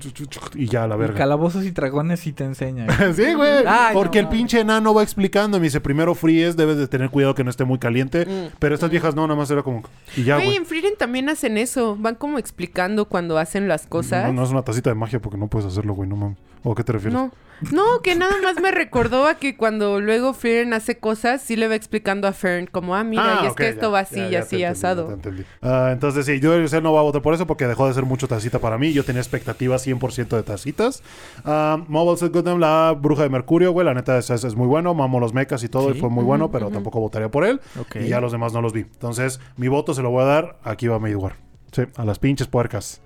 Y 0.54 0.66
ya, 0.68 0.86
la 0.86 0.94
Y 0.94 0.98
verga. 0.98 1.18
Calabozos 1.18 1.64
y 1.64 1.70
dragones 1.72 2.20
sí 2.20 2.32
te 2.32 2.44
enseñan. 2.44 2.88
sí, 3.14 3.34
güey. 3.34 3.64
Ay, 3.66 3.92
Porque 3.94 4.22
no, 4.22 4.28
el 4.30 4.34
pinche 4.34 4.60
enano 4.60 4.94
va 4.94 5.02
explicando. 5.02 5.58
Me 5.58 5.64
dice, 5.64 5.80
primero 5.82 6.14
fríes, 6.14 6.56
debes 6.56 6.78
de 6.78 6.88
tener 6.88 7.10
cuidado 7.10 7.34
que 7.34 7.44
no 7.44 7.50
esté 7.50 7.64
muy 7.64 7.78
caliente. 7.78 8.24
Mm. 8.24 8.54
Pero 8.58 8.74
estas 8.74 8.88
viejas 8.90 9.14
no, 9.14 9.26
nada 9.26 9.38
más 9.38 9.50
era 9.50 9.62
como... 9.62 9.82
Y 10.16 10.22
ya, 10.24 10.36
Güey, 10.36 10.46
güey. 10.46 10.56
en 10.56 10.64
Frieren 10.66 10.94
también 10.96 11.28
hacen 11.28 11.58
eso. 11.58 11.94
Van 12.00 12.14
como 12.14 12.38
explicando 12.38 13.04
cuando 13.06 13.36
hacen 13.36 13.68
las 13.68 13.86
cosas. 13.86 14.26
No, 14.28 14.32
no 14.32 14.44
es 14.44 14.50
una 14.50 14.62
tacita 14.62 14.88
de 14.90 14.94
magia 14.96 15.20
porque 15.20 15.36
no 15.36 15.48
puedes 15.48 15.66
hacerlo, 15.66 15.92
güey. 15.94 16.08
No 16.08 16.16
mames. 16.16 16.38
¿O 16.62 16.72
a 16.72 16.74
qué 16.74 16.84
te 16.84 16.92
refieres? 16.92 17.12
No, 17.12 17.30
no, 17.72 18.00
que 18.02 18.14
nada 18.14 18.34
más 18.42 18.60
me 18.60 18.70
recordó 18.70 19.26
a 19.26 19.34
que 19.36 19.56
cuando 19.56 20.00
luego 20.00 20.34
Fern 20.34 20.72
hace 20.72 20.98
cosas, 20.98 21.42
sí 21.42 21.56
le 21.56 21.68
va 21.68 21.74
explicando 21.74 22.26
a 22.28 22.32
Fern 22.32 22.66
como, 22.66 22.94
ah, 22.94 23.04
mira, 23.04 23.40
y 23.42 23.46
es 23.46 23.54
que 23.54 23.68
esto 23.68 23.82
ya, 23.82 23.88
va 23.88 23.98
así 24.00 24.16
ya, 24.16 24.28
y 24.28 24.34
así 24.36 24.56
te 24.56 24.62
entendí, 24.62 24.64
asado. 24.64 25.02
ya 25.02 25.08
te 25.08 25.14
entendí. 25.28 25.44
Ah, 25.62 25.90
entonces 25.92 26.26
sí, 26.26 26.40
yo 26.40 26.52
no 26.80 26.90
voy 26.90 26.98
a 26.98 27.02
votar 27.02 27.22
por 27.22 27.34
eso 27.34 27.46
porque 27.46 27.66
dejó 27.66 27.86
de 27.88 27.94
ser 27.94 28.04
mucho 28.04 28.28
tacita 28.28 28.58
para 28.58 28.78
mí. 28.78 28.92
Yo 28.92 29.04
tenía 29.04 29.20
expectativas 29.20 29.86
100% 29.86 30.36
de 30.36 30.42
tacitas. 30.42 31.02
Ah, 31.44 31.82
Mobile 31.88 32.16
Suit 32.16 32.32
Gundam, 32.32 32.58
la 32.58 32.96
bruja 32.98 33.22
de 33.22 33.28
Mercurio, 33.28 33.72
güey. 33.72 33.84
La 33.86 33.94
neta 33.94 34.18
es, 34.18 34.30
es- 34.30 34.44
es 34.44 34.54
muy 34.54 34.66
bueno. 34.66 34.94
Mamo 34.94 35.20
los 35.20 35.32
mechas 35.34 35.62
y 35.64 35.68
todo 35.68 35.90
Sí. 35.92 35.98
y 35.98 36.00
fue 36.00 36.10
muy 36.10 36.24
bueno, 36.24 36.50
pero 36.50 36.70
tampoco 36.70 37.00
votaría 37.00 37.30
por 37.30 37.44
él. 37.44 37.60
Ok. 37.80 37.96
Y 37.96 38.08
ya 38.08 38.20
los 38.20 38.32
demás 38.32 38.52
no 38.52 38.60
los 38.62 38.72
vi. 38.72 38.80
Entonces, 38.80 39.40
mi 39.56 39.68
voto 39.68 39.94
se 39.94 40.02
lo 40.02 40.10
voy 40.10 40.22
a 40.22 40.26
dar. 40.26 40.56
Aquí 40.64 40.88
va 40.88 40.98
Maidwar. 40.98 41.36
Sí, 41.72 41.82
a 41.96 42.04
las 42.04 42.18
pinches 42.18 42.46
puercas. 42.46 43.00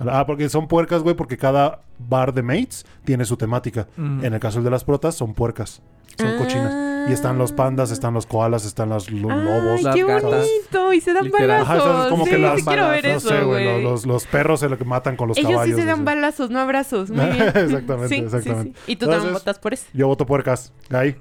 Ah, 0.00 0.24
porque 0.26 0.48
son 0.48 0.66
puercas, 0.68 1.02
güey, 1.02 1.14
porque 1.14 1.36
cada 1.36 1.80
bar 1.98 2.32
de 2.34 2.42
mates 2.42 2.84
tiene 3.04 3.24
su 3.24 3.36
temática. 3.36 3.86
Mm. 3.96 4.24
En 4.24 4.34
el 4.34 4.40
caso 4.40 4.58
del 4.58 4.64
de 4.64 4.70
las 4.70 4.84
protas, 4.84 5.14
son 5.14 5.34
puercas. 5.34 5.80
Son 6.18 6.28
Ah. 6.28 6.36
cochinas. 6.38 6.74
Y 7.08 7.12
están 7.12 7.36
los 7.36 7.52
pandas, 7.52 7.90
están 7.90 8.14
los 8.14 8.24
koalas, 8.24 8.64
están 8.64 8.88
los 8.88 9.10
lo- 9.10 9.30
Ay, 9.30 9.44
lobos. 9.44 9.82
Las 9.82 9.94
qué 9.94 10.04
gatas. 10.04 10.22
bonito. 10.30 10.92
Y 10.94 11.00
se 11.02 11.12
dan. 11.12 11.26
Ajá, 11.26 11.38
balazos. 11.38 12.04
es 12.04 12.10
como 12.10 12.24
sí, 12.24 12.30
que 12.30 12.38
las 12.38 12.60
sí 12.60 12.64
quiero 12.66 12.88
ver 12.88 13.04
no 13.04 13.10
eso, 13.10 13.28
sé, 13.28 13.40
güey, 13.42 13.64
los, 13.64 13.82
los- 13.82 14.06
los 14.06 14.26
perros 14.26 14.60
se 14.60 14.68
lo 14.70 14.78
que 14.78 14.84
matan 14.86 15.16
con 15.16 15.28
los 15.28 15.36
Ellos 15.36 15.50
caballos. 15.52 15.76
sí 15.76 15.82
se 15.82 15.86
dan 15.86 16.04
balazos, 16.04 16.48
no 16.50 16.60
abrazos. 16.60 17.10
Muy 17.10 17.26
bien. 17.26 17.42
Exactamente, 17.54 18.08
Sí, 18.08 18.14
sí, 18.16 18.24
exactamente. 18.24 18.78
sí. 18.86 18.92
Y 18.92 18.96
tú 18.96 19.06
también 19.06 19.32
votas 19.34 19.58
por 19.58 19.74
eso. 19.74 19.84
Yo 19.92 20.06
voto 20.08 20.24
puercas. 20.24 20.72
Ahí. 20.90 21.14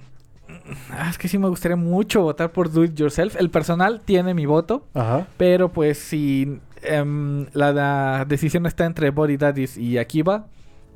Ah, 0.91 1.09
es 1.09 1.17
que 1.17 1.27
sí 1.27 1.37
me 1.37 1.49
gustaría 1.49 1.75
mucho 1.75 2.21
votar 2.21 2.51
por 2.51 2.71
Do 2.71 2.83
It 2.85 2.93
Yourself. 2.95 3.35
El 3.37 3.49
personal 3.49 4.01
tiene 4.05 4.33
mi 4.33 4.45
voto, 4.45 4.85
Ajá. 4.93 5.27
pero 5.37 5.69
pues 5.69 5.97
si 5.97 6.59
em, 6.85 7.45
la, 7.53 7.71
la 7.73 8.25
decisión 8.27 8.65
está 8.65 8.85
entre 8.85 9.09
Body 9.09 9.37
Daddies 9.37 9.77
y 9.77 9.97
Akiba, 9.97 10.45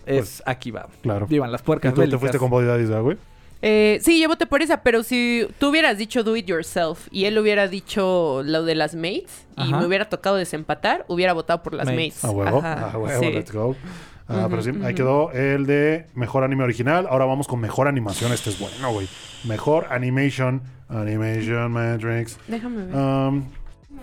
es 0.06 0.42
Akiba. 0.46 0.88
Claro. 1.02 1.28
Vivan 1.28 1.52
las 1.52 1.62
Y 1.62 1.64
puercas 1.66 1.94
tú 1.94 2.08
te 2.08 2.18
fuiste 2.18 2.38
con 2.40 2.50
Body 2.50 2.66
Daddies, 2.66 2.90
¿verdad, 2.90 3.04
güey? 3.04 3.18
Eh, 3.64 3.98
sí, 4.04 4.22
yo 4.22 4.28
voté 4.28 4.46
por 4.46 4.62
esa, 4.62 4.84
pero 4.84 5.02
si 5.02 5.48
tú 5.60 5.70
hubieras 5.70 5.98
dicho 5.98 6.24
do 6.24 6.36
it 6.36 6.46
yourself 6.46 7.08
y 7.12 7.26
él 7.26 7.38
hubiera 7.40 7.68
dicho 7.68 8.44
lo 8.46 8.64
de 8.64 8.76
las 8.76 8.94
mates 8.94 9.48
y 9.58 9.62
Ajá. 9.62 9.80
me 9.80 9.86
hubiera 9.88 10.06
tocado 10.06 10.36
desempatar, 10.36 11.06
hubiera 11.08 11.34
votado 11.34 11.64
por 11.64 11.74
las 11.74 11.88
Mates. 11.88 12.24
mates. 12.24 12.24
A 12.26 12.30
huevo. 12.30 12.58
Ajá, 12.60 12.92
A 12.92 12.98
huevo, 13.00 13.20
sí. 13.20 13.32
let's 13.32 13.52
go. 13.52 13.76
Ah, 14.30 14.48
pero 14.50 14.62
sí, 14.62 14.72
ahí 14.84 14.94
quedó 14.94 15.32
el 15.32 15.66
de 15.66 16.06
mejor 16.14 16.44
anime 16.44 16.64
original. 16.66 17.08
Ahora 17.10 17.26
vamos 17.26 17.48
con 17.48 17.60
mejor 17.62 17.88
animación. 17.88 18.32
Este 18.34 18.50
es 18.52 18.60
bueno, 18.60 18.92
güey. 18.92 19.08
Mejor 19.46 19.88
animation. 19.90 20.62
Animation 20.90 21.72
Matrix. 21.72 22.38
Déjame 22.48 22.86
ver. 22.86 22.96
Um, 22.96 23.46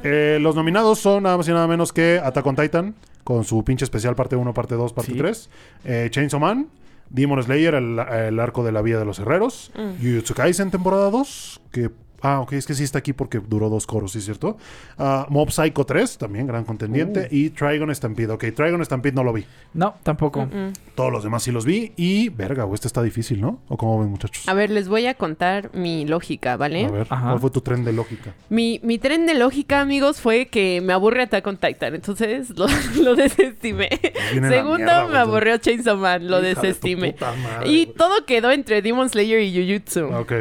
eh, 0.03 0.39
los 0.41 0.55
nominados 0.55 0.99
son 0.99 1.23
nada 1.23 1.37
más 1.37 1.49
y 1.49 1.53
nada 1.53 1.67
menos 1.67 1.93
que 1.93 2.21
Attack 2.23 2.47
on 2.47 2.57
Titan, 2.57 2.95
con 3.23 3.45
su 3.45 3.65
pinche 3.65 3.85
especial 3.85 4.15
parte 4.15 4.37
1, 4.37 4.53
parte 4.55 4.75
2, 4.75 4.93
parte 4.93 5.13
Sí. 5.13 5.19
3. 5.19 5.51
Eh, 5.85 6.09
Chainsaw 6.11 6.41
Man, 6.41 6.69
Demon 7.11 7.43
Slayer, 7.43 7.75
el, 7.75 7.99
el 7.99 8.41
arco 8.41 8.65
de 8.65 8.73
la 8.73 8.83
vida 8.83 8.99
de 8.99 9.05
los 9.05 9.19
herreros. 9.19 9.71
Mm. 9.77 10.03
Jujutsu 10.03 10.35
Kaisen, 10.35 10.71
temporada 10.71 11.11
2, 11.11 11.61
que... 11.71 11.91
Ah, 12.25 12.41
ok, 12.41 12.55
es 12.55 12.67
que 12.67 12.73
sí 12.73 12.83
está 12.85 13.01
aquí 13.01 13.13
porque 13.13 13.39
duró 13.39 13.69
dos 13.69 13.87
coros, 13.87 14.13
¿sí 14.13 14.19
es 14.19 14.25
cierto? 14.25 14.57
Ah, 14.97 15.27
Mob 15.29 15.51
Psycho 15.51 15.85
3, 15.85 16.17
también 16.17 16.47
gran 16.47 16.65
contendiente. 16.65 17.29
Uh. 17.31 17.35
Y 17.35 17.51
Trigon 17.51 17.95
Stampede. 17.95 18.33
Ok, 18.33 18.47
Trigon 18.57 18.83
Stampede 18.83 19.13
no 19.13 19.23
lo 19.23 19.35
vi. 19.35 19.45
No, 19.75 19.97
tampoco. 20.03 20.47
Mm, 20.47 20.69
mm. 20.69 20.73
Todos 20.95 21.13
los 21.13 21.23
demás 21.23 21.43
sí 21.43 21.53
los 21.53 21.67
vi. 21.67 21.93
Y, 21.97 22.31
verga, 22.31 22.65
güey, 22.65 22.77
este 22.77 22.89
está 22.89 23.03
difícil, 23.03 23.43
¿no? 23.43 23.61
¿O 23.69 23.77
cómo 23.77 24.01
ven, 24.01 24.09
muchachos? 24.09 24.49
A 24.49 24.55
ver, 24.55 24.71
les 24.71 24.89
voy 24.89 25.07
a 25.07 25.13
contar 25.15 25.71
mi 25.75 26.07
lógica, 26.07 26.57
¿vale? 26.57 26.87
A 26.87 26.91
ver, 26.91 27.07
Ajá. 27.11 27.27
¿cuál 27.29 27.41
fue 27.41 27.51
tu 27.51 27.61
tren 27.61 27.85
de 27.85 27.93
lógica? 27.93 28.33
Mi, 28.49 28.81
mi 28.83 28.99
tren 28.99 29.27
de 29.27 29.35
lógica, 29.35 29.83
amigos, 29.83 30.23
fue 30.23 30.47
que 30.47 30.81
me 30.81 30.95
aburre 30.95 31.25
Attack 31.25 31.47
on 31.47 31.59
Titan. 31.59 31.95
Entonces 31.95 32.49
lo, 32.59 32.67
lo 33.03 33.17
desestimé. 33.17 33.91
Segundo, 34.31 34.77
mierda, 34.79 35.07
me 35.09 35.19
aburrió 35.19 35.59
Chainsaw 35.59 35.99
Man. 35.99 36.27
Lo 36.27 36.39
Hija 36.39 36.49
de 36.49 36.55
tu 36.55 36.61
desestimé. 36.63 37.13
puta 37.13 37.35
madre, 37.35 37.69
Y 37.71 37.87
todo 37.87 38.25
quedó 38.25 38.51
entre 38.51 38.81
Demon 38.81 39.11
Slayer 39.11 39.41
y 39.41 39.53
Jujutsu. 39.53 40.07
Ok. 40.07 40.33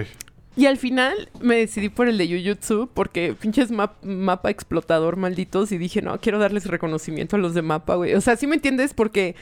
Y 0.55 0.67
al 0.67 0.77
final 0.77 1.29
me 1.41 1.55
decidí 1.55 1.89
por 1.89 2.07
el 2.07 2.17
de 2.17 2.27
Jujutsu 2.27 2.87
porque 2.93 3.33
pinches 3.33 3.71
map- 3.71 4.01
mapa 4.03 4.49
explotador 4.51 5.17
malditos 5.17 5.71
y 5.71 5.77
dije, 5.79 6.01
no, 6.03 6.19
quiero 6.19 6.37
darles 6.37 6.65
reconocimiento 6.67 7.35
a 7.35 7.39
los 7.39 7.53
de 7.55 7.63
mapa, 7.63 7.95
güey. 7.95 8.13
O 8.13 8.21
sea, 8.21 8.35
¿sí 8.35 8.45
me 8.45 8.55
entiendes? 8.55 8.93
Porque 8.93 9.35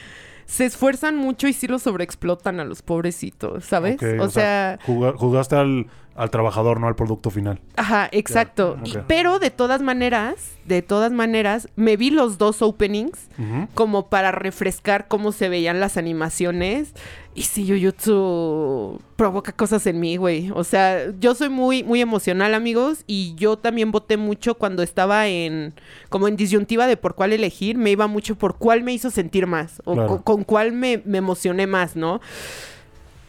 se 0.46 0.66
esfuerzan 0.66 1.18
mucho 1.18 1.48
y 1.48 1.54
sí 1.54 1.68
los 1.68 1.82
sobreexplotan 1.84 2.60
a 2.60 2.66
los 2.66 2.82
pobrecitos, 2.82 3.66
¿sabes? 3.66 3.98
O, 4.22 4.30
sea, 4.30 4.80
juga- 4.86 5.14
jugaste 5.18 5.56
al, 5.56 5.88
al 6.22 6.30
trabajador, 6.30 6.80
no 6.80 6.88
al 6.88 6.96
producto 6.96 7.30
final. 7.30 7.60
ajá, 7.76 8.08
exacto. 8.12 8.78
Y- 8.84 8.94
pero 9.08 9.40
de 9.40 9.50
todas 9.50 9.82
maneras, 9.82 10.52
de 10.66 10.82
todas 10.82 11.12
maneras, 11.12 11.68
me 11.76 11.98
vi 11.98 12.12
los 12.12 12.38
dos 12.38 12.62
openings 12.62 13.30
como 13.74 14.10
para 14.10 14.32
refrescar 14.32 15.08
cómo 15.08 15.32
se 15.32 15.50
veían 15.50 15.80
las 15.80 15.98
animaciones. 15.98 16.94
Y 17.34 17.44
sí, 17.44 17.66
Jujutsu 17.66 19.00
provoca 19.16 19.52
cosas 19.54 19.88
en 19.88 20.00
mí, 20.00 20.18
güey. 20.18 20.52
O 20.54 20.64
sea, 20.64 21.12
yo 21.20 21.34
soy 21.34 21.50
muy, 21.50 21.82
muy 21.84 22.02
emocional, 22.02 22.54
amigos. 22.54 23.04
Y 23.08 23.34
yo 23.36 23.58
también 23.58 23.92
voté 23.92 24.18
mucho 24.18 24.56
cuando 24.56 24.84
estaba 24.84 25.28
en, 25.28 25.74
como 26.10 26.28
en 26.28 26.36
disyuntiva 26.36 26.88
de 26.88 26.98
por 26.98 27.16
cuál 27.16 27.32
elegir. 27.34 27.78
Me 27.78 27.92
iba 27.92 28.08
mucho 28.08 28.36
por 28.36 28.58
cuál 28.58 28.84
me 28.84 28.94
hizo 28.94 29.10
sentir 29.12 29.48
más. 29.48 29.82
O 29.86 29.94
Claro. 29.94 30.22
con, 30.24 30.44
cuál 30.44 30.72
me, 30.74 31.02
me 31.06 31.18
emocioné 31.20 31.68
más, 31.68 31.96
¿no? 31.96 32.20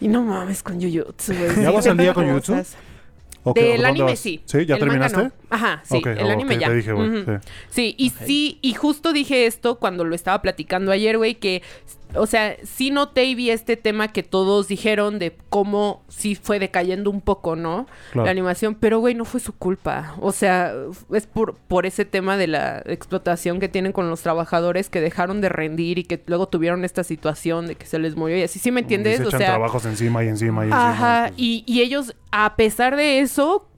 Y 0.02 0.08
no 0.08 0.22
mames 0.22 0.62
con 0.62 0.80
Jujutsu, 0.80 1.32
güey. 1.34 1.62
¿Ya 1.62 1.70
vas 1.70 1.86
al 1.86 1.96
día 1.96 2.12
con. 2.12 2.26
Jujutsu? 2.26 2.54
Ok, 3.44 3.56
Del 3.56 3.70
¿dónde 3.72 3.86
anime 3.88 4.04
vas? 4.10 4.18
sí. 4.18 4.40
¿Sí? 4.44 4.66
¿Ya 4.66 4.76
El 4.76 4.86
manga 4.86 5.08
terminaste? 5.08 5.22
no. 5.24 5.32
Ajá, 5.50 5.82
sí. 5.84 6.00
El 6.04 6.30
anime 6.30 6.58
ya. 6.58 6.68
te 6.68 6.74
dije, 6.76 6.92
güey. 6.92 7.08
Ujú. 7.22 7.40
sí. 7.40 7.48
Sí, 7.70 7.94
y 7.98 8.10
sí, 8.10 8.58
y 8.62 8.74
justo 8.74 9.12
dije 9.12 9.46
esto 9.46 9.78
cuando 9.80 10.04
lo 10.04 10.14
estaba 10.14 10.40
platicando 10.42 10.92
ayer, 10.92 11.18
güey, 11.18 11.34
que, 11.36 11.62
o 12.14 12.26
sea, 12.26 12.56
sí 12.62 12.90
noté 12.90 13.24
y 13.24 13.34
vi 13.34 13.50
este 13.50 13.76
tema 13.76 14.08
que 14.08 14.22
todos 14.22 14.68
dijeron 14.68 15.18
de 15.18 15.36
cómo 15.48 16.02
sí 16.08 16.34
fue 16.34 16.58
decayendo 16.58 17.10
un 17.10 17.20
poco, 17.20 17.56
¿no? 17.56 17.86
Claro. 18.12 18.26
La 18.26 18.30
animación, 18.30 18.74
pero, 18.74 18.98
güey, 18.98 19.14
no 19.14 19.24
fue 19.24 19.40
su 19.40 19.52
culpa. 19.52 20.14
O 20.20 20.32
sea, 20.32 20.74
es 21.12 21.26
por, 21.26 21.54
por 21.54 21.86
ese 21.86 22.04
tema 22.04 22.36
de 22.36 22.46
la 22.46 22.82
explotación 22.86 23.60
que 23.60 23.68
tienen 23.68 23.92
con 23.92 24.08
los 24.08 24.22
trabajadores 24.22 24.88
que 24.88 25.00
dejaron 25.00 25.40
de 25.40 25.48
rendir 25.48 25.98
y 25.98 26.04
que 26.04 26.22
luego 26.26 26.48
tuvieron 26.48 26.84
esta 26.84 27.04
situación 27.04 27.66
de 27.66 27.74
que 27.74 27.86
se 27.86 27.98
les 27.98 28.16
murió 28.16 28.36
y 28.36 28.42
así, 28.42 28.58
¿sí 28.58 28.70
me 28.70 28.80
entiendes? 28.80 29.20
Y 29.20 29.22
se 29.22 29.28
O 29.28 29.30
sea, 29.30 29.46
trabajos 29.46 29.84
encima 29.86 30.24
y 30.24 30.28
encima 30.28 30.62
y 30.62 30.68
encima. 30.68 30.90
Ajá, 30.90 31.30
y, 31.36 31.64
y 31.66 31.80
ellos, 31.82 32.14
a 32.30 32.56
pesar 32.56 32.96
de 32.96 33.20
eso, 33.20 33.68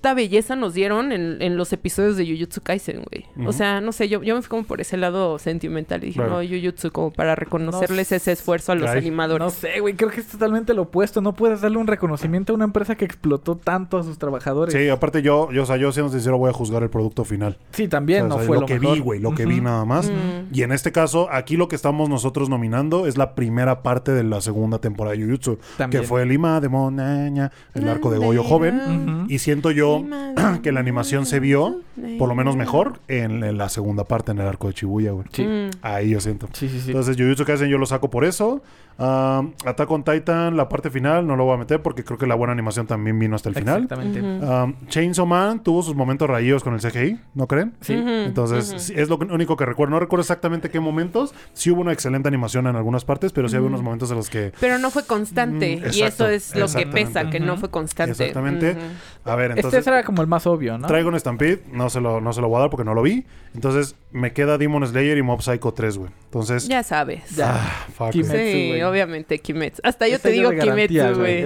cuánta 0.00 0.14
belleza 0.14 0.56
nos 0.56 0.72
dieron 0.72 1.12
en, 1.12 1.42
en 1.42 1.56
los 1.58 1.72
episodios 1.74 2.16
de 2.16 2.26
Jujutsu 2.26 2.62
Kaisen, 2.62 3.02
güey. 3.10 3.26
O 3.46 3.52
sea, 3.52 3.80
no 3.82 3.92
sé, 3.92 4.08
yo, 4.08 4.22
yo 4.22 4.34
me 4.34 4.40
fui 4.40 4.48
como 4.48 4.64
por 4.64 4.80
ese 4.80 4.96
lado 4.96 5.38
sentimental 5.38 6.02
y 6.02 6.06
dije, 6.06 6.20
Claro. 6.20 6.42
no, 6.42 6.48
Jujutsu, 6.48 6.90
como 6.90 7.12
para 7.12 7.34
reconocerles 7.34 8.10
No 8.10 8.16
ese 8.16 8.32
esfuerzo 8.32 8.72
a 8.72 8.74
los 8.76 8.88
Ay. 8.88 8.98
animadores. 8.98 9.44
No 9.44 9.50
sé, 9.50 9.80
güey, 9.80 9.94
creo 9.94 10.10
que 10.10 10.20
es 10.20 10.26
totalmente 10.26 10.72
lo 10.72 10.82
opuesto. 10.82 11.20
No 11.20 11.34
puedes 11.34 11.60
darle 11.60 11.76
un 11.78 11.86
reconocimiento 11.86 12.52
a 12.52 12.56
una 12.56 12.64
empresa 12.64 12.94
que 12.96 13.04
explotó 13.04 13.56
tanto 13.56 13.98
a 13.98 14.02
sus 14.02 14.18
trabajadores. 14.18 14.74
Sí, 14.74 14.88
aparte 14.88 15.20
yo, 15.22 15.50
yo, 15.52 15.64
o 15.64 15.66
sea, 15.66 15.76
yo 15.76 15.92
siendo 15.92 16.10
sincero 16.10 16.38
voy 16.38 16.48
a 16.48 16.54
juzgar 16.54 16.82
el 16.82 16.88
producto 16.90 17.24
final. 17.26 17.58
Sí, 17.72 17.86
también 17.86 18.22
O 18.22 18.24
sea, 18.24 18.28
no 18.28 18.34
o 18.36 18.38
sea, 18.38 18.46
fue 18.46 18.56
lo, 18.56 18.60
lo, 18.62 18.66
que 18.66 18.80
mejor. 18.80 18.94
vi, 18.94 19.00
güey, 19.02 19.20
lo 19.20 19.34
que 19.34 19.44
vi 19.44 19.60
nada 19.60 19.84
más. 19.84 20.10
Y 20.52 20.62
en 20.62 20.72
este 20.72 20.92
caso, 20.92 21.28
aquí 21.30 21.56
lo 21.58 21.68
que 21.68 21.76
estamos 21.76 22.08
nosotros 22.08 22.48
nominando 22.48 23.06
es 23.06 23.18
la 23.18 23.34
primera 23.34 23.82
parte 23.82 24.12
de 24.12 24.24
la 24.24 24.40
segunda 24.40 24.78
temporada 24.78 25.14
de 25.16 25.24
Jujutsu. 25.24 25.58
También. 25.76 26.02
Que 26.02 26.08
fue 26.08 26.24
Lima, 26.24 26.60
de 26.60 26.68
Monaña, 26.70 27.52
el 27.74 27.86
arco 27.88 28.10
de 28.10 28.18
Goyo 28.18 28.42
joven. 28.44 29.26
Y 29.28 29.38
siento 29.40 29.70
yo 29.70 29.89
creo 29.98 30.62
que 30.62 30.72
la 30.72 30.80
animación 30.80 31.26
se 31.26 31.40
vio, 31.40 31.80
por 32.18 32.28
lo 32.28 32.34
menos 32.34 32.56
mejor, 32.56 33.00
en, 33.08 33.42
en 33.42 33.58
la 33.58 33.68
segunda 33.68 34.04
parte, 34.04 34.32
en 34.32 34.38
el 34.38 34.46
arco 34.46 34.68
de 34.68 34.74
Shibuya, 34.74 35.12
güey. 35.12 35.26
Sí. 35.32 35.44
Mm. 35.44 35.70
Ahí 35.82 36.10
yo 36.10 36.20
siento. 36.20 36.48
Sí, 36.52 36.68
sí, 36.68 36.80
sí. 36.80 36.90
Entonces, 36.90 37.16
Jujutsu 37.16 37.44
Kaisen 37.44 37.68
yo 37.68 37.78
lo 37.78 37.86
saco 37.86 38.10
por 38.10 38.24
eso. 38.24 38.62
Ah, 39.02 39.42
Attack 39.64 39.90
on 39.90 40.04
Titan, 40.04 40.58
la 40.58 40.68
parte 40.68 40.90
final, 40.90 41.26
no 41.26 41.34
lo 41.34 41.44
voy 41.44 41.54
a 41.54 41.56
meter 41.56 41.80
porque 41.80 42.04
creo 42.04 42.18
que 42.18 42.26
la 42.26 42.34
buena 42.34 42.52
animación 42.52 42.86
también 42.86 43.18
vino 43.18 43.34
hasta 43.34 43.48
el 43.48 43.54
final. 43.54 43.84
Exactamente. 43.84 44.20
Ujú. 44.20 44.52
Um, 44.52 44.74
Chainsaw 44.88 45.24
Man 45.24 45.62
tuvo 45.62 45.82
sus 45.82 45.94
momentos 45.94 46.28
raídos 46.28 46.62
con 46.62 46.74
el 46.74 46.80
CGI, 46.80 47.18
¿no 47.34 47.46
creen? 47.46 47.72
Sí. 47.80 47.94
Entonces, 47.94 48.74
sí, 48.82 48.92
es 48.94 49.08
lo 49.08 49.16
único 49.16 49.56
que 49.56 49.64
recuerdo. 49.64 49.92
No 49.92 50.00
recuerdo 50.00 50.20
exactamente 50.20 50.68
qué 50.68 50.80
momentos. 50.80 51.34
Sí 51.54 51.70
hubo 51.70 51.80
una 51.80 51.92
excelente 51.92 52.28
animación 52.28 52.66
en 52.66 52.76
algunas 52.76 53.06
partes, 53.06 53.32
pero 53.32 53.48
sí 53.48 53.56
había 53.56 53.68
unos 53.68 53.82
momentos 53.82 54.10
en 54.10 54.18
los 54.18 54.28
que... 54.28 54.52
Pero 54.60 54.78
no 54.78 54.90
fue 54.90 55.06
constante. 55.06 55.78
Mm, 55.78 55.94
y 55.94 56.02
eso 56.02 56.28
es 56.28 56.54
lo 56.54 56.68
que 56.68 56.86
pesa, 56.86 57.30
que 57.30 57.40
no 57.40 57.56
fue 57.56 57.70
constante. 57.70 58.12
Exactamente. 58.12 58.76
A 59.24 59.34
ver, 59.34 59.52
Este 59.52 59.60
entonces... 59.60 59.86
era 59.86 60.02
como 60.02 60.20
el 60.20 60.28
más 60.28 60.46
obvio, 60.46 60.76
¿no? 60.76 60.86
Traigo 60.86 61.08
un 61.08 61.18
Stampede, 61.18 61.62
no 61.72 61.88
se, 61.88 62.00
lo, 62.00 62.20
no 62.20 62.32
se 62.32 62.40
lo 62.40 62.48
voy 62.48 62.58
a 62.58 62.60
dar 62.60 62.70
porque 62.70 62.84
no 62.84 62.94
lo 62.94 63.02
vi. 63.02 63.24
Entonces, 63.54 63.96
me 64.12 64.32
queda 64.32 64.58
Demon 64.58 64.86
Slayer 64.86 65.18
y 65.18 65.22
Mob 65.22 65.42
Psycho 65.42 65.72
3, 65.72 65.98
güey. 65.98 66.10
Entonces... 66.24 66.68
Ya 66.68 66.82
sabes. 66.82 67.36
Ya. 67.36 67.54
Ah, 67.54 67.86
fuck, 67.94 68.10
Kimetsu, 68.10 68.32
güey. 68.32 68.52
Sí, 68.52 68.68
güey. 68.68 68.82
obviamente 68.82 69.38
Kimetsu. 69.38 69.80
Hasta 69.84 70.08
yo 70.08 70.16
Es 70.16 70.22
te 70.22 70.30
digo 70.30 70.50
de 70.50 70.56
garantía, 70.56 70.84
Kimetsu, 70.86 71.20
güey. 71.20 71.44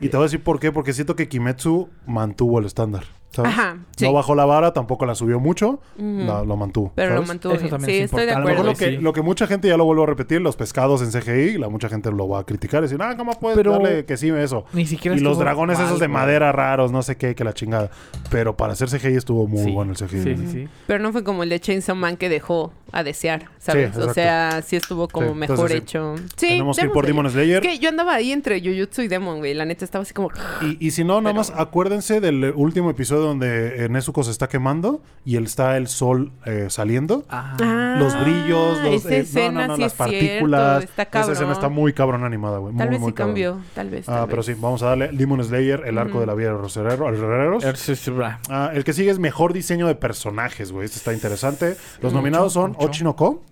Y 0.00 0.08
te 0.08 0.16
voy 0.16 0.24
a 0.24 0.26
decir 0.26 0.42
por 0.42 0.58
qué. 0.60 0.72
Porque 0.72 0.92
siento 0.92 1.16
que 1.16 1.28
Kimetsu 1.28 1.88
mantuvo 2.06 2.58
el 2.58 2.66
estándar. 2.66 3.04
¿Sabes? 3.32 3.50
Ajá, 3.52 3.78
sí. 3.96 4.04
No 4.04 4.12
bajó 4.12 4.34
la 4.34 4.44
vara, 4.44 4.72
tampoco 4.72 5.06
la 5.06 5.14
subió 5.14 5.40
mucho. 5.40 5.80
La- 5.98 6.44
lo 6.44 6.56
mantuvo. 6.56 6.92
Pero 6.94 7.14
lo 7.14 7.22
mantuvo 7.22 7.54
Eso 7.54 7.68
también 7.68 7.90
Sí, 7.90 7.96
es 7.98 8.04
estoy 8.04 8.26
de 8.26 8.32
importante. 8.32 8.34
A 8.34 8.38
lo 8.38 8.44
mejor 8.46 8.60
acuerdo. 8.70 8.72
lo 8.72 8.78
que, 8.78 8.96
sí. 8.98 9.02
lo 9.02 9.12
que 9.12 9.22
mucha 9.22 9.46
gente, 9.46 9.68
ya 9.68 9.76
lo 9.76 9.84
vuelvo 9.84 10.02
a 10.04 10.06
repetir, 10.06 10.40
los 10.40 10.56
pescados 10.56 11.02
en 11.02 11.10
CGI, 11.10 11.58
la 11.58 11.68
mucha 11.68 11.88
gente 11.88 12.10
lo 12.12 12.28
va 12.28 12.40
a 12.40 12.44
criticar 12.44 12.80
y 12.80 12.86
decir, 12.86 12.98
ah, 13.02 13.16
¿cómo 13.16 13.32
puedes 13.40 13.56
Pero- 13.56 13.72
darle 13.72 14.04
que 14.04 14.16
sí 14.16 14.28
eso? 14.30 14.64
Ni 14.72 14.86
siquiera 14.86 15.16
Y 15.16 15.20
los 15.20 15.38
dragones 15.38 15.78
mal, 15.78 15.86
esos 15.86 15.98
de 16.00 16.08
madera 16.08 16.52
raros, 16.52 16.92
no 16.92 17.02
sé 17.02 17.16
qué, 17.16 17.34
que 17.34 17.44
la 17.44 17.52
chingada. 17.54 17.90
Pero 18.30 18.56
para 18.56 18.72
hacer 18.74 18.88
CGI 18.88 19.16
estuvo 19.16 19.46
muy 19.46 19.64
Sí. 19.64 19.70
bueno 19.72 19.92
el 19.92 19.96
CGI. 19.98 20.22
Sí, 20.22 20.36
sí, 20.36 20.46
sí. 20.52 20.68
Pero 20.86 20.98
no 21.02 21.12
fue 21.12 21.24
como 21.24 21.42
el 21.42 21.48
de 21.48 21.60
Chainsaw 21.60 21.96
Man 21.96 22.16
que 22.16 22.28
dejó 22.28 22.72
a 22.92 23.02
desear, 23.02 23.46
¿sabes? 23.58 23.94
Sí, 23.94 24.00
o 24.00 24.12
sea, 24.14 24.62
sí 24.62 24.76
estuvo 24.76 25.08
como 25.08 25.28
Sí, 25.30 25.34
mejor 25.34 25.54
entonces 25.72 25.76
hecho. 25.82 26.14
Sí, 26.36 26.48
Tenemos 26.48 26.76
que 26.78 26.84
ir 26.86 26.92
por 26.92 27.06
Demon 27.06 27.28
Slayer. 27.30 27.64
Es 27.64 27.72
que 27.72 27.78
yo 27.78 27.88
andaba 27.88 28.14
ahí 28.14 28.32
entre 28.32 28.60
Jujutsu 28.60 29.02
y 29.02 29.08
Demon, 29.08 29.38
güey. 29.38 29.54
La 29.54 29.64
neta 29.64 29.84
estaba 29.84 30.02
así 30.02 30.12
como... 30.14 30.30
Y, 30.60 30.86
y 30.86 30.90
si 30.90 31.02
no, 31.04 31.20
nada 31.20 31.32
Pero- 31.32 31.34
más 31.40 31.52
acuérdense 31.56 32.20
del 32.20 32.52
último 32.54 32.90
episodio 32.90 33.22
donde 33.22 33.88
Nezuko 33.90 34.22
se 34.24 34.30
está 34.30 34.48
quemando 34.48 35.02
y 35.24 35.36
él 35.36 35.44
está 35.44 35.76
el 35.76 35.88
sol 35.88 36.32
eh, 36.44 36.66
saliendo. 36.68 37.24
Ah. 37.30 37.96
Los 37.98 38.18
brillos, 38.20 38.78
los, 38.82 39.04
esa 39.04 39.08
eh, 39.08 39.12
no, 39.18 39.22
escena 39.22 39.60
no, 39.62 39.66
no, 39.68 39.76
sí 39.76 39.82
las 39.82 39.92
es 39.92 39.96
cierto, 39.98 40.12
partículas. 40.18 40.84
está 40.84 41.02
esa 41.20 41.32
escena 41.32 41.52
está 41.52 41.68
muy 41.68 41.92
cabrón 41.92 42.24
animada, 42.24 42.58
güey. 42.58 42.74
Tal 42.76 42.88
muy, 42.88 42.94
vez 42.94 43.00
muy 43.00 43.10
sí 43.10 43.14
cabrón. 43.14 43.34
cambió, 43.34 43.60
tal 43.74 43.90
vez. 43.90 44.08
Ah, 44.08 44.26
pero 44.28 44.42
sí, 44.42 44.54
vamos 44.58 44.82
a 44.82 44.86
darle 44.86 45.08
Demon 45.12 45.42
Slayer, 45.42 45.82
el 45.86 45.98
arco 45.98 46.20
de 46.20 46.26
la 46.26 46.34
vida 46.34 46.52
de 46.54 46.58
los 46.60 46.76
herrero- 46.76 47.08
herreros. 47.08 47.64
Er- 47.64 48.38
Ah, 48.48 48.70
el 48.74 48.84
que 48.84 48.92
sigue 48.92 49.10
es 49.10 49.18
mejor 49.18 49.52
diseño 49.52 49.86
de 49.86 49.94
personajes, 49.94 50.72
güey. 50.72 50.84
Este 50.86 50.98
está 50.98 51.12
interesante. 51.12 51.76
Los 52.00 52.12
Mucho, 52.12 52.16
nominados 52.16 52.52
son. 52.52 52.74
Ochinoko, 52.86 53.42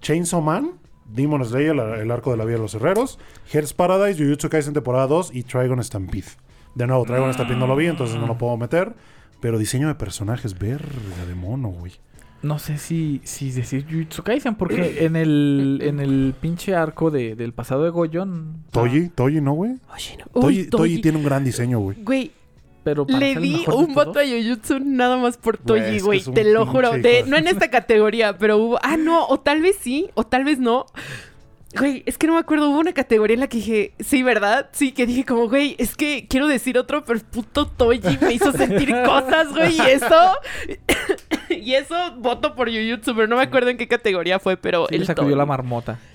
Chainsaw 0.00 0.40
Man, 0.40 0.72
Demon 1.06 1.44
Slayer, 1.44 1.74
la- 1.76 2.00
el 2.00 2.10
arco 2.10 2.30
de 2.30 2.36
la 2.36 2.44
vida 2.44 2.56
de 2.56 2.62
los 2.62 2.74
herreros, 2.74 3.18
Hell's 3.52 3.72
Paradise, 3.74 4.22
Jujutsu 4.22 4.48
Kaisen 4.48 4.74
temporada 4.74 5.06
2 5.06 5.30
y 5.34 5.42
Trigon 5.42 5.82
Stampede. 5.82 6.24
De 6.74 6.86
nuevo, 6.86 7.04
Trigon 7.04 7.32
Stampede 7.32 7.58
no 7.58 7.66
lo 7.66 7.76
vi, 7.76 7.86
entonces 7.86 8.16
no 8.16 8.26
lo 8.26 8.36
puedo 8.38 8.56
meter. 8.56 8.94
Pero 9.40 9.58
diseño 9.58 9.88
de 9.88 9.94
personajes, 9.94 10.58
verga 10.58 11.26
de 11.28 11.34
mono, 11.34 11.68
güey. 11.68 11.92
No 12.42 12.58
sé 12.58 12.76
si, 12.78 13.20
si 13.24 13.50
decir 13.52 13.86
Jujutsu 13.90 14.22
Kaisen, 14.22 14.54
porque 14.54 15.04
en 15.04 15.16
el, 15.16 15.78
en 15.82 16.00
el 16.00 16.34
pinche 16.40 16.74
arco 16.74 17.10
de, 17.10 17.34
del 17.36 17.52
pasado 17.54 17.84
de 17.84 17.90
Goyon... 17.90 18.64
Toji, 18.70 19.08
Toji, 19.08 19.40
¿no, 19.40 19.52
güey? 19.52 19.76
Toji, 20.32 20.64
Toji 20.66 21.00
tiene 21.00 21.18
un 21.18 21.24
gran 21.24 21.42
diseño, 21.44 21.78
güey. 21.78 22.02
Güey, 22.02 22.30
Pero 22.84 23.06
para 23.06 23.18
le 23.18 23.28
ser 23.28 23.36
el 23.38 23.42
di 23.42 23.64
un 23.66 23.94
voto 23.94 24.20
a 24.20 24.22
Jujutsu 24.24 24.78
nada 24.78 25.16
más 25.16 25.38
por 25.38 25.56
Toji, 25.56 26.00
güey. 26.00 26.20
es 26.20 26.30
Te 26.32 26.44
lo 26.44 26.66
juro. 26.66 26.92
De- 26.92 27.24
no 27.26 27.36
en 27.38 27.48
esta 27.48 27.70
categoría, 27.70 28.36
pero 28.38 28.58
hubo... 28.58 28.78
Ah, 28.82 28.96
no. 28.98 29.26
O 29.26 29.40
tal 29.40 29.62
vez 29.62 29.76
sí, 29.80 30.10
o 30.14 30.24
tal 30.24 30.44
vez 30.44 30.58
no. 30.58 30.84
Güey, 31.78 32.02
es 32.06 32.18
que 32.18 32.26
no 32.26 32.34
me 32.34 32.38
acuerdo. 32.40 32.68
Hubo 32.70 32.78
una 32.78 32.92
categoría 32.92 33.34
en 33.34 33.40
la 33.40 33.48
que 33.48 33.56
dije... 33.56 33.94
Sí, 33.98 34.22
¿verdad? 34.22 34.68
Sí, 34.72 34.92
que 34.92 35.06
dije 35.06 35.24
como, 35.24 35.48
güey, 35.48 35.74
es 35.78 35.96
que 35.96 36.26
quiero 36.28 36.46
decir 36.46 36.76
otro, 36.78 37.04
pero 37.04 37.18
el 37.18 37.24
puto 37.24 37.66
Toji 37.66 38.18
me 38.20 38.34
hizo 38.34 38.52
sentir 38.52 38.94
cosas, 39.06 39.48
güey. 39.52 39.76
Y 39.76 39.80
eso... 39.80 40.14
y 41.64 41.74
eso 41.74 42.12
voto 42.18 42.54
por 42.54 42.68
Jujutsu, 42.70 43.14
pero 43.14 43.26
no 43.26 43.36
me 43.36 43.42
acuerdo 43.42 43.70
en 43.70 43.76
qué 43.76 43.88
categoría 43.88 44.38
fue, 44.38 44.56
pero... 44.56 44.86
Sí, 44.88 44.96
el 44.96 45.06
sacudió 45.06 45.34
la 45.36 45.46
marmota. 45.46 45.98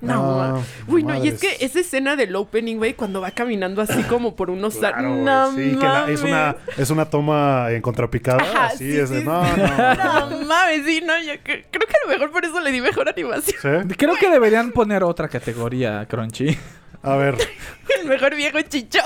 No, 0.00 0.62
Uy, 0.86 1.02
no, 1.02 1.22
y 1.24 1.28
es 1.28 1.40
que 1.40 1.56
esa 1.60 1.80
escena 1.80 2.16
del 2.16 2.34
opening, 2.36 2.76
güey, 2.76 2.94
cuando 2.94 3.20
va 3.20 3.30
caminando 3.30 3.82
así 3.82 4.02
como 4.04 4.36
por 4.36 4.50
unos... 4.50 4.76
Claro, 4.76 5.02
no 5.02 5.52
sí, 5.52 5.76
que 5.78 5.84
la- 5.86 6.10
es, 6.10 6.20
mames. 6.20 6.22
una, 6.22 6.56
es 6.76 6.90
una 6.90 7.04
toma 7.06 7.70
en 7.70 7.82
contrapicada. 7.82 8.42
Ajá, 8.42 8.66
así, 8.66 8.92
sí, 8.92 8.98
ese, 8.98 9.20
sí, 9.20 9.24
no, 9.24 9.42
no, 9.56 9.66
no. 9.66 10.30
No 10.30 10.46
mames, 10.46 10.84
sí, 10.84 11.02
no, 11.04 11.18
yo 11.22 11.32
cre- 11.34 11.64
creo 11.70 11.86
que 11.86 11.94
a 12.02 12.06
lo 12.06 12.12
mejor 12.12 12.30
por 12.30 12.44
eso 12.44 12.60
le 12.60 12.72
di 12.72 12.80
mejor 12.80 13.08
animación. 13.08 13.88
¿Sí? 13.88 13.94
Creo 13.96 14.14
que 14.16 14.28
deberían 14.30 14.72
poner 14.72 15.02
otra 15.04 15.28
categoría, 15.28 16.06
Crunchy. 16.06 16.56
A 17.02 17.16
ver, 17.16 17.36
El 18.00 18.08
mejor 18.08 18.34
viejo 18.34 18.60
chichón. 18.62 19.02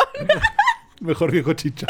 mejor 1.01 1.31
viejo 1.31 1.53
chicha. 1.55 1.87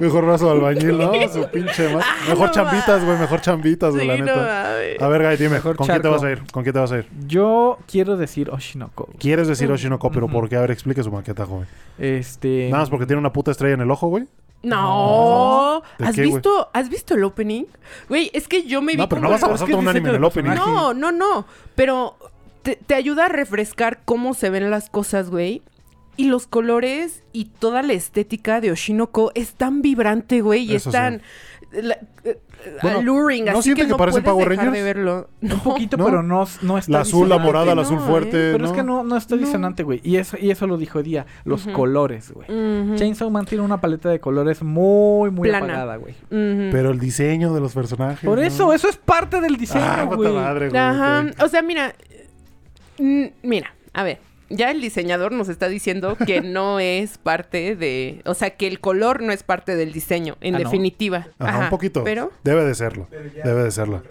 Mejor 0.00 0.24
brazo 0.26 0.46
de 0.46 0.52
albañil, 0.52 0.98
¿no? 0.98 1.12
Su 1.32 1.48
pinche 1.50 1.94
ma- 1.94 2.02
Mejor 2.28 2.48
no 2.48 2.52
chambitas, 2.52 3.04
güey. 3.04 3.18
Mejor 3.18 3.40
chambitas, 3.40 3.90
güey, 3.94 4.02
Sí, 4.02 4.08
la 4.08 4.16
no 4.16 4.24
neta. 4.24 5.04
A 5.04 5.08
ver, 5.08 5.22
Guy, 5.22 5.36
dime, 5.36 5.50
Mejor 5.56 5.76
¿con 5.76 5.86
quién 5.86 6.02
te 6.02 6.08
vas 6.08 6.22
a 6.22 6.30
ir? 6.30 6.42
¿Con 6.52 6.62
quién 6.62 6.72
te 6.72 6.78
vas 6.80 6.92
a 6.92 6.98
ir? 6.98 7.06
Yo 7.26 7.78
quiero 7.86 8.16
decir 8.16 8.50
Oshinoko. 8.50 9.08
¿Quieres 9.18 9.46
decir 9.46 9.70
Oshinoko? 9.70 10.10
Pero 10.10 10.26
Ujú. 10.26 10.32
¿por 10.34 10.48
qué? 10.48 10.56
A 10.56 10.60
ver, 10.62 10.70
explique 10.70 11.02
su 11.02 11.12
maqueta, 11.12 11.44
joven. 11.46 11.66
Este... 11.98 12.68
Nada 12.70 12.82
más 12.82 12.90
porque 12.90 13.06
tiene 13.06 13.20
una 13.20 13.32
puta 13.32 13.50
estrella 13.50 13.74
en 13.74 13.82
el 13.82 13.90
ojo, 13.90 14.08
güey. 14.08 14.24
No. 14.62 15.82
¿De 15.98 16.06
¿Has 16.06 16.14
qué, 16.14 16.22
visto, 16.22 16.68
¿Has 16.72 16.88
visto 16.88 17.14
el 17.14 17.24
opening? 17.24 17.64
Güey, 18.08 18.30
es 18.34 18.48
que 18.48 18.64
yo 18.66 18.82
me 18.82 18.92
vi 18.92 18.98
No, 18.98 19.08
pero 19.08 19.20
no 19.20 19.30
vas 19.30 19.42
a 19.42 19.48
pasar 19.48 19.68
todo 19.68 19.78
un 19.78 19.88
anime 19.88 20.10
en 20.10 20.14
el 20.16 20.24
opening. 20.24 20.50
No, 20.54 20.92
no, 20.94 21.12
no. 21.12 21.46
Pero 21.74 22.16
te, 22.62 22.76
te 22.76 22.94
ayuda 22.94 23.26
a 23.26 23.28
refrescar 23.28 24.00
cómo 24.04 24.34
se 24.34 24.50
ven 24.50 24.70
las 24.70 24.90
cosas, 24.90 25.30
güey. 25.30 25.62
Y 26.20 26.24
los 26.26 26.46
colores 26.46 27.22
y 27.32 27.46
toda 27.46 27.82
la 27.82 27.92
estética 27.94 28.60
de 28.60 28.72
Oshinoko 28.72 29.32
es 29.34 29.54
tan 29.54 29.80
vibrante, 29.82 30.40
güey. 30.40 30.62
Y 30.64 30.74
es 30.74 30.82
Eso 30.82 30.90
sí. 30.90 30.96
tan 30.96 31.22
la- 31.72 31.98
eh, 32.24 32.38
Bueno, 32.82 32.98
alluring. 32.98 33.44
¿no 33.44 33.60
así 33.60 33.74
que 33.74 33.82
que 33.82 33.86
no 33.86 33.96
parecen 33.96 34.22
puedes 34.24 34.34
Power 34.34 34.48
dejar 34.50 34.66
Rangers? 34.66 34.84
de 34.84 34.92
verlo. 34.94 35.28
Un 35.40 35.60
poquito, 35.60 35.96
¿No? 35.96 36.04
pero 36.04 36.22
no, 36.22 36.44
no 36.62 36.78
está 36.78 36.92
La 36.92 37.00
azul, 37.00 37.28
la 37.28 37.38
morada, 37.38 37.66
la 37.66 37.74
no, 37.76 37.80
azul 37.82 37.98
eh. 37.98 38.06
fuerte. 38.06 38.52
Pero 38.52 38.64
es 38.66 38.72
que 38.72 38.82
no, 38.82 39.02
no 39.04 39.16
está 39.16 39.36
disonante, 39.36 39.82
güey. 39.84 40.00
Y 40.02 40.16
eso, 40.16 40.36
y 40.38 40.50
eso 40.50 40.66
lo 40.66 40.76
dijo 40.76 41.02
Día. 41.02 41.26
Los 41.44 41.66
colores, 41.68 42.32
güey. 42.32 42.48
Ujú. 42.50 42.96
Chainsaw 42.96 43.30
Man 43.30 43.46
tiene 43.46 43.62
una 43.64 43.80
paleta 43.80 44.08
de 44.10 44.18
colores 44.20 44.62
muy, 44.62 45.30
muy 45.30 45.48
Plana. 45.48 45.66
apagada, 45.66 45.96
güey. 45.96 46.14
Pero 46.28 46.90
el 46.90 46.98
diseño 46.98 47.54
de 47.54 47.60
los 47.60 47.72
personajes. 47.72 48.24
Por 48.28 48.38
¿no? 48.38 48.44
eso, 48.44 48.72
eso 48.72 48.88
es 48.88 48.96
parte 48.96 49.40
del 49.40 49.54
Ah, 49.54 49.58
diseño, 49.58 50.04
puta 50.10 50.16
güey. 50.16 50.32
madre, 50.34 50.68
güey. 50.70 50.80
Ajá. 50.80 51.24
O 51.42 51.48
sea, 51.48 51.62
mira. 51.62 51.94
Mira, 53.42 53.74
a 53.94 54.02
ver. 54.02 54.18
Ya 54.50 54.70
el 54.72 54.80
diseñador 54.80 55.32
nos 55.32 55.48
está 55.48 55.68
diciendo 55.68 56.16
que 56.26 56.40
no 56.42 56.80
es 56.80 57.18
parte 57.18 57.76
de. 57.76 58.20
O 58.26 58.34
sea, 58.34 58.50
que 58.50 58.66
el 58.66 58.80
color 58.80 59.22
no 59.22 59.32
es 59.32 59.42
parte 59.42 59.76
del 59.76 59.92
diseño, 59.92 60.36
en 60.40 60.56
Ah, 60.56 60.58
¿no? 60.58 60.64
definitiva. 60.64 61.28
Ajá, 61.38 61.58
un 61.60 61.70
poquito. 61.70 62.04
Pero. 62.04 62.32
Debe 62.44 62.64
de 62.64 62.74
serlo. 62.74 63.08
Debe 63.10 63.62
de 63.62 63.70
serlo. 63.70 64.02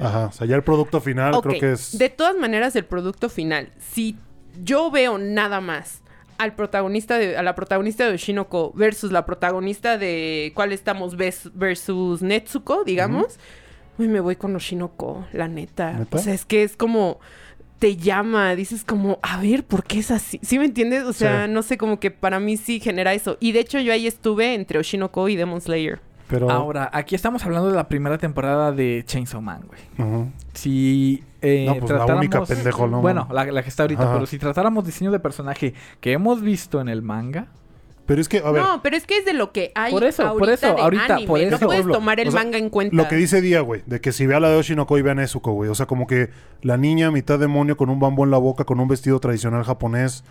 Ajá. 0.00 0.26
O 0.26 0.32
sea, 0.32 0.46
ya 0.46 0.56
el 0.56 0.62
producto 0.62 1.00
final 1.00 1.40
creo 1.42 1.58
que 1.60 1.72
es. 1.72 1.96
De 1.98 2.08
todas 2.10 2.36
maneras, 2.36 2.76
el 2.76 2.84
producto 2.84 3.28
final, 3.28 3.70
si 3.78 4.16
yo 4.62 4.90
veo 4.90 5.18
nada 5.18 5.60
más 5.60 6.00
al 6.36 6.54
protagonista 6.56 7.16
de, 7.16 7.36
a 7.36 7.42
la 7.44 7.54
protagonista 7.54 8.06
de 8.08 8.14
Oshinoko 8.14 8.72
versus 8.74 9.12
la 9.12 9.24
protagonista 9.24 9.98
de 9.98 10.50
cuál 10.56 10.72
estamos 10.72 11.16
ves- 11.16 11.50
versus 11.54 12.22
Netsuko, 12.22 12.82
digamos, 12.84 13.38
uy, 13.98 14.08
me 14.08 14.18
voy 14.18 14.34
con 14.34 14.54
Oshinoko, 14.56 15.26
la 15.32 15.46
neta. 15.46 15.92
¿Neta? 15.92 16.16
O 16.16 16.20
sea, 16.20 16.34
es 16.34 16.44
que 16.44 16.64
es 16.64 16.76
como 16.76 17.20
te 17.84 17.96
llama, 17.96 18.54
dices 18.54 18.82
como, 18.82 19.18
a 19.20 19.38
ver, 19.42 19.62
¿por 19.62 19.84
qué 19.84 19.98
es 19.98 20.10
así? 20.10 20.40
¿Sí 20.42 20.58
me 20.58 20.64
entiendes? 20.64 21.02
O 21.02 21.12
sea, 21.12 21.44
Sí. 21.44 21.52
no 21.52 21.60
sé, 21.62 21.76
como 21.76 22.00
que 22.00 22.10
para 22.10 22.40
mí 22.40 22.56
sí 22.56 22.80
genera 22.80 23.12
eso. 23.12 23.36
Y 23.40 23.52
de 23.52 23.60
hecho 23.60 23.78
yo 23.78 23.92
ahí 23.92 24.06
estuve 24.06 24.54
entre 24.54 24.78
Oshinoko 24.78 25.28
y 25.28 25.36
Demon 25.36 25.60
Slayer. 25.60 26.00
Pero. 26.26 26.50
Ahora, 26.50 26.88
aquí 26.94 27.14
estamos 27.14 27.44
hablando 27.44 27.68
de 27.68 27.76
la 27.76 27.86
primera 27.86 28.16
temporada 28.16 28.72
de 28.72 29.02
Chainsaw 29.06 29.42
Man, 29.42 29.64
güey. 29.68 30.30
Si 30.54 31.22
eh, 31.42 31.66
No, 31.66 31.72
pues 31.72 31.82
la 31.82 31.88
tratáramos... 31.98 32.20
única 32.20 32.42
pendejo, 32.46 32.86
¿no? 32.86 33.02
Bueno, 33.02 33.28
la, 33.30 33.44
la 33.44 33.62
que 33.62 33.68
está 33.68 33.82
ahorita, 33.82 34.04
Ajá. 34.04 34.14
pero 34.14 34.24
si 34.24 34.38
tratáramos 34.38 34.86
diseño 34.86 35.10
de 35.10 35.20
personaje 35.20 35.74
que 36.00 36.12
hemos 36.12 36.40
visto 36.40 36.80
en 36.80 36.88
el 36.88 37.02
manga, 37.02 37.48
Pero 38.06 38.20
es 38.20 38.28
que, 38.28 38.38
a 38.38 38.50
ver. 38.50 38.62
no, 38.62 38.82
pero 38.82 38.96
es 38.96 39.06
que 39.06 39.16
es 39.18 39.24
de 39.24 39.32
lo 39.32 39.50
que 39.52 39.72
hay 39.74 39.90
Por 39.92 40.04
eso, 40.04 40.22
por 40.22 40.42
ahorita 40.48 40.52
eso, 40.68 40.74
de 40.76 40.82
ahorita, 40.82 41.04
anime. 41.14 41.26
por 41.26 41.40
No 41.40 41.46
eso. 41.56 41.66
puedes 41.66 41.82
Pueblo. 41.82 41.94
tomar 41.94 42.20
el 42.20 42.28
O 42.28 42.30
sea, 42.32 42.42
manga 42.44 42.58
en 42.58 42.68
cuenta. 42.70 42.94
Lo 42.94 43.08
que 43.08 43.16
dice 43.16 43.40
Día, 43.40 43.60
güey, 43.60 43.82
de 43.86 44.00
que 44.00 44.12
si 44.12 44.26
ve 44.26 44.34
a 44.34 44.40
la 44.40 44.50
de 44.50 44.56
Oshinoko 44.56 44.98
y 44.98 45.02
ve 45.02 45.10
a 45.12 45.14
Nezuko, 45.14 45.52
güey. 45.52 45.70
O 45.70 45.74
sea, 45.74 45.86
como 45.86 46.06
que 46.06 46.28
la 46.62 46.76
niña 46.76 47.10
mitad 47.10 47.38
demonio 47.38 47.76
con 47.76 47.88
un 47.88 48.00
bambo 48.00 48.24
en 48.24 48.30
la 48.30 48.38
boca, 48.38 48.64
con 48.64 48.78
un 48.78 48.88
vestido 48.88 49.20
tradicional 49.20 49.64
japonés, 49.64 50.22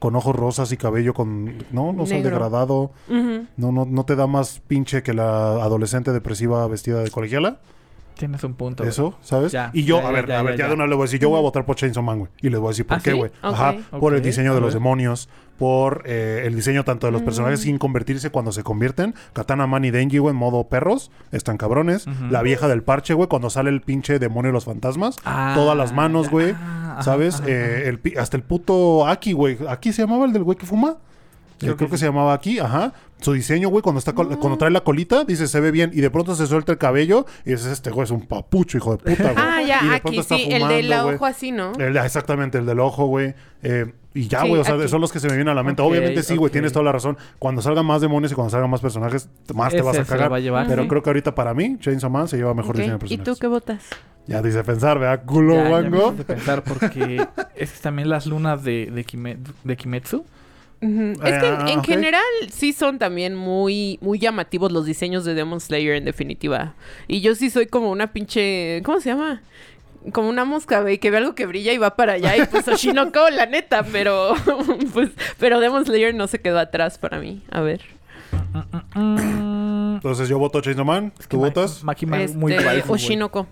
con 0.00 0.16
ojos 0.16 0.34
rosas 0.34 0.72
y 0.72 0.76
cabello 0.76 1.14
con... 1.14 1.58
No, 1.72 1.92
no 1.92 2.04
Negro. 2.04 2.30
degradado. 2.30 2.90
No, 3.08 3.70
no, 3.72 3.84
no 3.84 4.04
te 4.04 4.16
da 4.16 4.26
más 4.26 4.60
pinche 4.66 5.02
que 5.02 5.12
la 5.14 5.62
adolescente 5.62 6.10
depresiva 6.12 6.66
vestida 6.66 7.00
de 7.02 7.10
colegiala. 7.10 7.60
Tienes 8.16 8.44
un 8.44 8.52
punto. 8.54 8.82
güey. 8.82 8.90
Eso, 8.90 9.14
¿sabes? 9.22 9.50
Ya, 9.52 9.70
y 9.72 9.84
yo, 9.84 10.00
ya, 10.02 10.08
a 10.08 10.10
ver, 10.10 10.26
ya, 10.26 10.40
a 10.40 10.42
ver, 10.42 10.52
ya, 10.52 10.58
ya, 10.58 10.64
ya. 10.64 10.68
de 10.68 10.74
una 10.74 10.86
le 10.86 10.94
voy 10.94 11.04
a 11.04 11.06
decir, 11.06 11.20
yo 11.20 11.30
voy 11.30 11.38
a 11.38 11.42
votar 11.42 11.64
por 11.64 11.76
Chainsaw 11.76 12.02
Man, 12.02 12.18
güey. 12.18 12.30
Y 12.42 12.50
les 12.50 12.60
voy 12.60 12.68
a 12.68 12.70
decir 12.70 12.86
por 12.86 12.98
¿Ah, 12.98 13.00
qué, 13.02 13.12
sí? 13.12 13.16
güey. 13.16 13.30
Ajá, 13.40 13.76
por 13.98 14.14
el 14.14 14.20
diseño 14.20 14.54
de 14.54 14.60
los 14.60 14.74
demonios, 14.74 15.28
por 15.60 16.02
eh, 16.06 16.44
el 16.46 16.56
diseño 16.56 16.84
tanto 16.84 17.06
de 17.06 17.12
los 17.12 17.20
personajes 17.20 17.60
sin 17.60 17.76
convertirse 17.76 18.30
cuando 18.30 18.50
se 18.50 18.62
convierten. 18.64 19.14
Katana 19.34 19.66
Man 19.66 19.84
y 19.84 19.90
Denji, 19.90 20.16
güey, 20.16 20.32
en 20.32 20.36
modo 20.38 20.64
perros, 20.68 21.10
están 21.32 21.58
cabrones. 21.58 22.06
La 22.30 22.40
vieja 22.42 22.66
del 22.66 22.82
parche, 22.82 23.12
güey, 23.14 23.28
cuando 23.28 23.50
sale 23.50 23.68
el 23.68 23.82
pinche 23.82 24.18
demonio 24.18 24.48
de 24.48 24.54
los 24.54 24.64
fantasmas. 24.64 25.16
Ah, 25.26 25.52
todas 25.54 25.76
las 25.76 25.92
manos, 25.92 26.30
güey. 26.30 26.54
Ah, 26.58 27.00
¿Sabes? 27.04 27.42
Eh, 27.46 27.84
el 27.88 28.18
hasta 28.18 28.38
el 28.38 28.42
puto 28.42 29.06
Aki, 29.06 29.32
güey. 29.34 29.58
¿Aquí 29.68 29.92
se 29.92 30.00
llamaba 30.02 30.24
el 30.24 30.32
del 30.32 30.42
güey 30.44 30.56
que 30.56 30.64
fuma? 30.66 30.96
Creo 31.58 31.74
Eh, 31.74 31.76
Creo, 31.76 31.88
que 31.88 31.92
que, 31.92 31.96
sí. 31.98 32.00
se 32.00 32.06
llamaba 32.06 32.32
aquí, 32.32 32.58
ajá. 32.58 32.94
Su 33.20 33.34
diseño, 33.34 33.68
güey, 33.68 33.82
cuando 33.82 33.98
está 33.98 34.14
col- 34.14 34.38
cuando 34.38 34.56
trae 34.56 34.70
la 34.70 34.80
colita, 34.80 35.24
dice 35.24 35.46
se 35.46 35.60
ve 35.60 35.70
bien. 35.70 35.90
Y 35.92 36.00
de 36.00 36.08
pronto 36.08 36.34
se 36.34 36.46
suelta 36.46 36.72
el 36.72 36.78
cabello 36.78 37.26
y 37.44 37.50
dices, 37.50 37.66
este 37.66 37.90
güey 37.90 38.04
es 38.04 38.10
un 38.10 38.22
papucho, 38.26 38.78
hijo 38.78 38.96
de 38.96 39.14
puta, 39.14 39.32
güey. 39.34 39.34
Ah, 39.36 39.60
Y 39.62 39.66
ya, 39.66 39.82
de 39.82 39.90
aquí 39.96 40.00
pronto 40.00 40.20
está 40.22 40.36
sí. 40.36 40.48
el 40.50 40.66
del 40.68 40.90
ojo 40.94 41.26
así, 41.26 41.52
¿no? 41.52 41.72
El- 41.78 41.98
exactamente, 41.98 42.56
el 42.56 42.64
del 42.64 42.80
ojo, 42.80 43.08
güey. 43.08 43.34
Eh, 43.62 43.92
y 44.14 44.26
ya, 44.28 44.42
Sí, 44.42 44.48
güey, 44.48 44.60
o 44.60 44.64
sea, 44.64 44.74
aquí. 44.74 44.88
son 44.88 45.00
los 45.00 45.12
que 45.12 45.20
se 45.20 45.28
me 45.28 45.34
vienen 45.34 45.48
a 45.52 45.54
la 45.54 45.62
mente. 45.62 45.82
Obviamente 45.82 46.22
sí, 46.22 46.36
güey, 46.36 46.50
tienes 46.50 46.72
toda 46.72 46.84
la 46.84 46.92
razón. 46.92 47.16
Cuando 47.38 47.62
salgan 47.62 47.86
más 47.86 48.00
demonios 48.00 48.32
y 48.32 48.34
cuando 48.34 48.50
salgan 48.50 48.68
más 48.70 48.80
personajes, 48.80 49.28
más 49.54 49.72
te 49.72 49.82
vas 49.82 49.98
a 49.98 50.04
cagar. 50.04 50.32
va 50.32 50.36
a 50.36 50.40
llevar, 50.40 50.66
Pero 50.66 50.82
sí. 50.82 50.88
creo 50.88 51.02
que 51.02 51.10
ahorita 51.10 51.34
para 51.34 51.54
mí, 51.54 51.76
Chainsaw 51.78 52.10
Man 52.10 52.26
se 52.28 52.36
lleva 52.36 52.52
mejor 52.54 52.70
Ok, 52.70 52.76
diseño 52.78 52.98
de 52.98 53.06
¿Y 53.06 53.08
personajes. 53.16 53.34
tú 53.34 53.40
qué 53.40 53.46
votas? 53.46 53.84
Ya 54.26 54.42
dice 54.42 54.62
pensar, 54.64 54.98
¿verdad? 54.98 55.24
Culo 55.24 55.54
Ya, 55.54 55.62
ya 55.64 55.80
me 55.88 55.98
wango. 55.98 56.12
pensar 56.24 56.62
porque 56.62 57.24
es 57.56 57.72
que 57.72 57.78
también 57.80 58.08
las 58.08 58.26
lunas 58.26 58.62
de, 58.64 58.90
de, 58.92 59.04
Kime- 59.04 59.38
de 59.64 59.76
Kimetsu. 59.76 60.24
Ujú. 60.82 61.12
Es 61.24 61.38
que 61.40 61.46
en, 61.46 61.78
Ah, 61.78 61.82
general 61.84 62.22
sí 62.50 62.72
son 62.72 62.98
también 62.98 63.34
muy, 63.36 63.98
muy 64.00 64.18
llamativos 64.18 64.72
los 64.72 64.86
diseños 64.86 65.24
de 65.26 65.34
Demon 65.34 65.60
Slayer 65.60 65.94
en 65.96 66.04
definitiva. 66.06 66.74
Y 67.06 67.20
yo 67.20 67.34
sí 67.34 67.50
soy 67.50 67.66
como 67.66 67.90
una 67.90 68.12
pinche... 68.12 68.80
¿Cómo 68.84 68.98
se 69.00 69.10
llama? 69.10 69.42
Como 70.12 70.28
una 70.28 70.44
mosca, 70.44 70.80
güey, 70.80 70.98
que 70.98 71.10
ve 71.10 71.18
algo 71.18 71.34
que 71.34 71.46
brilla 71.46 71.72
y 71.72 71.78
va 71.78 71.96
para 71.96 72.14
allá. 72.14 72.36
Y 72.36 72.46
pues 72.46 72.66
Oshinoko, 72.68 73.30
la 73.30 73.46
neta, 73.46 73.82
pero... 73.82 74.34
pues, 74.94 75.10
pero 75.38 75.60
Demon 75.60 75.84
Slayer 75.84 76.14
no 76.14 76.26
se 76.26 76.40
quedó 76.40 76.58
atrás 76.58 76.98
para 76.98 77.18
mí. 77.18 77.42
A 77.50 77.60
ver. 77.60 77.82
Entonces 78.94 80.28
yo 80.28 80.38
voto 80.38 80.60
Chainsaw 80.60 80.84
Man. 80.84 81.12
¿Tú 81.28 81.38
votas? 81.38 81.84
Makima 81.84 82.22
Este, 82.22 82.36
muy. 82.36 82.54
Oshinoko. 82.88 83.46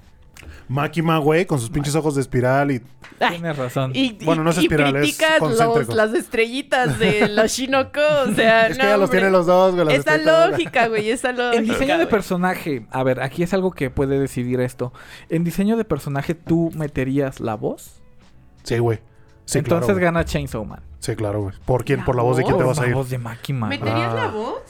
Makima, 0.68 1.18
güey, 1.18 1.46
con 1.46 1.58
sus 1.58 1.70
pinches 1.70 1.94
ojos 1.94 2.14
de 2.14 2.20
espiral 2.20 2.70
y... 2.70 2.82
Ay, 3.20 3.36
Tienes 3.36 3.56
razón. 3.56 3.92
y, 3.94 4.22
Bueno, 4.24 4.44
no 4.44 4.50
es 4.50 4.58
y- 4.58 4.66
es 4.66 5.58
los- 5.58 5.88
las 5.94 6.14
estrellitas 6.14 6.98
de 6.98 7.28
los 7.28 7.50
Shinoko. 7.56 8.00
O 8.28 8.34
sea, 8.34 8.66
Es 8.68 8.76
que 8.76 8.82
no, 8.82 8.88
ya 8.90 8.96
los 8.98 9.10
tiene 9.10 9.30
los 9.30 9.46
dos, 9.46 9.74
güey. 9.74 9.96
Esa 9.96 10.18
lógica, 10.18 10.88
güey, 10.88 11.10
esa 11.10 11.32
lógica. 11.32 11.56
En 11.58 11.64
diseño 11.64 11.98
de 11.98 12.06
personaje, 12.06 12.86
a 12.90 13.02
ver, 13.02 13.20
aquí 13.22 13.42
es 13.42 13.54
algo 13.54 13.70
que 13.72 13.90
puede 13.90 14.18
decidir 14.20 14.60
esto. 14.60 14.92
En 15.30 15.42
diseño 15.44 15.76
de 15.76 15.84
personaje, 15.84 16.34
¿tú 16.34 16.70
meterías 16.74 17.40
la 17.40 17.54
voz? 17.54 18.02
Sí, 18.62 18.78
güey. 18.78 18.98
Sí, 19.46 19.58
Entonces 19.58 19.86
claro, 19.86 20.00
gana 20.00 20.24
Chainsaw 20.26 20.64
Man. 20.64 20.80
Sí, 20.98 21.16
claro, 21.16 21.40
güey. 21.42 21.54
¿Por 21.64 21.84
quién? 21.84 22.00
La 22.00 22.04
¿Por 22.04 22.16
la 22.16 22.22
voz 22.22 22.36
de 22.36 22.42
quién 22.44 22.58
te 22.58 22.64
vas 22.64 22.78
a 22.78 22.82
la 22.82 22.88
ir? 22.88 22.94
voz 22.94 23.08
de 23.08 23.16
Makima. 23.18 23.68
¿Meterías 23.68 24.12
Ah. 24.12 24.14
la 24.14 24.26
voz? 24.28 24.60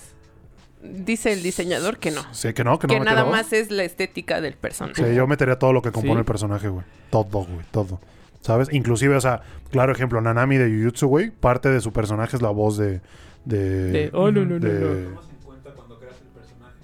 Dice 0.90 1.32
el 1.32 1.42
diseñador 1.42 1.98
que 1.98 2.10
no. 2.10 2.22
Sí, 2.32 2.52
que 2.54 2.64
no, 2.64 2.78
que 2.78 2.86
no. 2.86 2.94
Que 2.94 3.00
nada 3.00 3.24
más 3.24 3.52
es 3.52 3.70
la 3.70 3.84
estética 3.84 4.40
del 4.40 4.54
personaje. 4.54 5.02
Sí, 5.08 5.14
yo 5.14 5.26
metería 5.26 5.58
todo 5.58 5.72
lo 5.72 5.82
que 5.82 5.92
compone 5.92 6.14
Sí. 6.14 6.18
el 6.20 6.24
personaje, 6.24 6.68
güey. 6.68 6.84
Todo, 7.10 7.44
güey, 7.44 7.64
todo. 7.70 8.00
¿Sabes? 8.40 8.68
Inclusive, 8.72 9.16
o 9.16 9.20
sea, 9.20 9.42
claro 9.70 9.92
ejemplo, 9.92 10.20
Nanami 10.20 10.56
de 10.56 10.70
Jujutsu, 10.70 11.08
güey, 11.08 11.30
parte 11.30 11.68
de 11.70 11.80
su 11.80 11.92
personaje 11.92 12.36
es 12.36 12.42
la 12.42 12.50
voz 12.50 12.78
de... 12.78 13.00
De... 13.44 13.90
De- 13.90 14.10
oh, 14.12 14.30
no, 14.30 14.44
no, 14.44 14.58
no, 14.58 14.68
de- 14.68 15.08
no. 15.10 15.27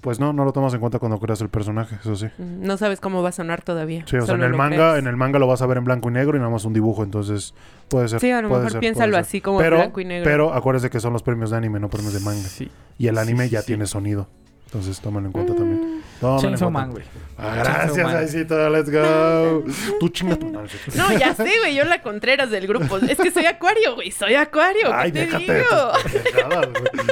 Pues 0.05 0.19
no, 0.19 0.33
no 0.33 0.45
lo 0.45 0.53
tomas 0.53 0.71
en 0.71 0.79
cuenta 0.79 0.99
cuando 0.99 1.19
creas 1.19 1.41
el 1.41 1.49
personaje, 1.49 1.95
eso 1.99 2.15
sí. 2.15 2.27
No 2.37 2.77
sabes 2.77 2.99
cómo 2.99 3.23
va 3.23 3.29
a 3.29 3.31
sonar 3.31 3.63
todavía. 3.63 4.05
Sí, 4.07 4.17
o 4.17 4.21
sea, 4.25 4.35
en 4.35 4.43
el 4.43 4.53
manga, 4.53 4.91
crees. 4.91 4.99
en 4.99 5.07
el 5.07 5.17
manga 5.17 5.39
lo 5.39 5.47
vas 5.47 5.63
a 5.63 5.65
ver 5.65 5.79
en 5.79 5.83
blanco 5.83 6.09
y 6.09 6.11
negro 6.13 6.37
y 6.37 6.39
nada 6.39 6.51
más 6.51 6.63
un 6.63 6.73
dibujo, 6.73 7.03
entonces 7.03 7.55
puede 7.89 8.07
ser. 8.07 8.19
Sí, 8.19 8.29
a 8.29 8.39
lo 8.43 8.49
mejor 8.49 8.69
ser, 8.69 8.81
piénsalo 8.81 9.17
así 9.17 9.41
como 9.41 9.59
en 9.59 9.65
pero, 9.65 9.77
blanco 9.77 9.99
y 10.01 10.05
negro. 10.05 10.23
Pero 10.23 10.53
acuérdese 10.53 10.91
que 10.91 10.99
son 10.99 11.11
los 11.11 11.23
premios 11.23 11.49
de 11.49 11.57
anime, 11.57 11.79
no 11.79 11.89
premios 11.89 12.13
de 12.13 12.19
manga. 12.19 12.47
Sí. 12.47 12.69
Y 12.99 13.07
el 13.07 13.17
anime 13.17 13.45
sí, 13.45 13.49
ya 13.49 13.61
sí. 13.61 13.65
tiene 13.65 13.87
sonido. 13.87 14.27
Entonces 14.65 14.99
tómalo 14.99 15.25
en 15.25 15.31
cuenta 15.31 15.53
Mm. 15.53 15.57
también. 15.57 16.01
Tómalo 16.21 16.35
en 16.37 16.41
Chainsaw 16.43 16.71
cuenta. 16.71 16.79
Man, 16.81 16.91
güey. 16.91 17.03
Ah, 17.39 17.55
gracias. 17.57 18.13
Aisita, 18.13 18.69
let's 18.69 18.91
go. 18.91 19.63
Tú 19.99 20.09
chinga 20.09 20.35
tu 20.35 20.51
madre. 20.51 20.69
No, 20.95 21.17
ya 21.17 21.33
sé, 21.33 21.49
güey. 21.61 21.75
Yo 21.75 21.83
la 21.85 22.01
Contreras 22.03 22.51
del 22.51 22.67
grupo. 22.67 22.97
Es 22.97 23.17
que 23.17 23.31
soy 23.31 23.45
acuario, 23.47 23.95
güey. 23.95 24.11
Soy 24.11 24.35
acuario. 24.35 24.87
¿Qué 24.87 24.93
Ay, 24.93 25.11
te 25.11 25.19
déjate 25.21 25.51
de 25.51 25.59
digo? 25.59 25.91
pendejadas, 26.03 26.69
güey. 26.69 27.05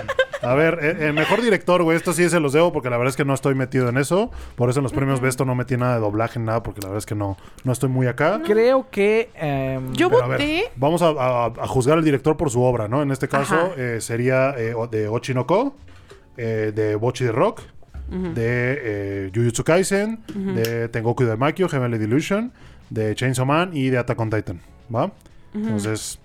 A 0.43 0.55
ver, 0.55 0.79
eh, 0.81 1.07
eh, 1.07 1.11
mejor 1.13 1.41
director, 1.41 1.81
güey. 1.83 1.95
Esto 1.95 2.11
sí 2.13 2.29
se 2.29 2.39
los 2.39 2.51
debo 2.53 2.73
porque 2.73 2.89
la 2.89 2.97
verdad 2.97 3.11
es 3.11 3.15
que 3.15 3.23
no 3.25 3.33
estoy 3.33 3.55
metido 3.55 3.87
en 3.89 3.97
eso. 3.97 4.29
Por 4.55 4.69
eso 4.69 4.79
en 4.79 4.83
los 4.83 4.91
premios 4.93 5.21
Besto 5.21 5.45
no 5.45 5.55
metí 5.55 5.77
nada 5.77 5.95
de 5.95 6.01
doblaje, 6.01 6.39
nada, 6.39 6.61
porque 6.63 6.81
la 6.81 6.87
verdad 6.89 6.97
es 6.99 7.05
que 7.05 7.15
no, 7.15 7.37
no 7.63 7.71
estoy 7.71 7.89
muy 7.89 8.07
acá. 8.07 8.41
Creo 8.45 8.89
que... 8.91 9.29
em, 9.35 9.93
Yo 9.93 10.09
Pero 10.09 10.23
a 10.23 10.27
ver, 10.27 10.37
voté. 10.39 10.63
vamos 10.75 11.01
a, 11.01 11.07
a- 11.09 11.45
a 11.45 11.67
juzgar 11.67 11.97
al 11.97 12.03
director 12.03 12.35
por 12.35 12.49
su 12.49 12.61
obra, 12.61 12.87
¿no? 12.87 13.01
En 13.01 13.11
este 13.11 13.27
caso 13.27 13.73
eh, 13.77 13.99
sería 14.01 14.53
eh, 14.57 14.73
de 14.91 15.07
Ochinoko, 15.07 15.75
eh, 16.37 16.71
de 16.75 16.95
Bochi 16.95 17.25
de 17.25 17.31
Rock, 17.31 17.61
de 18.09 18.77
eh, 19.27 19.31
Jujutsu 19.33 19.63
Kaisen, 19.63 20.19
de 20.35 20.87
Tengoku 20.89 21.23
de 21.23 21.35
Makio, 21.37 21.67
Heavenly 21.69 21.97
Delusion, 21.97 22.51
de 22.89 23.15
Chainsaw 23.15 23.45
Man 23.45 23.71
y 23.73 23.89
de 23.89 23.97
Attack 23.97 24.19
on 24.19 24.29
Titan, 24.29 24.59
¿va? 24.93 25.11
Entonces, 25.55 26.19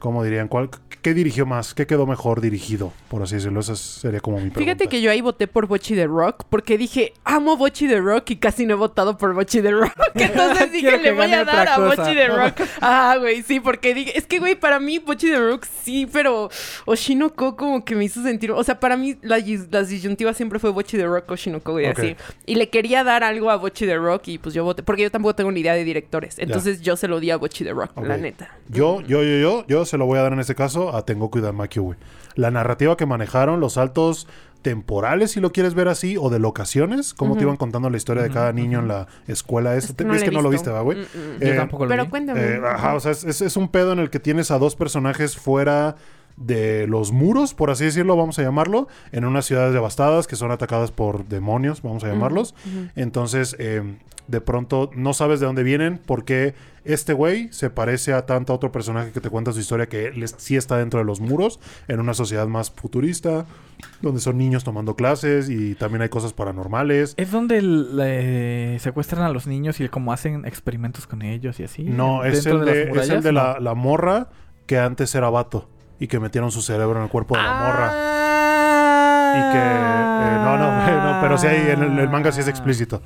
¿cómo 0.00 0.24
dirían? 0.24 0.48
¿Cuál, 0.48 0.70
¿Qué 1.02 1.14
dirigió 1.14 1.46
más? 1.46 1.72
¿Qué 1.72 1.86
quedó 1.86 2.06
mejor 2.06 2.40
dirigido? 2.40 2.92
Por 3.08 3.22
así 3.22 3.36
decirlo. 3.36 3.60
Esa 3.60 3.76
sería 3.76 4.20
como 4.20 4.36
mi 4.38 4.50
pregunta. 4.50 4.60
Fíjate 4.60 4.88
que 4.88 5.00
yo 5.00 5.10
ahí 5.10 5.20
voté 5.20 5.46
por 5.46 5.66
Bochi 5.66 5.94
de 5.94 6.06
Rock 6.06 6.44
porque 6.50 6.76
dije, 6.76 7.12
amo 7.24 7.56
Bochi 7.56 7.86
de 7.86 8.00
Rock 8.00 8.30
y 8.30 8.36
casi 8.36 8.66
no 8.66 8.74
he 8.74 8.76
votado 8.76 9.16
por 9.16 9.32
Bochi 9.34 9.60
de 9.60 9.70
Rock. 9.70 9.92
Entonces 10.14 10.72
dije, 10.72 10.98
le 10.98 11.12
voy 11.12 11.32
a 11.32 11.44
dar 11.44 11.68
a. 11.68 11.78
Bochi 11.78 12.14
de 12.14 12.26
Rock. 12.36 12.60
Ah, 12.80 13.16
güey, 13.18 13.42
sí, 13.42 13.60
porque 13.60 13.94
dije, 13.94 14.18
es 14.18 14.26
que, 14.26 14.40
güey, 14.40 14.56
para 14.56 14.80
mí 14.80 14.98
Bochi 14.98 15.28
de 15.28 15.38
Rock 15.38 15.66
sí, 15.84 16.08
pero 16.12 16.50
Oshinoko 16.86 17.56
como 17.56 17.84
que 17.84 17.94
me 17.94 18.04
hizo 18.04 18.22
sentir, 18.22 18.50
o 18.52 18.64
sea, 18.64 18.80
para 18.80 18.96
mí 18.96 19.16
la, 19.22 19.38
las 19.70 19.88
disyuntivas 19.88 20.36
siempre 20.36 20.58
fue 20.58 20.70
Bochi 20.70 20.96
de 20.96 21.06
Rock, 21.06 21.30
Oshinoko, 21.30 21.72
güey, 21.72 21.88
Ok. 21.88 21.98
así. 21.98 22.16
Y 22.46 22.56
le 22.56 22.68
quería 22.68 23.04
dar 23.04 23.22
algo 23.24 23.50
a 23.50 23.56
Bochi 23.56 23.86
de 23.86 23.96
Rock 23.96 24.28
y 24.28 24.38
pues 24.38 24.54
yo 24.54 24.64
voté, 24.64 24.82
porque 24.82 25.02
yo 25.02 25.10
tampoco 25.10 25.34
tengo 25.34 25.52
ni 25.52 25.60
idea 25.60 25.74
de 25.74 25.84
directores. 25.84 26.38
Entonces 26.38 26.80
yo 26.80 26.96
se 26.96 27.08
lo 27.08 27.20
di 27.20 27.30
a 27.30 27.36
Bochi 27.36 27.64
de 27.64 27.72
Rock, 27.72 27.92
la 28.02 28.16
neta. 28.16 28.56
Yo, 28.68 29.00
yo, 29.02 29.22
yo, 29.22 29.38
yo, 29.38 29.64
yo 29.66 29.84
se 29.90 29.98
lo 29.98 30.06
voy 30.06 30.18
a 30.18 30.22
dar 30.22 30.32
en 30.32 30.40
este 30.40 30.54
caso 30.54 30.94
a 30.96 31.04
Tengoku 31.04 31.38
y 31.38 31.42
Damakyo, 31.42 31.82
güey. 31.82 31.98
La 32.34 32.50
narrativa 32.50 32.96
que 32.96 33.06
manejaron, 33.06 33.60
los 33.60 33.74
saltos 33.74 34.26
temporales, 34.62 35.30
si 35.32 35.40
lo 35.40 35.52
quieres 35.52 35.74
ver 35.74 35.88
así, 35.88 36.16
o 36.18 36.28
de 36.30 36.38
locaciones, 36.38 37.14
cómo 37.14 37.34
te 37.36 37.42
iban 37.44 37.56
contando 37.56 37.88
la 37.90 37.96
historia 37.96 38.22
de 38.22 38.30
cada 38.30 38.52
niño 38.52 38.78
en 38.80 38.88
la 38.88 39.06
escuela. 39.26 39.74
Es, 39.76 39.84
Es 39.90 39.92
que 39.94 40.04
no 40.04 40.12
es 40.14 40.20
la 40.20 40.24
que 40.26 40.30
he 40.30 40.34
no 40.34 40.42
lo 40.42 40.50
viste, 40.50 40.68
¿va, 40.70 40.82
güey? 40.82 40.98
Mm, 40.98 41.00
mm. 41.00 41.40
Yo 41.40 41.46
Eh, 41.48 41.56
tampoco 41.56 41.84
lo 41.84 41.88
Pero 41.90 42.04
vi. 42.04 42.10
cuéntame. 42.10 42.40
eh, 42.40 42.60
ajá, 42.66 42.94
o 42.94 43.00
sea, 43.00 43.12
es, 43.12 43.24
es- 43.24 43.40
es 43.40 43.56
un 43.56 43.68
pedo 43.68 43.92
en 43.92 43.98
el 44.00 44.10
que 44.10 44.20
tienes 44.20 44.50
a 44.50 44.58
dos 44.58 44.76
personajes 44.76 45.36
fuera 45.36 45.96
de 46.36 46.86
los 46.86 47.10
muros, 47.12 47.54
por 47.54 47.70
así 47.70 47.84
decirlo, 47.84 48.16
vamos 48.16 48.38
a 48.38 48.42
llamarlo, 48.42 48.86
en 49.12 49.24
unas 49.24 49.44
ciudades 49.46 49.72
devastadas 49.74 50.26
que 50.26 50.36
son 50.36 50.50
atacadas 50.50 50.90
por 50.90 51.26
demonios, 51.26 51.82
vamos 51.82 52.04
a 52.04 52.08
llamarlos. 52.08 52.54
Entonces, 52.96 53.56
eh, 53.58 53.82
de 54.30 54.40
pronto 54.40 54.90
no 54.94 55.12
sabes 55.12 55.40
de 55.40 55.46
dónde 55.46 55.62
vienen, 55.62 56.00
porque 56.04 56.54
este 56.84 57.12
güey 57.12 57.52
se 57.52 57.68
parece 57.68 58.12
a 58.12 58.26
tanto 58.26 58.54
otro 58.54 58.72
personaje 58.72 59.10
que 59.12 59.20
te 59.20 59.28
cuenta 59.28 59.52
su 59.52 59.60
historia 59.60 59.86
que 59.86 60.12
sí 60.38 60.56
está 60.56 60.76
dentro 60.78 61.00
de 61.00 61.04
los 61.04 61.20
muros, 61.20 61.60
en 61.88 62.00
una 62.00 62.14
sociedad 62.14 62.46
más 62.46 62.70
futurista, 62.70 63.44
donde 64.00 64.20
son 64.20 64.38
niños 64.38 64.64
tomando 64.64 64.94
clases 64.94 65.50
y 65.50 65.74
también 65.74 66.02
hay 66.02 66.08
cosas 66.08 66.32
paranormales. 66.32 67.14
Es 67.16 67.30
donde 67.30 67.60
le 67.60 68.78
secuestran 68.78 69.22
a 69.22 69.30
los 69.30 69.46
niños 69.46 69.80
y 69.80 69.88
como 69.88 70.12
hacen 70.12 70.44
experimentos 70.46 71.06
con 71.06 71.22
ellos 71.22 71.58
y 71.60 71.64
así. 71.64 71.82
No, 71.84 72.24
es 72.24 72.46
el 72.46 72.64
de, 72.64 72.70
es 72.70 72.78
el 72.78 72.88
murallas, 72.88 73.24
de 73.24 73.32
no. 73.32 73.40
la, 73.40 73.60
la 73.60 73.74
morra 73.74 74.28
que 74.66 74.78
antes 74.78 75.14
era 75.14 75.28
vato 75.28 75.68
y 75.98 76.06
que 76.06 76.20
metieron 76.20 76.50
su 76.50 76.62
cerebro 76.62 76.98
en 76.98 77.04
el 77.04 77.10
cuerpo 77.10 77.36
de 77.36 77.42
la 77.42 77.52
morra. 77.52 78.39
Y 79.38 79.52
que... 79.52 79.58
eh, 79.58 80.38
no, 80.44 80.56
no, 80.56 80.70
no, 81.14 81.20
pero 81.20 81.38
sí 81.38 81.46
hay, 81.46 81.70
en 81.70 81.82
el, 81.82 81.98
el 81.98 82.08
manga 82.08 82.32
sí 82.32 82.40
es 82.40 82.48
explícito. 82.48 83.02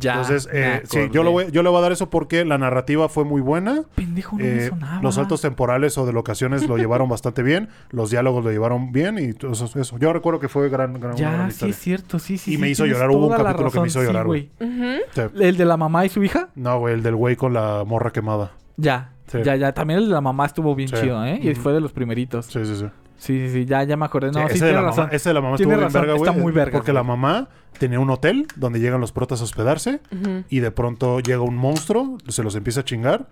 Ya. 0.00 0.12
Entonces, 0.12 0.48
me 0.52 0.76
eh, 0.76 0.82
sí, 0.84 0.98
yo, 1.12 1.22
lo 1.22 1.30
acordé. 1.30 1.44
voy, 1.46 1.52
yo 1.52 1.62
le 1.62 1.68
voy 1.68 1.78
a 1.78 1.82
dar 1.82 1.92
eso 1.92 2.10
porque 2.10 2.44
la 2.44 2.58
narrativa 2.58 3.08
fue 3.08 3.24
muy 3.24 3.40
buena. 3.40 3.82
Pendejo, 3.94 4.36
no 4.36 4.44
me 4.44 4.64
Eh, 4.64 4.68
sonaba. 4.68 5.02
los 5.02 5.14
saltos 5.14 5.40
temporales 5.40 5.96
o 5.98 6.06
de 6.06 6.12
locaciones 6.12 6.66
lo 6.68 6.76
llevaron 6.76 7.08
bastante 7.08 7.42
bien. 7.42 7.68
Los 7.90 8.10
diálogos 8.10 8.44
lo 8.44 8.50
llevaron 8.50 8.92
bien 8.92 9.18
y 9.18 9.32
todo 9.32 9.52
eso. 9.52 9.70
eso. 9.78 9.98
Yo 9.98 10.12
recuerdo 10.12 10.40
que 10.40 10.48
fue 10.48 10.68
gran, 10.68 10.98
gran, 11.00 11.16
Ya, 11.16 11.32
gran 11.32 11.50
sí 11.52 11.68
es 11.70 11.76
cierto, 11.78 12.18
sí, 12.18 12.38
sí. 12.38 12.52
Y 12.52 12.54
sí, 12.56 12.60
me 12.60 12.68
hizo 12.68 12.86
llorar, 12.86 13.10
hubo 13.10 13.26
un 13.28 13.36
capítulo 13.36 13.70
que 13.70 13.80
me 13.80 13.86
hizo 13.88 14.00
sí, 14.00 14.06
llorar, 14.06 14.26
güey. 14.26 14.50
Ujú. 14.60 14.98
Sí. 15.14 15.22
¿El 15.40 15.56
de 15.56 15.64
la 15.64 15.76
mamá 15.76 16.04
y 16.04 16.08
su 16.08 16.22
hija? 16.22 16.48
No, 16.54 16.78
güey, 16.80 16.94
el 16.94 17.02
del 17.02 17.14
güey 17.16 17.36
con 17.36 17.52
la 17.54 17.84
morra 17.86 18.10
quemada. 18.10 18.52
Ya. 18.76 19.10
Sí. 19.26 19.38
Ya, 19.44 19.56
ya. 19.56 19.72
También 19.72 19.98
el 20.00 20.06
de 20.06 20.14
la 20.14 20.20
mamá 20.22 20.46
estuvo 20.46 20.74
bien 20.74 20.88
Sí. 20.88 20.96
chido, 21.00 21.22
¿eh? 21.24 21.38
Y 21.42 21.54
fue 21.54 21.72
de 21.74 21.80
los 21.80 21.92
primeritos. 21.92 22.46
Sí, 22.46 22.64
sí, 22.64 22.76
sí. 22.76 22.86
Sí, 23.18 23.48
sí, 23.48 23.52
sí. 23.52 23.64
Ya, 23.66 23.82
ya 23.82 23.96
me 23.96 24.04
acordé. 24.06 24.28
No, 24.32 24.40
Sí, 24.42 24.46
sí, 24.50 24.54
ese, 24.56 24.64
de 24.66 24.72
la 24.72 24.82
razón. 24.82 25.04
mamá, 25.04 25.12
ese 25.16 25.28
de 25.28 25.34
la 25.34 25.40
mamá 25.40 25.56
Tiene 25.56 25.72
estuvo 25.74 25.88
bien 25.88 25.92
verga, 25.92 26.12
güey. 26.14 26.28
está 26.30 26.40
muy 26.42 26.52
verga, 26.52 26.72
Porque 26.72 26.92
güey. 26.92 27.02
la 27.02 27.02
mamá 27.02 27.48
tenía 27.78 28.00
un 28.00 28.10
hotel 28.10 28.46
donde 28.56 28.80
llegan 28.80 29.00
los 29.00 29.12
protas 29.12 29.40
a 29.40 29.44
hospedarse 29.44 30.00
y 30.48 30.60
de 30.60 30.70
pronto 30.70 31.20
llega 31.20 31.40
un 31.42 31.56
monstruo, 31.56 32.18
se 32.28 32.42
los 32.42 32.54
empieza 32.54 32.80
a 32.80 32.84
chingar 32.84 33.26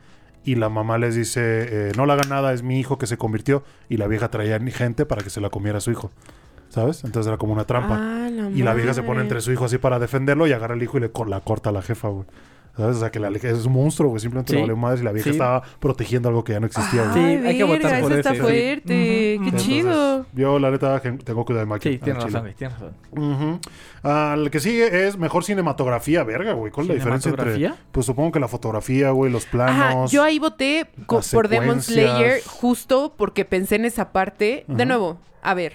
y 0.45 0.57
la 0.57 0.69
mamá 0.69 0.99
les 0.99 1.15
dice, 1.17 1.41
eh, 1.43 1.93
no 1.97 2.05
le 2.07 2.13
hagan 2.13 2.29
nada, 2.29 2.53
es 2.53 2.63
mi 2.63 2.79
hijo 2.79 2.99
que 2.99 3.07
se 3.07 3.17
convirtió 3.17 3.65
y 3.89 3.97
la 3.97 4.07
vieja 4.07 4.29
traía 4.31 4.61
gente 4.61 5.07
para 5.07 5.23
que 5.23 5.31
se 5.31 5.41
la 5.41 5.51
comiera 5.51 5.79
a 5.79 5.81
su 5.81 5.91
hijo. 5.91 6.11
¿sabes? 6.69 7.05
Entonces 7.05 7.29
era 7.29 7.37
como 7.39 7.53
una 7.53 7.65
trampa. 7.65 7.95
Ah, 7.97 8.29
la 8.29 8.51
y 8.51 8.63
la 8.63 8.75
vieja 8.75 8.93
se 8.93 9.03
pone 9.05 9.21
entre 9.23 9.41
su 9.41 9.53
hijo 9.53 9.65
así 9.67 9.79
para 9.79 10.01
defenderlo 10.01 10.49
y 10.49 10.53
agarra 10.53 10.75
al 10.75 10.83
hijo 10.83 10.99
y 10.99 11.01
le 11.01 11.11
co- 11.11 11.25
la 11.25 11.41
corta 11.41 11.71
a 11.71 11.73
la 11.73 11.81
jefa, 11.81 12.09
güey. 12.09 12.27
¿Sabes? 12.77 12.97
O 12.97 13.01
sea, 13.01 13.11
que 13.11 13.19
la 13.19 13.29
es 13.31 13.65
un 13.67 13.73
monstruo, 13.73 14.11
güey. 14.11 14.21
Simplemente 14.21 14.51
Sí. 14.51 14.57
le 14.57 14.63
valió 14.63 14.77
madres 14.77 15.01
y 15.01 15.05
la 15.05 15.13
vieja 15.13 15.25
Sí. 15.25 15.31
estaba 15.31 15.63
protegiendo 15.81 16.29
algo 16.29 16.45
que 16.45 16.53
ya 16.53 16.61
no 16.61 16.67
existía, 16.67 17.03
güey. 17.05 17.15
Sí, 17.15 17.21
Ay, 17.21 17.47
hay 17.47 17.57
que 17.57 17.65
votar 17.65 18.01
por 18.03 18.11
eso 18.13 18.19
está 18.19 18.33
ese. 18.33 18.43
fuerte. 18.43 18.83
Qué. 18.87 19.35
Entonces, 19.35 19.63
chido. 19.63 20.27
Yo, 20.35 20.59
la 20.59 20.71
neta, 20.71 21.01
tengo 21.01 21.45
cuidado 21.45 21.65
de 21.65 21.71
Maki. 21.71 21.89
Sí, 21.93 21.99
tienes 21.99 22.23
razón, 22.23 22.41
güey, 22.43 22.55
tienes 22.55 22.79
razón. 22.79 23.61
Ah, 24.03 24.35
el 24.37 24.51
que 24.51 24.61
sigue 24.61 25.07
es 25.07 25.17
mejor 25.17 25.45
cinematografía, 25.45 26.23
verga, 26.23 26.53
güey. 26.53 26.71
¿Cuál 26.71 26.85
es 26.85 26.89
la 26.89 26.95
diferencia 26.95 27.31
entre...? 27.31 27.55
¿Cinematografía? 27.55 27.87
Pues 27.93 28.07
supongo 28.07 28.33
que 28.33 28.41
la 28.41 28.49
fotografía, 28.49 29.11
güey, 29.11 29.33
los 29.33 29.45
Ajá, 29.45 29.51
planos... 29.53 30.13
yo 30.13 30.23
ahí 30.23 30.39
voté 30.39 30.87
por 31.07 31.49
Demon. 31.49 31.83
Slayer 31.83 32.43
justo 32.47 33.15
porque 33.17 33.45
pensé 33.45 33.77
en 33.77 33.85
esa 33.85 34.13
parte. 34.13 34.65
De 34.69 34.85
nuevo, 34.87 35.19
a 35.43 35.55
ver, 35.55 35.75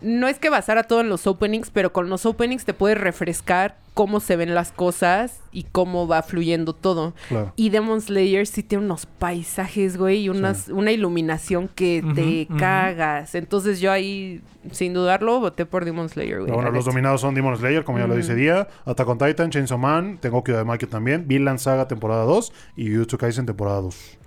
no 0.00 0.28
es 0.28 0.38
que 0.38 0.50
basara 0.50 0.84
todo 0.84 1.00
en 1.00 1.08
los 1.08 1.26
openings, 1.26 1.70
pero 1.70 1.92
con 1.92 2.08
los 2.08 2.26
openings 2.26 2.64
te 2.64 2.74
puedes 2.74 2.98
refrescar 2.98 3.76
cómo 3.94 4.20
se 4.20 4.36
ven 4.36 4.54
las 4.54 4.70
cosas 4.70 5.40
y 5.50 5.64
cómo 5.64 6.06
va 6.06 6.22
fluyendo 6.22 6.72
todo. 6.72 7.14
Claro. 7.28 7.52
Y 7.56 7.70
Demon 7.70 8.00
Slayer 8.00 8.46
sí 8.46 8.62
tiene 8.62 8.84
unos 8.84 9.06
paisajes, 9.06 9.96
güey, 9.96 10.20
y 10.20 10.28
unas, 10.28 10.68
una 10.68 10.92
iluminación 10.92 11.66
que 11.66 12.04
te 12.14 12.46
cagas. 12.58 13.34
Entonces 13.34 13.80
yo 13.80 13.90
ahí, 13.90 14.40
sin 14.70 14.94
dudarlo, 14.94 15.40
voté 15.40 15.66
por 15.66 15.84
Demon 15.84 16.08
Slayer, 16.08 16.36
güey. 16.36 16.46
Pero 16.46 16.56
bueno, 16.58 16.70
los 16.70 16.84
dominados 16.84 17.20
son 17.20 17.34
Demon 17.34 17.56
Slayer, 17.56 17.82
como 17.82 17.98
ya 17.98 18.06
lo 18.06 18.14
dice. 18.14 18.36
Día, 18.36 18.68
Attack 18.84 19.08
on 19.08 19.18
Titan, 19.18 19.50
Chainsaw 19.50 19.78
Man, 19.78 20.18
Tengo 20.20 20.44
que 20.44 20.52
de 20.52 20.62
Maki 20.62 20.86
también, 20.86 21.26
Vinland 21.26 21.58
Saga 21.58 21.88
temporada 21.88 22.22
2 22.24 22.52
y 22.76 22.92
Jujutsu 22.92 23.18
Kaisen 23.18 23.46
temporada 23.46 23.80
2. 23.80 24.17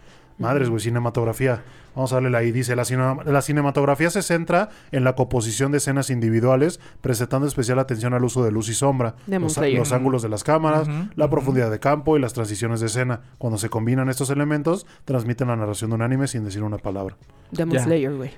Madres, 0.41 0.69
güey, 0.69 0.81
cinematografía. 0.81 1.63
Vamos 1.95 2.11
a 2.13 2.21
darle 2.21 2.37
ahí. 2.37 2.51
Dice, 2.51 2.75
la, 2.75 2.83
cine- 2.85 3.23
la 3.25 3.41
cinematografía 3.41 4.09
se 4.09 4.21
centra 4.21 4.69
en 4.91 5.03
la 5.03 5.13
composición 5.15 5.71
de 5.71 5.79
escenas 5.79 6.09
individuales, 6.09 6.79
prestando 7.01 7.47
especial 7.47 7.79
atención 7.79 8.13
al 8.13 8.23
uso 8.23 8.43
de 8.43 8.51
luz 8.51 8.69
y 8.69 8.73
sombra, 8.73 9.15
los, 9.39 9.57
los 9.79 9.91
ángulos 9.91 10.21
de 10.21 10.29
las 10.29 10.43
cámaras, 10.43 10.87
la 11.15 11.29
profundidad 11.29 11.69
de 11.69 11.79
campo 11.79 12.17
y 12.17 12.21
las 12.21 12.33
transiciones 12.33 12.79
de 12.79 12.85
escena. 12.87 13.21
Cuando 13.37 13.57
se 13.57 13.69
combinan 13.69 14.07
estos 14.09 14.29
elementos, 14.29 14.85
transmiten 15.05 15.49
la 15.49 15.55
narración 15.57 15.89
de 15.91 15.95
un 15.97 16.01
anime 16.01 16.27
sin 16.27 16.43
decir 16.45 16.63
una 16.63 16.77
palabra. 16.77 17.17
Demon. 17.51 17.77
Slayer, 17.79 18.15
güey. 18.15 18.31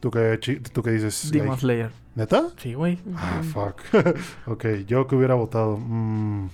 ¿Tú 0.00 0.10
qué, 0.10 0.38
tú 0.72 0.82
qué 0.82 0.90
dices? 0.92 1.30
Demon? 1.30 1.58
Slayer. 1.58 1.90
¿Neta? 2.14 2.48
Sí, 2.56 2.74
güey. 2.74 2.98
Ah, 3.16 3.40
fuck. 3.52 3.80
ok, 4.46 4.64
yo 4.86 5.06
que 5.06 5.14
hubiera 5.14 5.34
votado. 5.34 5.76
mm, 5.78 6.48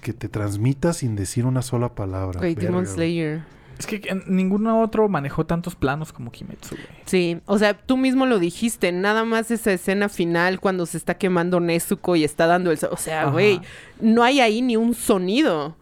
que 0.00 0.12
te 0.12 0.28
transmita 0.28 0.92
sin 0.92 1.16
decir 1.16 1.44
una 1.46 1.62
sola 1.62 1.94
palabra. 1.94 2.38
Güey, 2.40 2.54
Demon 2.54 2.86
Slayer. 2.86 3.42
Es 3.78 3.86
que 3.86 4.00
en 4.08 4.24
ningún 4.26 4.66
otro 4.66 5.08
manejó 5.08 5.46
tantos 5.46 5.76
planos 5.76 6.12
como 6.12 6.32
Kimetsu, 6.32 6.74
güey. 6.74 6.86
Sí, 7.06 7.40
o 7.46 7.58
sea, 7.58 7.74
tú 7.74 7.96
mismo 7.96 8.26
lo 8.26 8.40
dijiste, 8.40 8.90
nada 8.90 9.24
más 9.24 9.52
esa 9.52 9.72
escena 9.72 10.08
final 10.08 10.58
cuando 10.58 10.84
se 10.84 10.96
está 10.96 11.14
quemando 11.14 11.60
Nezuko 11.60 12.16
y 12.16 12.24
está 12.24 12.46
dando 12.48 12.72
el... 12.72 12.78
O 12.90 12.96
sea, 12.96 13.22
Ajá. 13.22 13.30
güey, 13.30 13.60
no 14.00 14.24
hay 14.24 14.40
ahí 14.40 14.62
ni 14.62 14.76
un 14.76 14.94
sonido. 14.94 15.76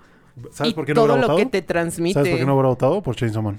¿Sabes 0.51 0.73
y 0.73 0.75
por 0.75 0.85
qué 0.85 0.93
no 0.93 0.97
todo 0.97 1.05
hubiera 1.15 1.21
lo 1.23 1.29
votado? 1.29 1.39
que 1.39 1.47
te 1.47 1.63
transmite. 1.63 2.13
¿Sabes 2.15 2.29
por 2.33 2.39
qué 2.39 2.45
no 2.45 2.53
hubiera 2.55 2.69
votado? 2.69 3.03
Por 3.03 3.17
Chainsaw 3.17 3.43
Man. 3.43 3.59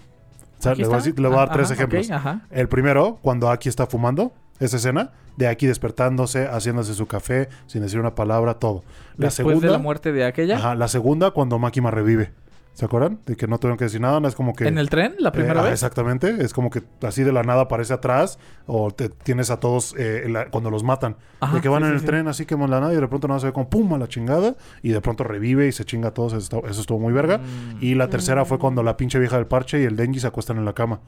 O 0.59 0.61
sea, 0.61 0.75
le 0.75 0.83
voy, 0.85 0.93
a 0.93 0.97
está. 0.97 1.09
decir- 1.09 1.19
le 1.19 1.27
voy 1.27 1.37
a 1.37 1.39
dar 1.39 1.49
Ah, 1.49 1.53
tres 1.53 1.71
ajá, 1.71 1.73
ejemplos. 1.73 2.07
El 2.51 2.67
primero, 2.67 3.17
cuando 3.23 3.49
Aki 3.49 3.69
está 3.69 3.87
fumando, 3.87 4.33
esa 4.59 4.77
escena, 4.77 5.11
de 5.37 5.47
Aki 5.47 5.67
despertándose, 5.67 6.47
haciéndose 6.47 6.93
su 6.93 7.05
café, 7.07 7.49
sin 7.67 7.81
decir 7.81 7.99
una 7.99 8.15
palabra, 8.15 8.55
todo. 8.55 8.83
La 9.17 9.27
Después 9.27 9.35
segunda, 9.35 9.67
de 9.67 9.71
la 9.73 9.77
muerte 9.79 10.11
de 10.11 10.25
aquella. 10.25 10.57
ajá, 10.57 10.75
la 10.75 10.87
segunda, 10.87 11.31
cuando 11.31 11.59
Makima 11.59 11.91
revive. 11.91 12.31
¿Se 12.73 12.85
acuerdan? 12.85 13.19
De 13.25 13.35
que 13.35 13.47
no 13.47 13.57
tuvieron 13.57 13.75
que 13.79 13.85
decir 13.85 13.99
nada, 13.99 14.19
no 14.19 14.27
es 14.27 14.35
como 14.35 14.53
que... 14.53 14.67
En 14.67 14.77
el 14.77 14.87
tren, 14.91 15.15
la 15.17 15.31
primera 15.31 15.55
Eh, 15.55 15.59
ah, 15.61 15.63
vez. 15.63 15.73
Exactamente, 15.73 16.43
es 16.43 16.53
como 16.53 16.69
que 16.69 16.83
así 17.01 17.23
de 17.23 17.31
la 17.31 17.41
nada 17.41 17.61
aparece 17.63 17.91
atrás 17.91 18.37
o 18.67 18.91
te 18.91 19.09
tienes 19.09 19.49
a 19.49 19.59
todos 19.59 19.95
eh, 19.97 20.25
la- 20.29 20.51
cuando 20.51 20.69
los 20.69 20.83
matan. 20.83 21.15
Ajá, 21.39 21.55
de 21.55 21.61
que 21.61 21.69
van 21.69 21.81
sí, 21.81 21.87
en 21.87 21.93
el 21.95 21.99
sí. 22.01 22.05
tren 22.05 22.27
así 22.27 22.45
que 22.45 22.55
la 22.55 22.67
nada 22.79 22.93
y 22.93 22.97
de 22.97 23.07
pronto 23.07 23.27
nada 23.27 23.39
se 23.39 23.47
ve 23.47 23.53
como 23.53 23.67
pum 23.67 23.95
a 23.95 23.97
la 23.97 24.07
chingada 24.07 24.55
y 24.83 24.89
de 24.89 25.01
pronto 25.01 25.23
revive 25.23 25.67
y 25.67 25.71
se 25.71 25.85
chinga 25.85 26.09
a 26.09 26.13
todos. 26.13 26.33
Eso, 26.33 26.41
estuvo- 26.43 26.67
eso 26.67 26.81
estuvo 26.81 26.99
muy 26.99 27.13
verga. 27.13 27.39
Mm. 27.39 27.77
Y 27.81 27.95
la 27.95 28.09
tercera 28.09 28.45
fue 28.45 28.59
cuando 28.59 28.83
la 28.83 28.95
pinche 28.95 29.17
vieja 29.17 29.37
del 29.37 29.47
parche 29.47 29.81
y 29.81 29.85
el 29.85 29.95
Denji 29.95 30.19
se 30.19 30.27
acuestan 30.27 30.57
en 30.57 30.65
la 30.65 30.73
cama 30.73 30.99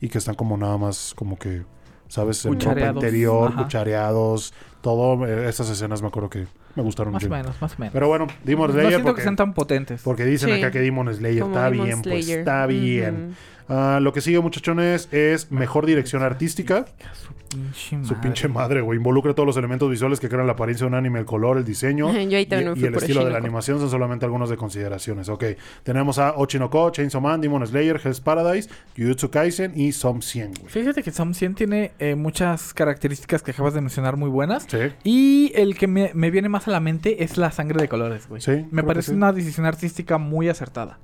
y 0.00 0.08
que 0.08 0.16
están 0.16 0.34
como 0.34 0.56
nada 0.56 0.78
más 0.78 1.12
como 1.14 1.38
que, 1.38 1.64
¿sabes? 2.08 2.44
En 2.44 2.60
ropa 2.60 2.86
interior, 2.86 3.50
Ajá. 3.52 3.62
cuchareados, 3.64 4.52
todo. 4.80 5.26
eh, 5.26 5.48
esas 5.48 5.68
escenas 5.70 6.02
me 6.02 6.08
acuerdo 6.08 6.28
que 6.30 6.46
me 6.74 6.82
gustaron 6.82 7.12
Más 7.12 7.22
o 7.24 7.26
mucho. 7.26 7.36
menos, 7.36 7.60
más 7.62 7.72
o 7.74 7.76
menos. 7.78 7.92
Pero 7.92 8.08
bueno, 8.08 8.26
Demon 8.44 8.68
no 8.68 8.72
Slayer 8.72 8.90
siento 8.90 9.06
porque, 9.08 9.20
que 9.20 9.22
sean 9.24 9.36
tan 9.36 9.54
potentes. 9.54 10.02
porque 10.02 10.24
dicen 10.24 10.50
Sí. 10.50 10.54
acá 10.56 10.70
que 10.70 10.80
Demon 10.80 11.12
Slayer 11.14 11.42
Como 11.42 11.54
está 11.54 11.70
Demon 11.70 11.86
bien, 11.86 12.02
pues 12.02 12.24
Slayer. 12.24 12.38
está 12.40 12.66
bien. 12.66 13.36
Ah, 13.68 13.98
lo 14.02 14.12
que 14.12 14.20
sigue, 14.20 14.40
muchachones, 14.40 15.08
es 15.12 15.50
mejor 15.50 15.86
dirección 15.86 16.22
artística. 16.22 16.86
Su 17.14 17.32
pinche 17.56 17.90
Su 18.04 18.12
madre. 18.14 18.16
pinche 18.22 18.48
madre, 18.48 18.80
güey. 18.82 18.98
Involucra 18.98 19.32
todos 19.34 19.46
los 19.46 19.56
elementos 19.56 19.90
visuales 19.90 20.20
que 20.20 20.28
crean 20.28 20.46
la 20.46 20.52
apariencia 20.52 20.84
de 20.84 20.88
un 20.88 20.94
anime, 20.94 21.18
el 21.18 21.24
color, 21.24 21.56
el 21.58 21.64
diseño. 21.64 22.12
Yo 22.28 22.36
ahí 22.36 22.46
también 22.46 22.74
y, 22.76 22.80
y 22.80 22.84
el 22.84 22.92
por 22.92 23.02
estilo 23.02 23.24
de 23.24 23.30
la 23.30 23.38
animación 23.38 23.78
son 23.78 23.88
solamente 23.90 24.24
algunos 24.26 24.50
de 24.50 24.56
consideraciones. 24.56 25.28
Ok. 25.30 25.44
Tenemos 25.82 26.18
a 26.18 26.34
Ochinoko, 26.36 26.90
Chainsaw 26.90 27.20
Man, 27.22 27.40
Demon 27.40 27.66
Slayer, 27.66 28.00
Hell's 28.02 28.20
Paradise, 28.20 28.68
Jujutsu 28.96 29.30
Kaisen 29.30 29.72
y 29.74 29.92
Som 29.92 30.20
100, 30.20 30.52
güey. 30.60 30.68
Fíjate 30.70 31.02
que 31.02 31.10
Som 31.10 31.32
100 31.32 31.54
tiene 31.54 31.92
eh, 31.98 32.14
muchas 32.14 32.74
características 32.74 33.42
que 33.42 33.52
acabas 33.52 33.72
de 33.74 33.80
mencionar 33.80 34.16
muy 34.16 34.28
buenas. 34.28 34.66
Sí. 34.68 34.78
Y 35.04 35.52
el 35.54 35.76
que 35.78 35.86
me, 35.86 36.10
me 36.14 36.30
viene 36.30 36.48
más 36.50 36.68
a 36.68 36.70
la 36.70 36.80
mente 36.80 37.22
es 37.24 37.38
la 37.38 37.50
sangre 37.50 37.80
de 37.80 37.88
colores, 37.88 38.28
güey. 38.28 38.42
Sí, 38.42 38.66
Me 38.70 38.82
parece 38.82 39.10
sí. 39.12 39.16
una 39.16 39.32
decisión 39.32 39.64
artística 39.64 40.18
muy 40.18 40.48
acertada. 40.50 40.98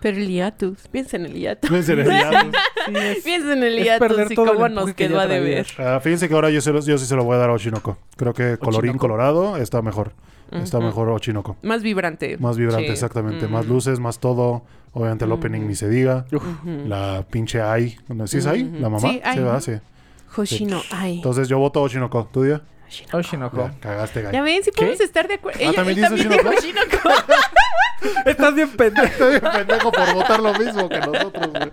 Pero 0.00 0.18
el 0.18 0.28
hiatus, 0.28 0.88
piensa 0.88 1.16
en 1.16 1.26
el 1.26 1.32
hiatus. 1.34 1.70
En 1.70 1.82
serio, 1.82 2.04
ya. 2.04 2.05
Sí, 2.06 3.20
Piensa 3.24 3.52
en 3.52 3.62
el 3.64 3.82
hiatus 3.82 4.30
y 4.30 4.34
cómo 4.34 4.68
nos 4.68 4.86
que 4.86 4.94
quedó 4.94 5.18
a 5.20 5.26
deber. 5.26 5.66
Ah, 5.78 6.00
fíjense 6.02 6.28
que 6.28 6.34
ahora 6.34 6.50
yo, 6.50 6.60
se 6.60 6.72
los- 6.72 6.86
yo 6.86 6.96
sí 6.98 7.06
se 7.06 7.16
lo 7.16 7.24
voy 7.24 7.34
a 7.36 7.38
dar 7.38 7.50
a 7.50 7.52
Ochinoko. 7.54 7.98
Creo 8.16 8.32
que 8.34 8.56
colorín 8.58 8.96
colorado 8.98 9.56
está 9.56 9.82
mejor. 9.82 10.12
Está 10.52 10.78
mejor 10.78 11.08
Ochinoko. 11.08 11.56
Más 11.62 11.82
vibrante. 11.82 12.36
Más 12.38 12.56
vibrante, 12.56 12.86
Sí. 12.86 12.92
exactamente. 12.92 13.48
Mm. 13.48 13.52
Más 13.52 13.66
luces, 13.66 13.98
más 13.98 14.20
todo. 14.20 14.62
Obviamente 14.92 15.24
el 15.24 15.30
Mm. 15.30 15.34
opening 15.34 15.60
ni 15.66 15.74
se 15.74 15.88
diga. 15.88 16.24
La 16.86 17.24
pinche 17.30 17.60
Ai. 17.60 17.98
¿Sí 18.26 18.38
es 18.38 18.46
Ai? 18.46 18.62
¿La 18.78 18.88
mamá? 18.88 19.10
Sí, 19.10 19.20
Ai, 19.24 19.38
¿va? 19.40 19.60
Sí. 19.60 19.72
Hoshino, 20.36 20.82
ay. 20.92 21.16
Entonces 21.16 21.48
yo 21.48 21.58
voto 21.58 21.82
Oshinoko. 21.82 22.28
¿Tú, 22.32 22.42
Día? 22.44 22.62
Oshinoko. 23.12 23.56
Ya, 23.56 23.74
cagaste, 23.80 24.22
Gai. 24.22 24.32
Ya 24.32 24.42
ven, 24.42 24.62
si 24.62 24.70
¿Qué? 24.70 24.76
podemos 24.76 25.00
estar 25.00 25.26
de 25.26 25.34
acuerdo. 25.34 25.58
Ah, 25.60 25.64
Ella 25.64 25.72
¿también 25.74 25.98
dice 25.98 26.14
Oshinoko? 26.14 26.50
Estás 28.26 28.54
bien 28.54 28.70
pendejo. 28.70 29.06
Estoy 29.06 29.30
bien 29.40 29.52
pendejo 29.52 29.92
por 29.92 30.14
votar 30.14 30.40
lo 30.40 30.54
mismo 30.54 30.88
que 30.88 30.98
nosotros, 30.98 31.50
güey. 31.50 31.70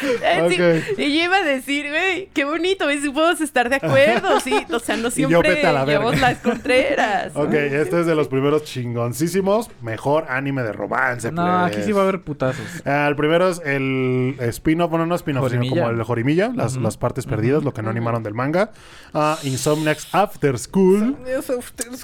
Sí, 0.00 0.16
Ok. 0.42 0.98
Y 0.98 1.16
yo 1.16 1.24
iba 1.24 1.36
a 1.36 1.44
decir, 1.44 1.88
güey, 1.88 2.28
qué 2.32 2.44
bonito, 2.44 2.86
¿ves? 2.86 3.02
Si 3.02 3.10
podemos 3.10 3.40
estar 3.40 3.68
de 3.68 3.76
acuerdo, 3.76 4.40
sí. 4.40 4.54
O 4.76 4.78
sea, 4.78 4.96
no 4.96 5.04
yo 5.04 5.10
siempre 5.10 5.62
la 5.62 5.84
verga. 5.84 5.86
llevamos 5.86 6.20
las 6.20 6.38
contreras. 6.38 7.32
Ok, 7.34 7.54
este 7.54 8.00
es 8.00 8.06
de 8.06 8.14
los 8.14 8.28
primeros 8.28 8.64
chingoncísimos. 8.64 9.70
Mejor 9.80 10.26
anime 10.28 10.62
de 10.62 10.72
romance. 10.72 11.32
No, 11.32 11.44
plebes. 11.44 11.76
aquí 11.76 11.82
sí 11.86 11.92
va 11.92 12.00
a 12.00 12.02
haber 12.04 12.20
putazos. 12.20 12.64
Ah, 12.84 13.06
el 13.08 13.16
primero 13.16 13.48
es 13.48 13.60
el 13.64 14.36
spin-off, 14.38 14.90
bueno, 14.90 15.06
no 15.06 15.14
spin-off, 15.14 15.50
sino 15.50 15.66
como 15.68 15.88
el 15.88 16.02
Jorimilla, 16.02 16.52
las, 16.54 16.96
partes 16.96 17.26
perdidas, 17.26 17.64
lo 17.64 17.72
que 17.72 17.82
no 17.82 17.90
animaron 17.90 18.22
del 18.22 18.34
manga. 18.34 18.70
Ah, 19.14 19.38
Insomniacs 19.42 20.08
After 20.12 20.58
School, 20.58 21.16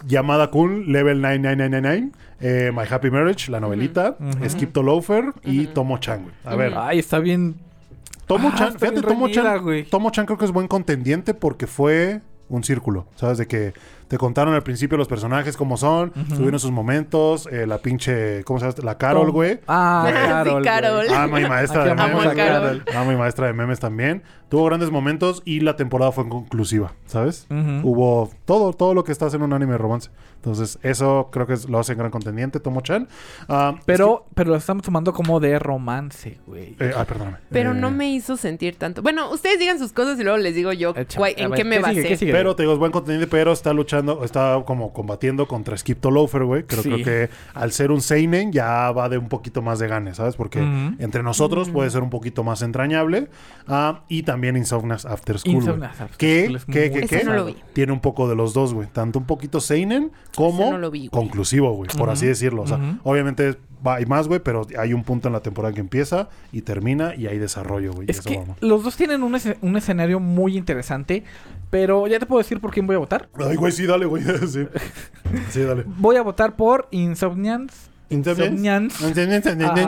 Llamada 0.07 0.51
Kun, 0.51 0.93
Level 0.93 1.21
9999, 1.21 2.11
eh, 2.41 2.73
My 2.75 2.85
Happy 2.89 3.11
Marriage, 3.11 3.32
la 3.49 3.61
novelita, 3.61 4.17
Ujú. 4.19 4.49
Skip 4.51 4.73
to 4.73 4.83
Loafer 4.83 5.33
y 5.45 5.67
Tomo 5.67 5.99
Chan. 5.99 6.23
güey. 6.23 6.35
A 6.45 6.57
ver, 6.57 6.75
Ay, 6.77 6.99
está 6.99 7.19
bien. 7.19 7.57
Tomo 8.27 8.51
Ah, 8.53 8.57
Chan, 8.59 8.79
fíjate, 8.79 9.03
Tomo 9.03 9.27
reñida, 9.27 9.43
Chan, 9.55 9.63
güey. 9.63 9.85
Tomo 9.85 10.11
Chan 10.11 10.27
creo 10.27 10.39
que 10.39 10.45
es 10.45 10.53
buen 10.53 10.69
contendiente 10.69 11.35
porque 11.35 11.67
fue 11.67 12.21
un 12.49 12.63
círculo, 12.65 13.07
¿sabes? 13.17 13.39
De 13.39 13.47
que 13.47 13.73
te 14.09 14.19
contaron 14.19 14.53
al 14.53 14.63
principio 14.63 14.99
los 14.99 15.09
personajes 15.09 15.57
como 15.57 15.79
son, 15.79 16.13
Ujú. 16.15 16.37
tuvieron 16.37 16.61
sus 16.61 16.71
momentos, 16.71 17.49
eh, 17.51 17.67
la 17.67 17.79
pinche, 17.79 18.45
¿cómo 18.45 18.59
se 18.61 18.67
llama? 18.67 18.75
La 18.85 18.99
Carol, 18.99 19.31
güey. 19.33 19.61
Ah, 19.67 20.05
Sí, 20.07 20.13
Carol. 20.13 20.53
güey. 20.53 20.65
Carol. 20.65 21.07
Ah, 21.15 21.27
mi 21.27 21.45
maestra 21.49 21.83
Aquí 21.85 21.89
de 21.91 21.95
memes. 22.09 22.27
a 22.27 22.35
Carol. 22.35 22.85
Ah, 22.95 23.05
mi 23.09 23.17
maestra 23.17 23.47
de 23.47 23.53
memes 23.55 23.81
también. 23.81 24.23
Tuvo 24.53 24.67
grandes 24.67 24.91
momentos 24.91 25.41
y 25.47 25.61
la 25.61 25.77
temporada 25.77 26.13
fue 26.13 26.29
conclusiva, 26.29 26.93
¿sabes? 27.07 27.47
Hubo 27.49 28.29
todo, 28.45 28.75
todo 28.75 28.93
lo 28.93 29.03
que 29.03 29.11
está 29.11 29.27
en 29.29 29.41
un 29.41 29.55
anime 29.55 29.73
de 29.73 29.79
romance. 29.79 30.11
Entonces, 30.37 30.79
eso 30.83 31.29
creo 31.33 31.47
que 31.47 31.55
es- 31.55 31.71
lo 31.71 31.79
hace 31.79 31.95
gran 31.95 32.11
contendiente, 32.11 32.61
Tomo 32.61 32.83
Chan. 32.83 33.09
Ah, 33.49 33.77
Pero, 33.87 34.27
pero 34.35 34.51
lo 34.51 34.57
estamos 34.57 34.83
tomando 34.83 35.15
como 35.15 35.41
de 35.41 35.59
romance, 35.59 36.39
güey. 36.47 36.77
eh, 36.81 36.93
ah, 36.95 37.05
perdóname. 37.07 37.39
Pero 37.49 37.71
Eh, 37.71 37.75
no 37.75 37.91
me 37.93 38.11
hizo 38.13 38.37
sentir 38.37 38.77
tanto. 38.77 39.01
Bueno, 39.03 39.31
ustedes 39.31 39.59
digan 39.59 39.79
sus 39.79 39.93
cosas 39.93 40.19
y 40.21 40.23
luego 40.23 40.37
les 40.37 40.55
digo 40.55 40.71
yo 40.75 40.93
Echa- 40.97 41.19
en 41.37 41.49
ver, 41.51 41.57
qué 41.57 41.65
me 41.65 41.79
basé. 41.79 42.19
Pero 42.21 42.55
te 42.55 42.65
digo, 42.65 42.75
es 42.75 42.79
buen 42.79 42.93
contendiente, 42.93 43.29
pero 43.31 43.53
está 43.53 43.73
luchando, 43.73 44.23
está 44.23 44.63
como 44.67 44.93
combatiendo 44.93 45.47
contra 45.49 45.79
Skip 45.79 45.99
to 46.01 46.11
Loafer, 46.11 46.45
güey. 46.45 46.65
Creo, 46.65 46.83
Sí. 46.83 46.91
creo 46.91 47.05
que 47.05 47.31
al 47.55 47.73
ser 47.73 47.91
un 47.91 48.03
Seinen 48.03 48.53
ya 48.53 48.91
va 48.93 49.09
de 49.09 49.17
un 49.17 49.29
poquito 49.31 49.63
más 49.63 49.79
de 49.79 49.89
ganes, 49.89 50.19
¿sabes? 50.19 50.37
Porque 50.37 50.59
entre 50.99 51.23
nosotros 51.23 51.71
Mm. 51.71 51.73
puede 51.73 51.89
ser 51.89 52.03
un 52.03 52.11
poquito 52.11 52.45
más 52.45 52.61
entrañable. 52.61 53.29
Ah, 53.67 54.03
y 54.09 54.25
también 54.25 54.42
Insomniacs 54.51 55.05
After 55.07 55.39
School. 55.39 55.55
güey. 55.55 55.65
Insomniacs 55.67 56.01
After 56.01 56.17
School 56.61 56.61
que, 56.73 56.91
que, 56.91 57.07
que 57.07 57.25
no 57.25 57.35
lo 57.35 57.45
vi. 57.47 57.57
tiene 57.73 57.93
un 57.93 58.01
poco 58.01 58.29
de 58.29 58.35
los 58.35 58.53
dos, 58.55 58.75
güey. 58.75 58.89
Tanto 58.93 59.19
un 59.19 59.27
poquito 59.27 59.61
Seinen 59.61 60.11
como 60.35 60.63
Ese 60.63 60.71
no 60.73 60.79
lo 60.79 60.91
vi, 60.91 61.09
güey. 61.09 61.11
conclusivo, 61.11 61.73
güey. 61.75 61.89
Por 61.97 62.11
así 62.11 62.27
decirlo. 62.27 62.63
O 62.63 62.67
sea, 62.67 62.99
obviamente 63.05 63.57
va, 63.87 63.97
hay 63.97 64.07
más, 64.07 64.29
güey, 64.29 64.41
pero 64.41 64.67
hay 64.79 64.93
un 64.95 65.03
punto 65.05 65.29
en 65.29 65.33
la 65.35 65.41
temporada 65.41 65.75
que 65.75 65.81
empieza 65.81 66.29
y 66.53 66.63
termina 66.63 67.15
y 67.17 67.27
hay 67.27 67.39
desarrollo, 67.39 67.93
güey. 67.93 68.07
y 68.09 68.11
Es 68.11 68.19
eso 68.21 68.29
que 68.29 68.39
vamos. 68.39 68.57
los 68.61 68.85
dos 68.85 68.97
tienen 68.97 69.23
un, 69.23 69.37
un 69.63 69.77
escenario 69.77 70.21
muy 70.21 70.57
interesante, 70.57 71.25
pero 71.71 72.07
ya 72.07 72.19
te 72.19 72.27
puedo 72.27 72.39
decir 72.39 72.61
por 72.61 72.71
quién 72.73 72.87
voy 72.87 72.97
a 72.97 72.99
votar. 73.01 73.29
Ay, 73.39 73.57
güey, 73.57 73.73
sí, 73.73 73.87
dale, 73.87 74.07
güey. 74.07 74.23
sí. 74.47 74.67
sí, 75.51 75.61
dale. 75.63 75.85
Voy 75.87 76.17
a 76.17 76.23
votar 76.23 76.55
por 76.57 76.87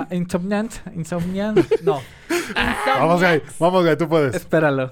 Ah, 0.00 0.06
Insomnians. 0.10 0.82
Insomnians. 0.94 1.66
No, 1.82 2.00
Vamos, 2.86 3.20
güey. 3.20 3.42
Vamos, 3.58 3.82
güey, 3.84 3.96
tú 3.96 4.08
puedes. 4.08 4.34
espéralo. 4.34 4.90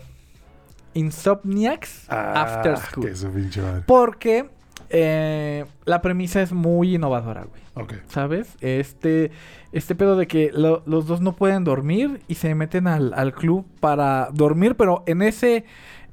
Insomniacs 0.95 2.07
Ah, 2.09 2.43
After 2.43 2.77
School. 2.79 3.07
Pinche 3.35 3.63
madre. 3.63 3.83
Porque 3.87 4.49
eh, 4.91 5.65
la 5.85 6.03
premisa 6.03 6.43
es 6.43 6.53
muy 6.53 6.95
innovadora, 6.97 7.45
güey. 7.45 7.63
Ok. 7.75 7.95
¿Sabes? 8.09 8.57
Este, 8.61 9.31
este 9.73 9.95
pedo 9.95 10.17
de 10.17 10.27
que 10.27 10.51
lo- 10.53 10.83
los 10.85 11.07
dos 11.07 11.23
no 11.23 11.33
pueden 11.35 11.65
dormir 11.65 12.21
y 12.29 12.35
se 12.35 12.55
meten 12.55 12.87
al, 12.87 13.15
al 13.15 13.33
club 13.33 13.67
para 13.81 14.29
dormir, 14.35 14.75
pero 14.77 15.03
en 15.07 15.23
ese, 15.23 15.65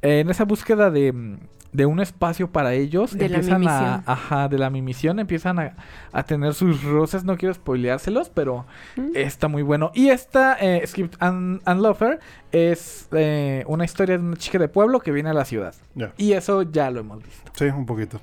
eh, 0.01 0.19
en 0.21 0.29
esa 0.29 0.45
búsqueda 0.45 0.89
de, 0.89 1.37
de 1.71 1.85
un 1.85 1.99
espacio 1.99 2.49
para 2.51 2.73
ellos, 2.73 3.11
De 3.15 3.29
la 3.29 3.37
empiezan 3.37 3.55
a, 3.55 3.59
mimisión. 3.59 4.03
ajá, 4.07 4.47
de 4.47 4.57
la 4.57 4.69
mimisión, 4.69 5.19
empiezan 5.19 5.59
a, 5.59 5.75
a 6.11 6.23
tener 6.23 6.53
sus 6.55 6.83
roces, 6.83 7.23
no 7.23 7.37
quiero 7.37 7.53
spoileárselos, 7.53 8.29
pero 8.29 8.65
Mm. 8.95 9.11
está 9.15 9.47
muy 9.47 9.61
bueno. 9.61 9.91
Y 9.93 10.09
esta, 10.09 10.57
eh, 10.59 10.81
Skip 10.87 11.13
and, 11.19 11.61
and 11.65 11.81
Lover, 11.81 12.19
es 12.51 13.07
eh, 13.11 13.63
una 13.67 13.85
historia 13.85 14.17
de 14.17 14.23
una 14.23 14.35
chica 14.37 14.57
de 14.57 14.67
pueblo 14.67 14.99
que 14.99 15.11
viene 15.11 15.29
a 15.29 15.33
la 15.33 15.45
ciudad. 15.45 15.75
Y 16.17 16.33
eso 16.33 16.63
ya 16.63 16.89
lo 16.89 17.01
hemos 17.01 17.23
visto. 17.23 17.51
Sí, 17.55 17.65
un 17.65 17.85
poquito. 17.85 18.19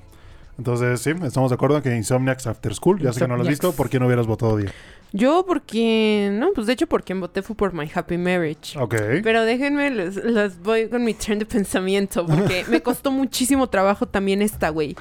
Entonces, 0.57 0.99
sí, 1.01 1.11
estamos 1.23 1.51
de 1.51 1.55
acuerdo 1.55 1.77
en 1.77 1.83
que 1.83 1.95
Insomniacs 1.95 2.47
After 2.47 2.73
School. 2.73 2.99
Ya 2.99 3.13
sé 3.13 3.19
que 3.21 3.27
no 3.27 3.35
lo 3.37 3.43
has 3.43 3.47
visto. 3.47 3.71
¿Por 3.73 3.89
qué 3.89 3.99
no 3.99 4.07
hubieras 4.07 4.25
votado 4.25 4.57
10? 4.57 4.71
Yo 5.13 5.45
porque... 5.47 6.29
No, 6.33 6.51
pues 6.53 6.67
de 6.67 6.73
hecho 6.73 6.87
por 6.87 7.03
quien 7.03 7.19
voté 7.19 7.41
fue 7.41 7.55
por 7.55 7.73
My 7.73 7.89
Happy 7.93 8.17
Marriage. 8.17 8.77
Ok. 8.77 8.95
Pero 9.23 9.43
déjenme, 9.43 9.89
les, 9.89 10.15
les 10.15 10.59
voy 10.59 10.89
con 10.89 11.03
mi 11.03 11.13
tren 11.13 11.39
de 11.39 11.45
pensamiento, 11.45 12.25
porque 12.25 12.65
me 12.69 12.81
costó 12.81 13.11
muchísimo 13.11 13.67
trabajo 13.67 14.07
también 14.07 14.41
esta, 14.41 14.69
güey. 14.69 14.95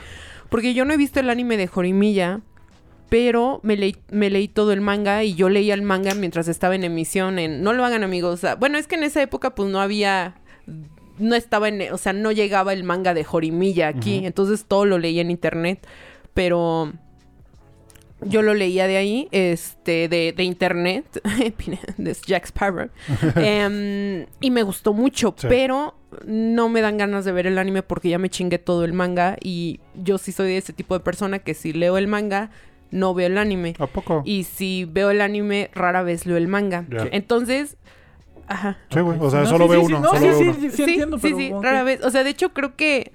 Porque 0.48 0.74
yo 0.74 0.84
no 0.84 0.94
he 0.94 0.96
visto 0.96 1.20
el 1.20 1.28
anime 1.28 1.56
de 1.56 1.66
Jorimilla, 1.66 2.40
pero 3.08 3.60
me 3.62 3.76
leí, 3.76 3.96
me 4.10 4.30
leí 4.30 4.48
todo 4.48 4.72
el 4.72 4.80
manga 4.80 5.22
y 5.22 5.34
yo 5.34 5.48
leía 5.48 5.74
el 5.74 5.82
manga 5.82 6.14
mientras 6.14 6.48
estaba 6.48 6.74
en 6.74 6.84
emisión. 6.84 7.38
En, 7.38 7.62
no 7.62 7.72
lo 7.72 7.84
hagan, 7.84 8.02
amigos. 8.02 8.42
bueno, 8.58 8.78
es 8.78 8.86
que 8.86 8.96
en 8.96 9.04
esa 9.04 9.22
época, 9.22 9.54
pues 9.54 9.70
no 9.70 9.80
había. 9.80 10.36
No 11.18 11.34
estaba 11.34 11.68
en. 11.68 11.92
O 11.92 11.98
sea, 11.98 12.12
no 12.12 12.32
llegaba 12.32 12.72
el 12.72 12.84
manga 12.84 13.14
de 13.14 13.24
Jorimilla 13.24 13.88
aquí. 13.88 14.26
Entonces 14.26 14.64
todo 14.66 14.84
lo 14.84 14.98
leía 14.98 15.22
en 15.22 15.30
internet. 15.30 15.86
Pero. 16.34 16.92
Yo 18.22 18.40
lo 18.40 18.54
leía 18.54 18.86
de 18.86 18.96
ahí, 18.96 19.28
este, 19.30 20.08
de, 20.08 20.32
de 20.34 20.42
internet, 20.42 21.04
de 21.98 22.16
Jack 22.26 22.46
Sparrow. 22.46 22.88
Em, 23.36 24.26
y 24.40 24.50
me 24.50 24.62
gustó 24.62 24.94
mucho, 24.94 25.34
Sí. 25.36 25.46
pero 25.50 25.94
no 26.24 26.68
me 26.70 26.80
dan 26.80 26.96
ganas 26.96 27.24
de 27.26 27.32
ver 27.32 27.46
el 27.46 27.58
anime 27.58 27.82
porque 27.82 28.08
ya 28.08 28.18
me 28.18 28.30
chingué 28.30 28.58
todo 28.58 28.84
el 28.84 28.94
manga. 28.94 29.36
Y 29.42 29.80
yo 29.94 30.16
sí 30.16 30.32
soy 30.32 30.46
de 30.48 30.56
ese 30.56 30.72
tipo 30.72 30.94
de 30.94 31.00
persona 31.00 31.40
que 31.40 31.52
si 31.52 31.74
leo 31.74 31.98
el 31.98 32.06
manga, 32.08 32.50
no 32.90 33.12
veo 33.12 33.26
el 33.26 33.36
anime. 33.36 33.74
¿A 33.78 33.86
poco? 33.86 34.22
Y 34.24 34.44
si 34.44 34.86
veo 34.86 35.10
el 35.10 35.20
anime, 35.20 35.70
rara 35.74 36.02
vez 36.02 36.24
leo 36.24 36.38
el 36.38 36.48
manga. 36.48 36.86
Entonces, 37.12 37.76
ajá. 38.48 38.78
Sí, 38.90 39.00
güey. 39.00 39.18
O 39.20 39.30
sea, 39.30 39.40
No, 39.40 39.46
solo 39.46 39.64
sí, 39.66 39.70
ve 39.72 39.76
sí, 39.80 39.86
sí, 39.86 39.92
uno. 39.92 40.00
no, 40.00 40.08
solo 40.08 40.20
sí, 40.20 40.26
sí, 40.38 40.48
uno. 40.48 40.54
sí, 40.54 40.70
sí, 40.70 40.82
entiendo, 40.84 41.16
sí, 41.18 41.22
pero 41.24 41.36
sí, 41.36 41.52
ok. 41.52 41.62
rara 41.62 41.82
vez. 41.82 42.02
O 42.02 42.10
sea, 42.10 42.24
de 42.24 42.30
hecho, 42.30 42.54
creo 42.54 42.76
que. 42.76 43.12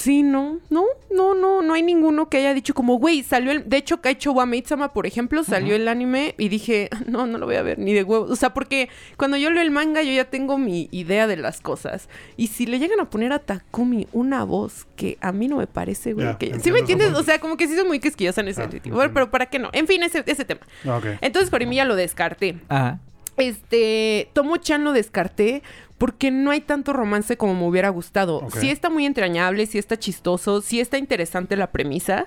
Sí, 0.00 0.22
no, 0.22 0.60
no, 0.70 0.84
no, 1.10 1.34
no, 1.34 1.60
no 1.60 1.74
hay 1.74 1.82
ninguno 1.82 2.30
que 2.30 2.38
haya 2.38 2.54
dicho 2.54 2.72
como, 2.72 2.94
güey, 2.98 3.22
salió 3.22 3.52
el... 3.52 3.68
De 3.68 3.76
hecho, 3.76 4.00
Kaicho 4.00 4.32
wa 4.32 4.46
Maid-sama, 4.46 4.94
por 4.94 5.06
ejemplo, 5.06 5.44
salió 5.44 5.74
el 5.74 5.86
anime 5.88 6.34
y 6.38 6.48
dije, 6.48 6.88
no, 7.06 7.26
no 7.26 7.36
lo 7.36 7.44
voy 7.44 7.56
a 7.56 7.62
ver 7.62 7.78
ni 7.78 7.92
de 7.92 8.02
huevos. 8.02 8.30
O 8.30 8.36
sea, 8.36 8.54
porque 8.54 8.88
cuando 9.18 9.36
yo 9.36 9.50
leo 9.50 9.62
el 9.62 9.70
manga 9.70 10.02
yo 10.02 10.10
ya 10.12 10.24
tengo 10.24 10.56
mi 10.56 10.88
idea 10.90 11.26
de 11.26 11.36
las 11.36 11.60
cosas. 11.60 12.08
Y 12.38 12.46
si 12.46 12.64
le 12.64 12.78
llegan 12.78 12.98
a 13.00 13.10
poner 13.10 13.32
a 13.34 13.40
Takumi 13.40 14.08
una 14.12 14.44
voz 14.44 14.86
que 14.96 15.18
a 15.20 15.32
mí 15.32 15.48
no 15.48 15.56
me 15.58 15.66
parece, 15.66 16.14
güey, 16.14 16.26
Ya, 16.26 16.38
que... 16.38 16.58
¿Sí 16.60 16.72
me 16.72 16.78
entiendes? 16.78 17.12
O 17.12 17.22
sea, 17.22 17.38
como 17.38 17.58
que 17.58 17.68
sí 17.68 17.74
soy 17.76 17.86
muy 17.86 18.00
quisquillosa 18.00 18.40
en 18.40 18.48
ese 18.48 18.60
Ah, 18.62 18.64
sentido. 18.70 18.78
entiendo. 18.94 19.12
Pero 19.12 19.30
¿para 19.30 19.46
qué 19.46 19.58
no? 19.58 19.68
En 19.74 19.86
fin, 19.86 20.02
ese, 20.02 20.22
ese 20.24 20.46
tema. 20.46 20.62
Ah, 20.86 20.96
Ok. 20.96 21.04
Entonces, 21.20 21.50
Jorimilla 21.50 21.84
lo 21.84 21.94
descarté. 21.94 22.56
Ajá. 22.68 23.00
Este, 23.40 24.30
Tomo-chan 24.32 24.84
lo 24.84 24.92
descarté 24.92 25.62
porque 25.98 26.30
no 26.30 26.50
hay 26.50 26.62
tanto 26.62 26.94
romance 26.94 27.36
como 27.36 27.54
me 27.54 27.66
hubiera 27.66 27.90
gustado. 27.90 28.38
Ok. 28.38 28.56
Sí 28.56 28.70
está 28.70 28.88
muy 28.88 29.04
entrañable, 29.04 29.66
sí 29.66 29.76
está 29.76 29.98
chistoso, 29.98 30.62
sí 30.62 30.80
está 30.80 30.96
interesante 30.96 31.56
la 31.56 31.70
premisa, 31.70 32.26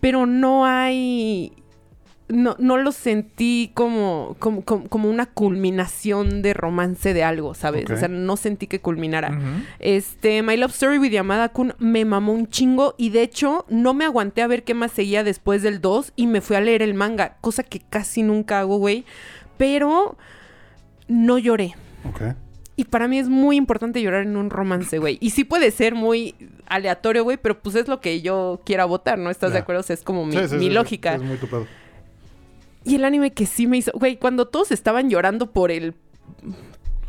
pero 0.00 0.26
no 0.26 0.66
hay... 0.66 1.52
No, 2.30 2.56
no 2.58 2.76
lo 2.76 2.92
sentí 2.92 3.70
como, 3.72 4.36
como, 4.38 4.62
como, 4.62 4.86
como 4.88 5.08
una 5.08 5.24
culminación 5.24 6.42
de 6.42 6.52
romance 6.52 7.14
de 7.14 7.24
algo, 7.24 7.54
¿sabes? 7.54 7.90
O 7.90 7.96
sea, 7.96 8.08
no 8.08 8.36
sentí 8.36 8.66
que 8.66 8.82
culminara. 8.82 9.38
Este, 9.78 10.42
My 10.42 10.58
Love 10.58 10.72
Story 10.72 10.98
with 10.98 11.10
Yamada 11.10 11.48
Kun 11.48 11.72
me 11.78 12.04
mamó 12.04 12.32
un 12.32 12.46
chingo 12.48 12.94
y 12.98 13.08
de 13.08 13.22
hecho 13.22 13.64
no 13.70 13.94
me 13.94 14.04
aguanté 14.04 14.42
a 14.42 14.46
ver 14.46 14.62
qué 14.64 14.74
más 14.74 14.92
seguía 14.92 15.24
después 15.24 15.62
del 15.62 15.80
2 15.80 16.12
y 16.16 16.26
me 16.26 16.42
fui 16.42 16.56
a 16.56 16.60
leer 16.60 16.82
el 16.82 16.92
manga, 16.92 17.38
cosa 17.40 17.62
que 17.62 17.80
casi 17.80 18.22
nunca 18.22 18.58
hago, 18.58 18.76
güey. 18.76 19.06
Pero 19.58 20.16
no 21.08 21.36
lloré. 21.38 21.74
Ok. 22.08 22.34
Y 22.76 22.84
para 22.84 23.08
mí 23.08 23.18
es 23.18 23.28
muy 23.28 23.56
importante 23.56 24.00
llorar 24.00 24.22
en 24.22 24.36
un 24.36 24.50
romance, 24.50 24.98
güey. 24.98 25.18
Y 25.20 25.30
sí 25.30 25.42
puede 25.42 25.72
ser 25.72 25.96
muy 25.96 26.34
aleatorio, 26.68 27.24
güey, 27.24 27.36
pero 27.36 27.58
pues 27.58 27.74
es 27.74 27.88
lo 27.88 28.00
que 28.00 28.20
yo 28.22 28.60
quiera 28.64 28.84
votar, 28.84 29.18
¿no? 29.18 29.30
¿Estás 29.30 29.52
de 29.52 29.58
acuerdo? 29.58 29.80
O 29.80 29.82
sea, 29.82 29.94
es 29.94 30.02
como 30.02 30.24
mi, 30.24 30.32
Sí, 30.36 30.48
sí, 30.48 30.54
mi 30.54 30.60
sí, 30.60 30.68
sí. 30.68 30.70
lógica. 30.70 31.14
Es 31.16 31.22
muy 31.22 31.36
tu 31.38 31.48
pedo. 31.48 31.66
Y 32.84 32.94
el 32.94 33.04
anime 33.04 33.32
que 33.32 33.46
sí 33.46 33.66
me 33.66 33.78
hizo, 33.78 33.90
güey, 33.94 34.16
cuando 34.16 34.46
todos 34.46 34.70
estaban 34.70 35.10
llorando 35.10 35.50
por 35.50 35.70
el 35.72 35.94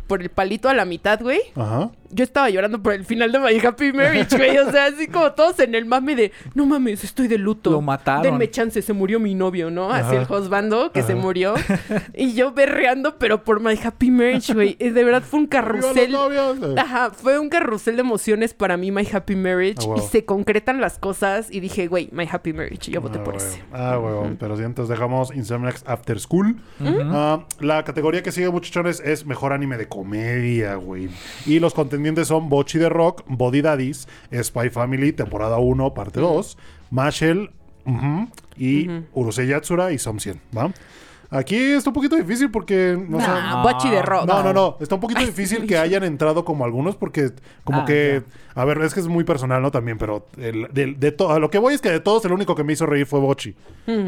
por 0.08 0.24
el 0.24 0.30
palito 0.30 0.70
a 0.70 0.74
la 0.74 0.86
mitad, 0.86 1.22
güey. 1.22 1.40
Ajá. 1.56 1.92
Yo 2.12 2.24
estaba 2.24 2.50
llorando 2.50 2.82
por 2.82 2.94
el 2.94 3.06
final 3.06 3.32
de 3.32 3.40
My 3.40 3.60
Happy 3.66 3.94
Marriage, 3.94 4.36
güey. 4.38 4.58
O 4.58 4.72
sea, 4.72 4.86
así 4.86 5.08
como 5.08 5.32
todos 5.34 5.60
en 5.60 5.76
el 5.76 5.86
mame 5.86 6.16
de, 6.16 6.32
no 6.56 6.66
mames, 6.66 7.04
estoy 7.04 7.28
de 7.28 7.38
luto. 7.38 7.70
Lo 7.72 7.82
mataron. 7.82 8.24
Denme 8.24 8.50
chance, 8.50 8.82
se 8.82 8.94
murió 8.94 9.20
mi 9.20 9.36
novio, 9.36 9.70
¿no? 9.70 9.92
Así 9.92 10.16
Ajá. 10.16 10.26
el 10.28 10.32
husbando 10.32 10.92
que 10.92 11.04
se 11.04 11.16
murió. 11.16 11.54
y 12.16 12.34
yo 12.34 12.52
berreando, 12.52 13.18
pero 13.18 13.44
por 13.44 13.60
My 13.62 13.80
Happy 13.84 14.12
Marriage, 14.12 14.54
güey. 14.54 14.76
De 14.76 15.04
verdad 15.04 15.22
fue 15.24 15.40
un 15.40 15.48
carrusel. 15.48 16.16
Ajá, 16.78 17.12
fue 17.12 17.40
un 17.40 17.50
carrusel 17.50 17.96
de 17.96 18.02
emociones 18.02 18.54
para 18.54 18.78
mí, 18.78 18.92
My 18.92 19.08
Happy 19.12 19.36
Marriage. 19.36 19.88
Ah. 19.88 19.96
Y 19.98 20.02
se 20.02 20.26
concretan 20.26 20.82
las 20.82 20.98
cosas. 21.00 21.50
Y 21.52 21.60
dije, 21.60 21.88
güey, 21.88 22.10
My 22.12 22.28
Happy 22.32 22.54
Marriage. 22.54 22.92
Yo 22.92 23.02
voté 23.02 23.20
Ah, 23.20 23.24
por 23.24 23.36
ese. 23.36 23.62
Ah, 23.72 24.00
huevo. 24.00 24.32
Pero 24.40 24.58
sí, 24.58 24.64
entonces 24.64 24.90
dejamos 24.90 25.36
Insomniacs 25.36 25.84
After 25.86 26.20
School. 26.20 26.58
Ah, 26.82 27.46
la 27.60 27.84
categoría 27.84 28.24
que 28.24 28.32
sigue, 28.32 28.50
muchachones, 28.50 29.00
es 29.00 29.26
mejor 29.26 29.54
anime 29.54 29.78
de 29.78 29.88
comedia, 29.88 30.76
güey. 30.76 31.10
Y 31.46 31.60
los 31.60 31.74
contendientes 32.00 32.30
son 32.30 32.48
Bochi 32.50 32.80
de 32.80 32.88
Rock, 32.88 33.24
Body 33.28 33.62
Daddies, 33.62 34.08
Spy 34.32 34.70
Family, 34.70 35.12
temporada 35.12 35.58
1, 35.58 35.94
parte 35.94 36.22
2, 36.22 36.58
Mashel, 36.92 37.50
ujú, 37.86 38.30
y 38.58 38.88
Ujú. 38.88 39.06
Urusei 39.14 39.48
Yatsura 39.48 39.92
y 39.92 39.98
Som 39.98 40.20
100, 40.20 40.40
¿va? 40.58 40.72
Aquí 41.32 41.56
está 41.74 41.90
un 41.90 41.94
poquito 41.94 42.16
difícil 42.16 42.50
porque... 42.50 42.94
o 43.12 43.20
sea, 43.20 43.28
Nah, 43.28 43.62
Bochi 43.64 43.90
de 43.90 44.02
Rock. 44.02 44.26
no, 44.26 44.42
no, 44.44 44.52
no. 44.54 44.78
Está 44.80 44.96
un 44.96 45.02
poquito 45.02 45.20
difícil 45.26 45.68
que 45.68 45.78
hayan 45.78 46.04
entrado 46.04 46.44
como 46.44 46.66
algunos 46.66 46.96
porque 46.96 47.32
como 47.64 47.82
Ah, 47.82 47.86
que... 47.86 48.24
A 48.56 48.66
ver, 48.66 48.82
es 48.82 48.94
que 48.94 49.00
es 49.00 49.08
muy 49.08 49.24
personal, 49.24 49.62
¿no? 49.62 49.72
También, 49.72 49.98
pero 49.98 50.28
el- 50.38 50.68
de, 50.74 50.94
de 50.96 51.12
to- 51.14 51.32
a 51.32 51.40
lo 51.40 51.50
que 51.50 51.60
voy 51.60 51.76
es 51.76 51.82
que 51.82 51.90
de 51.92 52.00
todos 52.02 52.26
el 52.26 52.34
único 52.34 52.56
que 52.56 52.64
me 52.66 52.74
hizo 52.74 52.86
reír 52.86 53.06
fue 53.06 53.20
Bochi. 53.20 53.56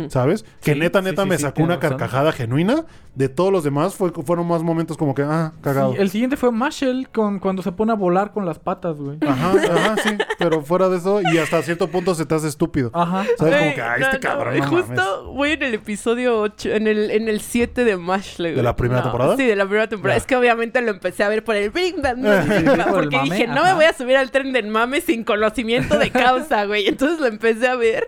¿Sabes? 0.09 0.45
Que 0.61 0.75
neta, 0.75 0.99
sí, 0.99 1.05
neta 1.05 1.23
sí, 1.23 1.29
me 1.29 1.37
sí, 1.37 1.43
sacó 1.43 1.63
una 1.63 1.75
razón. 1.77 1.89
carcajada 1.91 2.31
genuina. 2.31 2.85
De 3.15 3.29
todos 3.29 3.51
los 3.51 3.63
demás 3.63 3.95
fue, 3.95 4.11
fueron 4.11 4.47
más 4.47 4.61
momentos 4.63 4.95
como 4.97 5.13
que, 5.15 5.21
ah, 5.23 5.53
cagado. 5.61 5.93
Sí, 5.93 5.99
el 6.01 6.09
siguiente 6.09 6.37
fue 6.37 6.51
Marshall 6.51 7.09
con 7.13 7.39
cuando 7.39 7.61
se 7.61 7.71
pone 7.71 7.91
a 7.91 7.95
volar 7.95 8.31
con 8.31 8.45
las 8.45 8.57
patas, 8.59 8.97
güey. 8.97 9.17
Ajá, 9.25 9.51
ajá, 9.51 9.95
sí. 10.03 10.17
Pero 10.37 10.61
fuera 10.61 10.87
de 10.89 10.97
eso, 10.97 11.21
y 11.21 11.37
hasta 11.37 11.61
cierto 11.61 11.87
punto 11.89 12.13
se 12.15 12.25
te 12.25 12.35
hace 12.35 12.47
estúpido. 12.47 12.89
Ajá. 12.93 13.23
¿Sabes? 13.37 13.53
Como 13.55 13.63
Güey, 13.63 13.75
que, 13.75 13.81
ah, 13.81 13.95
no, 13.99 14.05
este 14.05 14.17
no, 14.17 14.21
cabrón, 14.21 14.57
y 14.57 14.59
no 14.61 14.67
Justo 14.67 15.33
voy 15.33 15.51
en 15.51 15.63
el 15.63 15.73
episodio 15.73 16.39
8, 16.41 16.69
en 16.71 16.87
el, 16.87 17.10
en 17.15 17.29
el 17.29 17.41
7 17.41 17.85
de 17.85 17.97
Mashley. 17.97 18.53
¿De 18.53 18.63
la 18.63 18.75
primera 18.75 19.03
temporada? 19.03 19.37
Sí, 19.37 19.45
de 19.45 19.55
la 19.55 19.65
primera 19.65 19.87
temporada. 19.87 20.17
Es 20.17 20.25
que 20.25 20.35
obviamente 20.35 20.81
lo 20.81 20.91
empecé 20.91 21.23
a 21.23 21.29
ver 21.29 21.43
por 21.43 21.55
el 21.55 21.69
Big 21.69 22.01
Bang, 22.01 22.25
el 22.25 22.83
porque 22.89 23.17
mame, 23.17 23.29
dije, 23.29 23.47
no 23.47 23.63
me 23.63 23.73
voy 23.73 23.85
a 23.85 23.93
subir 23.93 24.17
al 24.17 24.31
tren 24.31 24.53
del 24.53 24.67
mame 24.67 25.01
sin 25.01 25.23
conocimiento 25.23 25.97
de 25.97 26.09
causa, 26.11 26.65
güey. 26.67 26.87
Entonces 26.87 27.19
lo 27.19 27.27
empecé 27.27 27.67
a 27.67 27.75
ver. 27.75 28.07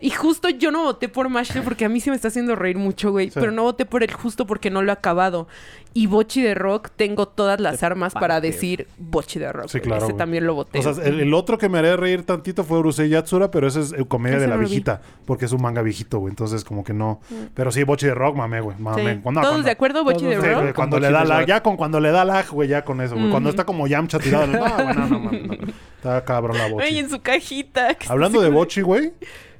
Y 0.00 0.10
justo 0.10 0.48
yo 0.48 0.72
no 0.72 0.82
voté 0.82 1.08
por 1.08 1.28
Mashley 1.28 1.62
porque 1.62 1.84
a 1.84 1.88
mí 1.88 2.00
sí 2.00 2.10
me 2.10 2.16
está 2.16 2.28
haciendo 2.28 2.56
reír 2.56 2.76
mucho, 2.76 3.12
güey. 3.12 3.28
Sí. 3.30 3.38
Pero 3.38 3.52
no 3.52 3.62
voté 3.62 3.86
por 3.86 4.02
él 4.02 4.12
justo 4.12 4.46
porque 4.46 4.68
no 4.68 4.82
lo 4.82 4.90
he 4.90 4.92
acabado. 4.92 5.46
Y 5.94 6.06
Bochi 6.06 6.40
de 6.42 6.54
Rock, 6.54 6.90
tengo 6.96 7.26
todas 7.28 7.60
las 7.60 7.80
Te 7.80 7.86
armas 7.86 8.14
para 8.14 8.40
decir 8.40 8.88
Bochi 8.98 9.38
de 9.38 9.52
Rock. 9.52 9.68
Sí, 9.68 9.80
claro, 9.80 9.98
Ese 9.98 10.06
güey. 10.12 10.16
también 10.16 10.46
lo 10.46 10.54
voté. 10.54 10.78
O 10.78 10.82
sea, 10.94 11.04
el, 11.04 11.20
el 11.20 11.34
otro 11.34 11.58
que 11.58 11.68
me 11.68 11.78
haría 11.78 11.96
reír 11.96 12.24
tantito 12.24 12.64
fue 12.64 12.78
Urusei 12.78 13.08
Yatsura, 13.10 13.50
pero 13.50 13.66
ese 13.68 13.80
es 13.80 13.92
eh, 13.92 14.04
comedia 14.08 14.36
Ese 14.36 14.42
de 14.44 14.48
la 14.48 14.54
no 14.56 14.60
viejita. 14.60 15.02
Porque 15.26 15.44
es 15.44 15.52
un 15.52 15.60
manga 15.62 15.82
viejito, 15.82 16.18
güey. 16.18 16.30
Entonces, 16.30 16.64
como 16.64 16.82
que 16.84 16.92
no. 16.94 17.20
Pero 17.54 17.70
sí, 17.70 17.84
Bochi 17.84 18.06
de 18.06 18.14
Rock, 18.14 18.36
mame, 18.36 18.60
güey. 18.60 18.76
Sí. 18.76 18.82
Mame. 18.82 19.20
Cuando- 19.22 19.40
¿Todos 19.42 19.52
cuando- 19.52 19.66
de 19.66 19.70
acuerdo, 19.72 20.04
Bochi 20.04 20.24
de 20.26 20.40
Sí, 20.40 20.46
Rock? 20.48 20.60
güey, 20.62 20.72
cuando 20.72 20.98
le 20.98 21.10
da 21.10 21.24
Rock. 21.24 21.46
ya 21.46 21.62
con 21.62 21.76
cuando 21.76 22.00
le 22.00 22.10
da 22.10 22.24
lag, 22.24 22.48
güey, 22.50 22.68
ya 22.68 22.84
con 22.84 23.00
eso, 23.00 23.14
güey. 23.14 23.30
Cuando 23.30 23.50
está 23.50 23.64
como 23.64 23.86
Yamcha 23.86 24.18
tirado, 24.18 24.46
no, 24.46 24.58
güey, 24.58 24.94
no, 24.96 25.06
no, 25.08 25.18
no. 25.20 25.30
Está 26.02 26.24
cabrón 26.24 26.58
la 26.58 26.64
Ay, 26.64 26.72
Bochi. 26.72 26.98
en 26.98 27.10
su 27.10 27.20
cajita. 27.22 27.96
Hablando 28.08 28.40
de 28.40 28.50
Bochi, 28.50 28.80
güey, 28.80 29.12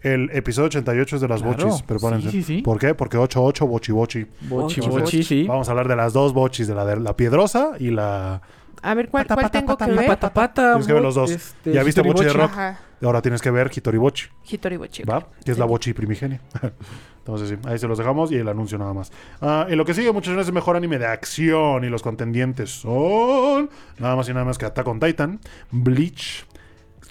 el 0.03 0.31
episodio 0.33 0.67
88 0.67 1.17
es 1.17 1.23
de 1.23 1.29
las 1.29 1.43
Claro. 1.43 1.65
bochis, 1.67 1.83
prepárense. 1.83 2.31
Sí, 2.31 2.43
sí, 2.43 2.57
sí. 2.57 2.63
¿Por 2.63 2.79
qué? 2.79 2.95
Porque 2.95 3.17
88 3.17 3.67
bochi 3.67 3.93
bochi. 3.93 4.27
Bochi, 4.43 4.81
Bochi, 4.81 4.91
bochi, 4.91 5.23
sí. 5.23 5.45
Vamos 5.49 5.69
a 5.69 5.73
hablar 5.73 5.89
de 5.89 5.97
las 5.97 6.13
dos 6.13 6.33
bochis, 6.33 6.67
de 6.67 6.75
la 6.75 6.85
de 6.85 6.99
la 7.01 7.17
piedrosa 7.17 7.73
y 7.79 7.91
la... 7.91 8.43
A 8.85 8.95
ver, 8.95 9.09
¿cuál, 9.11 9.25
Pata, 9.27 9.35
cuál 9.37 9.45
pata, 9.47 9.59
tengo 9.61 9.79
pata, 9.79 9.87
que 9.87 9.97
ver? 9.97 10.07
Pata, 10.09 10.33
pata. 10.35 10.71
Tienes 10.73 10.87
que 10.89 10.93
ver 10.93 11.03
los 11.03 11.15
dos. 11.15 11.31
este, 11.31 11.73
¿Ya 11.73 11.85
viste 11.85 12.01
Bochi 12.03 12.25
de 12.25 12.33
Rock? 12.33 12.51
Ajá. 12.51 12.81
Ahora 13.01 13.23
tienes 13.23 13.41
que 13.41 13.51
ver 13.53 13.71
Hitori 13.75 13.97
Bochi, 13.99 14.27
Hitori 14.51 14.77
Bochi. 14.77 15.05
¿va? 15.05 15.25
Que 15.45 15.53
es 15.53 15.59
la 15.59 15.65
bochi 15.67 15.93
primigenia. 15.93 16.41
Entonces 17.19 17.49
sí, 17.51 17.57
ahí 17.69 17.79
se 17.79 17.87
los 17.87 17.97
dejamos 17.99 18.33
y 18.33 18.37
el 18.37 18.49
anuncio 18.49 18.79
nada 18.79 18.93
más. 18.93 19.13
Ah, 19.41 19.67
y 19.71 19.77
lo 19.77 19.85
que 19.85 19.95
sigue, 19.95 20.11
muchachos, 20.13 20.41
es 20.41 20.49
el 20.49 20.53
mejor 20.53 20.77
anime 20.77 20.99
de 20.99 21.07
acción 21.07 21.85
y 21.85 21.89
los 21.89 22.03
contendientes 22.03 22.71
son 22.71 23.71
nada 23.99 24.17
más 24.17 24.29
y 24.29 24.33
nada 24.33 24.45
más 24.45 24.59
que 24.59 24.67
Attack 24.67 24.87
on 24.89 24.99
Titan, 24.99 25.39
Bleach, 25.71 26.45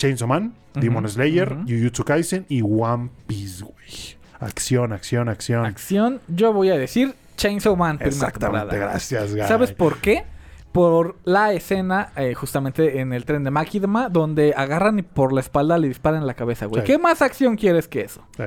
Chainsaw 0.02 0.28
Man, 0.28 0.56
Demon 0.74 1.08
Slayer, 1.08 1.54
ujú. 1.54 1.66
Jujutsu 1.68 2.04
Kaisen 2.04 2.48
y 2.50 2.64
One 2.64 3.12
Piece, 3.28 3.64
güey. 3.64 4.18
Acción, 4.40 4.94
acción, 4.94 5.30
acción. 5.30 5.64
Acción, 5.64 6.22
yo 6.28 6.52
voy 6.54 6.72
a 6.72 6.78
decir 6.78 7.14
Chainsaw 7.38 7.76
Man. 7.76 8.00
Exactamente, 8.02 8.62
temporada. 8.62 8.92
gracias, 8.94 9.36
Guy. 9.36 9.44
¿Sabes 9.48 9.74
por 9.74 9.98
qué? 9.98 10.24
Por 10.72 11.18
la 11.24 11.54
escena, 11.54 12.10
eh, 12.16 12.34
justamente 12.34 13.00
en 13.00 13.14
el 13.14 13.26
tren 13.26 13.44
de 13.44 13.52
Makidma, 13.52 14.10
donde 14.10 14.56
agarran 14.58 14.98
y 14.98 15.04
por 15.04 15.34
la 15.34 15.42
espalda 15.42 15.78
le 15.78 15.88
disparan 15.88 16.22
en 16.22 16.28
la 16.28 16.34
cabeza, 16.34 16.66
güey. 16.66 16.82
Sí. 16.82 16.88
¿Qué 16.88 16.98
más 16.98 17.22
acción 17.22 17.56
quieres 17.56 17.88
que 17.88 18.02
eso? 18.02 18.26
Sí. 18.36 18.46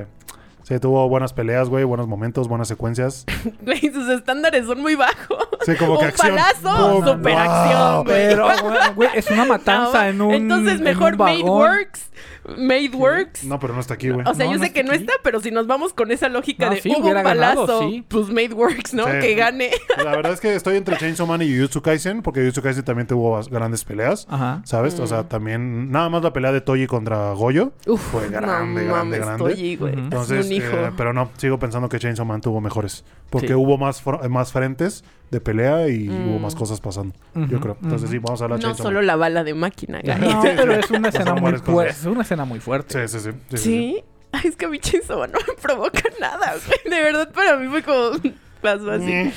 Sí, 0.67 0.79
tuvo 0.79 1.07
buenas 1.07 1.31
peleas, 1.31 1.69
güey, 1.69 1.83
buenos 1.83 2.07
momentos, 2.07 2.47
buenas 2.47 2.67
secuencias. 2.67 3.23
Güey, 3.61 3.81
sus 3.93 4.09
estándares 4.09 4.65
son 4.65 4.81
muy 4.81 4.95
bajos. 4.95 5.47
Sí, 5.63 5.75
como 5.75 5.99
que 5.99 6.05
un 6.05 6.09
acción. 6.09 6.35
palazo, 6.35 6.91
¡Pum! 6.91 7.05
super 7.05 7.33
¡Wow! 7.33 7.41
acción, 7.43 8.03
güey. 8.05 8.27
Pero, 8.29 8.47
güey, 8.95 9.09
es 9.13 9.29
una 9.29 9.45
matanza 9.57 10.05
No, 10.05 10.09
en 10.09 10.21
un. 10.21 10.33
Entonces 10.33 10.77
en 10.79 10.83
mejor 10.83 11.11
un 11.13 11.19
Made 11.19 11.43
vagón. 11.43 11.49
Works. 11.59 12.09
Made 12.57 12.91
Works. 12.93 13.43
No, 13.43 13.59
pero 13.59 13.73
no 13.73 13.79
está 13.79 13.95
aquí, 13.95 14.09
güey. 14.09 14.25
O 14.27 14.33
sea, 14.33 14.45
No, 14.45 14.51
yo 14.53 14.57
no 14.59 14.63
sé 14.63 14.73
que 14.73 14.83
no 14.83 14.93
está, 14.93 15.13
pero 15.23 15.39
si 15.39 15.51
nos 15.51 15.67
vamos 15.67 15.93
con 15.93 16.11
esa 16.11 16.29
lógica 16.29 16.67
No, 16.67 16.75
de 16.75 16.81
sí, 16.81 16.89
hubo 16.89 17.07
un 17.07 17.13
ganado, 17.13 17.81
sí. 17.81 18.03
pues 18.07 18.27
Made 18.29 18.53
Works, 18.53 18.93
¿no? 18.93 19.05
Sí. 19.05 19.11
Que 19.21 19.35
gane. 19.35 19.71
La 19.97 20.15
verdad 20.15 20.33
es 20.33 20.39
que 20.39 20.55
estoy 20.55 20.77
entre 20.77 20.97
Chainsaw 20.97 21.25
Man 21.27 21.41
y 21.41 21.53
Jujutsu 21.55 21.81
Kaisen, 21.81 22.21
porque 22.21 22.41
Jujutsu 22.41 22.61
Kaisen 22.61 22.83
también 22.83 23.07
tuvo 23.07 23.39
grandes 23.49 23.83
peleas. 23.83 24.27
Ajá. 24.29 24.61
¿Sabes? 24.65 24.99
O 24.99 25.07
sea, 25.07 25.27
también 25.27 25.91
nada 25.91 26.09
más 26.09 26.23
la 26.23 26.33
pelea 26.33 26.51
de 26.51 26.61
Toji 26.61 26.87
contra 26.87 27.31
Goyo. 27.33 27.73
Uf, 27.87 28.01
Fue 28.11 28.29
grande, 28.29 28.83
no 28.85 28.93
grande, 28.93 29.19
mames, 29.19 29.19
grande. 29.19 29.43
Toji, 29.43 29.75
güey. 29.75 29.93
Es 29.93 29.99
Entonces, 29.99 30.45
un 30.45 30.51
hijo. 30.53 30.75
eh, 30.77 30.91
pero 30.95 31.13
no, 31.13 31.29
sigo 31.37 31.57
pensando 31.59 31.89
que 31.89 31.99
Chainsaw 31.99 32.25
Man 32.25 32.41
tuvo 32.41 32.61
mejores. 32.61 33.03
Porque 33.29 33.47
Sí. 33.49 33.53
hubo 33.53 33.77
más, 33.77 34.01
más 34.29 34.51
frentes 34.51 35.03
de 35.31 35.41
pelea 35.41 35.87
y 35.89 36.07
Mm. 36.07 36.29
hubo 36.29 36.39
más 36.39 36.55
cosas 36.55 36.79
pasando. 36.79 37.15
Yo 37.33 37.59
creo. 37.59 37.77
Entonces, 37.83 38.09
sí, 38.09 38.19
vamos 38.19 38.41
a 38.41 38.45
hablar 38.45 38.59
de 38.59 38.63
no 38.63 38.69
Chainsaw 38.69 38.85
solo 38.85 38.99
Man. 38.99 39.07
la 39.07 39.15
bala 39.15 39.43
de 39.43 39.53
máquina, 39.53 39.99
güey. 40.03 40.17
No, 40.19 40.41
pero 40.41 40.73
es 40.73 40.89
una 40.91 41.09
escena 41.09 41.33
muy 41.35 41.53
fuerte. 41.57 41.91
Es 41.91 42.05
una 42.05 42.21
escena 42.21 42.45
muy 42.45 42.59
fuerte. 42.59 43.07
Sí, 43.07 43.19
sí, 43.19 43.23
sí. 43.23 43.31
sí, 43.31 43.37
sí, 43.49 43.57
sí. 43.57 43.63
¿Sí? 43.63 44.03
Ay, 44.31 44.41
es 44.49 44.55
que 44.55 44.65
a 44.65 44.77
Chainsaw 44.77 45.19
Man 45.19 45.31
no 45.31 45.39
me 45.47 45.53
provoca 45.61 46.03
nada, 46.19 46.55
güey. 46.65 46.79
De 46.95 47.03
verdad, 47.03 47.31
para 47.33 47.57
mí 47.57 47.67
fue 47.67 47.81
como... 47.83 48.11
Pasó 48.61 48.91
así. 48.91 49.31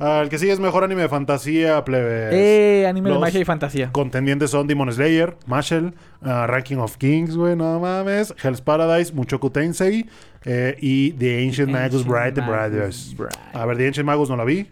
Ah, 0.00 0.20
el 0.22 0.30
que 0.30 0.38
sigue 0.38 0.50
es 0.52 0.58
mejor 0.60 0.82
anime 0.82 1.02
de 1.02 1.08
fantasía, 1.08 1.84
plebes. 1.84 2.32
Eh, 2.32 2.86
anime 2.88 3.10
de 3.10 3.18
magia 3.18 3.38
y 3.40 3.44
fantasía. 3.44 3.92
Contendientes 3.92 4.50
son 4.50 4.66
Demon 4.66 4.90
Slayer, 4.92 5.36
Mashal, 5.46 5.92
ah, 6.22 6.46
Ranking 6.46 6.78
of 6.78 6.96
Kings, 6.96 7.36
güey, 7.36 7.54
no 7.54 7.78
mames, 7.78 8.34
Hell's 8.42 8.62
Paradise, 8.62 9.12
Muchoku 9.12 9.50
Tensei 9.50 10.06
eh, 10.44 10.76
y 10.80 11.12
The 11.12 11.44
Ancient, 11.46 11.70
Magus 11.70 12.06
Bright 12.06 12.34
Brothers. 12.36 13.14
Bright. 13.16 13.36
A 13.52 13.66
ver, 13.66 13.76
The 13.76 13.86
Ancient 13.88 14.06
Magus 14.06 14.30
no 14.30 14.36
la 14.36 14.44
vi. 14.44 14.66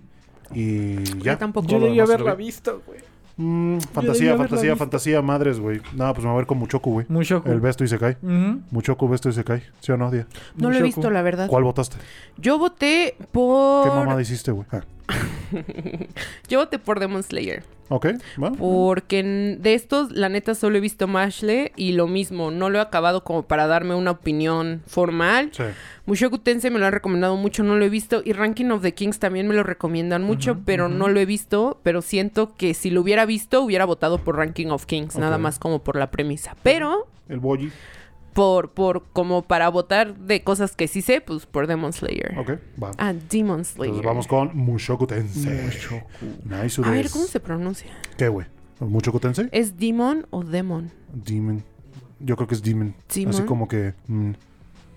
Y 0.55 1.05
ya. 1.23 1.33
Yo 1.33 1.39
tampoco. 1.39 1.67
Yo 1.67 1.73
Todo 1.77 1.81
lo 1.81 1.85
debí 1.87 1.97
demás 1.99 2.11
haberla 2.11 2.35
vi. 2.35 2.45
visto, 2.47 2.83
güey. 2.87 3.01
Mm, 3.37 3.79
fantasía, 3.93 4.37
fantasía, 4.37 4.77
fantasía, 4.77 5.23
madres, 5.23 5.61
güey. 5.61 5.81
No, 5.95 6.13
pues 6.13 6.25
me 6.25 6.31
voy 6.31 6.37
a 6.37 6.37
ver 6.39 6.47
con 6.47 6.59
Muchoku, 6.59 6.91
güey. 6.91 7.07
Mucho. 7.09 7.43
El 7.47 7.61
Besto 7.61 7.85
y 7.85 7.89
se 7.89 7.99
cae. 7.99 8.17
Ujú. 8.23 8.63
Muchoku, 8.71 9.07
Besto 9.09 9.29
y 9.29 9.33
se 9.33 9.45
cae. 9.45 9.63
¿Sí 9.81 9.93
o 9.93 9.97
no, 9.97 10.11
Dia? 10.11 10.27
No 10.57 10.71
lo 10.71 10.77
he 10.77 10.83
visto, 10.83 11.11
la 11.11 11.23
verdad. 11.23 11.47
¿Cuál 11.49 11.63
votaste? 11.63 11.99
Yo 12.39 12.59
voté 12.59 13.15
¿Qué 13.19 13.27
por... 13.31 13.87
mamada 13.95 14.21
hiciste, 14.21 14.51
güey? 14.51 14.67
Ah, 14.73 14.81
Yo 16.49 16.59
voté 16.59 16.79
por 16.79 17.01
Demon 17.01 17.23
Slayer. 17.23 17.63
ok, 17.89 18.07
va. 18.43 18.53
Porque 18.53 19.23
de 19.59 19.75
estos, 19.75 20.13
la 20.13 20.29
neta, 20.29 20.55
solo 20.55 20.77
he 20.77 20.81
visto 20.81 21.07
Mashle 21.07 21.73
y 21.77 21.93
lo 21.93 22.07
mismo. 22.07 22.51
No 22.51 22.71
lo 22.71 22.79
he 22.79 22.81
acabado 22.81 23.25
como 23.25 23.43
para 23.43 23.67
darme 23.67 23.95
una 23.95 24.11
opinión 24.13 24.83
formal. 24.87 25.51
Sí. 25.53 25.65
Mushoku 26.07 26.39
Tensei 26.39 26.71
me 26.71 26.79
lo 26.79 26.87
han 26.87 26.93
recomendado 26.93 27.37
mucho, 27.37 27.63
no 27.63 27.77
lo 27.77 27.85
he 27.85 27.89
visto. 27.89 28.23
Y 28.25 28.33
Ranking 28.33 28.71
of 28.71 28.83
the 28.83 28.95
Kings 28.95 29.19
también 29.19 29.49
me 29.49 29.55
lo 29.55 29.63
recomiendan 29.63 30.23
mucho, 30.23 30.59
pero 30.65 30.89
no 30.89 31.09
lo 31.09 31.21
he 31.21 31.27
visto. 31.27 31.81
Pero 31.83 32.03
siento 32.03 32.55
que 32.57 32.75
si 32.75 32.91
lo 32.91 33.01
hubiera 33.01 33.27
visto, 33.27 33.63
hubiera 33.63 33.85
votado 33.85 34.19
por 34.19 34.37
Ranking 34.37 34.69
of 34.69 34.87
Kings, 34.87 35.17
nada 35.17 35.39
más 35.39 35.59
como 35.59 35.81
por 35.81 35.97
la 35.97 36.11
premisa. 36.11 36.57
Pero 36.63 37.09
El 37.29 37.41
Boyi. 37.41 37.71
Por, 38.39 38.71
por 38.71 39.03
como 39.13 39.43
para 39.43 39.69
votar 39.69 40.17
de 40.17 40.45
cosas 40.45 40.77
que 40.77 40.87
sí 40.87 41.03
sé, 41.03 41.21
pues 41.21 41.45
por 41.45 41.67
Demon 41.67 41.93
Slayer. 41.93 42.39
Ok, 42.39 42.51
va. 42.81 42.93
Ah, 42.97 43.13
Demon 43.13 43.65
Slayer. 43.65 43.97
Entonces 43.97 44.07
vamos 44.07 44.29
con 44.29 44.57
Mushoku 44.57 45.09
Tensei. 45.09 45.59
Nice, 46.45 46.81
A 46.85 46.89
ver. 46.89 47.11
¿cómo 47.11 47.25
se 47.27 47.41
pronuncia? 47.41 47.91
¿Qué, 48.17 48.29
güey? 48.29 48.47
¿Mushoku 48.79 49.19
Tensei? 49.19 49.49
¿Es 49.51 49.77
Demon 49.77 50.25
o 50.31 50.45
Demon? 50.45 50.93
Demon. 51.13 51.65
Yo 52.21 52.37
creo 52.37 52.47
que 52.47 52.55
es 52.55 52.63
Demon. 52.63 52.95
Demon. 53.13 53.35
Así 53.35 53.43
como 53.43 53.67
que. 53.67 53.95
mm, 54.07 54.31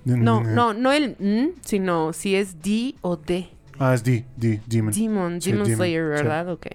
No, 0.05 0.41
mm, 0.41 0.53
no, 0.53 0.73
no 0.75 0.91
el 0.91 1.15
n, 1.19 1.53
sino 1.61 2.13
si 2.13 2.35
es 2.35 2.61
D 2.61 2.93
o 3.01 3.15
D. 3.17 3.49
Ah, 3.79 3.95
es 3.95 4.03
D, 4.03 4.23
D, 4.37 4.61
Demon. 4.67 4.93
Demon, 4.93 5.41
Sí, 5.41 5.51
Demon 5.51 5.65
Slayer, 5.65 6.03
sí. 6.15 6.23
¿verdad? 6.23 6.47
Ok. 6.51 6.67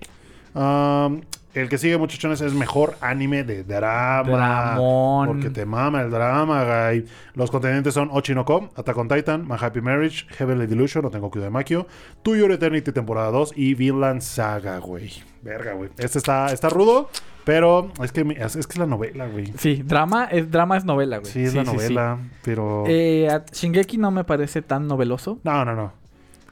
Um, 0.56 1.20
el 1.56 1.68
que 1.68 1.78
sigue, 1.78 1.96
muchachones, 1.98 2.40
es 2.40 2.52
mejor 2.52 2.96
anime 3.00 3.42
de 3.44 3.64
drama. 3.64 4.28
Dramón. 4.30 5.26
Porque 5.28 5.50
te 5.50 5.64
mama 5.66 6.02
el 6.02 6.10
drama, 6.10 6.64
güey. 6.64 7.04
Los 7.34 7.50
contendientes 7.50 7.94
son 7.94 8.08
Ochinoko, 8.12 8.70
Attack 8.76 8.96
on 8.96 9.08
Titan, 9.08 9.46
My 9.48 9.56
Happy 9.60 9.80
Marriage, 9.80 10.26
Heavenly 10.38 10.66
Delusion, 10.66 11.02
no 11.02 11.10
tengo 11.10 11.30
cuidado 11.30 11.46
de 11.46 11.50
Makio, 11.52 11.86
To 12.22 12.36
Your 12.36 12.52
Eternity 12.52 12.92
temporada 12.92 13.30
2 13.30 13.54
y 13.56 13.74
Vinland 13.74 14.20
Saga, 14.20 14.78
güey. 14.78 15.10
Verga, 15.42 15.72
güey. 15.74 15.90
Este 15.98 16.18
está, 16.18 16.52
está 16.52 16.68
rudo, 16.68 17.08
pero 17.44 17.92
es 18.02 18.10
que, 18.12 18.20
es, 18.38 18.56
es 18.56 18.66
que 18.66 18.72
es 18.72 18.78
la 18.78 18.86
novela, 18.86 19.26
güey. 19.26 19.52
Sí, 19.58 19.82
drama 19.84 20.24
es, 20.26 20.50
drama 20.50 20.76
es 20.76 20.84
novela, 20.84 21.18
güey. 21.18 21.30
Sí, 21.32 21.44
es 21.44 21.54
la 21.54 21.64
novela, 21.64 22.18
pero... 22.42 22.84
Eh, 22.86 23.28
a- 23.30 23.44
Shingeki 23.50 23.96
no 23.98 24.10
me 24.10 24.24
parece 24.24 24.60
tan 24.62 24.86
noveloso. 24.88 25.38
No, 25.44 25.64
no, 25.64 25.74
no. 25.74 25.92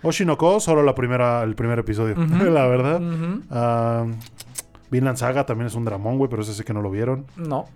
Oshinoko, 0.02 0.60
solo 0.60 0.82
la 0.82 0.94
primera, 0.94 1.42
el 1.42 1.54
primer 1.54 1.78
episodio, 1.78 2.14
la 2.50 2.66
verdad. 2.66 3.00
Ah, 3.50 4.04
Vinland 4.94 5.18
Saga 5.18 5.44
también 5.46 5.66
es 5.66 5.74
un 5.74 5.84
dramón, 5.84 6.16
güey, 6.18 6.30
pero 6.30 6.42
ese 6.42 6.54
sí 6.54 6.62
que 6.64 6.72
no 6.72 6.80
lo 6.82 6.90
vieron. 6.90 7.26
No. 7.36 7.66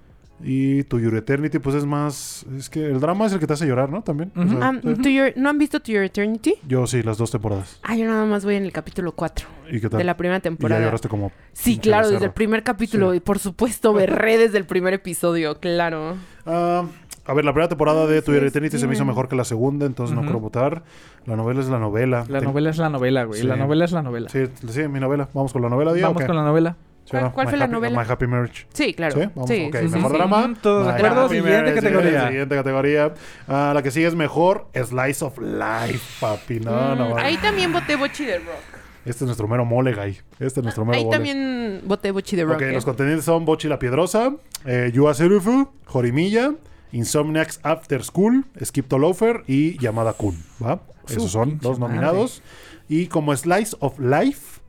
Y 0.40 0.84
To 0.84 1.00
Your 1.00 1.16
Eternity, 1.16 1.58
pues 1.58 1.74
es 1.74 1.84
más... 1.84 2.46
Es 2.56 2.70
que 2.70 2.86
el 2.86 3.00
drama 3.00 3.26
es 3.26 3.32
el 3.32 3.40
que 3.40 3.48
te 3.48 3.54
hace 3.54 3.66
llorar, 3.66 3.90
¿no? 3.90 4.02
También. 4.02 4.30
O 4.36 4.40
Ujú. 4.42 4.56
sea, 4.58 4.72
sí. 4.80 5.02
To 5.02 5.08
Your- 5.08 5.32
¿No 5.36 5.48
han 5.48 5.58
visto 5.58 5.80
To 5.80 5.90
Your 5.90 6.04
Eternity? 6.04 6.54
Yo 6.66 6.86
sí, 6.86 7.02
las 7.02 7.18
dos 7.18 7.32
temporadas. 7.32 7.80
Ah, 7.82 7.96
yo 7.96 8.06
nada 8.06 8.24
más 8.24 8.44
voy 8.44 8.54
en 8.54 8.62
el 8.64 8.70
capítulo 8.70 9.10
4 9.12 9.48
¿Y 9.72 9.80
qué 9.80 9.88
tal? 9.88 9.98
de 9.98 10.04
la 10.04 10.16
primera 10.16 10.36
y 10.36 10.38
ya 10.38 10.42
temporada. 10.42 10.80
lloraste 10.80 11.08
como... 11.08 11.32
Sí, 11.54 11.78
claro, 11.78 12.08
desde 12.08 12.26
el 12.26 12.30
primer 12.32 12.62
capítulo. 12.62 13.10
Sí. 13.10 13.16
Y 13.16 13.20
por 13.20 13.40
supuesto, 13.40 13.92
berré 13.92 14.38
desde 14.38 14.58
el 14.58 14.64
primer 14.64 14.94
episodio, 14.94 15.58
claro. 15.58 16.14
Ah, 16.46 16.84
a 17.26 17.34
ver, 17.34 17.44
la 17.44 17.52
primera 17.52 17.68
temporada 17.68 18.06
de 18.06 18.22
To 18.22 18.32
Your 18.32 18.42
sí, 18.42 18.46
Eternity 18.46 18.78
se 18.78 18.86
me 18.86 18.94
hizo 18.94 19.04
mejor 19.04 19.28
que 19.28 19.34
la 19.34 19.44
segunda, 19.44 19.86
entonces 19.86 20.14
no 20.14 20.22
quiero 20.22 20.38
votar. 20.38 20.84
La 21.26 21.34
novela 21.34 21.60
es 21.60 21.68
la 21.68 21.80
novela. 21.80 22.24
La 22.28 22.38
Ten- 22.38 22.48
novela 22.48 22.70
es 22.70 22.78
la 22.78 22.88
novela, 22.88 23.24
güey. 23.24 23.40
Sí. 23.40 23.46
La 23.46 23.56
novela 23.56 23.84
es 23.86 23.90
la 23.92 24.02
novela. 24.02 24.28
Sí, 24.28 24.44
sí, 24.68 24.86
mi 24.86 25.00
novela. 25.00 25.28
Vamos 25.34 25.52
con 25.52 25.62
la 25.62 25.68
novela, 25.68 25.92
Día. 25.92 26.06
Vamos 26.06 26.22
con 26.24 26.36
la 26.36 26.44
novela. 26.44 26.76
¿Cuál- 27.10 27.32
cuál 27.32 27.48
fue 27.48 27.58
la 27.58 27.66
novela? 27.66 28.02
My 28.02 28.10
Happy 28.10 28.26
Marriage. 28.26 28.66
Sí, 28.72 28.94
claro. 28.94 29.14
¿Sí? 29.20 29.28
Vamos, 29.34 29.48
Sí, 29.50 29.66
ok. 29.68 29.76
sí, 29.80 29.88
mejor 29.88 30.10
sí. 30.10 30.16
drama. 30.16 30.54
Todos 30.60 30.86
de 30.86 30.92
acuerdo. 30.92 31.28
Siguiente 31.28 31.74
categoría. 31.74 32.26
Siguiente 32.28 32.54
categoría. 32.56 33.14
Ah, 33.48 33.72
la 33.74 33.82
que 33.82 33.90
sigue 33.90 34.06
es 34.06 34.14
mejor 34.14 34.66
Slice 34.74 35.24
of 35.24 35.38
Life, 35.38 36.00
papi. 36.20 36.60
No, 36.60 36.70
Mm, 36.94 36.98
no. 36.98 37.16
ahí 37.16 37.36
también 37.38 37.72
voté 37.72 37.96
Bochi 37.96 38.24
de 38.24 38.38
Rock. 38.38 38.78
Este 39.04 39.24
es 39.24 39.26
nuestro 39.26 39.48
mero 39.48 39.64
mole, 39.64 39.94
guy. 39.94 40.18
Este 40.38 40.60
es 40.60 40.62
nuestro 40.62 40.84
mero 40.84 40.98
Ahí 40.98 41.04
mole. 41.04 41.16
también 41.16 41.80
voté 41.84 42.10
Bochi 42.10 42.36
de 42.36 42.44
Rock. 42.44 42.56
Ok, 42.56 42.62
¿eh? 42.62 42.72
los 42.72 42.84
contendientes 42.84 43.24
son 43.24 43.44
Bochi 43.46 43.66
la 43.68 43.78
Piedrosa, 43.78 44.34
eh, 44.66 44.90
Yua 44.92 45.14
Serufu, 45.14 45.70
Jorimilla, 45.86 46.52
Insomniacs 46.92 47.60
After 47.62 48.02
School, 48.04 48.44
Skip 48.64 48.88
to 48.88 48.98
Loafer 48.98 49.44
y 49.46 49.78
Yamada 49.78 50.12
Kun, 50.12 50.42
¿va? 50.62 50.80
Esos 51.08 51.30
son 51.30 51.58
los 51.62 51.78
madre. 51.78 51.94
nominados. 51.94 52.42
Y 52.88 53.06
como 53.06 53.34
Slice 53.34 53.76
of 53.80 53.98
Life, 53.98 54.60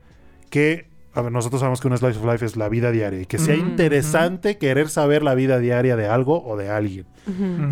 que, 0.48 0.86
a 1.14 1.22
ver, 1.22 1.32
nosotros 1.32 1.60
sabemos 1.60 1.80
que 1.80 1.88
un 1.88 1.96
Slice 1.98 2.18
of 2.18 2.24
Life 2.24 2.44
es 2.44 2.56
la 2.56 2.68
vida 2.68 2.90
diaria 2.92 3.20
y 3.22 3.26
que 3.26 3.38
sea 3.38 3.56
interesante 3.56 4.58
querer 4.58 4.88
saber 4.88 5.22
la 5.22 5.34
vida 5.34 5.58
diaria 5.58 5.96
de 5.96 6.06
algo 6.06 6.44
o 6.46 6.56
de 6.56 6.70
alguien. 6.70 7.04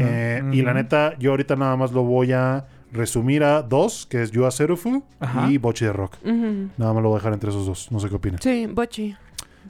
Eh, 0.00 0.42
Y 0.52 0.62
la 0.62 0.74
neta, 0.74 1.16
yo 1.18 1.30
ahorita 1.30 1.56
nada 1.56 1.76
más 1.76 1.92
lo 1.92 2.02
voy 2.02 2.32
a 2.32 2.66
resumir 2.92 3.44
a 3.44 3.62
dos, 3.62 4.06
que 4.06 4.22
es 4.22 4.30
Yua 4.30 4.50
Serufu 4.50 5.02
Ajá. 5.20 5.50
y 5.50 5.58
Bochi 5.58 5.84
de 5.84 5.92
Rock. 5.92 6.16
Nada 6.24 6.92
más 6.92 7.02
lo 7.02 7.10
voy 7.10 7.16
a 7.16 7.18
dejar 7.18 7.32
entre 7.34 7.50
esos 7.50 7.66
dos. 7.66 7.92
No 7.92 8.00
sé 8.00 8.08
qué 8.08 8.16
opinas. 8.16 8.40
Sí, 8.42 8.66
Bochi. 8.66 9.14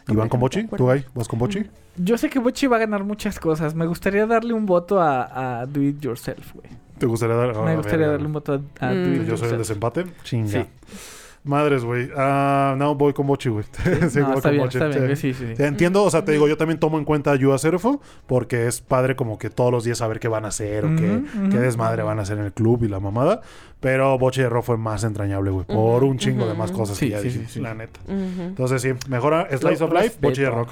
¿Y 0.08 0.14
van 0.14 0.28
con 0.28 0.40
Bochi? 0.40 0.66
¿Tú, 0.68 0.90
ahí? 0.90 1.04
¿Vas 1.14 1.28
con 1.28 1.38
Bochi? 1.38 1.66
Yo 1.96 2.16
sé 2.16 2.30
que 2.30 2.38
Bochi 2.38 2.66
va 2.68 2.76
a 2.76 2.80
ganar 2.80 3.04
muchas 3.04 3.38
cosas. 3.38 3.74
Me 3.74 3.86
gustaría 3.86 4.24
darle 4.26 4.54
un 4.54 4.64
voto 4.66 5.00
a, 5.00 5.60
a 5.60 5.66
Do 5.66 5.82
It 5.82 6.00
Yourself, 6.00 6.54
güey. 6.54 6.68
¿Te 6.98 7.06
gustaría 7.06 7.34
dar? 7.36 7.54
Me 7.56 7.72
a 7.72 7.76
gustaría 7.76 8.06
ver, 8.06 8.12
darle 8.12 8.26
un 8.26 8.32
voto 8.32 8.52
a, 8.80 8.86
a 8.86 8.92
Mm. 8.92 9.04
Do 9.04 9.10
It 9.10 9.28
Yo 9.28 9.36
soy 9.36 9.48
el 9.48 9.56
Yourself. 9.56 9.58
desempate. 9.58 10.04
Chinga. 10.24 10.48
Sí. 10.62 10.66
Madres, 11.48 11.84
güey. 11.84 12.10
Ah, 12.16 12.74
no, 12.78 12.94
voy 12.94 13.12
con 13.12 13.26
Bochi, 13.26 13.48
güey. 13.48 13.64
Sí, 14.10 14.20
no, 14.20 14.26
voy 14.28 14.36
está 14.36 14.42
con 14.42 14.50
bien, 14.52 14.64
Bochi, 14.64 14.78
está 14.78 14.88
bien. 14.88 15.16
sí. 15.16 15.32
Sí, 15.32 15.34
sí, 15.34 15.46
sí. 15.48 15.56
Sí, 15.56 15.62
Entiendo, 15.62 16.04
o 16.04 16.10
sea, 16.10 16.24
te 16.24 16.32
digo, 16.32 16.46
yo 16.46 16.56
también 16.56 16.78
tomo 16.78 16.98
en 16.98 17.04
cuenta 17.04 17.32
a 17.32 17.36
Yu 17.36 17.52
Acerfo 17.52 18.00
porque 18.26 18.66
es 18.66 18.80
padre 18.80 19.16
como 19.16 19.38
que 19.38 19.50
todos 19.50 19.72
los 19.72 19.84
días 19.84 19.98
saber 19.98 20.20
qué 20.20 20.28
van 20.28 20.44
a 20.44 20.48
hacer 20.48 20.84
o 20.84 20.94
qué 20.94 21.58
desmadre 21.58 22.02
van 22.02 22.18
a 22.18 22.22
hacer 22.22 22.38
en 22.38 22.44
el 22.44 22.52
club 22.52 22.84
y 22.84 22.88
la 22.88 23.00
mamada. 23.00 23.40
Pero 23.80 24.18
Boche 24.18 24.42
de 24.42 24.48
Ro 24.48 24.60
fue 24.62 24.76
más 24.76 25.04
entrañable, 25.04 25.50
güey. 25.52 25.64
Por 25.64 26.02
un 26.02 26.18
chingo 26.18 26.48
de 26.48 26.54
más 26.54 26.72
cosas 26.72 26.96
Sí, 26.96 27.06
que 27.06 27.10
ya 27.12 27.18
sí, 27.20 27.24
dijimos, 27.28 27.46
sí, 27.48 27.54
sí. 27.54 27.60
la 27.60 27.74
neta. 27.74 28.00
Entonces 28.08 28.82
sí, 28.82 28.90
mejora 29.08 29.46
Slice 29.56 29.78
Lo 29.80 29.86
of 29.86 29.92
Life. 29.92 30.16
Bochi 30.20 30.40
de 30.42 30.50
Rock. 30.50 30.70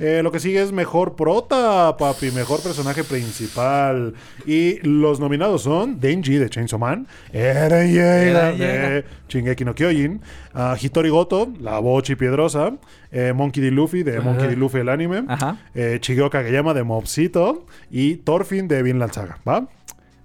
Eh, 0.00 0.20
lo 0.24 0.32
que 0.32 0.40
sigue 0.40 0.60
es 0.60 0.72
mejor 0.72 1.14
prota, 1.14 1.96
papi, 1.96 2.32
mejor 2.32 2.60
personaje 2.60 3.04
principal. 3.04 4.14
Y 4.46 4.80
los 4.86 5.20
nominados 5.20 5.62
son 5.62 6.00
Denji 6.00 6.38
de 6.38 6.50
Chainsaw 6.50 6.78
Man, 6.80 7.06
Eren 7.32 7.92
Yeager 7.92 8.56
de. 8.56 9.04
Shingeki 9.28 9.64
no 9.64 9.74
Kyojin, 9.74 10.20
ah, 10.54 10.74
Hitori 10.80 11.10
Goto, 11.10 11.52
la 11.60 11.78
Bochi 11.78 12.16
Piedrosa, 12.16 12.72
eh, 13.12 13.32
Monkey 13.34 13.62
D. 13.62 13.70
Luffy 13.70 14.02
de 14.02 14.20
Monkey 14.20 14.44
Ajá. 14.46 14.50
D. 14.50 14.56
Luffy 14.56 14.78
el 14.78 14.88
anime, 14.88 15.22
Ajá. 15.28 15.58
eh, 15.74 15.98
Shigeo 16.00 16.30
Kageyama 16.30 16.72
de 16.74 16.82
Mobcito 16.82 17.66
y 17.90 18.16
Thorfinn 18.16 18.66
de 18.68 18.82
Vinland 18.82 19.12
Saga, 19.12 19.38
¿va? 19.46 19.68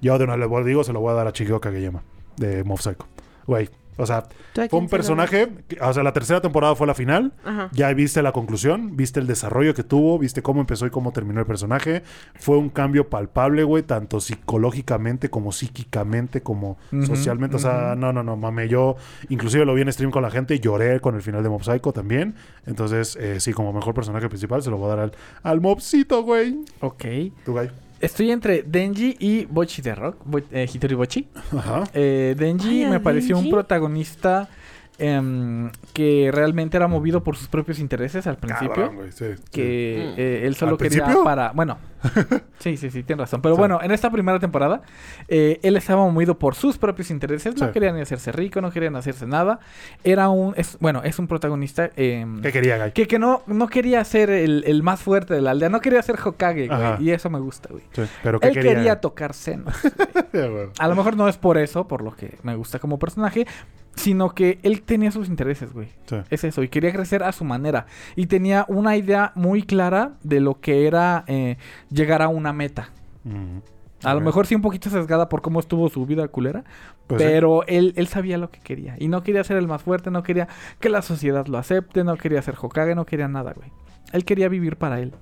Yo 0.04 0.18
de 0.18 0.26
una 0.26 0.36
vez 0.36 0.49
les 0.49 0.66
digo, 0.66 0.84
se 0.84 0.93
lo 0.93 0.99
voy 0.99 1.12
a 1.12 1.14
dar 1.16 1.28
a 1.28 1.32
Shigeo 1.32 1.60
Kageyama 1.60 2.04
de 2.38 2.64
Mob 2.64 2.80
Psycho. 2.80 3.08
Güey, 3.47 3.70
o 3.97 4.06
sea, 4.06 4.24
¿Tú 4.54 4.62
fue 4.70 4.80
un 4.80 4.88
personaje, 4.89 5.49
que- 5.68 5.78
o 5.80 5.93
sea, 5.93 6.01
la 6.01 6.14
tercera 6.14 6.41
temporada 6.41 6.76
fue 6.76 6.88
la 6.88 6.93
final. 6.95 7.34
Ajá. 7.43 7.70
Ya 7.74 7.93
viste 7.93 8.22
la 8.24 8.32
conclusión, 8.32 8.95
viste 8.97 9.20
el 9.20 9.28
desarrollo 9.28 9.74
que 9.76 9.84
tuvo, 9.84 10.18
viste 10.18 10.41
cómo 10.41 10.62
empezó 10.62 10.86
y 10.88 10.89
cómo 10.89 11.12
terminó 11.12 11.41
el 11.41 11.45
personaje. 11.45 12.01
Fue 12.36 12.58
un 12.58 12.70
cambio 12.70 13.10
palpable, 13.10 13.64
güey, 13.64 13.84
tanto 13.84 14.20
psicológicamente 14.20 15.30
como 15.30 15.51
psíquicamente, 15.51 16.41
como 16.41 16.78
socialmente. 17.06 17.56
O 17.58 17.60
sea, 17.60 17.95
no, 17.95 18.14
no, 18.14 18.24
no, 18.24 18.36
mame. 18.38 18.68
Yo 18.68 18.95
inclusive 19.30 19.66
lo 19.66 19.74
vi 19.74 19.82
en 19.82 19.91
stream 19.91 20.12
con 20.12 20.24
la 20.24 20.32
gente, 20.32 20.60
lloré 20.60 20.99
con 20.99 21.16
el 21.16 21.22
final 21.22 21.43
de 21.43 21.49
Mob 21.49 21.64
Psycho 21.64 21.91
también. 21.93 22.36
Entonces, 22.66 23.16
eh, 23.20 23.39
sí, 23.39 23.54
como 23.54 23.74
mejor 23.74 23.93
personaje 23.93 24.28
principal 24.30 24.62
se 24.64 24.70
lo 24.70 24.78
voy 24.78 24.86
a 24.88 24.95
dar 24.95 24.99
al, 24.99 25.12
al 25.43 25.62
Mobcito, 25.62 26.24
güey. 26.24 26.60
Ok. 26.82 27.04
Tu 27.45 27.51
güey. 27.51 27.70
Estoy 28.04 28.32
entre 28.32 28.64
Denji 28.64 29.16
y 29.20 29.45
Bochi 29.45 29.82
de 29.82 29.95
Rock. 29.95 30.18
Bo- 30.26 30.41
eh, 30.51 30.68
Hitori 30.72 30.93
Bochi. 30.93 31.28
Ajá. 31.58 31.86
Eh, 31.93 32.36
Denji 32.38 32.84
Ay, 32.84 32.89
me 32.89 32.99
pareció 32.99 33.38
un 33.38 33.49
protagonista 33.49 34.49
em, 34.99 35.69
que 35.93 36.29
realmente 36.31 36.77
era 36.77 36.87
movido 36.87 37.23
por 37.23 37.35
sus 37.35 37.47
propios 37.47 37.79
intereses 37.79 38.27
al 38.27 38.37
principio. 38.37 38.73
Cabrón, 38.73 38.95
güey, 38.95 39.11
sí, 39.11 39.25
sí. 39.35 39.43
que 39.51 40.13
Mm. 40.15 40.19
eh, 40.19 40.41
él 40.45 40.55
solo 40.55 40.73
¿Al 40.73 40.77
quería 40.77 41.03
principio? 41.03 41.23
para... 41.23 41.51
Bueno, 41.53 41.77
sí, 42.59 42.77
sí, 42.77 42.89
sí, 42.91 43.03
tienes 43.03 43.21
razón. 43.21 43.41
Pero 43.41 43.55
Sí. 43.55 43.59
bueno, 43.59 43.79
en 43.81 43.91
esta 43.91 44.09
primera 44.11 44.39
temporada, 44.39 44.81
eh, 45.27 45.59
él 45.63 45.77
estaba 45.77 46.01
movido 46.09 46.37
por 46.37 46.55
sus 46.55 46.77
propios 46.77 47.09
intereses. 47.11 47.55
No 47.59 47.67
Sí. 47.67 47.71
quería 47.73 47.91
ni 47.91 48.01
hacerse 48.01 48.31
rico, 48.31 48.61
no 48.61 48.71
quería 48.71 48.89
ni 48.89 48.97
hacerse 48.97 49.25
nada. 49.25 49.59
Era 50.03 50.29
un... 50.29 50.53
Es, 50.57 50.77
bueno, 50.79 51.01
es 51.03 51.17
un 51.19 51.27
protagonista... 51.27 51.89
¿Qué 51.89 52.51
quería, 52.51 52.77
Guy? 52.77 52.91
que, 52.91 53.07
que 53.07 53.19
no, 53.19 53.41
no 53.47 53.67
quería 53.67 54.03
ser 54.03 54.29
el, 54.29 54.63
el 54.67 54.83
más 54.83 55.01
fuerte 55.01 55.33
de 55.33 55.41
la 55.41 55.51
aldea. 55.51 55.69
No 55.69 55.79
quería 55.81 56.01
ser 56.01 56.17
Hokage, 56.23 56.67
güey. 56.67 57.03
Y 57.03 57.11
eso 57.11 57.29
me 57.29 57.39
gusta, 57.39 57.69
güey. 57.71 57.83
Sí, 57.93 58.01
pero 58.21 58.39
¿qué 58.39 58.47
Él 58.49 58.53
quería? 58.53 58.73
quería 58.75 59.01
tocar 59.01 59.33
senos. 59.33 59.73
A 60.79 60.87
lo 60.87 60.95
mejor 60.95 61.15
no 61.15 61.27
es 61.27 61.37
por 61.37 61.57
eso, 61.57 61.87
por 61.87 62.01
lo 62.03 62.11
que 62.15 62.37
me 62.43 62.55
gusta 62.55 62.79
como 62.79 62.99
personaje, 62.99 63.47
sino 63.95 64.33
que 64.33 64.59
él 64.63 64.81
tenía 64.81 65.11
sus 65.11 65.27
intereses, 65.27 65.71
güey. 65.73 65.89
Sí. 66.07 66.17
Es 66.29 66.43
eso, 66.43 66.63
y 66.63 66.67
quería 66.69 66.91
crecer 66.91 67.23
a 67.23 67.31
su 67.31 67.43
manera. 67.45 67.85
Y 68.15 68.25
tenía 68.27 68.65
una 68.67 68.95
idea 68.97 69.31
muy 69.35 69.63
clara 69.63 70.13
de 70.23 70.39
lo 70.39 70.59
que 70.59 70.87
era 70.87 71.23
eh, 71.27 71.57
llegar 71.89 72.21
a 72.21 72.27
una 72.27 72.53
meta. 72.53 72.89
Mm. 73.23 73.59
A 74.03 74.13
lo 74.13 74.19
mejor 74.19 74.45
sí 74.47 74.53
un 74.53 74.61
poquito 74.61 74.89
sesgada 74.89 75.29
por 75.29 75.41
cómo 75.41 75.61
estuvo 75.61 75.87
su 75.89 76.05
vida 76.05 76.27
culera, 76.27 76.65
Pues 77.07 77.21
sí. 77.21 77.27
pero 77.27 77.65
él, 77.67 77.93
él 77.95 78.07
sabía 78.07 78.37
lo 78.37 78.49
que 78.51 78.59
quería. 78.59 78.95
Y 78.99 79.07
no 79.07 79.23
quería 79.23 79.45
ser 79.45 79.55
el 79.55 79.67
más 79.67 79.81
fuerte, 79.81 80.11
no 80.11 80.23
quería 80.23 80.49
que 80.81 80.89
la 80.89 81.01
sociedad 81.01 81.47
lo 81.47 81.57
acepte, 81.57 82.03
no 82.03 82.17
quería 82.17 82.41
ser 82.41 82.55
Hokage, 82.61 82.95
no 82.95 83.05
quería 83.05 83.29
nada, 83.29 83.53
güey. 83.53 83.71
Él 84.11 84.25
quería 84.25 84.49
vivir 84.49 84.75
para 84.75 84.99
él. 84.99 85.13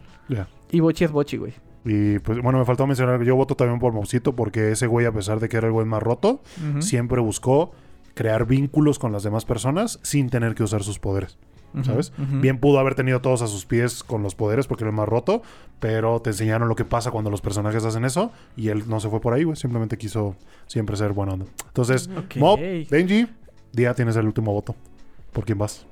Y 0.71 0.79
Bochi 0.79 1.03
es 1.03 1.11
Bochi, 1.11 1.37
güey. 1.37 1.53
Y 1.85 2.19
pues 2.19 2.41
bueno, 2.41 2.57
me 2.59 2.65
faltó 2.65 2.87
mencionar 2.87 3.19
que 3.19 3.25
yo 3.25 3.35
voto 3.35 3.55
también 3.55 3.79
por 3.79 3.91
Mobcito 3.93 4.35
porque 4.35 4.71
ese 4.71 4.87
güey, 4.87 5.05
a 5.05 5.11
pesar 5.11 5.39
de 5.39 5.49
que 5.49 5.57
era 5.57 5.67
el 5.67 5.73
güey 5.73 5.85
más 5.85 6.01
roto, 6.01 6.41
siempre 6.79 7.19
buscó 7.21 7.73
crear 8.13 8.45
vínculos 8.45 8.99
con 8.99 9.11
las 9.11 9.23
demás 9.23 9.45
personas 9.45 9.99
sin 10.03 10.29
tener 10.29 10.55
que 10.55 10.63
usar 10.63 10.83
sus 10.83 10.99
poderes. 10.99 11.37
¿Sabes? 11.83 12.11
Bien 12.17 12.57
pudo 12.59 12.79
haber 12.79 12.95
tenido 12.95 13.21
todos 13.21 13.41
a 13.41 13.47
sus 13.47 13.65
pies 13.65 14.03
con 14.03 14.23
los 14.23 14.35
poderes 14.35 14.67
porque 14.67 14.83
era 14.83 14.89
el 14.89 14.95
más 14.97 15.07
roto, 15.07 15.41
pero 15.79 16.21
te 16.21 16.31
enseñaron 16.31 16.67
lo 16.67 16.75
que 16.75 16.83
pasa 16.83 17.11
cuando 17.11 17.29
los 17.29 17.39
personajes 17.39 17.85
hacen 17.85 18.03
eso 18.03 18.33
y 18.57 18.67
él 18.67 18.83
no 18.89 18.99
se 18.99 19.07
fue 19.09 19.21
por 19.21 19.33
ahí, 19.33 19.45
güey. 19.45 19.55
Simplemente 19.55 19.97
quiso 19.97 20.35
siempre 20.67 20.97
ser 20.97 21.13
buena 21.13 21.31
onda. 21.33 21.45
Entonces, 21.67 22.09
Ok. 22.17 22.35
Mob, 22.35 22.59
Denji, 22.59 23.25
Día 23.71 23.93
tienes 23.93 24.17
el 24.17 24.25
último 24.25 24.51
voto. 24.51 24.75
¿Por 25.31 25.45
quién 25.45 25.59
vas? 25.59 25.85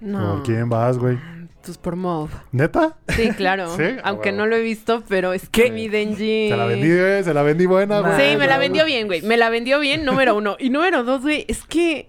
No. 0.00 0.36
¿Por 0.36 0.42
quién 0.44 0.68
vas, 0.68 0.98
güey? 0.98 1.18
Pues 1.64 1.76
por 1.76 1.94
Mob. 1.96 2.30
¿Neta? 2.52 2.96
Sí, 3.08 3.30
claro. 3.36 3.68
Sí, 3.76 3.82
a 3.82 4.08
Aunque 4.08 4.32
no 4.32 4.46
lo 4.46 4.56
he 4.56 4.62
visto, 4.62 5.02
pero 5.08 5.32
es 5.32 5.48
que 5.48 5.70
mi 5.70 5.88
Denji. 5.88 6.48
Se 6.48 6.56
la 6.56 6.64
vendí, 6.66 6.96
güey. 6.98 7.22
Se 7.24 7.34
la 7.34 7.42
vendí 7.42 7.66
buena, 7.66 8.00
güey. 8.00 8.12
Sí, 8.30 8.36
me 8.36 8.46
la 8.46 8.58
vendió 8.58 8.84
bien, 8.84 9.06
güey. 9.06 9.22
Me 9.22 9.36
la 9.36 9.50
vendió 9.50 9.78
bien, 9.78 10.04
número 10.04 10.34
uno. 10.36 10.56
Y 10.58 10.70
número 10.70 11.04
dos, 11.04 11.22
güey, 11.22 11.44
es 11.48 11.62
que. 11.64 12.08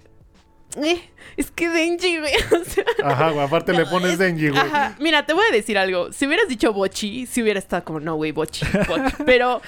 eh, 0.81 1.01
es 1.37 1.51
que 1.51 1.69
Denji, 1.69 2.19
güey. 2.19 2.33
O 2.61 2.63
sea, 2.63 2.83
Ajá, 3.03 3.31
güey. 3.31 3.45
Aparte 3.45 3.73
le 3.73 3.85
pones 3.85 4.17
Denji, 4.17 4.49
güey. 4.49 4.61
Ajá. 4.61 4.95
Mira, 4.99 5.25
te 5.25 5.33
voy 5.33 5.43
a 5.49 5.53
decir 5.53 5.77
algo. 5.77 6.11
Si 6.13 6.25
hubieras 6.27 6.47
dicho 6.47 6.71
Bochi, 6.73 7.25
si 7.25 7.41
hubiera 7.41 7.59
estado 7.59 7.83
como, 7.83 7.99
no, 7.99 8.15
güey, 8.15 8.31
Bochi, 8.31 8.65
Bochi. 8.87 9.15
Pero. 9.25 9.61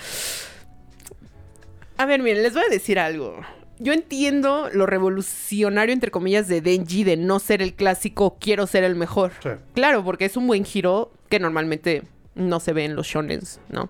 A 1.97 2.05
ver, 2.05 2.21
miren, 2.21 2.41
les 2.43 2.53
voy 2.53 2.63
a 2.63 2.69
decir 2.69 2.99
algo. 2.99 3.39
Yo 3.83 3.91
entiendo 3.93 4.69
lo 4.73 4.85
revolucionario, 4.85 5.93
entre 5.93 6.09
comillas, 6.09 6.47
de 6.47 6.61
Denji 6.61 7.03
de 7.03 7.17
no 7.17 7.39
ser 7.39 7.61
el 7.61 7.73
clásico, 7.73 8.37
quiero 8.39 8.65
ser 8.65 8.83
el 8.83 8.95
mejor. 8.95 9.31
Sí. 9.43 9.49
Claro, 9.75 10.03
porque 10.03 10.25
es 10.25 10.37
un 10.37 10.47
buen 10.47 10.63
giro 10.63 11.11
que 11.29 11.39
normalmente 11.39 12.03
no 12.35 12.59
se 12.59 12.71
ve 12.73 12.85
en 12.85 12.95
los 12.95 13.07
shonens, 13.07 13.59
¿no? 13.69 13.89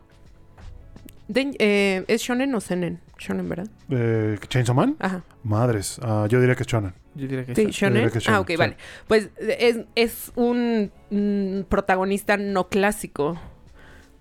Den- 1.28 1.56
eh, 1.60 2.04
¿Es 2.08 2.22
shonen 2.22 2.54
o 2.56 2.60
senen? 2.60 3.00
Shonen, 3.18 3.48
¿verdad? 3.48 3.68
Eh, 3.90 4.38
¿Chainsaw 4.50 4.76
Man? 4.76 4.98
Ajá. 5.00 5.24
Madres. 5.44 6.00
ah, 6.04 6.28
yo 6.30 6.40
diría 6.42 6.56
que 6.56 6.64
es 6.64 6.68
Shonen. 6.68 6.94
Yo 7.16 7.28
diría 7.28 7.46
que 7.46 7.56
Sí, 7.56 7.68
shonen. 7.68 7.94
diría 7.94 8.10
que 8.10 8.20
shonen, 8.20 8.36
Ah, 8.38 8.42
ok, 8.42 8.48
sí. 8.50 8.56
vale. 8.58 8.78
Pues 9.08 9.30
es, 9.38 9.78
es 9.96 10.32
un 10.36 10.92
mm, 11.12 11.62
protagonista 11.70 12.36
no 12.38 12.68
clásico. 12.68 13.40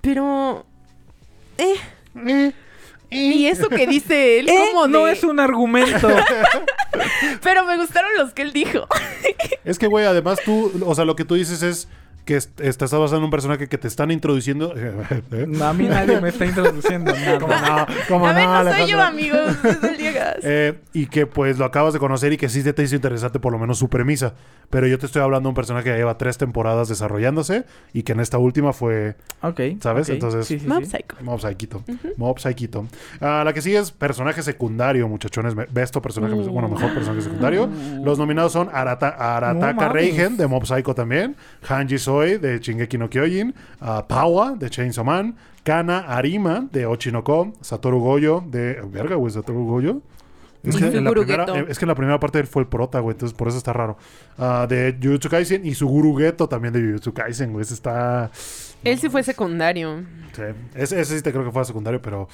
Pero... 0.00 0.64
Eh. 1.58 2.52
Y 3.12 3.46
eso 3.46 3.68
que 3.68 3.86
dice 3.86 4.38
él, 4.40 4.48
Eh, 4.48 4.68
como 4.72 4.88
no 4.88 5.06
es 5.06 5.22
un 5.24 5.38
argumento. 5.40 6.08
Pero 7.42 7.64
me 7.64 7.76
gustaron 7.76 8.10
los 8.18 8.32
que 8.32 8.42
él 8.42 8.52
dijo. 8.52 8.86
Es 9.64 9.78
que, 9.78 9.86
güey, 9.86 10.06
además 10.06 10.38
tú, 10.44 10.72
o 10.86 10.94
sea, 10.94 11.04
lo 11.04 11.14
que 11.16 11.24
tú 11.24 11.34
dices 11.34 11.62
es 11.62 11.88
que 12.24 12.36
est- 12.36 12.60
estás 12.60 12.90
basado 12.92 13.18
en 13.18 13.24
un 13.24 13.30
personaje 13.30 13.68
que 13.68 13.78
te 13.78 13.88
están 13.88 14.10
introduciendo. 14.10 14.74
¿Eh? 14.76 15.46
No, 15.48 15.64
a 15.66 15.72
mí 15.72 15.86
nadie 15.88 16.20
me 16.20 16.28
está 16.28 16.46
introduciendo 16.46 17.12
nada. 17.16 17.38
¿Cómo 17.38 17.54
no? 17.54 17.86
¿Cómo 18.08 18.26
A 18.28 18.32
ver, 18.32 18.46
no, 18.46 18.64
no 18.64 18.72
soy 18.72 18.86
yo, 18.90 18.98
Diegas. 19.98 20.36
Eh, 20.44 20.78
y 20.92 21.06
que 21.06 21.26
pues 21.26 21.58
lo 21.58 21.64
acabas 21.64 21.92
de 21.92 21.98
conocer 21.98 22.32
y 22.32 22.36
que 22.36 22.48
sí 22.48 22.62
te 22.72 22.82
hizo 22.82 22.94
interesante 22.96 23.38
por 23.38 23.52
lo 23.52 23.58
menos 23.58 23.78
su 23.78 23.88
premisa. 23.88 24.34
Pero 24.70 24.86
yo 24.86 24.98
te 24.98 25.06
estoy 25.06 25.20
hablando 25.22 25.48
de 25.48 25.50
un 25.50 25.54
personaje 25.54 25.84
que 25.84 25.90
ya 25.90 25.96
lleva 25.96 26.16
tres 26.16 26.38
temporadas 26.38 26.88
desarrollándose 26.88 27.64
y 27.92 28.02
que 28.02 28.12
en 28.12 28.20
esta 28.20 28.38
última 28.38 28.72
fue 28.72 29.16
Ok. 29.42 29.60
¿Sabes? 29.80 30.08
Entonces- 30.08 30.46
Sí, 30.46 30.58
sí, 30.58 30.66
Mob 30.66 30.84
sí. 30.84 30.90
Psycho. 30.90 31.16
Mob 31.22 31.40
Psyquito. 31.40 31.84
Mob 32.16 32.38
Psyquito. 32.38 32.86
Ah, 33.20 33.42
la 33.44 33.52
que 33.52 33.60
sigue 33.62 33.78
es 33.78 33.90
personaje 33.92 34.42
secundario, 34.42 35.06
muchachones. 35.08 35.54
Besto 35.72 36.00
personaje, 36.00 36.34
Uh. 36.34 36.50
bueno, 36.50 36.68
mejor 36.68 36.92
personaje 36.94 37.22
secundario. 37.22 37.68
Los 38.02 38.18
nominados 38.18 38.52
son 38.52 38.68
Arata, 38.72 39.08
Arataka 39.08 39.88
No. 39.88 39.92
Reigen 39.92 40.36
de 40.36 40.46
Mob 40.46 40.64
Psycho 40.64 40.94
también, 40.94 41.36
Hanji 41.68 41.98
De 42.20 42.60
Shingeki 42.60 42.98
no 42.98 43.08
Kyojin, 43.08 43.54
Pawa 44.08 44.54
de 44.58 44.68
Chainsaw 44.68 45.04
Man, 45.04 45.36
Kana 45.64 46.00
Arima 46.00 46.68
de 46.70 46.86
Ochinoko, 46.86 47.52
Satoru 47.60 48.00
Goyo 48.00 48.44
de... 48.46 48.82
Verga, 48.84 49.16
güey, 49.16 49.32
Satoru 49.32 49.64
Goyo. 49.64 50.02
Es 50.62 50.76
que, 50.76 50.86
en 50.86 51.04
la 51.04 51.10
primera, 51.10 51.44
eh, 51.58 51.66
es 51.68 51.78
que 51.78 51.84
en 51.84 51.88
la 51.88 51.94
primera 51.96 52.20
parte 52.20 52.38
él 52.38 52.46
fue 52.46 52.62
el 52.62 52.68
prota, 52.68 53.00
güey, 53.00 53.14
entonces 53.14 53.36
por 53.36 53.48
eso 53.48 53.58
está 53.58 53.72
raro. 53.72 53.96
Ah, 54.38 54.66
de 54.68 54.96
Jujutsu 55.02 55.28
Kaisen 55.28 55.66
y 55.66 55.74
Suguru 55.74 56.16
Geto 56.16 56.48
también 56.48 56.72
de 56.72 56.80
Jujutsu 56.80 57.12
Kaisen, 57.12 57.52
güey. 57.52 57.62
Ese 57.62 57.74
está... 57.74 58.30
Él 58.84 58.98
sí 58.98 59.08
fue 59.08 59.22
secundario. 59.24 60.04
Sí. 60.32 60.42
Ese, 60.74 61.00
ese 61.00 61.16
sí 61.16 61.22
te 61.22 61.32
creo 61.32 61.44
que 61.44 61.50
fue 61.50 61.64
secundario, 61.64 62.00
pero 62.00 62.28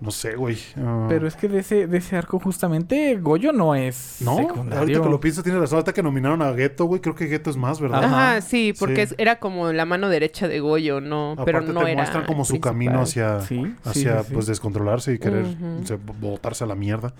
no 0.00 0.10
sé, 0.10 0.36
güey. 0.36 0.58
Ah, 0.76 1.06
Pero 1.08 1.26
es 1.26 1.36
que 1.36 1.48
de 1.48 1.60
ese, 1.60 1.86
de 1.86 1.98
ese 1.98 2.16
arco 2.16 2.38
justamente 2.38 3.16
Goyo 3.16 3.52
no 3.52 3.74
es 3.74 4.18
no, 4.20 4.36
secundario. 4.36 4.78
ahorita 4.80 5.02
que 5.02 5.08
lo 5.08 5.20
pienso 5.20 5.42
tienes 5.42 5.60
razón. 5.60 5.76
Ahorita 5.76 5.92
que 5.92 6.02
nominaron 6.02 6.42
a 6.42 6.52
Geto, 6.54 6.84
güey, 6.86 7.00
creo 7.00 7.14
que 7.14 7.26
Geto 7.26 7.50
es 7.50 7.56
más, 7.56 7.80
¿verdad? 7.80 8.04
Ajá. 8.04 8.30
Ajá, 8.32 8.40
sí, 8.40 8.74
porque 8.78 9.06
Sí. 9.06 9.14
era 9.18 9.36
como 9.36 9.72
la 9.72 9.84
mano 9.86 10.08
derecha 10.08 10.48
de 10.48 10.60
Goyo, 10.60 11.00
¿no? 11.00 11.32
Aparte 11.32 11.44
pero 11.44 11.60
no 11.62 11.80
te 11.84 11.92
era. 11.92 11.96
muestran 12.02 12.26
como 12.26 12.44
su 12.44 12.52
principal. 12.54 12.72
camino 12.72 13.00
hacia, 13.00 13.40
Sí, 13.42 13.74
hacia 13.84 14.18
sí, 14.20 14.24
sí. 14.28 14.34
pues 14.34 14.46
descontrolarse 14.46 15.12
y 15.14 15.18
querer 15.18 15.44
Ujú. 15.44 15.82
o 15.82 15.86
sea, 15.86 15.98
botarse 16.20 16.64
a 16.64 16.66
la 16.66 16.74
mierda. 16.74 17.14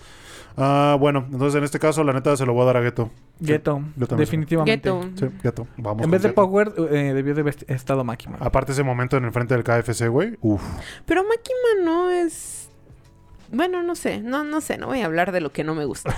Ah, 0.56 0.96
bueno, 1.00 1.24
entonces 1.32 1.56
en 1.58 1.64
este 1.64 1.78
caso 1.80 2.04
la 2.04 2.12
neta 2.12 2.36
se 2.36 2.46
lo 2.46 2.52
voy 2.52 2.62
a 2.62 2.66
dar 2.66 2.76
a 2.76 2.80
Yo 3.40 3.60
también 3.60 3.94
definitivamente. 4.18 4.90
Geto. 4.90 5.10
Sí, 5.16 5.26
Geto. 5.42 5.66
Vamos. 5.76 6.04
En 6.04 6.10
vez 6.10 6.22
de. 6.22 6.32
Power, 6.32 6.72
eh, 6.90 7.12
debió 7.14 7.34
de 7.34 7.40
haber 7.40 7.56
estado 7.68 8.04
Máquina. 8.04 8.36
Aparte 8.40 8.72
ese 8.72 8.82
momento 8.82 9.16
en 9.16 9.24
el 9.24 9.32
frente 9.32 9.54
del 9.54 9.64
KFC, 9.64 10.08
güey. 10.08 10.38
Uf. 10.40 10.62
Pero 11.06 11.24
Makima 11.24 11.84
no 11.84 12.10
es. 12.10 12.70
Bueno, 13.54 13.82
no 13.82 13.94
sé, 13.94 14.20
no, 14.20 14.44
no 14.44 14.60
sé, 14.60 14.78
no 14.78 14.86
voy 14.88 15.00
a 15.00 15.06
hablar 15.06 15.32
de 15.32 15.40
lo 15.40 15.50
que 15.52 15.64
no 15.64 15.74
me 15.74 15.84
gusta. 15.84 16.14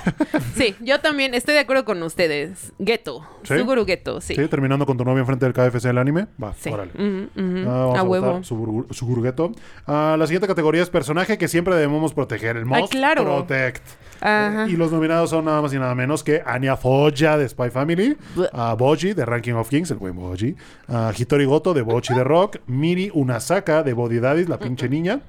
sí, 0.54 0.74
yo 0.80 1.00
también 1.00 1.34
estoy 1.34 1.54
de 1.54 1.60
acuerdo 1.60 1.84
con 1.84 2.02
ustedes. 2.02 2.72
Ghetto, 2.78 3.26
¿Sí? 3.44 3.58
Suguru 3.58 3.84
Ghetto, 3.84 4.20
sí. 4.20 4.34
Sí, 4.34 4.48
terminando 4.48 4.86
con 4.86 4.96
tu 4.96 5.04
novia 5.04 5.20
enfrente 5.20 5.44
del 5.50 5.52
KFC 5.54 5.88
del 5.88 5.98
anime. 5.98 6.26
Va, 6.42 6.54
Sí. 6.54 6.70
órale. 6.70 6.92
Ah, 6.96 7.30
vamos 7.36 7.98
a 7.98 8.02
huevo. 8.02 8.38
Subur- 8.42 8.92
Sugurgueto. 8.92 9.52
Ah, 9.86 10.16
la 10.18 10.26
siguiente 10.26 10.46
categoría 10.46 10.82
es 10.82 10.90
personaje 10.90 11.38
que 11.38 11.48
siempre 11.48 11.74
debemos 11.74 12.12
proteger. 12.14 12.56
El 12.56 12.64
Most 12.64 12.90
claro. 12.92 13.22
Protect. 13.24 13.82
Ajá. 14.20 14.66
Y 14.68 14.76
los 14.76 14.90
nominados 14.92 15.28
son 15.30 15.44
nada 15.44 15.60
más 15.60 15.74
y 15.74 15.78
nada 15.78 15.94
menos 15.94 16.24
que 16.24 16.42
Anya 16.46 16.76
Foya 16.76 17.36
de 17.36 17.46
Spy 17.48 17.68
Family, 17.70 18.16
a 18.52 18.72
Boji 18.74 19.12
de 19.12 19.26
Ranking 19.26 19.52
of 19.52 19.68
Kings, 19.68 19.90
el 19.90 19.98
buen 19.98 20.16
Boji, 20.16 20.56
a 20.88 21.12
Hitori 21.16 21.44
Goto 21.44 21.74
de 21.74 21.82
Bochi 21.82 22.14
de 22.14 22.24
Rock, 22.24 22.56
Miri 22.66 23.10
Unasaka 23.12 23.82
de 23.82 23.92
Body 23.92 24.18
Daddies, 24.18 24.48
la 24.48 24.58
pinche 24.58 24.88
niña. 24.88 25.20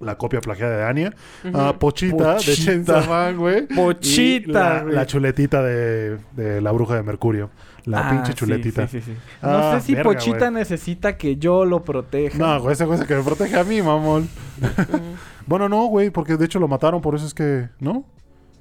La 0.00 0.16
copia 0.16 0.40
plagiada 0.40 0.76
de 0.78 0.84
Anya. 0.84 1.12
a 1.52 1.72
Pochita, 1.78 2.16
de 2.30 2.34
Pochita. 2.34 2.62
Chainsaw 2.64 3.06
Man, 3.08 3.36
güey. 3.36 3.66
Pochita, 3.68 4.84
La, 4.84 5.06
chuletita 5.06 5.62
de, 5.62 6.18
de 6.32 6.60
la 6.60 6.72
bruja 6.72 6.96
de 6.96 7.02
Mercurio. 7.02 7.50
La 7.84 8.08
Ah, 8.08 8.10
pinche 8.12 8.32
chuletita. 8.34 8.88
sí, 8.88 9.00
sí, 9.00 9.12
sí. 9.12 9.18
Ah, 9.42 9.70
No 9.72 9.78
sé 9.80 9.86
si 9.86 9.94
verga, 9.94 10.10
Pochita 10.10 10.50
necesita 10.50 11.16
que 11.18 11.36
yo 11.36 11.64
lo 11.64 11.82
proteja. 11.82 12.38
No, 12.38 12.60
güey, 12.60 12.72
ese 12.72 12.84
güey 12.86 12.96
es 12.96 13.02
el 13.02 13.06
que 13.08 13.14
me 13.16 13.22
protege 13.22 13.58
a 13.58 13.64
mí, 13.64 13.82
mamón. 13.82 14.28
bueno, 15.46 15.68
no, 15.68 15.86
güey, 15.86 16.10
porque 16.10 16.36
de 16.36 16.44
hecho 16.46 16.58
lo 16.58 16.68
mataron, 16.68 17.00
por 17.00 17.14
eso 17.14 17.26
es 17.26 17.34
que. 17.34 17.68
¿No? 17.80 18.04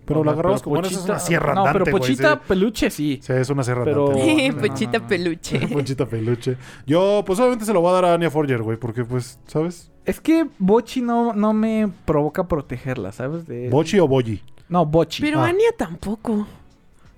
Pero 0.06 0.20
No, 0.20 0.26
la 0.26 0.32
agarramos 0.34 0.62
pero 0.62 0.72
como 0.72 0.82
esa 0.82 0.90
es 0.90 0.98
Pochita- 0.98 1.12
una 1.14 1.20
sierra 1.20 1.54
No, 1.54 1.60
andante, 1.62 1.80
pero 1.86 1.98
güey, 1.98 2.02
Pochita 2.02 2.40
peluche 2.42 2.90
sí. 2.90 3.20
Sí, 3.22 3.34
es 3.34 3.50
una 3.50 3.64
sierra 3.64 3.84
Pero- 3.86 4.12
andante. 4.12 4.50
no, 4.52 4.58
Pochita 4.68 4.98
no, 4.98 5.04
no. 5.04 5.08
peluche. 5.08 5.68
Ponchita 5.74 6.06
peluche. 6.06 6.58
Yo, 6.86 7.24
pues 7.26 7.40
obviamente 7.40 7.66
se 7.66 7.74
lo 7.74 7.82
voy 7.82 7.90
a 7.92 7.94
dar 7.94 8.06
a 8.06 8.14
Anya 8.16 8.30
Forger, 8.30 8.62
güey, 8.62 8.78
porque 8.78 9.06
pues, 9.06 9.40
¿sabes? 9.48 9.92
Es 10.06 10.20
que 10.20 10.48
Bochi 10.60 11.02
no, 11.02 11.34
no 11.34 11.54
me 11.54 11.90
provoca 12.06 12.48
protegerla, 12.48 13.12
¿sabes? 13.14 13.46
De... 13.48 13.70
¿Bochi 13.70 14.00
o 14.00 14.08
Boji? 14.08 14.42
No, 14.68 14.86
Bochi. 14.86 15.22
Pero 15.22 15.40
Ah. 15.42 15.48
Ania 15.48 15.70
tampoco. 15.78 16.46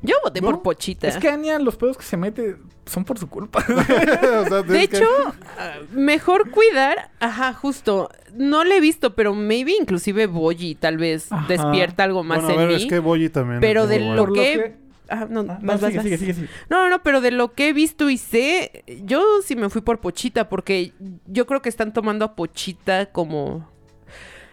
Yo 0.01 0.15
voté 0.23 0.41
¿No? 0.41 0.47
por 0.51 0.61
Pochita. 0.61 1.07
Es 1.07 1.17
que 1.17 1.29
Anya, 1.29 1.57
los 1.59 1.75
pedos 1.77 1.97
que 1.97 2.03
se 2.03 2.15
mete 2.17 2.57
son 2.85 3.05
por 3.05 3.17
su 3.17 3.27
culpa. 3.27 3.65
O 3.67 4.45
sea, 4.47 4.61
De 4.61 4.87
que- 4.87 4.97
hecho, 4.97 5.07
ah, 5.57 5.73
mejor 5.91 6.51
cuidar, 6.51 7.09
ajá, 7.19 7.53
justo. 7.53 8.09
No 8.33 8.63
le 8.63 8.77
he 8.77 8.81
visto, 8.81 9.15
pero 9.15 9.33
maybe 9.33 9.71
inclusive 9.79 10.27
Boyi 10.27 10.75
tal 10.75 10.97
vez 10.97 11.31
Ajá. 11.31 11.47
despierta 11.47 12.03
algo 12.03 12.23
más 12.23 12.43
bueno, 12.43 12.59
a 12.59 12.63
en 12.63 12.67
ver, 12.69 12.77
mí. 12.77 12.83
es 12.83 12.89
que 12.89 12.99
Boji 12.99 13.29
también. 13.29 13.61
Pero 13.61 13.83
es 13.83 13.89
de 13.89 13.99
lo 13.99 14.31
que... 14.31 14.75
Ah, 15.07 15.27
no, 15.29 15.41
Ah, 15.41 15.59
vas, 15.61 15.61
no, 15.61 15.67
vas, 15.67 15.79
sigue, 15.81 15.95
vas. 15.97 16.03
sigue, 16.03 16.17
sigue, 16.17 16.33
sigue. 16.33 16.49
No, 16.69 16.83
no, 16.83 16.89
no, 16.89 17.03
pero 17.03 17.21
de 17.21 17.29
lo 17.31 17.53
que 17.53 17.69
he 17.69 17.73
visto 17.73 18.09
y 18.09 18.17
sé, 18.17 18.83
yo 19.05 19.23
sí 19.43 19.55
me 19.55 19.69
fui 19.69 19.81
por 19.81 19.99
Pochita 19.99 20.49
porque 20.49 20.93
yo 21.27 21.45
creo 21.45 21.61
que 21.61 21.69
están 21.69 21.93
tomando 21.93 22.25
a 22.25 22.35
Pochita 22.35 23.07
como... 23.07 23.69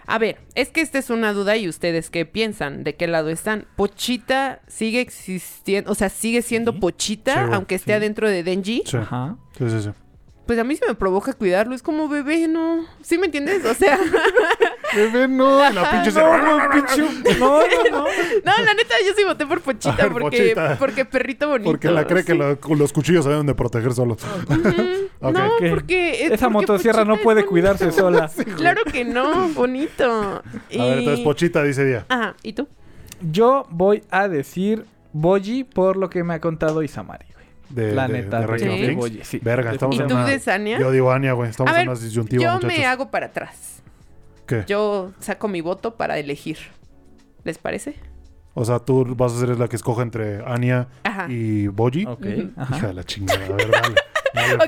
A 0.07 0.19
ver, 0.19 0.39
es 0.55 0.71
que 0.71 0.81
esta 0.81 0.99
es 0.99 1.11
una 1.11 1.33
duda 1.33 1.57
y 1.57 1.69
ustedes 1.69 2.11
qué 2.11 2.27
piensan, 2.27 2.85
de 2.85 2.97
qué 2.97 3.07
lado 3.07 3.29
están. 3.31 3.67
Pochita 3.77 4.61
sigue 4.67 5.01
existiendo, 5.01 5.91
o 5.91 5.95
sea, 5.95 6.09
sigue 6.09 6.43
siendo 6.43 6.73
Sí. 6.73 6.79
Pochita, 6.81 7.47
Sí, 7.47 7.51
aunque 7.55 7.75
esté 7.77 7.93
sí. 7.93 7.97
adentro 7.97 8.29
de 8.29 8.43
Denji. 8.43 8.83
Sí, 8.87 8.97
Ajá. 8.97 9.37
sí, 9.59 9.69
sí, 9.71 9.83
sí. 9.83 9.91
Pues 10.47 10.59
a 10.59 10.65
mí 10.65 10.75
sí 10.75 10.83
me 10.89 10.95
provoca 10.95 11.33
cuidarlo, 11.35 11.75
es 11.75 11.83
como 11.83 12.09
bebé, 12.09 12.49
¿no? 12.49 12.85
¿Sí 13.01 13.17
me 13.17 13.27
entiendes? 13.27 13.65
O 13.65 13.75
sea, 13.75 13.99
Bebé, 14.95 15.29
no, 15.29 15.71
y 15.71 15.73
la 15.73 15.91
pinche 15.91 16.11
se... 16.11 16.21
No, 16.21 16.37
no, 16.37 16.59
no, 16.59 16.69
no. 17.91 18.05
no, 18.45 18.65
la 18.65 18.75
neta 18.75 18.95
yo 19.07 19.15
sí 19.17 19.25
voté 19.25 19.47
por 19.47 19.61
Pochita 19.61 19.97
ver, 19.97 20.13
porque, 20.13 20.39
Pochita. 20.39 20.77
porque 20.79 21.05
perrito 21.05 21.49
bonito. 21.49 21.71
Porque 21.71 21.91
la 21.91 22.07
cree 22.07 22.25
que 22.25 22.33
sí. 22.33 22.39
lo- 22.39 22.59
los 22.77 22.93
cuchillos 22.93 23.25
se 23.25 23.31
deben 23.31 23.47
de 23.47 23.55
proteger 23.55 23.93
solos. 23.95 24.19
Ok. 25.21 25.33
No, 25.33 25.51
¿Qué? 25.59 25.71
porque... 25.71 26.25
es 26.27 26.33
Esa 26.33 26.47
porque 26.47 26.53
motosierra 26.53 27.05
no 27.05 27.13
Pochita 27.15 27.25
puede 27.25 27.45
cuidarse 27.47 27.93
sola. 27.93 28.31
Claro 28.57 28.83
que 28.91 29.05
no, 29.05 29.49
bonito. 29.51 30.43
Y... 30.71 30.81
A 30.81 30.85
ver, 30.85 30.99
entonces 30.99 31.25
Pochita 31.25 31.63
dice 31.63 31.85
día. 31.85 32.05
Ajá, 32.09 32.35
¿y 32.43 32.53
tú? 32.53 32.69
Yo 33.21 33.67
voy 33.71 34.03
a 34.11 34.29
decir 34.29 34.85
Boji 35.13 35.65
por 35.65 35.97
lo 35.97 36.11
que 36.11 36.25
me 36.25 36.35
ha 36.35 36.41
contado 36.41 36.83
Isamari, 36.83 37.27
güey. 37.33 37.47
De, 37.71 37.95
La 37.95 38.09
de- 38.09 38.15
neta, 38.23 38.41
de 38.47 38.59
Sí. 38.59 38.65
de. 38.67 38.95
Boji, 38.95 39.21
sí. 39.23 39.39
Verga, 39.43 39.73
estamos 39.73 39.97
¿Y 39.97 40.01
en 40.03 40.09
tú 40.09 40.15
una... 40.15 40.27
de 40.27 40.39
Sania? 40.41 40.79
Yo 40.79 40.91
digo 40.91 41.13
Anya, 41.13 41.33
güey. 41.33 41.49
Estamos 41.51 41.71
A 41.71 41.75
ver, 41.75 41.83
en 41.85 41.89
una 41.91 41.99
disyuntiva, 41.99 42.43
Yo 42.43 42.53
muchachos. 42.55 42.79
me 42.79 42.85
hago 42.87 43.11
para 43.11 43.27
atrás. 43.27 43.83
¿Qué? 44.61 44.65
Yo 44.67 45.13
saco 45.19 45.49
mi 45.49 45.61
voto 45.61 45.97
para 45.97 46.19
elegir. 46.19 46.59
¿Les 47.45 47.59
parece? 47.59 47.97
O 48.55 48.65
sea, 48.65 48.81
tú 48.81 49.15
vas 49.17 49.33
a 49.33 49.41
ser 49.41 49.59
la 49.59 49.67
que 49.69 49.77
escoja 49.77 50.03
entre 50.03 50.45
Anya 50.45 50.89
Ajá. 51.05 51.27
y 51.31 51.69
Boji. 51.69 52.05
Ok. 52.07 52.27
Hija 52.71 52.89
de 52.89 52.95
la 52.95 53.05
chingada, 53.05 53.45
a 53.47 53.49
ver, 53.49 53.71
dale. 53.71 53.95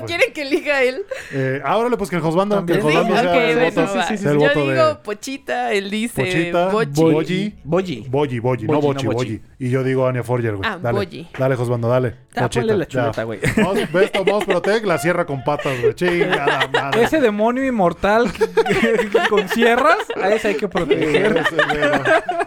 ¿O 0.01 0.05
quieren 0.05 0.31
que 0.33 0.43
elija 0.43 0.83
él? 0.83 1.03
Eh, 1.31 1.61
ah, 1.63 1.77
órale, 1.77 1.97
pues 1.97 2.09
que 2.09 2.15
el 2.17 2.21
Josbando, 2.21 2.65
que 2.65 2.73
el. 2.73 2.79
Sí, 2.79 2.83
Josbando 2.85 3.13
ok, 3.13 3.19
sea 3.21 3.49
el 3.49 3.55
bueno, 3.59 3.81
voto. 3.87 4.03
sí, 4.07 4.17
sí, 4.17 4.23
Yo 4.25 4.35
voto 4.39 4.59
digo 4.59 4.87
de 4.87 4.95
Pochita, 4.95 5.73
él 5.73 5.89
dice 5.89 6.21
Pochita, 6.23 6.67
Bochi. 6.69 7.01
Boji. 7.01 7.55
Boji. 7.63 8.05
Boji, 8.09 8.39
Boji, 8.39 8.65
no 8.67 8.81
Bochi, 8.81 9.05
no 9.07 9.11
Boji. 9.13 9.41
Y 9.59 9.69
yo 9.69 9.83
digo 9.83 10.07
Anya 10.07 10.23
Forger, 10.23 10.55
güey. 10.55 10.69
Ah, 10.69 10.77
dale. 10.81 10.97
Boji. 10.99 11.27
Dale, 11.37 11.55
Josbando, 11.55 11.87
dale. 11.89 12.15
Ah, 12.35 12.41
Pochita, 12.43 12.61
ponle 12.61 12.77
la 12.77 12.87
chuleta, 12.87 13.23
güey. 13.23 13.39
Vamos, 13.57 13.91
ves, 13.91 14.11
tomamos 14.11 14.45
Protec, 14.45 14.85
la 14.85 14.97
sierra 14.97 15.25
con 15.25 15.43
patas, 15.43 15.79
güey. 15.81 15.93
Chingada 15.95 16.67
madre. 16.67 17.03
Ese 17.03 17.19
demonio 17.21 17.65
inmortal 17.65 18.31
que- 18.31 18.47
que- 18.47 19.09
que 19.09 19.29
con 19.29 19.47
sierras, 19.49 19.97
a 20.21 20.29
ese 20.31 20.49
hay 20.49 20.55
que 20.55 20.67
proteger. 20.67 21.37
Ese 21.37 21.55
mero. 21.55 22.03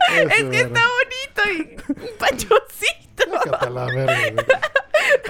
Ese 0.08 0.22
Es 0.22 0.34
que 0.34 0.44
mero. 0.44 0.66
está 0.66 0.80
bonito 0.80 1.74
y. 1.74 1.78
Sácate 3.18 3.66
a 3.66 3.70
la 3.70 3.84
verga, 3.86 4.04
güey. 4.32 4.46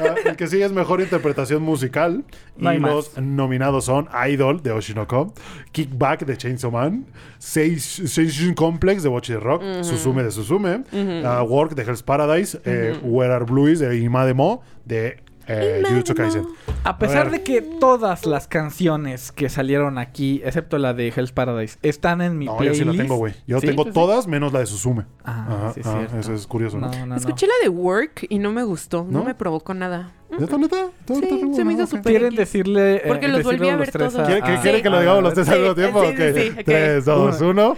Ah, 0.01 0.15
el 0.25 0.37
que 0.37 0.47
sigue 0.47 0.65
es 0.65 0.73
mejor 0.73 1.01
interpretación 1.01 1.63
musical. 1.63 2.25
No 2.57 2.73
y 2.73 2.79
más. 2.79 2.91
los 2.91 3.19
nominados 3.19 3.85
son 3.87 4.09
Idol 4.29 4.63
de 4.63 4.73
Oshinoko, 4.73 5.33
Kickback 5.73 6.25
de 6.25 6.37
Chainsaw 6.37 6.71
Man, 6.71 7.07
Seis- 7.39 8.03
Seishun 8.07 8.55
Complex 8.55 9.03
de 9.03 9.09
Bochi 9.09 9.33
de 9.33 9.41
Rock, 9.41 9.63
Suzume 9.83 10.23
de 10.23 10.31
Suzume, 10.31 10.85
ah, 11.25 11.43
Work 11.43 11.75
de 11.75 11.83
Hell's 11.83 12.03
Paradise, 12.03 12.61
eh, 12.65 12.99
Where 13.03 13.33
Are 13.33 13.45
Blues 13.45 13.79
de 13.81 13.97
Imademo 13.99 14.63
de 14.85 15.19
eh, 15.49 15.83
Jujutsu 15.89 16.15
Kaisen. 16.15 16.47
A 16.85 16.99
pesar 16.99 17.31
de 17.31 17.43
que 17.43 17.61
todas 17.63 18.27
las 18.27 18.47
canciones 18.49 19.33
que 19.33 19.49
salieron 19.49 19.99
aquí, 19.99 20.41
excepto 20.45 20.79
la 20.79 20.95
de 20.95 21.09
Hell's 21.15 21.33
Paradise, 21.33 21.79
están 21.83 22.21
en 22.21 22.39
mi 22.39 22.47
No, 22.47 22.53
yo 22.53 22.59
playlist. 22.59 22.81
sí 22.81 22.85
la 22.85 22.93
tengo, 23.03 23.17
güey. 23.17 23.35
Yo 23.47 23.61
¿Sí? 23.61 23.67
tengo 23.67 23.85
Sí, 23.85 23.91
sí. 23.91 23.95
todas 23.95 24.27
menos 24.27 24.53
la 24.53 24.61
de 24.61 24.67
Suzume. 24.67 25.07
Ah, 25.25 25.47
Ajá, 25.49 25.73
sí, 25.75 25.81
es 25.81 25.87
ajá, 25.87 25.99
cierto. 25.99 26.19
eso 26.19 26.35
es 26.35 26.47
curioso. 26.47 26.79
No, 26.79 26.91
no, 26.91 27.07
no. 27.07 27.17
Escuché 27.17 27.47
la 27.47 27.55
de 27.63 27.69
Work 27.69 28.27
y 28.29 28.39
no 28.39 28.53
me 28.53 28.63
gustó. 28.63 29.05
No, 29.05 29.21
¿No? 29.21 29.25
me 29.25 29.35
provocó 29.35 29.75
nada. 29.75 30.13
¿Neta, 30.39 30.59
neta? 30.59 30.77
¿Tú- 31.07 31.15
Sí, 31.17 31.41
se 31.57 31.65
me 31.65 31.73
hizo 31.73 31.87
súper- 31.87 32.13
¿Quieren 32.13 32.35
decirle. 32.35 32.97
eh, 32.97 33.03
Porque 33.09 33.29
los 33.29 33.43
volví 33.43 33.69
a 33.69 33.77
ver 33.77 33.91
tres 33.91 34.13
todos. 34.13 34.27
¿Quiere, 34.27 34.43
que- 34.43 34.53
Ah. 34.79 34.83
que 34.83 34.91
lo 34.91 35.01
digamos 35.01 35.23
los 35.23 35.35
tres 35.35 35.49
al 35.49 35.59
mismo 35.61 35.75
tiempo? 35.75 36.03
sí, 36.05 36.09
Ok. 36.11 36.59
ok. 36.59 36.65
3, 36.67 37.05
2, 37.07 37.41
1. 37.41 37.77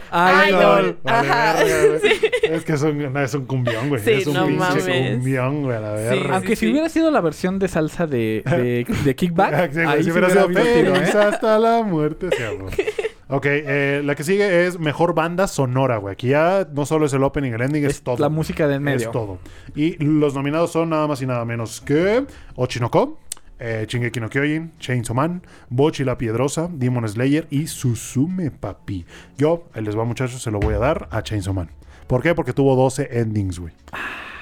Idol. 0.48 0.98
Ajá, 1.05 1.57
sí. 2.03 2.11
Es 2.42 2.64
que 2.64 2.72
es 2.72 2.82
un, 2.82 3.12
no, 3.12 3.20
es 3.22 3.34
un 3.34 3.46
cumbión, 3.46 3.88
güey. 3.88 4.03
Sí, 4.03 4.11
es 4.11 4.26
un 4.26 4.34
no 4.34 4.46
pinche 4.46 4.59
mames. 4.59 5.11
cumbión, 5.16 5.62
güey, 5.62 5.76
a 5.76 5.80
la 5.80 5.96
Sí. 5.96 6.18
verga. 6.18 6.34
Aunque 6.34 6.57
sí, 6.57 6.66
si 6.66 6.72
hubiera 6.72 6.88
sido 6.88 7.11
la 7.12 7.20
versión 7.20 7.59
de 7.61 7.68
salsa 7.68 8.07
de, 8.09 8.42
de, 8.44 8.86
de 9.05 9.14
Kickback, 9.14 9.70
Sí, 9.70 9.74
güey, 9.76 9.86
ahí 9.86 10.03
si 10.03 10.11
hubiera 10.11 10.30
sido 10.30 10.48
feliz 10.48 11.14
¿eh? 11.14 11.18
hasta 11.18 11.59
la 11.59 11.82
muerte. 11.84 12.28
sí, 12.36 12.42
amor. 12.42 12.70
ok, 13.30 13.46
eh, 13.46 14.02
la 14.04 14.14
que 14.14 14.24
sigue 14.24 14.66
es 14.66 14.78
mejor 14.78 15.14
banda 15.14 15.46
sonora, 15.48 15.96
güey. 15.98 16.12
Aquí 16.12 16.28
ya 16.28 16.66
no 16.72 16.84
solo 16.86 17.06
es 17.06 17.12
el 17.12 17.22
opening, 17.22 17.52
el 17.52 17.62
ending, 17.62 17.84
es, 17.84 17.90
Es 17.96 18.02
todo. 18.02 18.18
la 18.18 18.28
música 18.28 18.66
del 18.68 18.80
medio. 18.80 19.06
Es 19.06 19.10
todo. 19.12 19.38
Y 19.74 19.96
los 20.04 20.34
nominados 20.34 20.72
son 20.72 20.90
nada 20.90 21.06
más 21.06 21.22
y 21.22 21.26
nada 21.26 21.44
menos 21.44 21.80
que 21.80 22.26
Ochinoko, 22.56 23.18
eh, 23.58 23.84
Shingeki 23.88 24.20
no 24.20 24.28
Kyojin, 24.28 24.72
Chainsaw 24.78 25.14
Man, 25.14 25.42
Bochi 25.68 26.04
la 26.04 26.16
Piedrosa, 26.18 26.68
Demon 26.72 27.08
Slayer 27.08 27.46
y 27.50 27.66
Suzume 27.66 28.50
Papi. 28.50 29.04
Yo, 29.36 29.64
ahí 29.74 29.82
les 29.84 29.96
va 29.98 30.04
muchachos, 30.04 30.42
se 30.42 30.50
lo 30.50 30.58
voy 30.60 30.74
a 30.74 30.78
dar 30.78 31.08
a 31.10 31.22
Chainsaw 31.22 31.52
Man. 31.54 31.70
¿Por 32.06 32.22
qué? 32.22 32.34
Porque 32.34 32.52
tuvo 32.52 32.74
12 32.74 33.20
endings, 33.20 33.58
güey. 33.60 33.72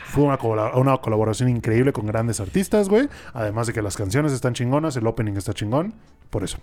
Fue 0.07 0.24
una, 0.24 0.39
cola- 0.39 0.72
una 0.76 0.97
colaboración 0.99 1.51
increíble 1.51 1.93
con 1.93 2.07
grandes 2.07 2.41
artistas, 2.41 2.89
güey. 2.89 3.09
Además 3.34 3.66
de 3.66 3.74
que 3.74 3.82
las 3.82 3.95
canciones 3.97 4.32
están 4.32 4.55
chingonas, 4.55 4.97
el 4.97 5.07
opening 5.07 5.34
está 5.34 5.53
chingón. 5.53 5.93
Por 6.30 6.45
eso. 6.45 6.57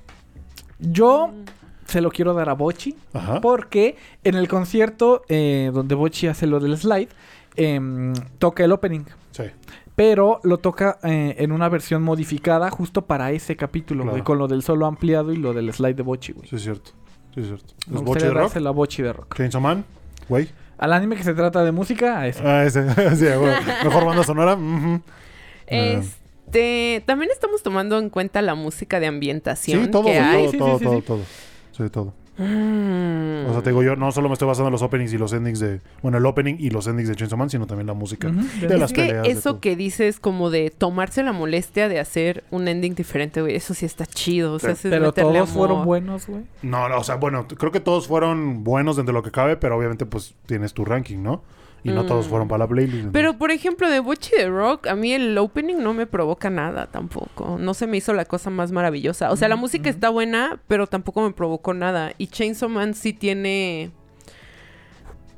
Yo 0.80 1.32
se 1.86 2.02
lo 2.02 2.10
quiero 2.12 2.34
dar 2.34 2.50
a 2.50 2.54
Bochi. 2.54 2.96
Ajá. 3.14 3.42
Porque 3.42 3.96
en 4.24 4.36
el 4.36 4.48
concierto 4.48 5.24
eh, 5.30 5.72
donde 5.74 5.96
Bochi 5.96 6.28
hace 6.28 6.48
lo 6.48 6.60
del 6.60 6.78
slide, 6.78 7.10
em, 7.56 8.14
toca 8.40 8.64
el 8.64 8.72
opening. 8.72 9.06
Sí. 9.32 9.44
Pero 9.96 10.42
lo 10.44 10.58
toca 10.58 10.98
eh, 11.04 11.36
en 11.40 11.52
una 11.54 11.70
versión 11.70 12.04
modificada 12.04 12.70
justo 12.70 13.06
para 13.06 13.32
ese 13.32 13.56
capítulo, 13.56 14.02
Claro. 14.04 14.12
güey. 14.12 14.24
Con 14.24 14.38
lo 14.38 14.48
del 14.48 14.62
solo 14.62 14.86
ampliado 14.88 15.32
y 15.32 15.38
lo 15.38 15.54
del 15.54 15.72
slide 15.74 15.96
de 15.96 16.04
Bochi, 16.04 16.34
güey. 16.34 16.50
Sí, 16.50 16.58
es 16.58 16.64
cierto. 16.64 16.92
Sí, 17.34 17.42
es 17.42 17.48
cierto. 17.48 17.74
Los 17.90 18.04
Bochi 18.04 18.24
de 18.26 18.30
Rock, 18.32 18.42
dárselo 18.44 18.70
a 18.70 18.74
Bochi 18.74 19.02
de 19.04 19.14
rock. 19.14 19.36
Chainsaw 19.38 19.62
Man, 19.62 19.86
güey. 20.28 20.50
Al 20.78 20.92
anime 20.92 21.16
que 21.16 21.24
se 21.24 21.34
trata 21.34 21.64
de 21.64 21.72
música, 21.72 22.20
a 22.20 22.28
ese. 22.28 22.46
Ah, 22.46 22.66
ese. 22.66 22.84
sí, 23.16 23.26
güey. 23.38 23.54
Mejor 23.86 24.06
banda 24.06 24.24
sonora. 24.26 24.58
Este, 25.68 27.04
también 27.06 27.32
estamos 27.32 27.64
tomando 27.64 27.98
en 27.98 28.10
cuenta 28.10 28.42
la 28.42 28.56
música 28.56 29.00
de 29.00 29.08
ambientación 29.08 29.86
Sí, 29.86 29.92
todo, 29.92 30.06
que 30.06 30.18
todo, 30.18 30.28
hay. 30.30 30.46
Sí, 30.46 30.52
sí, 30.52 30.58
todo, 30.58 30.78
sí, 30.80 30.84
todo, 30.84 30.96
sí. 30.98 31.02
todo. 31.02 31.20
Sí, 31.76 31.90
todo. 31.90 32.14
Mm. 32.38 33.48
O 33.48 33.54
sea, 33.54 33.62
te 33.62 33.70
digo 33.70 33.82
yo, 33.82 33.96
no 33.96 34.12
solo 34.12 34.28
me 34.28 34.34
estoy 34.34 34.48
basando 34.48 34.68
en 34.68 34.74
los 34.74 34.82
openings 34.82 35.14
y 35.14 35.18
los 35.18 35.32
endings 35.32 35.60
de... 35.60 35.80
Bueno, 36.02 36.18
el 36.18 36.26
opening 36.26 36.56
y 36.60 36.70
los 36.70 36.86
endings 36.88 37.08
de 37.08 37.16
Chainsaw 37.16 37.38
Man, 37.38 37.50
sino 37.50 37.66
también 37.66 37.88
la 37.88 37.94
música. 37.94 38.30
De 38.30 38.74
es 38.74 38.80
las 38.80 38.92
que 38.92 39.06
peleas. 39.06 39.28
eso 39.28 39.60
que 39.60 39.76
dices 39.76 40.20
como 40.20 40.50
de 40.50 40.70
tomarse 40.70 41.24
la 41.24 41.32
molestia 41.32 41.88
de 41.88 42.00
hacer 42.00 42.44
un 42.52 42.68
ending 42.68 42.96
diferente, 42.96 43.42
güey, 43.42 43.56
eso 43.56 43.74
sí 43.74 43.86
está 43.86 44.06
chido. 44.06 44.54
O 44.54 44.60
sea, 44.60 44.76
Pero 44.82 45.08
meterle 45.08 45.40
todos 45.40 45.50
amor. 45.50 45.68
fueron 45.68 45.86
buenos, 45.86 46.28
güey. 46.28 46.44
No, 46.62 46.90
no, 46.90 46.98
o 46.98 47.04
sea, 47.04 47.16
bueno, 47.16 47.48
creo 47.48 47.72
que 47.72 47.80
todos 47.80 48.08
fueron 48.08 48.64
buenos 48.64 48.98
dentro 48.98 49.14
de 49.14 49.20
lo 49.20 49.24
que 49.24 49.32
cabe, 49.32 49.56
pero 49.56 49.78
obviamente 49.78 50.06
pues 50.06 50.36
tienes 50.46 50.74
tu 50.74 50.84
ranking, 50.84 51.22
¿no? 51.24 51.42
Y 51.86 51.92
no 51.92 52.04
Mm. 52.04 52.08
todos 52.08 52.28
fueron 52.28 52.48
para 52.48 52.66
la 52.66 52.68
playlist. 52.68 53.10
Pero, 53.14 53.38
por 53.38 53.52
ejemplo, 53.52 53.88
de 53.90 54.00
Butchie 54.00 54.36
the 54.38 54.50
Rock, 54.50 54.88
a 54.88 54.96
mí 54.96 55.14
el 55.14 55.38
opening 55.38 55.78
no 55.78 55.94
me 55.94 56.08
provoca 56.08 56.50
nada 56.50 56.88
tampoco. 56.88 57.58
No 57.60 57.74
se 57.76 57.86
me 57.86 57.98
hizo 57.98 58.12
la 58.14 58.26
cosa 58.26 58.50
más 58.50 58.72
maravillosa. 58.72 59.32
O 59.32 59.36
sea, 59.38 59.48
la 59.50 59.56
música 59.56 59.88
está 59.90 60.10
buena, 60.10 60.60
pero 60.68 60.88
tampoco 60.88 61.22
me 61.22 61.32
provocó 61.32 61.74
nada. 61.76 62.12
Y 62.18 62.26
Chainsaw 62.28 62.70
Man 62.70 62.96
sí 62.96 63.14
tiene... 63.14 63.92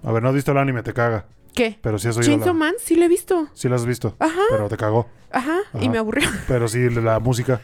A 0.03 0.11
ver, 0.13 0.23
no 0.23 0.29
has 0.29 0.35
visto 0.35 0.51
el 0.53 0.57
anime, 0.57 0.83
te 0.83 0.93
caga. 0.93 1.25
¿Qué? 1.53 1.77
Pero 1.81 1.99
sí 1.99 2.07
has 2.07 2.15
oído 2.17 2.29
Chainsaw 2.29 2.53
la... 2.53 2.59
Man 2.59 2.73
sí 2.79 2.95
lo 2.95 3.03
he 3.03 3.07
visto. 3.09 3.49
Sí 3.53 3.67
lo 3.67 3.75
has 3.75 3.85
visto, 3.85 4.15
Ajá, 4.19 4.39
pero 4.49 4.69
te 4.69 4.77
cagó. 4.77 5.07
ajá. 5.31 5.57
Y 5.81 5.89
me 5.89 5.97
aburrió. 5.97 6.29
Pero 6.47 6.67
sí, 6.69 6.89
la 6.89 7.19
música. 7.19 7.59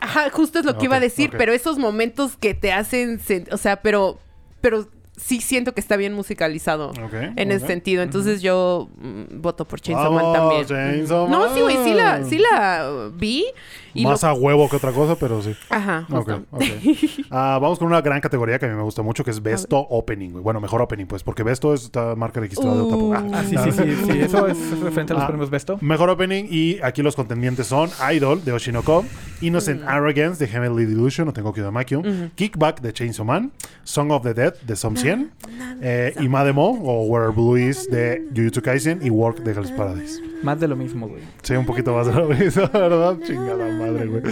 Ajá, 0.00 0.30
justo 0.30 0.60
es 0.60 0.64
lo 0.64 0.78
que 0.78 0.84
iba 0.84 0.96
a 0.96 1.00
decir. 1.00 1.32
Pero 1.36 1.52
esos 1.52 1.76
momentos 1.76 2.36
que 2.36 2.54
te 2.54 2.72
hacen... 2.72 3.20
O 3.50 3.56
sea, 3.56 3.82
pero... 3.82 4.20
Pero 4.60 4.86
sí 5.18 5.40
siento 5.40 5.74
que 5.74 5.80
está 5.80 5.96
bien 5.96 6.14
musicalizado. 6.14 6.92
En 7.36 7.50
ese 7.50 7.66
sentido. 7.66 8.02
Entonces 8.02 8.40
yo 8.40 8.88
mm, 8.98 9.40
voto 9.40 9.66
por 9.66 9.80
Chainsaw 9.80 10.12
Man 10.12 10.32
también. 10.32 10.66
Chainsaw 10.66 11.28
No, 11.28 11.52
sí, 11.54 11.60
güey, 11.60 11.76
sí 11.84 11.94
la, 11.94 12.18
Man. 12.18 12.30
sí 12.30 12.38
la 12.38 13.10
vi. 13.14 13.44
Y 13.98 14.04
Más 14.04 14.22
lo- 14.22 14.28
a 14.28 14.32
huevo 14.34 14.68
que 14.68 14.76
otra 14.76 14.92
cosa, 14.92 15.16
pero 15.16 15.42
sí. 15.42 15.54
Ajá, 15.70 16.06
Ok, 16.10 16.16
justo. 16.30 16.44
ok. 16.50 16.62
Ah, 17.30 17.58
vamos 17.60 17.78
con 17.78 17.88
una 17.88 18.00
gran 18.00 18.20
categoría 18.20 18.58
que 18.58 18.66
a 18.66 18.68
mí 18.68 18.74
me 18.76 18.82
gusta 18.82 19.02
mucho, 19.02 19.24
que 19.24 19.30
es 19.30 19.42
Besto 19.42 19.78
Opening. 19.78 20.42
Bueno, 20.42 20.60
mejor 20.60 20.80
Opening, 20.82 21.06
pues, 21.06 21.22
porque 21.22 21.42
Besto 21.42 21.74
es 21.74 21.84
esta 21.84 22.14
marca 22.14 22.40
registrada 22.40 22.76
de 22.76 22.82
Uh. 22.82 23.10
otra 23.12 23.24
Ah, 23.34 23.42
sí, 23.48 23.56
sí, 23.56 23.72
sí, 23.72 23.96
sí. 24.12 24.18
Eso 24.20 24.46
es 24.46 24.80
referente 24.80 25.12
a 25.12 25.16
los 25.16 25.24
Ah. 25.24 25.28
premios 25.28 25.50
Besto. 25.50 25.78
Mejor 25.80 26.10
Opening 26.10 26.46
y 26.50 26.78
aquí 26.82 27.02
los 27.02 27.16
contendientes 27.16 27.66
son 27.66 27.90
Idol 28.14 28.44
de 28.44 28.52
Oshinoko, 28.52 29.04
Innocent 29.40 29.82
Arrogance 29.86 30.44
de 30.44 30.50
Heavenly 30.50 30.84
Delusion, 30.84 31.26
no 31.26 31.32
tengo 31.32 31.52
que 31.52 31.62
de 31.62 31.70
Makio, 31.70 32.02
Kickback 32.34 32.80
de 32.80 32.92
Chainsaw 32.92 33.24
Man, 33.24 33.52
Song 33.84 34.10
of 34.10 34.22
the 34.22 34.34
Dead 34.34 34.54
de 34.66 34.76
Som 34.76 34.96
100, 34.96 35.30
eh, 35.82 36.14
Imademo 36.20 36.78
o 36.82 37.04
Where 37.06 37.30
Blue 37.32 37.56
Is 37.58 37.88
de 37.90 38.22
Jujutsu 38.34 38.62
Kaisen 38.62 39.00
y 39.02 39.10
Work 39.10 39.40
de 39.40 39.52
Hell's 39.52 39.70
Paradise. 39.72 40.20
Más 40.42 40.60
de 40.60 40.68
lo 40.68 40.76
mismo, 40.76 41.08
güey. 41.08 41.20
Sí, 41.42 41.54
un 41.54 41.66
poquito 41.66 41.92
más 41.94 42.06
de 42.06 42.12
lo 42.14 42.28
mismo, 42.28 42.62
¿verdad? 42.72 43.16
Chingada 43.26 43.56
madre, 43.76 43.87
güey. 43.92 44.22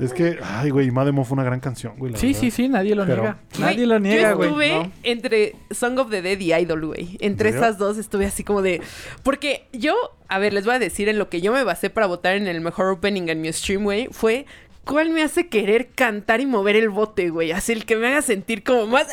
Es 0.00 0.12
que, 0.12 0.38
ay, 0.42 0.70
güey, 0.70 0.88
Imademo 0.88 1.24
fue 1.24 1.34
una 1.34 1.44
gran 1.44 1.60
canción, 1.60 1.94
güey. 1.98 2.14
Sí, 2.16 2.28
verdad. 2.28 2.40
sí, 2.40 2.50
sí, 2.50 2.68
nadie 2.68 2.94
lo 2.94 3.06
Pero- 3.06 3.22
niega. 3.22 3.38
Nadie 3.58 3.86
lo 3.86 3.98
niega, 3.98 4.30
Yo 4.30 4.36
güey. 4.36 4.48
estuve 4.48 4.72
No. 4.72 4.92
entre 5.02 5.54
Song 5.70 5.98
of 5.98 6.10
the 6.10 6.22
Dead 6.22 6.38
y 6.40 6.52
Idol, 6.54 6.86
güey. 6.86 7.16
Entre 7.20 7.50
esas 7.50 7.78
dos 7.78 7.98
estuve 7.98 8.26
así 8.26 8.42
como 8.44 8.62
de... 8.62 8.80
Porque 9.22 9.66
yo, 9.72 9.94
a 10.28 10.38
ver, 10.38 10.52
les 10.52 10.64
voy 10.64 10.74
a 10.74 10.78
decir 10.78 11.08
en 11.08 11.18
lo 11.18 11.28
que 11.28 11.40
yo 11.40 11.52
me 11.52 11.62
basé 11.64 11.90
para 11.90 12.06
votar 12.06 12.34
en 12.36 12.46
el 12.46 12.60
mejor 12.60 12.86
opening 12.86 13.28
en 13.28 13.40
mi 13.40 13.52
stream, 13.52 13.84
güey, 13.84 14.08
fue... 14.10 14.46
¿Cuál 14.84 15.10
me 15.10 15.22
hace 15.22 15.46
querer 15.46 15.90
cantar 15.94 16.40
y 16.40 16.46
mover 16.46 16.74
el 16.74 16.88
bote, 16.88 17.30
güey? 17.30 17.52
Así 17.52 17.70
el 17.70 17.84
que 17.84 17.94
me 17.94 18.08
haga 18.08 18.20
sentir 18.20 18.64
como 18.64 18.88
más... 18.88 19.06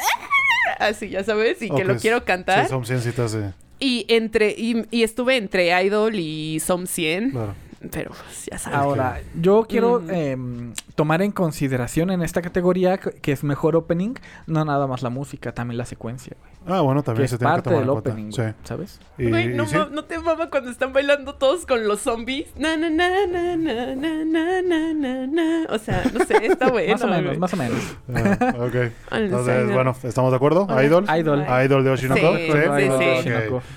Así, 0.80 1.10
ya 1.10 1.24
sabes, 1.24 1.62
y 1.62 1.68
que 1.70 1.84
Ok, 1.84 1.88
lo 1.88 1.96
quiero 1.98 2.26
cantar. 2.26 2.64
Sí, 2.64 2.70
Som 2.70 2.86
100 2.86 3.02
sí 3.02 3.12
te 3.12 3.22
hace- 3.22 3.54
Y 3.80 4.06
entre... 4.10 4.50
Y, 4.58 4.86
y 4.90 5.04
estuve 5.04 5.38
entre 5.38 5.70
Idol 5.84 6.16
y 6.16 6.60
Som 6.60 6.88
100. 6.88 7.32
Claro. 7.32 7.54
Pero, 7.92 8.12
pues, 8.12 8.48
ya 8.52 8.58
sabes. 8.58 8.78
Ahora, 8.78 9.22
yo 9.40 9.66
quiero 9.68 10.02
Mm. 10.02 10.10
em, 10.10 10.74
tomar 10.96 11.22
en 11.22 11.32
consideración 11.32 12.10
en 12.12 12.22
esta 12.22 12.42
categoría 12.42 12.98
que 12.98 13.32
es 13.32 13.44
mejor 13.44 13.76
opening, 13.78 14.16
no 14.48 14.66
nada 14.66 14.86
más 14.86 15.02
la 15.02 15.10
música, 15.10 15.54
también 15.54 15.78
la 15.78 15.86
secuencia, 15.86 16.36
güey. 16.40 16.50
Ah, 16.68 16.82
bueno, 16.82 17.02
Que 17.02 17.06
también 17.06 17.24
es 17.26 17.32
se 17.32 17.38
tiene 17.38 17.52
que 17.52 17.56
parte 17.56 17.70
tomar 17.70 17.80
del 17.80 17.90
en 17.90 17.94
cuenta. 18.02 18.10
opening, 18.12 18.32
Sí. 18.34 18.42
¿sabes? 18.66 19.00
Y- 19.18 19.30
Güey, 19.30 19.46
y 19.46 19.56
no, 19.56 19.66
sí. 19.66 19.78
ma- 19.78 19.88
no 19.92 20.04
te 20.04 20.20
mama 20.20 20.50
cuando 20.50 20.70
están 20.70 20.92
bailando 20.92 21.36
todos 21.36 21.66
con 21.66 21.88
los 21.88 22.02
zombies. 22.02 22.48
Na, 22.58 22.76
na, 22.76 22.90
na, 22.90 23.26
na, 23.28 23.56
na, 23.56 23.96
na, 23.96 24.62
na, 24.62 24.94
na, 24.94 25.28
na. 25.28 25.66
O 25.74 25.78
sea, 25.80 26.04
no 26.14 26.26
sé, 26.26 26.46
está 26.48 26.70
bueno. 26.70 26.92
más 26.94 27.04
o 27.04 27.08
menos, 27.08 27.26
güey. 27.28 27.38
más 27.38 27.54
o 27.54 27.58
menos. 27.58 27.98
Ah, 28.14 28.54
ok. 28.60 28.92
Entonces, 29.14 29.72
bueno, 29.74 29.96
¿estamos 30.04 30.32
de 30.32 30.36
acuerdo? 30.36 30.64
Hola. 30.70 30.84
¿Idol? 30.84 31.06
Idol. 31.18 31.46
¿Idol 31.66 31.84
de 31.86 31.90
Oshinoko? 31.92 32.36
Sí, 32.36 32.50
sí. 33.24 33.30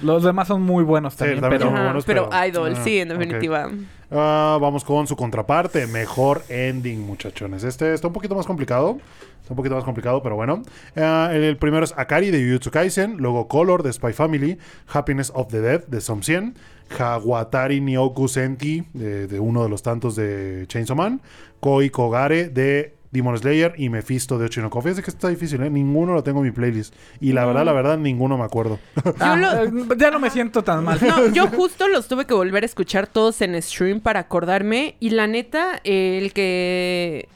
Los 0.03 0.24
demás 0.24 0.49
son 0.49 0.61
muy 0.62 0.83
buenos 0.83 1.12
Sí, 1.15 1.20
también, 1.20 1.41
también 1.41 1.61
pero... 1.61 1.70
son 1.70 1.73
muy 1.74 1.79
Ajá, 1.81 1.89
buenos, 1.91 2.05
pero, 2.05 2.29
pero- 2.31 2.47
Idol, 2.49 2.74
ah, 2.77 2.81
sí, 2.85 2.99
en 2.99 3.12
ok. 3.12 3.19
definitiva. 3.19 3.70
Ah, 4.14 4.59
vamos 4.60 4.84
con 4.84 5.06
su 5.06 5.16
contraparte, 5.16 5.86
mejor 5.86 6.43
ending, 6.51 7.01
muchachones. 7.01 7.64
Este 7.64 7.94
está 7.94 8.09
un 8.09 8.12
poquito 8.12 8.34
más 8.34 8.44
complicado. 8.44 8.98
Está 9.40 9.55
un 9.55 9.56
poquito 9.56 9.74
más 9.74 9.84
complicado, 9.84 10.22
pero 10.22 10.36
bueno. 10.36 10.62
Ah, 10.97 11.30
el, 11.32 11.56
primero 11.56 11.82
es 11.82 11.94
Akari 11.97 12.30
de 12.30 12.44
Jujutsu 12.44 12.70
Kaisen, 12.70 13.16
luego 13.16 13.48
Color 13.48 13.82
de 13.82 13.90
Spy 13.90 14.12
Family, 14.12 14.59
Happiness 14.93 15.32
of 15.34 15.48
the 15.48 15.62
Dead 15.62 15.86
de 15.86 16.02
Som 16.02 16.22
100, 16.22 16.55
Hawatari 16.98 17.80
Nyoku 17.80 18.28
Senti 18.28 18.84
de, 18.93 19.26
de 19.26 19.40
uno 19.40 19.62
de 19.62 19.70
los 19.70 19.82
tantos 19.82 20.14
de 20.14 20.66
Chainsaw 20.68 20.94
Man, 20.94 21.22
Koi 21.60 21.89
Kogare 21.89 22.51
de 22.51 22.94
Demon 23.12 23.39
Slayer 23.39 23.74
y 23.76 23.89
Mephisto 23.90 24.39
de 24.39 24.47
Ochinoko. 24.47 24.80
Fíjense 24.82 25.02
que 25.02 25.10
está 25.10 25.28
difícil, 25.28 25.62
¿eh? 25.62 25.70
Ninguno 25.70 26.14
lo 26.14 26.22
tengo 26.24 26.39
en 26.40 26.47
mi 26.47 26.51
playlist. 26.51 26.94
Y 27.20 27.32
la 27.32 27.44
verdad, 27.44 27.64
la 27.64 27.72
verdad, 27.72 27.98
ninguno 27.98 28.36
me 28.39 28.44
acuerdo. 28.44 28.80
Ah, 29.20 29.39
Yo 29.70 29.82
eh, 29.82 29.97
ya 29.98 30.10
no 30.10 30.18
me 30.18 30.30
siento 30.30 30.64
tan 30.64 30.82
mal. 30.82 30.98
No, 31.06 31.28
yo 31.28 31.47
justo 31.48 31.86
los 31.89 32.09
tuve 32.09 32.24
que 32.26 32.34
volver 32.34 32.62
a 32.62 32.66
escuchar 32.66 33.06
todos 33.06 33.40
en 33.43 33.60
stream 33.62 34.01
para 34.01 34.20
acordarme. 34.20 34.97
Y 34.98 35.10
la 35.10 35.26
neta, 35.26 35.80
eh, 35.84 36.18
el 36.22 36.32
que 36.32 37.28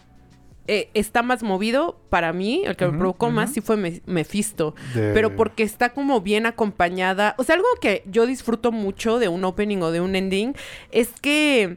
eh, 0.66 0.89
está 0.94 1.23
más 1.23 1.43
movido 1.43 2.01
para 2.09 2.32
mí, 2.32 2.62
el 2.65 2.74
que 2.74 2.86
me 2.89 2.97
provocó 2.98 3.31
más, 3.31 3.53
sí 3.53 3.61
fue 3.61 3.77
Me- 3.77 4.01
Mephisto. 4.07 4.74
De- 4.94 5.12
Pero 5.12 5.36
porque 5.36 5.62
está 5.62 5.90
como 5.90 6.23
bien 6.23 6.47
acompañada. 6.47 7.35
O 7.39 7.44
sea, 7.44 7.55
algo 7.55 7.69
que 7.82 8.03
yo 8.11 8.27
disfruto 8.27 8.73
mucho 8.73 9.19
de 9.19 9.28
un 9.28 9.44
opening 9.44 9.78
o 9.82 9.90
de 9.90 10.01
un 10.01 10.16
ending 10.16 10.55
es 10.90 11.11
que 11.20 11.77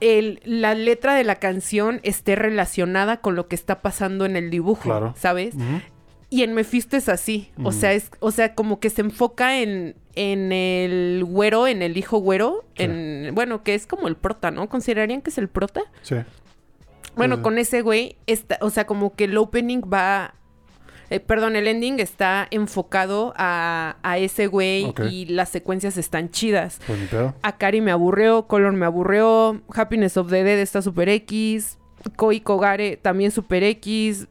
el- 0.00 0.40
la 0.44 0.74
letra 0.74 1.14
de 1.14 1.24
la 1.24 1.36
canción 1.36 2.00
esté 2.02 2.36
relacionada 2.36 3.18
con 3.20 3.34
lo 3.36 3.48
que 3.48 3.54
está 3.54 3.80
pasando 3.82 4.24
en 4.26 4.36
el 4.36 4.50
dibujo, 4.50 4.82
Claro. 4.84 5.14
¿sabes? 5.16 5.54
Y 6.30 6.42
en 6.42 6.52
Mephisto 6.54 6.96
es 6.96 7.08
así. 7.08 7.50
O 7.62 7.72
sea, 7.72 7.92
es, 7.92 8.10
o 8.20 8.30
sea, 8.30 8.54
como 8.54 8.80
que 8.80 8.90
se 8.90 9.00
enfoca 9.00 9.60
en, 9.60 9.94
en 10.14 10.52
el 10.52 11.24
güero, 11.26 11.66
en 11.66 11.80
el 11.82 11.96
hijo 11.96 12.18
güero, 12.18 12.64
Sí. 12.76 12.82
en, 12.84 13.30
bueno, 13.34 13.62
que 13.62 13.74
es 13.74 13.86
como 13.86 14.08
el 14.08 14.16
prota, 14.16 14.50
¿no? 14.50 14.68
¿Considerarían 14.68 15.22
que 15.22 15.30
es 15.30 15.38
el 15.38 15.48
prota? 15.48 15.82
Sí. 16.02 16.16
Bueno, 17.16 17.42
con 17.42 17.58
ese 17.58 17.82
güey, 17.82 18.16
está, 18.26 18.58
o 18.60 18.70
sea, 18.70 18.86
como 18.86 19.14
que 19.16 19.24
el 19.24 19.36
opening 19.38 19.80
va. 19.82 20.34
Eh, 21.10 21.20
perdón, 21.20 21.56
el 21.56 21.66
ending 21.66 22.00
está 22.00 22.46
enfocado 22.50 23.32
a, 23.36 23.96
a 24.02 24.18
ese 24.18 24.46
güey 24.46 24.92
y 25.10 25.26
las 25.26 25.48
secuencias 25.48 25.96
están 25.96 26.30
chidas. 26.30 26.80
Pues. 26.86 26.98
Akari 27.42 27.80
me 27.80 27.90
aburrió, 27.90 28.46
Color 28.46 28.72
me 28.72 28.86
aburrió, 28.86 29.60
Happiness 29.74 30.16
of 30.16 30.30
the 30.30 30.44
Dead 30.44 30.58
está 30.58 30.82
super 30.82 31.08
X, 31.08 31.78
Koi 32.16 32.40
Kogare 32.40 32.96
también 32.96 33.30
super 33.30 33.62
X. 33.62 34.28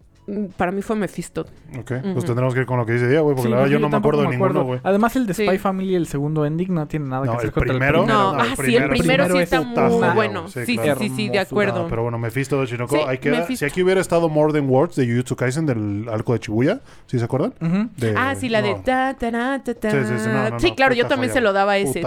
Para 0.57 0.71
mí 0.73 0.81
fue 0.81 0.95
Mephisto. 0.97 1.45
Ok. 1.79 1.91
Pues 2.13 2.25
tendremos 2.25 2.53
que 2.53 2.59
ir 2.61 2.65
con 2.65 2.77
lo 2.77 2.85
que 2.85 2.93
dice 2.93 3.07
Día, 3.07 3.21
güey, 3.21 3.33
porque 3.35 3.47
Sí, 3.47 3.51
la 3.51 3.57
verdad 3.57 3.71
yo 3.71 3.79
no 3.79 3.87
me 3.87 3.95
acuerdo 3.97 4.23
de 4.23 4.27
ninguno, 4.27 4.63
güey. 4.65 4.79
Además, 4.83 5.15
el 5.15 5.25
de 5.25 5.33
Spy 5.33 5.49
Sí. 5.51 5.57
Family, 5.57 5.95
el 5.95 6.05
segundo 6.07 6.45
ending, 6.45 6.73
no 6.73 6.85
tiene 6.85 7.07
nada 7.07 7.25
No, 7.25 7.37
que 7.37 7.49
contra 7.49 7.61
primero. 7.73 7.99
el 8.01 8.05
primero. 8.05 8.05
No, 8.05 8.33
no, 8.33 8.43
el 8.43 8.51
ah, 8.51 8.55
sí, 8.55 8.61
primero- 8.61 8.93
el 8.93 8.99
primero 8.99 9.27
sí 9.29 9.37
está 9.37 9.57
es 9.61 9.65
muy 9.65 10.09
bueno. 10.15 10.47
Sí, 10.49 10.59
Sí, 10.59 10.65
sí, 10.65 10.77
claro. 10.77 10.99
sí, 10.99 11.09
sí, 11.15 11.29
de 11.29 11.39
acuerdo. 11.39 11.83
Ah, 11.83 11.87
pero 11.89 12.03
bueno, 12.03 12.17
Mephisto 12.19 12.59
de 12.59 12.67
Shinoko. 12.67 12.95
Queda. 13.19 13.39
Mephisto. 13.39 13.55
Si 13.55 13.65
aquí 13.65 13.81
hubiera 13.83 14.01
estado 14.01 14.27
More 14.27 14.51
Than 14.51 14.69
Words 14.69 14.95
de 14.97 15.07
Jujutsu 15.07 15.35
Kaisen 15.37 15.65
del 15.65 16.07
arco 16.11 16.33
de 16.33 16.39
Chibuya, 16.39 16.81
¿sí 17.05 17.19
se 17.19 17.23
acuerdan? 17.25 17.53
De- 17.95 18.13
Ah, 18.17 18.35
sí, 18.35 18.49
la 18.49 18.61
de 18.61 18.71
no. 18.73 18.81
ta, 18.81 19.15
ta, 19.17 19.31
ra, 19.31 19.61
ta, 19.63 19.73
ta. 19.75 19.91
Sí, 19.91 19.97
sí, 20.05 20.13
sí, 20.19 20.27
no, 20.29 20.49
no, 20.49 20.59
Sí, 20.59 20.69
no, 20.71 20.75
claro, 20.75 20.93
yo 20.93 21.07
también 21.07 21.31
se 21.31 21.39
lo 21.41 21.53
daba 21.53 21.73
a 21.73 21.77
ese. 21.77 22.01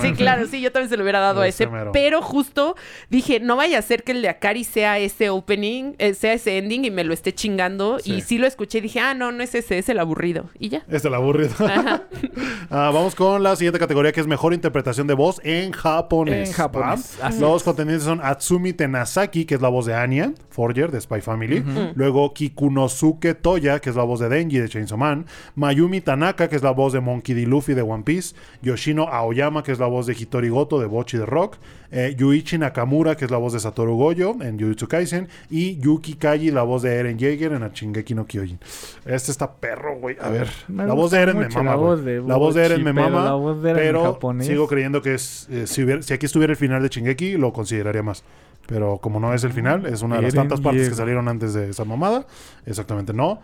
Sí, 0.00 0.12
claro, 0.14 0.46
sí, 0.46 0.60
yo 0.60 0.72
también 0.72 0.88
se 0.88 0.96
lo 0.96 1.02
hubiera 1.02 1.20
dado 1.20 1.40
a 1.42 1.48
Ese. 1.48 1.68
Pero 1.92 2.22
justo 2.22 2.76
dije, 3.10 3.40
no 3.40 3.56
vaya 3.56 3.78
a 3.78 3.82
ser 3.82 4.02
que 4.04 4.12
el 4.12 4.22
de 4.22 4.28
Akari 4.28 4.64
sea 4.64 4.98
ese 4.98 5.30
opening, 5.30 5.81
eh, 5.98 6.14
sea 6.14 6.32
ese 6.34 6.58
ending 6.58 6.84
y 6.84 6.90
me 6.90 7.04
lo 7.04 7.12
esté 7.12 7.34
chingando. 7.34 7.98
Sí. 7.98 8.14
Y 8.14 8.20
sí 8.20 8.38
lo 8.38 8.46
escuché 8.46 8.78
y 8.78 8.80
dije, 8.82 9.00
ah, 9.00 9.14
no, 9.14 9.32
no 9.32 9.42
es 9.42 9.54
ese, 9.54 9.78
es 9.78 9.88
el 9.88 9.98
aburrido. 9.98 10.50
Y 10.58 10.68
ya. 10.68 10.82
Este 10.88 11.10
la 11.10 11.16
aburrido. 11.18 11.54
Ajá. 11.58 12.02
Ah, 12.74 12.90
vamos 12.92 13.14
con 13.14 13.42
la 13.42 13.54
siguiente 13.54 13.78
categoría 13.78 14.12
que 14.12 14.20
es 14.20 14.26
mejor 14.26 14.54
interpretación 14.54 15.06
de 15.06 15.12
voz 15.12 15.42
en 15.44 15.72
japonés. 15.72 16.48
En 16.48 16.54
japonés, 16.54 17.18
Los 17.38 17.62
contendientes 17.64 18.04
son 18.04 18.20
Atsumi 18.22 18.72
Tenasaki, 18.72 19.44
que 19.44 19.56
es 19.56 19.60
la 19.60 19.68
voz 19.68 19.84
de 19.84 19.94
Anya, 19.94 20.32
Forger 20.48 20.90
de 20.90 20.98
Spy 20.98 21.20
Family. 21.20 21.62
Luego 21.94 22.32
Kikunosuke 22.32 23.34
Toya, 23.34 23.78
que 23.80 23.90
es 23.90 23.96
la 23.96 24.04
voz 24.04 24.20
de 24.20 24.30
Denji 24.30 24.58
de 24.58 24.70
Chainsaw 24.70 24.96
Man. 24.96 25.26
Mayumi 25.54 26.00
Tanaka, 26.00 26.48
que 26.48 26.56
es 26.56 26.62
la 26.62 26.70
voz 26.70 26.94
de 26.94 27.00
Monkey 27.00 27.34
D. 27.34 27.46
Luffy 27.46 27.74
de 27.74 27.82
One 27.82 28.04
Piece. 28.04 28.34
Yoshino 28.62 29.08
Aoyama, 29.08 29.62
que 29.62 29.72
es 29.72 29.78
la 29.78 29.86
voz 29.86 30.06
de 30.06 30.14
Hitori 30.14 30.48
Goto 30.48 30.80
de 30.80 30.86
Bochi 30.86 31.18
de 31.18 31.26
Rock. 31.26 31.58
Eh, 31.94 32.14
Yuichi 32.16 32.56
Nakamura, 32.56 33.16
que 33.16 33.26
es 33.26 33.30
la 33.30 33.36
voz 33.36 33.52
de 33.52 33.60
Satoru 33.60 33.96
Goyo 33.96 34.34
en 34.40 34.58
Jujutsu 34.58 34.88
Kaisen. 34.88 35.28
Y 35.50 35.71
Y 35.72 35.78
Yuki 35.80 36.14
Kaji, 36.14 36.50
la 36.50 36.62
voz 36.62 36.82
de 36.82 36.94
Eren 36.94 37.18
Jaeger 37.18 37.52
en 37.52 37.68
Shingeki 37.72 38.14
no 38.14 38.26
Kyojin. 38.26 38.58
Este 39.06 39.30
está 39.30 39.52
perro, 39.52 39.96
güey. 39.98 40.16
A 40.20 40.28
ver, 40.28 40.48
Me 40.68 40.86
la 40.86 40.94
voz 40.94 41.10
de 41.10 41.20
Eren 41.20 41.38
me 41.38 41.48
mama, 41.48 41.70
la 41.70 41.76
voz 41.76 42.04
de 42.04 42.20
La 42.20 42.36
voz 42.36 42.54
de 42.54 42.64
Eren 42.64 42.84
me 42.84 42.92
mama, 42.92 43.24
la 43.24 43.32
voz 43.34 43.62
de 43.62 43.70
Eren 43.70 43.82
en 43.82 43.88
pero 43.88 44.04
japonés. 44.12 44.46
sigo 44.46 44.66
creyendo 44.68 45.00
que 45.02 45.14
es, 45.14 45.48
eh, 45.50 45.66
si, 45.66 45.82
hubiera- 45.82 46.02
si 46.02 46.12
aquí 46.14 46.26
estuviera 46.26 46.52
el 46.52 46.56
final 46.56 46.82
de 46.82 46.88
Shingeki, 46.88 47.36
lo 47.36 47.52
consideraría 47.52 48.02
más. 48.02 48.22
Pero 48.66 48.98
como 48.98 49.18
no 49.18 49.34
es 49.34 49.42
el 49.44 49.52
final, 49.52 49.86
es 49.86 50.02
una 50.02 50.16
de 50.16 50.22
las 50.22 50.34
Eren 50.34 50.42
tantas 50.48 50.60
partes 50.60 50.88
que 50.88 50.94
salieron 50.94 51.26
antes 51.28 51.52
de 51.54 51.70
esa 51.70 51.84
mamada. 51.84 52.26
Exactamente 52.66 53.12
no. 53.12 53.40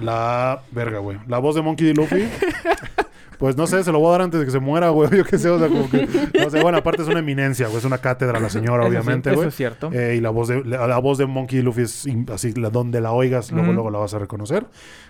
La 0.00 0.62
verga, 0.72 0.98
güey. 0.98 1.18
La 1.28 1.38
voz 1.38 1.54
de 1.54 1.62
Monkey 1.62 1.86
D. 1.88 1.94
Luffy. 1.94 2.24
Pues 3.42 3.56
no 3.56 3.66
sé, 3.66 3.82
se 3.82 3.90
lo 3.90 3.98
voy 3.98 4.06
a 4.10 4.12
dar 4.12 4.20
antes 4.22 4.38
de 4.38 4.46
que 4.46 4.52
se 4.52 4.60
muera, 4.60 4.90
güey. 4.90 5.10
Yo 5.16 5.24
qué 5.24 5.36
sé, 5.36 5.48
o 5.50 5.58
sea, 5.58 5.66
como 5.66 5.90
que. 5.90 6.06
No 6.40 6.48
sé, 6.48 6.62
bueno, 6.62 6.78
aparte 6.78 7.02
es 7.02 7.08
una 7.08 7.18
eminencia, 7.18 7.66
güey. 7.66 7.78
Es 7.78 7.84
una 7.84 7.98
cátedra 7.98 8.38
la 8.38 8.48
señora, 8.48 8.84
Eso 8.84 8.92
sí, 8.92 8.96
obviamente, 8.96 9.30
eso 9.30 9.36
güey. 9.38 9.48
es 9.48 9.56
cierto. 9.56 9.90
Eh, 9.92 10.14
y 10.16 10.20
la 10.20 10.30
voz 10.30 10.46
de 10.46 10.62
la, 10.64 10.86
la 10.86 10.98
voz 10.98 11.18
de 11.18 11.26
Monkey. 11.26 11.60
Luffy 11.60 11.82
es 11.82 12.06
así, 12.32 12.52
la, 12.52 12.70
donde 12.70 13.00
la 13.00 13.10
oigas, 13.10 13.50
luego, 13.50 13.72
luego 13.72 13.90
la 13.90 13.98
vas 13.98 14.14
a 14.14 14.20
reconocer. 14.20 14.66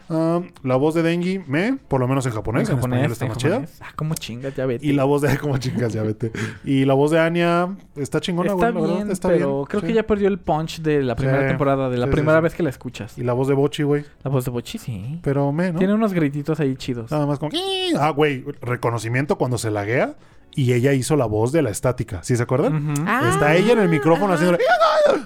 Ah, 0.09 0.41
la 0.63 0.77
voz 0.77 0.95
de 0.95 1.03
Denji, 1.03 1.41
me, 1.47 1.79
por 1.89 2.01
lo 2.01 2.09
menos 2.09 2.27
en 2.27 2.33
japonés, 2.33 2.69
en, 2.69 2.77
español 2.77 3.13
está 3.13 3.25
en 3.27 3.29
más 3.31 3.39
chida. 3.39 3.51
japonés. 3.53 3.79
Ah, 3.83 3.93
como 3.97 4.15
chingas, 4.15 4.55
ya 4.57 4.67
vete. 4.67 4.87
Y 4.87 4.93
la 4.93 5.05
voz 5.05 5.23
de, 5.23 5.39
como 5.39 5.59
chingas, 5.59 5.93
ya 5.93 6.03
vete. 6.03 6.33
Y 6.65 6.85
la 6.87 6.95
voz 6.95 7.11
de 7.11 7.21
Anya 7.21 7.77
está 7.97 8.21
chingona, 8.21 8.53
Está 8.53 8.71
güey. 8.71 8.75
la 8.75 8.81
verdad, 8.81 8.97
bien, 8.97 9.11
está 9.11 9.29
pero 9.29 9.55
bien, 9.57 9.65
creo 9.67 9.81
sí. 9.83 9.87
que 9.89 9.93
ya 9.95 10.03
perdió 10.03 10.29
el 10.29 10.39
punch 10.39 10.81
de 10.81 11.03
la 11.03 11.17
primera 11.17 11.43
Sí. 11.43 11.49
temporada, 11.49 11.89
de 11.91 11.97
la 11.99 12.09
primera 12.09 12.41
vez 12.41 12.55
que 12.55 12.63
la 12.63 12.71
escuchas. 12.71 13.17
Y 13.19 13.23
la 13.25 13.33
voz 13.35 13.49
de 13.49 13.55
Bochi, 13.55 13.83
güey. 13.85 14.05
La 14.25 14.31
voz 14.31 14.45
de 14.45 14.51
Bochi, 14.51 14.79
sí. 14.79 15.21
Pero 15.23 15.53
me, 15.53 15.73
¿no? 15.73 15.79
Tiene 15.79 15.95
unos 15.95 16.13
grititos 16.13 16.59
ahí 16.61 16.77
chidos. 16.77 17.11
Nada 17.11 17.27
más 17.27 17.39
como... 17.39 17.53
Ah, 17.99 18.11
güey, 18.23 18.45
reconocimiento 18.61 19.37
cuando 19.37 19.59
se 19.59 19.71
laguea 19.73 20.15
y 20.55 20.73
ella 20.75 20.93
hizo 20.93 21.17
la 21.17 21.27
voz 21.27 21.51
de 21.51 21.61
la 21.63 21.71
estática. 21.71 22.23
¿Sí 22.23 22.37
se 22.37 22.43
acuerdan? 22.45 22.95
Ah, 23.07 23.31
Está 23.33 23.57
ella 23.57 23.73
en 23.73 23.81
el 23.81 23.89
micrófono 23.89 24.35
haciendo... 24.35 24.59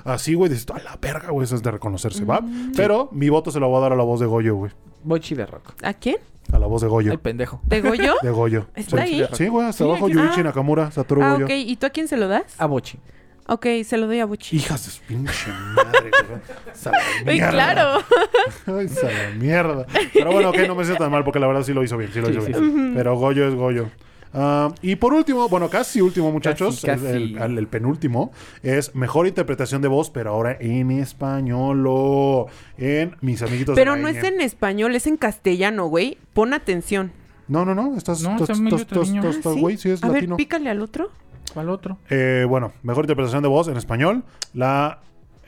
Así, 0.04 0.32
güey, 0.34 0.48
dices, 0.50 0.66
a 0.72 0.78
la 0.82 0.96
verga, 1.00 1.30
güey, 1.30 1.44
eso 1.44 1.56
es 1.56 1.62
de 1.62 1.70
reconocerse, 1.70 2.24
¿va? 2.24 2.40
Mm. 2.40 2.72
Pero 2.74 3.10
mi 3.12 3.28
voto 3.28 3.50
se 3.50 3.60
lo 3.60 3.68
voy 3.68 3.78
a 3.78 3.80
dar 3.82 3.92
a 3.92 3.96
la 3.96 4.02
voz 4.04 4.20
de 4.20 4.26
Goyo, 4.26 4.54
güey. 4.56 4.72
Bochi 5.04 5.34
de 5.34 5.44
rock. 5.44 5.74
¿A 5.82 5.92
quién? 5.94 6.16
A 6.52 6.58
la 6.58 6.66
voz 6.66 6.80
de 6.82 6.88
Goyo. 6.88 7.12
El 7.12 7.18
pendejo. 7.18 7.60
¿De 7.64 7.80
Goyo? 7.82 8.14
De 8.22 8.30
Goyo. 8.30 8.66
¿Está 8.74 9.04
Sí. 9.04 9.20
ahí? 9.20 9.28
Sí, 9.32 9.48
güey, 9.48 9.66
hasta 9.66 9.84
Sí, 9.84 9.90
abajo 9.90 10.06
aquí- 10.06 10.14
Yuichi 10.14 10.40
Ah. 10.40 10.44
Nakamura, 10.44 10.90
Satoru 10.90 11.22
Ah, 11.22 11.32
Goyo. 11.34 11.44
ok. 11.46 11.50
¿Y 11.54 11.76
tú 11.76 11.86
a 11.86 11.90
quién 11.90 12.08
se 12.08 12.16
lo 12.16 12.28
das? 12.28 12.54
A 12.58 12.66
Bochi. 12.66 12.98
Ok, 13.48 13.66
se 13.84 13.96
lo 13.96 14.06
doy 14.06 14.18
a 14.20 14.24
Buchi. 14.26 14.56
Hijas 14.56 14.84
de 14.86 14.90
su 14.92 15.02
pinche 15.02 15.50
madre, 15.74 16.10
güey. 17.24 17.38
Claro. 17.50 18.02
Ay, 18.66 18.88
la 19.02 19.34
mierda. 19.38 19.86
Pero 20.12 20.32
bueno, 20.32 20.50
ok, 20.50 20.58
no 20.66 20.74
me 20.74 20.84
siento 20.84 21.02
tan 21.04 21.12
mal 21.12 21.24
porque 21.24 21.38
la 21.38 21.46
verdad 21.46 21.62
sí 21.62 21.72
lo 21.72 21.82
hizo 21.84 21.96
bien. 21.96 22.10
Sí 22.12 22.20
lo 22.20 22.26
Sí, 22.26 22.32
hizo 22.32 22.42
sí, 22.46 22.52
bien. 22.52 22.92
Pero 22.96 23.16
Goyo 23.16 23.46
es 23.48 23.54
Goyo. 23.54 23.88
Ah, 24.34 24.74
y 24.82 24.96
por 24.96 25.14
último, 25.14 25.48
bueno, 25.48 25.70
casi 25.70 26.00
último, 26.02 26.30
muchachos, 26.30 26.82
Casi, 26.84 27.06
el- 27.06 27.32
casi. 27.34 27.44
El, 27.52 27.58
el 27.58 27.66
penúltimo, 27.68 28.32
es 28.62 28.94
mejor 28.94 29.26
interpretación 29.26 29.80
de 29.80 29.88
voz, 29.88 30.10
pero 30.10 30.30
ahora 30.30 30.56
en 30.60 30.90
español 30.90 31.84
o 31.88 32.48
en 32.76 33.16
mis 33.22 33.40
amiguitos 33.42 33.76
de 33.76 33.80
Pero 33.80 33.96
no 33.96 34.08
es 34.08 34.22
en 34.22 34.40
español, 34.42 34.94
es 34.94 35.06
en 35.06 35.16
castellano, 35.16 35.86
güey. 35.86 36.18
Pon 36.34 36.52
atención. 36.52 37.12
No, 37.48 37.64
no, 37.64 37.74
no, 37.76 37.96
estás, 37.96 38.20
No, 38.22 38.32
estás, 38.32 38.58
estás- 38.60 39.36
estás- 39.36 39.56
güey, 39.56 39.76
sí 39.78 39.90
es 39.90 40.02
a 40.02 40.08
latino. 40.08 40.36
ver, 40.36 40.44
pícale 40.44 40.68
al 40.68 40.82
otro. 40.82 41.12
¿Cuál 41.56 41.70
otro? 41.70 41.96
Eh, 42.10 42.44
bueno, 42.46 42.72
mejor 42.82 43.04
interpretación 43.04 43.42
de 43.42 43.48
voz 43.48 43.68
en 43.68 43.78
español, 43.78 44.24
la... 44.52 44.98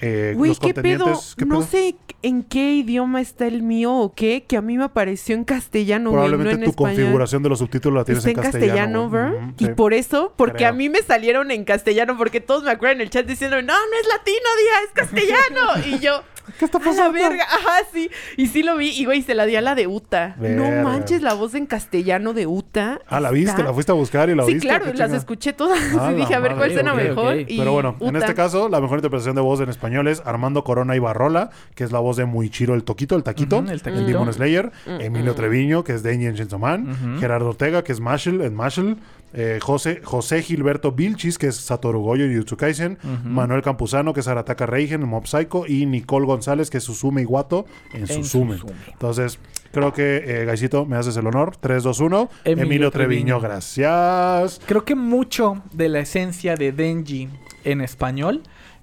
eh, 0.01 0.35
Güey, 0.37 0.51
los 0.51 0.61
¿qué 0.61 0.75
pedo? 0.75 1.05
contendientes- 1.07 1.35
¿qué 1.37 1.45
no 1.45 1.63
sé 1.63 1.97
en 2.23 2.43
qué 2.43 2.75
idioma 2.75 3.21
está 3.21 3.47
el 3.47 3.63
mío 3.63 3.95
o 3.95 4.13
qué, 4.15 4.45
que 4.47 4.57
a 4.57 4.61
mí 4.63 4.77
me 4.77 4.85
apareció 4.85 5.35
en 5.37 5.45
castellano, 5.45 6.11
güey, 6.11 6.23
no 6.23 6.27
Probablemente 6.29 6.65
en 6.65 6.65
tu 6.65 6.71
español. 6.71 6.97
configuración 6.97 7.43
de 7.43 7.49
los 7.49 7.59
subtítulos 7.61 7.97
la 8.01 8.05
tienes 8.05 8.25
Está 8.27 8.41
en 8.41 8.51
castellano, 8.51 9.09
güey. 9.09 9.25
Ujú, 9.31 9.53
Y 9.59 9.65
sí. 9.67 9.71
por 9.75 9.95
eso, 9.95 10.33
porque 10.37 10.59
Creo. 10.59 10.69
a 10.71 10.73
mí 10.73 10.89
me 10.89 11.01
salieron 11.03 11.51
en 11.51 11.65
castellano, 11.65 12.17
porque 12.17 12.41
todos 12.41 12.65
me 12.65 12.71
acuerdan 12.71 12.97
en 12.99 13.03
el 13.03 13.11
chat 13.11 13.27
diciendo, 13.27 13.57
no, 13.63 13.73
no 13.75 13.97
es 14.01 14.09
latino, 14.09 14.37
día, 14.63 14.73
es 14.87 14.93
castellano. 14.95 15.87
y 15.97 16.01
yo, 16.01 16.23
¿Qué 16.59 16.65
está 16.65 16.79
a 16.79 16.81
la 16.81 16.87
pasando? 16.87 17.13
verga, 17.13 17.45
ajá, 17.45 17.87
sí. 17.93 18.11
Y 18.39 18.47
sí 18.47 18.63
lo 18.63 18.77
vi, 18.79 18.89
y 18.89 19.05
güey, 19.05 19.21
se 19.23 19.35
la 19.35 19.45
di 19.45 19.55
a 19.57 19.61
la 19.61 19.75
de 19.75 19.87
Uta. 19.87 20.35
Verga. 20.41 20.81
No 20.81 20.83
manches, 20.89 21.21
la 21.23 21.35
voz 21.35 21.55
en 21.55 21.67
castellano 21.67 22.33
de 22.33 22.47
Uta. 22.47 23.01
Ah, 23.07 23.21
la 23.21 23.31
viste, 23.31 23.51
está- 23.51 23.63
la 23.65 23.75
fuiste 23.75 23.93
a 23.93 23.95
buscar 23.95 24.31
y 24.31 24.35
la 24.35 24.45
Sí, 24.45 24.55
viste. 24.55 24.67
claro, 24.67 24.87
qué 24.87 24.95
las 24.95 25.09
chinga? 25.09 25.19
escuché 25.19 25.53
todas. 25.53 25.79
Ah, 26.01 26.11
y 26.13 26.17
dije, 26.17 26.35
a 26.35 26.41
ver 26.41 26.57
cuál 26.57 26.73
suena 26.73 26.95
ok, 26.95 26.99
mejor. 27.03 27.37
y 27.47 27.59
Pero 27.59 27.73
bueno, 27.73 27.97
en 28.01 28.17
este 28.17 28.35
caso, 28.35 28.69
la 28.71 28.81
mejor 28.81 28.99
interpretación 28.99 29.37
de 29.37 29.43
voz 29.43 29.61
en 29.61 29.69
español 29.69 29.88
es 30.09 30.23
Armando 30.25 30.65
Corona 30.65 30.95
Ibarrola, 30.97 31.51
que 31.75 31.85
es 31.85 31.93
la 31.93 31.99
voz 31.99 32.17
de 32.17 32.25
Muichiro 32.25 32.75
el 32.75 32.85
Toquito, 32.85 33.17
el 33.17 33.23
Taquito, 33.23 33.59
el 33.59 33.81
en. 33.85 34.07
Demon 34.07 34.33
Slayer, 34.33 34.71
Mm, 34.87 35.01
Emilio 35.01 35.33
mm. 35.33 35.37
Treviño, 35.37 35.85
que 35.85 35.95
es 35.95 36.03
Denji 36.03 36.27
en 36.27 36.35
Chainsaw 36.37 36.59
Man. 36.59 37.19
Gerardo 37.21 37.49
Ortega, 37.51 37.83
que 37.85 37.93
es 37.93 38.01
Marshall 38.01 38.41
en 38.43 38.55
Marshall, 38.55 38.97
eh, 39.35 39.59
José, 39.61 40.01
José 40.03 40.43
Gilberto 40.43 40.93
Vilchis, 40.93 41.37
que 41.39 41.49
es 41.49 41.57
Satoru 41.57 42.01
Goyo 42.01 42.25
en 42.25 42.33
Jujutsu 42.33 42.57
Kaisen, 42.57 42.99
Ujú. 43.03 43.29
Manuel 43.29 43.63
Campuzano, 43.63 44.15
que 44.15 44.21
es 44.21 44.29
Arataka 44.29 44.65
Reigen 44.67 45.03
en 45.03 45.09
Mob 45.09 45.27
Psycho, 45.27 45.67
y 45.67 45.85
Nicole 45.87 46.25
González, 46.27 46.71
que 46.71 46.79
es 46.79 46.85
Suzume 46.85 47.23
Iwato 47.23 47.67
en 47.93 48.01
En 48.03 48.07
Suzume. 48.09 48.55
Suzume. 48.57 48.73
Entonces, 48.91 49.39
creo 49.71 49.93
que, 49.93 50.25
eh, 50.27 50.45
Gaisito, 50.47 50.87
me 50.87 50.97
haces 50.97 51.15
el 51.19 51.27
honor. 51.27 51.57
3, 51.61 51.83
2, 51.83 52.01
1. 52.01 52.31
Emilio, 52.45 52.65
Emilio 52.65 52.91
Treviño, 52.91 53.39
Treviño. 53.39 53.41
gracias. 53.41 54.61
Creo 54.67 54.85
que 54.85 54.95
mucho 54.95 55.63
de 55.73 55.89
la 55.89 56.01
esencia 56.01 56.55
de 56.57 56.73
Denji 56.73 57.29
en 57.65 57.81
español 57.83 58.43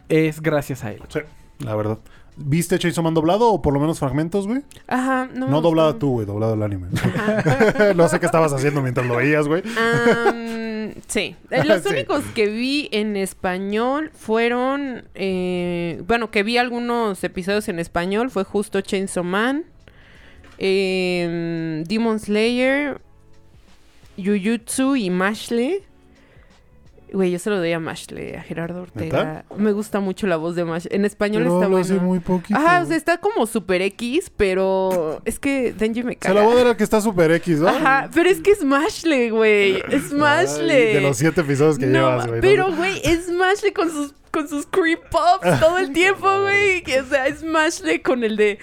es 0.10 0.42
gracias 0.42 0.84
a 0.84 0.92
él. 0.92 1.02
Sí, 1.10 1.20
la 1.60 1.76
verdad. 1.76 1.98
¿Viste 2.38 2.78
Chainsaw 2.78 3.02
Man 3.02 3.14
doblado 3.14 3.50
o 3.50 3.62
por 3.62 3.74
lo 3.74 3.80
menos 3.80 3.98
fragmentos, 4.00 4.46
güey? 4.46 4.62
Ajá, 4.88 5.30
no. 5.34 5.48
No, 5.48 5.62
doblada 5.62 5.98
tú, 5.98 6.12
güey, 6.12 6.26
doblado 6.26 6.54
el 6.56 6.64
anime. 6.64 6.88
no 7.96 8.10
sé 8.10 8.20
qué 8.20 8.26
estabas 8.26 8.52
haciendo 8.52 8.82
mientras 8.82 9.08
lo 9.08 9.16
veías, 9.16 9.48
güey. 9.48 9.64
Sí. 11.08 11.36
Eh, 11.50 11.64
Los 11.64 11.84
Sí. 11.84 11.90
únicos 11.90 12.24
que 12.36 12.48
vi 12.48 12.90
en 12.92 13.16
español 13.16 14.12
fueron. 14.14 15.06
eh, 15.16 16.02
bueno, 16.08 16.30
que 16.30 16.44
vi 16.44 16.58
algunos 16.58 17.24
episodios 17.24 17.70
en 17.70 17.80
español 17.80 18.30
fue 18.30 18.44
justo 18.44 18.82
Chainsaw 18.82 19.24
Man, 19.24 19.64
em, 20.58 21.84
Demon 21.86 22.20
Slayer, 22.20 23.00
Jujutsu 24.18 24.96
y 24.96 25.10
Mashle. 25.10 25.84
Güey, 27.16 27.32
yo 27.32 27.40
se 27.40 27.50
lo 27.50 27.58
doy 27.60 27.72
a 27.72 27.80
Mashle, 27.80 28.38
a 28.38 28.42
Gerardo 28.44 28.82
Ortega. 28.82 29.46
Me 29.58 29.72
gusta 29.72 30.02
mucho 30.02 30.28
la 30.28 30.36
voz 30.36 30.56
de 30.56 30.66
Mashle. 30.66 30.94
En 30.94 31.06
español 31.06 31.44
Pero 31.44 31.64
está 31.64 31.80
así 31.80 31.94
bueno. 31.94 32.08
muy 32.08 32.20
poquito. 32.20 32.60
Ajá, 32.60 32.82
o 32.82 32.86
sea, 32.86 32.98
está 32.98 33.18
como 33.20 33.48
super 33.48 33.82
X, 33.82 34.30
pero 34.36 35.22
es 35.24 35.40
que 35.40 35.72
Denji 35.72 36.04
me 36.04 36.12
Se 36.14 36.18
caga. 36.20 36.42
la 36.42 36.46
voy 36.46 36.54
a 36.54 36.58
dar 36.58 36.68
al 36.68 36.78
que 36.78 36.84
está 36.84 37.00
super 37.00 37.32
X, 37.32 37.60
¿no? 37.60 37.70
Ajá, 37.70 38.10
pero 38.14 38.30
es 38.30 38.42
que 38.42 38.52
es 38.52 38.66
Mashle, 38.66 39.30
güey. 39.32 39.82
Es 39.90 40.12
Mashle. 40.12 40.94
de 40.96 41.02
los 41.02 41.16
siete 41.18 41.40
episodios 41.40 41.80
que 41.80 41.86
No, 41.86 42.00
llevas, 42.00 42.28
güey. 42.28 42.36
¿no? 42.36 42.42
Pero, 42.42 42.76
güey, 42.76 43.00
es 43.06 43.30
Mashle 43.32 43.72
con 43.72 43.90
sus, 43.90 44.14
con 44.32 44.50
sus 44.50 44.66
creep 44.66 45.00
pops 45.10 45.60
todo 45.62 45.78
el 45.78 45.94
tiempo, 45.94 46.28
güey. 46.42 46.84
O 47.02 47.06
sea, 47.10 47.28
es 47.28 47.44
Mashle 47.44 48.02
con 48.02 48.26
el 48.26 48.36
de. 48.36 48.60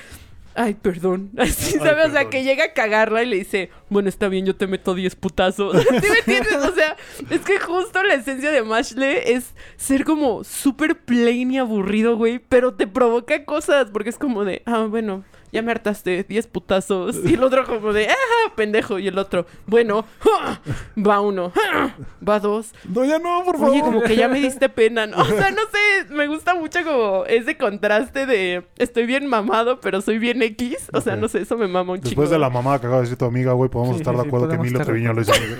Ay, 0.54 0.74
perdón. 0.74 1.30
Así, 1.38 1.78
Ay, 1.78 1.86
¿sabes? 1.86 2.08
O 2.08 2.12
sea, 2.12 2.28
que 2.28 2.44
llega 2.44 2.64
a 2.64 2.72
cagarla 2.72 3.22
y 3.22 3.26
le 3.26 3.36
dice, 3.36 3.70
bueno, 3.88 4.08
está 4.08 4.28
bien, 4.28 4.46
yo 4.46 4.56
te 4.56 4.66
meto 4.66 4.94
10 4.94 5.16
putazos. 5.16 5.80
¿Sí 5.82 5.88
me 5.90 6.18
entiendes? 6.18 6.70
O 6.70 6.74
sea, 6.74 6.96
es 7.30 7.40
que 7.40 7.58
justo 7.58 8.02
la 8.02 8.14
esencia 8.14 8.50
de 8.50 8.62
Mashle 8.62 9.32
es 9.34 9.54
ser 9.76 10.04
como 10.04 10.44
súper 10.44 10.98
plain 10.98 11.50
y 11.50 11.58
aburrido, 11.58 12.16
güey. 12.16 12.38
Pero 12.38 12.74
te 12.74 12.86
provoca 12.86 13.44
cosas 13.44 13.90
porque 13.90 14.10
es 14.10 14.18
como 14.18 14.44
de, 14.44 14.62
ah, 14.66 14.86
bueno, 14.88 15.24
ya 15.52 15.62
me 15.62 15.70
hartaste 15.70 16.24
10 16.24 16.46
putazos. 16.48 17.16
Y 17.24 17.34
el 17.34 17.42
otro 17.44 17.64
como 17.66 17.92
de, 17.92 18.08
ah, 18.08 18.52
pendejo. 18.56 18.98
Y 18.98 19.06
el 19.08 19.18
otro, 19.18 19.46
bueno, 19.66 20.04
va 20.96 21.20
uno, 21.20 21.52
va 22.28 22.40
dos. 22.40 22.72
No, 22.88 23.04
ya 23.04 23.18
no, 23.18 23.42
por 23.44 23.56
favor. 23.58 23.70
Oye, 23.70 23.80
como 23.82 24.00
que 24.02 24.16
ya 24.16 24.28
me 24.28 24.40
diste 24.40 24.68
pena, 24.70 25.06
¿no? 25.06 25.18
O 25.18 25.24
sea, 25.26 25.50
no 25.50 25.60
sé, 25.70 26.12
me 26.14 26.26
gusta 26.26 26.54
mucho 26.54 26.80
como 26.84 27.24
ese 27.26 27.56
contraste 27.58 28.24
de 28.26 28.64
estoy 28.78 29.04
bien 29.06 29.26
mamado, 29.26 29.78
pero 29.80 30.00
soy 30.00 30.18
bien 30.18 30.42
X. 30.42 30.88
O 30.94 31.00
sea, 31.00 31.16
no 31.16 31.28
sé, 31.28 31.42
eso 31.42 31.56
me 31.58 31.68
mama 31.68 31.92
un 31.92 31.98
chico. 31.98 32.08
Después 32.08 32.30
de 32.30 32.38
la 32.38 32.48
mamada 32.50 32.80
que 32.80 32.86
acaba 32.86 32.96
de 33.00 33.02
decir 33.02 33.18
tu 33.18 33.26
amiga, 33.26 33.52
güey, 33.52 33.68
podemos 33.70 33.96
Sí, 33.96 34.00
estar 34.00 34.14
sí, 34.14 34.18
de 34.18 34.22
sí, 34.22 34.28
acuerdo 34.28 34.48
que 34.48 34.56
podemos 34.56 34.66
Emilio 34.66 34.80
estar 34.80 34.86
Treviño 34.86 35.12
lo 35.12 35.20
hizo. 35.22 35.32
güey. 35.32 35.52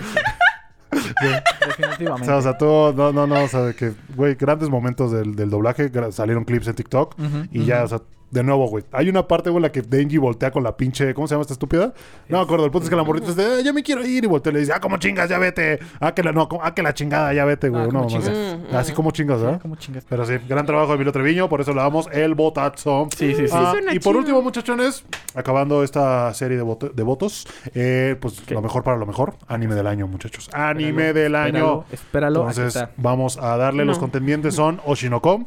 O 0.93 1.67
Definitivamente. 1.67 2.27
sea, 2.27 2.37
o 2.37 2.43
sea, 2.43 2.59
tú, 2.59 2.67
no, 2.97 3.13
no, 3.13 3.27
no, 3.27 3.45
o 3.45 3.49
sea, 3.49 3.61
de 3.63 3.75
que, 3.75 3.93
güey, 4.15 4.35
grandes 4.35 4.69
momentos 4.69 5.11
del, 5.13 5.35
del 5.37 5.49
doblaje, 5.51 5.91
gra- 5.91 6.13
salieron 6.13 6.45
clips 6.45 6.69
en 6.69 6.75
TikTok 6.75 7.19
Ujú, 7.19 7.47
y 7.51 7.65
ya, 7.65 7.77
ujú. 7.77 7.85
o 7.85 7.89
sea, 7.89 8.01
de 8.33 8.43
nuevo, 8.43 8.67
güey. 8.67 8.83
Hay 8.93 9.09
una 9.09 9.29
parte, 9.29 9.51
güey, 9.51 9.59
en 9.59 9.63
la 9.63 9.71
que 9.73 9.83
Denji 9.83 10.17
voltea 10.17 10.51
con 10.51 10.63
la 10.65 10.75
pinche, 10.77 11.13
¿cómo 11.15 11.29
se 11.29 11.35
llama 11.35 11.43
esta 11.43 11.53
estúpida? 11.53 11.93
No 12.29 12.39
me 12.39 12.43
acuerdo, 12.43 12.65
el 12.65 12.71
punto 12.73 12.85
es 12.87 12.91
que 12.91 12.97
la 12.97 13.05
morrita 13.05 13.27
dice, 13.29 13.61
"Eh, 13.61 13.63
ya 13.63 13.73
me 13.75 13.83
quiero 13.83 14.05
ir, 14.05 14.25
y 14.25 14.27
voltea 14.27 14.51
y 14.51 14.55
le 14.55 14.61
dice, 14.61 14.73
ah, 14.75 14.81
como 14.81 14.97
chingas, 14.97 15.29
ya 15.29 15.39
vete. 15.39 15.79
Ah, 16.01 16.15
que 16.15 16.23
la, 16.23 16.33
no, 16.33 16.49
ah, 16.63 16.75
que 16.75 16.83
la 16.83 16.95
chingada, 16.95 17.33
ya 17.35 17.45
vete, 17.45 17.69
güey. 17.69 17.83
Ah, 17.83 17.87
¿cómo 17.87 18.05
mamá 18.05 18.17
así. 18.19 18.27
chingas? 18.33 18.75
Así 18.75 18.93
como 18.95 19.11
chingas, 19.11 19.41
¿verdad? 19.41 19.61
¿Cómo 19.61 19.77
chingas? 19.77 20.05
Pero 20.09 20.25
sí, 20.25 20.35
gran 20.49 20.65
trabajo 20.67 20.89
de 20.89 20.95
Emilio 20.95 21.13
Treviño, 21.13 21.49
por 21.49 21.61
eso 21.61 21.73
le 21.75 21.81
damos 21.83 22.09
el 22.11 22.35
botazo. 22.35 23.07
Sí, 23.17 23.35
sí, 23.35 23.47
sí. 23.47 23.55
Ah, 23.55 23.75
y 23.93 23.99
por 23.99 24.13
chido. 24.13 24.19
último, 24.19 24.43
muchachones, 24.43 25.05
acabando 25.35 25.83
esta 25.85 26.33
serie 26.33 26.57
de, 26.57 26.63
voto- 26.63 26.89
de 26.89 27.03
votos, 27.03 27.47
eh, 27.75 28.17
pues 28.19 28.41
¿Qué? 28.47 28.55
lo 28.55 28.63
mejor 28.63 28.83
para 28.83 28.97
lo 28.97 29.05
mejor, 29.05 29.35
anime 29.47 29.75
del 29.75 29.87
año, 29.87 30.07
muchachos. 30.07 30.49
Anime 30.55 31.09
Espéralo, 31.09 31.21
del 31.21 31.35
año. 31.37 31.85
Espéralo, 31.93 32.49
Entonces, 32.49 32.85
vamos 32.97 33.37
a 33.37 33.59
darle. 33.59 33.85
Los 33.85 33.99
No. 33.99 34.01
contendientes 34.03 34.55
son 34.55 34.81
Oshinoko, 34.87 35.45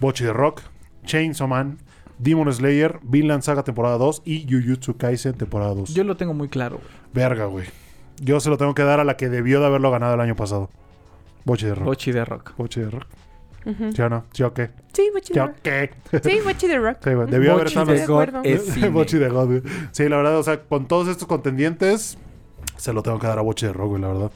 Bochi 0.00 0.24
de 0.24 0.32
Rock, 0.32 0.62
Chainsaw 1.04 1.46
Man, 1.46 1.78
Demon 2.18 2.52
Slayer, 2.52 3.00
Vinland 3.02 3.42
Saga 3.42 3.64
temporada 3.64 3.98
2 3.98 4.22
y 4.24 4.46
Jujutsu 4.50 4.96
Kaisen 4.96 5.34
temporada 5.34 5.74
2. 5.74 5.94
Yo 5.94 6.04
lo 6.04 6.16
tengo 6.16 6.34
muy 6.34 6.48
claro, 6.48 6.76
güey. 6.76 6.88
Verga, 7.12 7.46
güey. 7.46 7.66
Yo 8.20 8.38
se 8.40 8.48
lo 8.50 8.56
tengo 8.56 8.74
que 8.74 8.82
dar 8.84 9.00
a 9.00 9.04
la 9.04 9.16
que 9.16 9.28
debió 9.28 9.60
de 9.60 9.66
haberlo 9.66 9.90
ganado 9.90 10.14
el 10.14 10.20
año 10.20 10.36
pasado. 10.36 10.70
Bochi 11.44 11.66
de 11.66 11.74
Rock. 11.74 11.84
Bochi 11.86 12.12
de 12.12 12.24
rock. 12.24 12.56
Bochi 12.56 12.80
de 12.80 12.90
Rock. 12.90 13.06
Ujú. 13.66 13.92
¿Sí 13.92 14.02
o 14.02 14.08
no? 14.08 14.24
¿Sí 14.32 14.42
o 14.42 14.52
qué? 14.54 14.70
Sí, 14.92 15.10
Bochi 15.12 15.28
¿Sí 15.28 15.32
the 15.34 15.40
o 15.40 15.46
Rock. 15.46 15.56
qué? 15.62 15.90
Sí, 16.22 16.38
Bochi 16.44 16.66
the 16.68 16.78
Rock. 16.78 16.96
Sí, 17.04 17.14
güey. 17.14 17.30
Debió 17.30 17.52
haber 17.54 17.64
Bochi 17.64 17.78
estado 17.78 17.92
de 17.92 17.98
de 18.00 18.06
God 18.06 18.46
es. 18.46 18.92
Bochi 18.92 19.18
de 19.18 19.28
God, 19.28 19.46
güey. 19.46 19.62
Sí, 19.92 20.08
la 20.08 20.16
verdad, 20.18 20.38
o 20.38 20.42
sea, 20.42 20.62
con 20.62 20.86
todos 20.86 21.08
estos 21.08 21.26
contendientes, 21.26 22.18
se 22.76 22.92
lo 22.92 23.02
tengo 23.02 23.18
que 23.18 23.26
dar 23.26 23.38
a 23.38 23.42
Bochi 23.42 23.66
de 23.66 23.72
Rock, 23.72 23.88
güey, 23.90 24.02
la 24.02 24.08
verdad. 24.08 24.30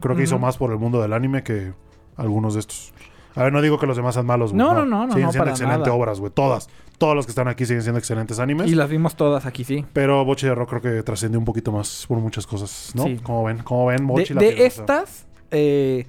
Creo 0.00 0.16
que 0.16 0.22
hizo 0.22 0.38
más 0.38 0.56
por 0.56 0.70
el 0.72 0.78
mundo 0.78 1.02
del 1.02 1.12
anime 1.12 1.42
que 1.42 1.72
algunos 2.16 2.54
de 2.54 2.60
estos. 2.60 2.92
A 3.38 3.44
ver, 3.44 3.52
no 3.52 3.62
digo 3.62 3.78
que 3.78 3.86
los 3.86 3.96
demás 3.96 4.14
sean 4.14 4.26
malos, 4.26 4.52
güey. 4.52 4.58
No, 4.58 4.74
no, 4.74 4.84
no, 4.84 5.06
no, 5.06 5.12
Siguen 5.12 5.26
no, 5.26 5.30
siendo 5.32 5.38
para 5.38 5.50
excelentes 5.52 5.78
nada. 5.86 5.92
obras, 5.94 6.18
güey. 6.20 6.32
Todas. 6.32 6.68
Todos 6.98 7.14
los 7.14 7.24
que 7.26 7.30
están 7.30 7.46
aquí 7.48 7.64
siguen 7.64 7.82
siendo 7.82 7.98
excelentes 7.98 8.38
animes. 8.40 8.68
Y 8.70 8.74
las 8.74 8.90
vimos 8.90 9.14
todas 9.14 9.46
aquí, 9.46 9.62
sí. 9.64 9.84
Pero 9.92 10.24
Bochi 10.24 10.46
de 10.48 10.54
Rock 10.54 10.70
creo 10.70 10.82
que 10.82 11.02
trascendió 11.02 11.38
un 11.38 11.44
poquito 11.44 11.70
más 11.70 12.04
por 12.08 12.18
muchas 12.18 12.46
cosas, 12.46 12.90
¿no? 12.94 13.04
Sí. 13.04 13.18
¿Cómo 13.22 13.44
ven? 13.44 13.58
¿Cómo 13.58 13.86
ven? 13.86 13.98
De, 13.98 14.04
Bochi 14.04 14.34
la 14.34 14.40
de 14.40 14.48
o 14.48 14.56
sea. 14.56 14.66
estas, 14.66 15.26
eh, 15.52 16.06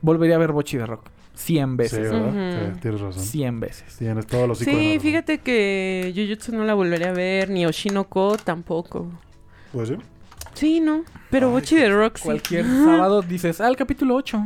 volvería 0.00 0.36
a 0.36 0.38
ver 0.38 0.52
Bochi 0.52 0.76
de 0.78 0.86
Rock. 0.86 1.10
100 1.34 1.70
Sí, 1.70 1.76
veces. 1.76 2.00
¿verdad? 2.00 2.28
Ujú. 2.28 2.72
Sí, 2.74 2.80
tienes 2.80 3.00
razón. 3.00 3.22
100 3.22 3.60
veces. 3.60 3.96
Tienes 3.96 4.26
todos 4.26 4.48
los 4.48 4.60
iconos 4.62 4.80
de 4.80 4.86
Sí, 4.92 4.98
fíjate 5.00 5.38
que 5.38 6.12
Jujutsu 6.14 6.52
no 6.56 6.64
la 6.64 6.74
volveré 6.74 7.06
a 7.06 7.12
ver, 7.12 7.48
ni 7.50 7.64
Oshinoko 7.66 8.36
tampoco. 8.38 9.06
Pues 9.72 9.88
sí. 9.88 9.96
Sí, 10.54 10.80
no. 10.80 11.02
Pero 11.30 11.46
Ay, 11.48 11.52
Bochi 11.52 11.76
the 11.76 11.90
Rock 11.90 12.16
sí. 12.16 12.24
Cualquier 12.24 12.64
sábado 12.64 13.22
dices, 13.22 13.60
ah, 13.60 13.68
el 13.68 13.76
capítulo 13.76 14.16
8. 14.16 14.42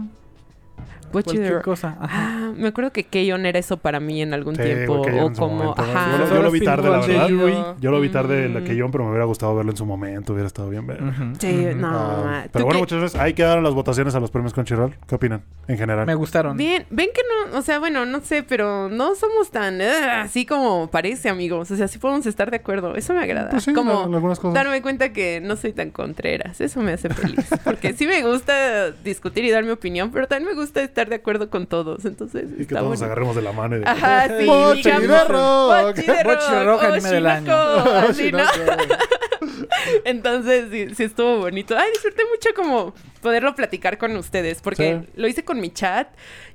The 1.13 1.23
Cualquier 1.25 1.63
cosa. 1.63 1.97
Ajá. 2.01 2.29
Ah, 2.49 2.53
me 2.57 2.69
acuerdo 2.69 2.93
que 2.93 3.05
Keion 3.05 3.47
era 3.47 3.59
eso 3.59 3.77
para 3.77 4.01
mí 4.01 4.23
en 4.23 4.35
algún 4.35 4.57
Sí, 4.57 4.63
tiempo. 4.63 4.95
o 5.01 5.07
en 5.09 5.35
como, 5.35 5.55
momento, 5.57 5.83
ajá. 5.83 6.13
Yo, 6.13 6.19
lo- 6.19 6.35
yo 6.37 6.43
lo 6.43 6.51
vi 6.51 6.61
tarde, 6.61 6.91
la 6.91 6.99
verdad. 7.01 7.29
Yui. 7.29 7.55
Yo 7.81 7.91
lo 7.91 8.01
vi 8.01 8.09
tarde 8.09 8.49
Mm. 8.49 8.55
la 8.55 8.61
yo, 8.73 8.91
pero 8.91 9.05
me 9.05 9.11
hubiera 9.11 9.25
gustado 9.27 9.55
verlo 9.55 9.71
en 9.71 9.77
su 9.77 9.85
momento. 9.87 10.33
Hubiera 10.33 10.47
estado 10.47 10.69
bien 10.71 10.87
ver. 10.87 11.03
Ujú, 11.03 11.25
Sí, 11.39 11.67
ujú. 11.71 11.77
no. 11.79 11.89
Ah, 11.91 12.43
¿tú 12.45 12.51
pero 12.53 12.65
bueno, 12.65 12.79
qué- 12.79 12.83
muchas 12.83 12.99
gracias. 13.01 13.23
Ahí 13.23 13.35
quedaron 13.35 13.63
las 13.65 13.75
votaciones 13.75 14.15
a 14.15 14.21
los 14.21 14.31
premios 14.31 14.53
Crunchyroll. 14.55 14.95
¿Qué 15.07 15.15
opinan? 15.15 15.43
En 15.69 15.79
general. 15.79 16.07
Me 16.07 16.15
gustaron. 16.15 16.57
Bien, 16.57 16.87
ven 16.91 17.09
que 17.15 17.21
no, 17.53 17.59
o 17.59 17.63
sea, 17.63 17.79
bueno, 17.79 18.05
no 18.07 18.21
sé, 18.21 18.43
pero 18.43 18.89
no 18.89 19.15
somos 19.15 19.51
tan 19.51 19.81
ah, 19.81 20.23
así 20.23 20.45
como 20.47 20.91
parece, 20.91 21.29
amigos. 21.29 21.71
O 21.71 21.77
sea, 21.77 21.87
sí 21.89 21.99
podemos 21.99 22.27
estar 22.27 22.51
de 22.51 22.57
acuerdo. 22.57 22.97
Eso 22.97 23.15
me 23.15 23.21
agrada. 23.23 23.51
Pues 23.51 23.65
sí, 23.65 23.73
como 23.73 24.05
en 24.07 24.15
algunas 24.15 24.39
cosas. 24.41 24.55
darme 24.55 24.83
cuenta 24.83 25.13
que 25.13 25.41
no 25.43 25.57
soy 25.57 25.73
tan 25.73 25.91
contreras. 25.91 26.61
Eso 26.61 26.81
me 26.81 26.93
hace 26.93 27.09
feliz. 27.11 27.47
Porque 27.65 27.93
sí 27.93 28.07
me 28.07 28.23
gusta 28.23 28.91
discutir 28.91 29.45
y 29.45 29.51
dar 29.51 29.63
mi 29.65 29.71
opinión, 29.71 30.11
pero 30.11 30.27
también 30.27 30.55
me 30.55 30.61
gusta 30.61 30.83
estar 30.83 31.02
de 31.09 31.17
acuerdo 31.17 31.51
con 31.51 31.67
todos. 31.67 32.05
Entonces, 32.05 32.49
Y 32.59 32.67
que 32.67 32.75
todos 32.75 32.91
nos 32.91 33.03
agarremos 33.03 33.35
de 33.37 33.43
la 33.43 33.53
mano 33.53 33.77
y 33.77 33.81
de... 33.81 33.87
Ajá, 33.89 34.29
sí, 34.29 34.47
de 34.83 36.65
Rock, 36.65 36.83
anime 36.85 37.09
del 37.11 37.27
año. 37.27 37.53
Así, 38.09 38.31
¿no? 38.33 38.39
Entonces, 40.05 40.67
sí, 40.71 40.95
sí 40.95 41.05
estuvo 41.05 41.39
bonito. 41.39 41.77
Ay, 41.77 41.91
disfruté 41.93 42.23
mucho 42.25 42.51
como 42.55 42.95
poderlo 43.21 43.55
platicar 43.55 43.99
con 43.99 44.17
ustedes, 44.17 44.61
porque 44.63 45.01
Sí. 45.05 45.11
lo 45.17 45.27
hice 45.29 45.45
con 45.45 45.61
mi 45.61 45.71
chat. 45.71 46.09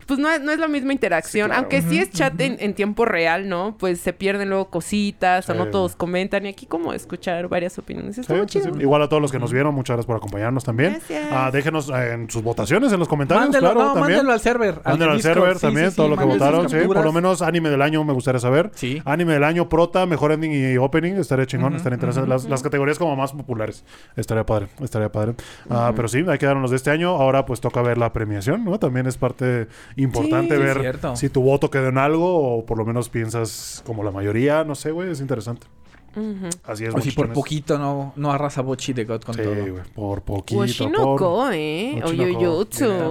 Pues 0.08 0.20
no 0.20 0.30
es, 0.30 0.42
no 0.42 0.52
es 0.52 0.60
la 0.60 0.68
misma 0.68 0.94
interacción, 0.94 1.46
Sí, 1.46 1.50
claro. 1.50 1.62
aunque 1.62 1.82
sí 1.82 2.00
es 2.00 2.10
chat 2.12 2.40
en, 2.42 2.58
en 2.60 2.74
tiempo 2.74 3.06
real, 3.06 3.48
¿no? 3.50 3.76
Pues 3.78 4.00
se 4.00 4.14
pierden 4.14 4.50
luego 4.50 4.70
cositas 4.70 5.50
o 5.50 5.54
no 5.54 5.68
todos 5.68 5.96
comentan. 5.96 6.46
Y 6.46 6.50
aquí 6.50 6.66
como 6.66 6.94
escuchar 6.94 7.48
varias 7.48 7.78
opiniones. 7.78 8.16
Sí, 8.16 8.22
Estuvo 8.22 8.40
sí, 8.40 8.46
chido. 8.48 8.74
sí. 8.74 8.82
Igual 8.82 9.02
a 9.04 9.10
todos 9.10 9.22
los 9.22 9.32
que 9.32 9.40
nos 9.40 9.52
vieron, 9.52 9.76
muchas 9.76 9.96
gracias 9.96 10.06
por 10.08 10.16
acompañarnos 10.16 10.64
también. 10.64 10.94
Gracias. 10.94 11.28
Ah, 11.32 11.50
déjenos 11.52 11.90
eh, 11.90 12.14
en 12.14 12.30
sus 12.30 12.42
votaciones 12.44 12.92
en 12.94 13.00
los 13.00 13.08
comentarios, 13.08 13.46
Mándelo, 13.46 13.72
claro, 13.74 13.80
no, 13.90 13.94
también. 13.94 14.18
mándelo 14.18 14.34
al 14.34 14.40
server. 14.40 14.82
Mándelo 14.86 15.12
al 15.12 15.22
server 15.22 15.56
Sí, 15.56 15.62
también, 15.62 15.90
sí, 15.92 15.98
todo 15.98 16.08
sí, 16.08 16.12
lo 16.12 16.18
que 16.18 16.26
votaron, 16.26 16.70
sí. 16.70 16.78
Por 16.88 17.04
lo 17.04 17.12
menos 17.12 17.42
anime 17.42 17.70
del 17.70 17.82
año 17.82 18.04
me 18.04 18.14
gustaría 18.14 18.40
saber. 18.40 18.72
Sí. 18.76 19.02
Anime 19.06 19.34
del 19.34 19.44
año, 19.44 19.68
prota, 19.70 20.06
mejor 20.06 20.32
ending 20.32 20.52
y 20.54 20.78
opening, 20.78 21.14
estaría 21.16 21.46
chingón, 21.46 21.76
estaría 21.76 21.96
interesante. 21.96 22.30
las 22.50 22.64
categorías 22.64 22.98
como 22.98 23.16
más 23.16 23.34
populares, 23.34 23.84
estaría 24.16 24.46
padre, 24.46 24.68
estaría 24.82 25.12
padre. 25.12 25.34
Ah, 25.70 25.92
pero 25.96 26.08
sí, 26.08 26.24
ahí 26.28 26.38
quedaron 26.38 26.62
los 26.62 26.72
de 26.72 26.78
este 26.78 26.92
año. 26.92 27.10
Ahora 27.10 27.46
pues 27.46 27.60
toca 27.62 27.82
ver 27.82 27.98
la 27.98 28.14
premiación, 28.14 28.64
¿no? 28.64 28.80
También 28.80 29.08
es 29.08 29.18
parte 29.18 29.68
importante 29.98 30.56
Sí, 30.56 30.62
ver 30.62 31.00
si 31.16 31.30
tu 31.30 31.42
voto 31.42 31.70
quedó 31.70 31.88
en 31.90 31.98
algo 31.98 32.58
o 32.58 32.66
por 32.66 32.78
lo 32.78 32.86
menos 32.86 33.10
piensas 33.10 33.84
como 33.86 34.04
la 34.04 34.12
mayoría, 34.12 34.64
no 34.64 34.76
sé, 34.76 34.92
güey, 34.92 35.12
es 35.12 35.22
interesante. 35.22 35.68
Así 36.64 36.84
es, 36.86 36.96
O 36.96 37.00
si 37.00 37.12
por 37.12 37.32
poquito 37.32 37.78
no, 37.78 38.14
no 38.16 38.32
arrasa 38.32 38.62
Bochi 38.62 38.92
de 38.94 39.06
God 39.06 39.22
con 39.22 39.36
Sí, 39.36 39.42
todo. 39.44 39.54
güey, 39.56 39.84
por 39.94 40.24
poquito. 40.24 40.62
Oshinoko, 40.62 41.18
por... 41.18 41.54
¿eh? 41.54 42.02
O 42.04 42.10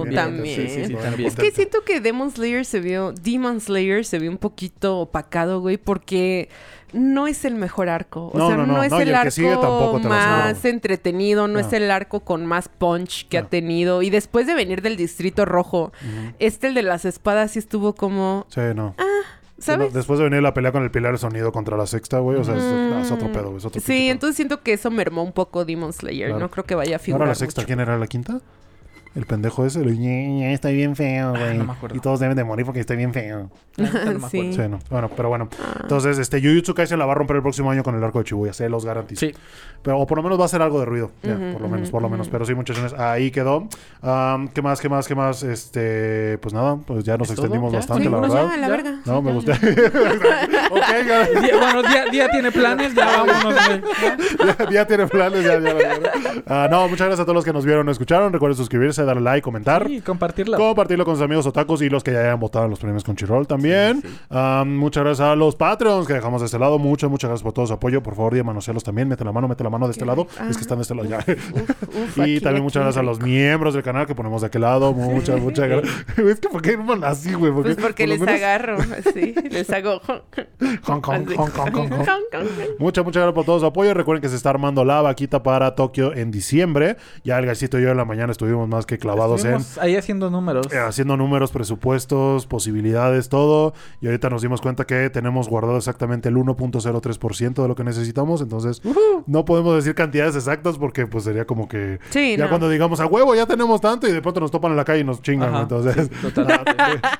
bien, 0.03 0.15
también. 0.15 0.55
Sí, 0.55 0.67
sí, 0.69 0.85
sí, 0.87 0.93
también. 0.93 1.29
Es 1.29 1.35
que 1.35 1.51
siento 1.51 1.83
que 1.85 2.01
Demon 2.01 2.31
Slayer 2.31 2.65
se 2.65 2.81
vio, 2.81 3.13
Demon 3.13 3.61
Slayer 3.61 4.03
se 4.03 4.19
vio 4.19 4.29
un 4.29 4.37
poquito 4.37 4.99
opacado, 4.99 5.61
güey, 5.61 5.77
porque 5.77 6.49
no 6.93 7.27
es 7.27 7.45
el 7.45 7.55
mejor 7.55 7.89
arco. 7.89 8.27
O 8.33 8.37
No, 8.37 8.47
sea, 8.47 8.57
no, 8.57 8.65
no, 8.65 8.73
no, 8.77 8.83
es 8.83 8.91
el 8.93 9.09
el 9.09 9.15
arco 9.15 9.99
más 10.03 10.63
entretenido, 10.65 11.47
no, 11.47 11.59
es 11.59 11.73
el 11.73 11.91
arco 11.91 12.21
con 12.21 12.45
más 12.45 12.69
punch 12.69 13.27
que 13.27 13.37
ha 13.37 13.43
tenido. 13.43 14.01
Y 14.01 14.09
después 14.09 14.47
de 14.47 14.53
venir 14.53 14.81
del 14.81 14.97
Distrito 14.97 15.45
Rojo, 15.45 15.91
este, 16.39 16.67
el 16.67 16.73
de 16.73 16.83
las 16.83 17.05
espadas, 17.05 17.51
sí 17.51 17.59
estuvo 17.59 17.93
como, 17.93 18.45
Sí, 18.49 18.61
no. 18.75 18.95
No, 19.65 19.89
Después 19.89 20.19
de 20.19 20.25
venir 20.25 20.43
la 20.43 20.53
pelea 20.53 20.71
con 20.71 20.83
el 20.83 20.91
pilar 20.91 21.17
sonido 21.17 21.51
contra 21.51 21.75
la 21.77 21.87
sexta, 21.87 22.19
güey, 22.19 22.37
o 22.37 22.43
sea, 22.43 22.55
es, 22.55 22.61
Mm, 22.63 23.01
es 23.01 23.11
otro 23.11 23.31
pedo, 23.31 23.45
güey, 23.45 23.57
es 23.57 23.65
otro 23.65 23.81
Sí, 23.81 24.07
entonces 24.07 24.35
siento 24.35 24.61
que 24.61 24.73
eso 24.73 24.91
mermó 24.91 25.23
un 25.23 25.31
poco 25.31 25.65
Demon 25.65 25.93
Slayer. 25.93 26.27
Claro. 26.27 26.39
No 26.39 26.51
creo 26.51 26.63
que 26.65 26.75
vaya 26.75 26.97
a 26.97 26.99
pedo. 26.99 27.01
¿No 27.01 27.03
figurar 27.05 27.21
era 27.23 27.31
la 27.31 27.35
sexta? 27.35 27.61
mucho. 27.61 27.65
¿Quién 27.67 27.79
era 27.79 27.97
la 27.97 28.05
quinta? 28.05 28.39
El 29.17 29.25
pendejo 29.25 29.65
ese, 29.65 29.81
el 29.81 29.97
ñe, 29.99 30.53
estoy 30.53 30.75
bien 30.75 30.95
feo, 30.95 31.33
Ah, 31.35 31.39
güey. 31.39 31.57
no 31.57 31.63
me 31.65 31.73
acuerdo. 31.73 31.95
y 31.97 31.99
todos 31.99 32.19
deben 32.19 32.37
de 32.37 32.43
morir 32.43 32.65
porque 32.67 32.81
estoy 32.81 32.97
bien 32.97 33.13
feo. 33.13 33.49
Neta 33.75 34.05
no 34.05 34.19
me 34.19 34.29
Sí. 34.29 34.37
acuerdo. 34.39 34.63
Sí, 34.63 34.69
no. 34.69 34.79
Bueno, 34.91 35.09
pero 35.15 35.29
bueno. 35.29 35.49
Ah. 35.59 35.79
Entonces, 35.81 36.19
este, 36.19 36.39
Jujutsu 36.39 36.75
Kaisen 36.75 36.99
la 36.99 37.05
va 37.07 37.13
a 37.13 37.15
romper 37.15 37.37
el 37.37 37.41
próximo 37.41 37.71
año 37.71 37.81
con 37.83 37.95
el 37.95 38.03
arco 38.03 38.19
de 38.19 38.25
Shibuya, 38.25 38.53
se 38.53 38.69
los 38.69 38.85
garantizo. 38.85 39.19
Sí. 39.21 39.33
Pero, 39.81 39.99
o 39.99 40.05
por 40.05 40.17
lo 40.17 40.23
menos 40.23 40.37
va 40.37 40.43
a 40.43 40.45
hacer 40.45 40.61
algo 40.61 40.79
de 40.79 40.85
ruido. 40.85 41.11
Ya, 41.23 41.35
por 41.53 41.61
lo 41.61 41.67
menos, 41.69 41.89
por 41.89 42.01
lo 42.01 42.09
menos. 42.09 42.29
Pero 42.29 42.45
sí, 42.45 42.53
muchachones, 42.53 42.93
ahí 42.93 43.31
quedó. 43.31 43.67
¿Qué 44.53 44.61
más, 44.61 44.79
qué 44.81 44.89
más, 44.89 45.07
qué 45.07 45.15
más? 45.15 45.41
Este, 45.43 46.37
pues 46.39 46.53
nada, 46.53 46.77
pues 46.85 47.03
ya 47.03 47.17
nos 47.17 47.31
extendimos 47.31 47.71
¿Ya? 47.71 47.79
bastante, 47.79 48.03
Sí, 48.03 48.09
la 48.09 48.15
no, 48.17 48.21
verdad. 48.21 48.35
ya, 48.47 48.53
a 48.53 48.57
la 48.57 48.67
Ya. 48.67 48.75
verga. 48.75 48.99
No, 49.05 49.17
Sí, 49.17 49.23
me 49.23 49.33
gusta. 49.33 49.51
ok, 50.71 50.81
ya. 51.07 51.41
Día- 51.41 51.57
bueno, 51.57 51.83
día, 51.83 52.05
día 52.11 52.29
tiene 52.29 52.51
planes, 52.51 52.93
ya 52.93 53.05
vámonos. 53.05 53.43
güey. 53.67 53.81
ya, 54.57 54.69
ya 54.71 54.87
tiene 54.87 55.07
planes, 55.07 55.43
ya, 55.43 55.59
ya. 55.59 55.73
Ah, 56.45 56.67
no, 56.69 56.83
muchas 56.87 57.07
gracias 57.07 57.19
a 57.21 57.23
todos 57.23 57.35
los 57.35 57.45
que 57.45 57.53
nos 57.53 57.65
vieron 57.65 57.87
o 57.87 57.91
escucharon. 57.91 58.31
Recuerden 58.33 58.57
suscribirse, 58.57 59.03
darle 59.07 59.23
like, 59.23 59.41
comentar. 59.41 59.89
Y 59.89 60.01
compartirla. 60.01 60.57
Compartirlo 60.57 61.05
con 61.05 61.15
sus 61.15 61.23
amigos 61.23 61.45
otakus 61.47 61.81
y 61.81 61.89
los 61.89 62.03
que 62.03 62.11
ya 62.11 62.19
hayan 62.19 62.39
votado 62.39 62.65
en 62.65 62.71
los 62.71 62.79
premios 62.79 63.03
con 63.03 63.15
Chirol 63.15 63.47
también. 63.47 64.03
Ah, 64.29 64.63
muchas 64.65 65.03
gracias 65.03 65.27
a 65.27 65.35
los 65.35 65.55
Patreons 65.55 66.07
que 66.07 66.13
dejamos 66.13 66.41
de 66.41 66.45
este 66.45 66.59
lado. 66.59 66.77
Muchas, 66.79 67.09
muchas 67.09 67.29
gracias 67.29 67.43
por 67.43 67.53
todo 67.53 67.67
su 67.67 67.73
apoyo. 67.73 68.03
Por 68.03 68.15
favor, 68.15 68.35
y 68.37 68.43
manosealos 68.43 68.83
también. 68.83 69.07
Mete 69.07 69.23
la 69.25 69.31
mano, 69.31 69.47
mete 69.47 69.63
la 69.63 69.69
mano 69.69 69.87
de 69.87 69.91
este 69.91 70.05
lado. 70.05 70.27
Ah. 70.39 70.47
Es 70.49 70.57
que 70.57 70.61
están 70.61 70.77
de 70.77 70.83
este 70.83 70.95
lado 70.95 71.07
ya. 71.07 71.17
Uf, 71.17 71.95
uf, 71.95 72.17
y 72.17 72.21
aquí, 72.21 72.39
también 72.41 72.63
muchas 72.63 72.81
aquí, 72.81 72.85
gracias 72.85 73.01
a 73.01 73.03
los 73.03 73.19
miembros 73.21 73.73
del 73.73 73.83
canal 73.83 74.05
que 74.05 74.15
ponemos 74.15 74.41
de 74.41 74.47
aquel 74.47 74.61
lado. 74.61 74.93
Muchas, 74.93 75.39
muchas 75.39 75.67
gracias. 75.67 75.95
es 76.17 76.39
que, 76.39 76.49
¿por 76.49 76.61
qué 76.61 76.77
no 76.77 76.93
así, 77.05 77.33
güey? 77.33 77.51
Pues 77.51 77.75
porque 77.75 78.03
por 78.03 78.09
lo 78.09 78.13
les 78.15 78.21
menos- 78.21 78.35
agarro, 78.35 78.77
así, 79.07 79.33
les 79.49 79.69
hago... 79.69 80.01
Hong 80.83 81.01
Kong, 81.01 81.23
así. 81.27 81.35
Hong 81.35 81.49
Kong, 81.49 81.71
Hong 81.73 81.89
Kong. 81.89 81.91
Hong 81.91 82.05
Kong. 82.31 82.47
Muchas, 82.79 83.05
muchas 83.05 83.21
gracias 83.21 83.33
por 83.33 83.45
todo 83.45 83.59
su 83.59 83.65
apoyo. 83.65 83.93
Recuerden 83.93 84.21
que 84.21 84.29
se 84.29 84.35
está 84.35 84.49
armando 84.49 84.83
la 84.85 85.01
vaquita 85.01 85.43
para 85.43 85.75
Tokio 85.75 86.13
en 86.13 86.31
diciembre. 86.31 86.97
Ya 87.23 87.37
el 87.39 87.45
Garcito 87.45 87.79
y 87.79 87.83
yo 87.83 87.89
en 87.91 87.97
la 87.97 88.05
mañana 88.05 88.31
estuvimos 88.31 88.67
más 88.67 88.85
que 88.85 88.96
clavados 88.97 89.43
en 89.45 89.55
Estuvimos 89.55 89.77
ahí 89.77 89.95
haciendo 89.95 90.29
números. 90.29 90.67
eh, 90.71 90.77
haciendo 90.79 91.17
números, 91.17 91.51
presupuestos, 91.51 92.45
posibilidades, 92.47 93.29
todo. 93.29 93.73
Y 94.01 94.07
ahorita 94.07 94.29
nos 94.29 94.41
dimos 94.41 94.61
cuenta 94.61 94.85
que 94.85 95.09
tenemos 95.09 95.47
guardado 95.49 95.77
exactamente 95.77 96.29
el 96.29 96.35
1.03% 96.35 97.61
de 97.61 97.67
lo 97.67 97.75
que 97.75 97.83
necesitamos. 97.83 98.41
Entonces, 98.41 98.81
no 99.25 99.45
podemos 99.45 99.75
decir 99.75 99.95
cantidades 99.95 100.35
exactas 100.35 100.77
porque 100.77 101.07
pues 101.07 101.23
sería 101.23 101.45
como 101.45 101.67
que 101.67 101.99
Sí, 102.09 102.35
ya 102.37 102.45
no. 102.45 102.49
cuando 102.49 102.69
digamos 102.69 102.99
a 102.99 103.05
huevo 103.05 103.35
ya 103.35 103.45
tenemos 103.45 103.81
tanto 103.81 104.07
y 104.07 104.11
de 104.11 104.21
pronto 104.21 104.39
nos 104.39 104.51
topan 104.51 104.71
en 104.71 104.77
la 104.77 104.85
calle 104.85 105.01
y 105.01 105.03
nos 105.03 105.21
chingan. 105.21 105.49
Ajá. 105.53 105.61
Entonces, 105.63 106.09
sí, 106.11 106.41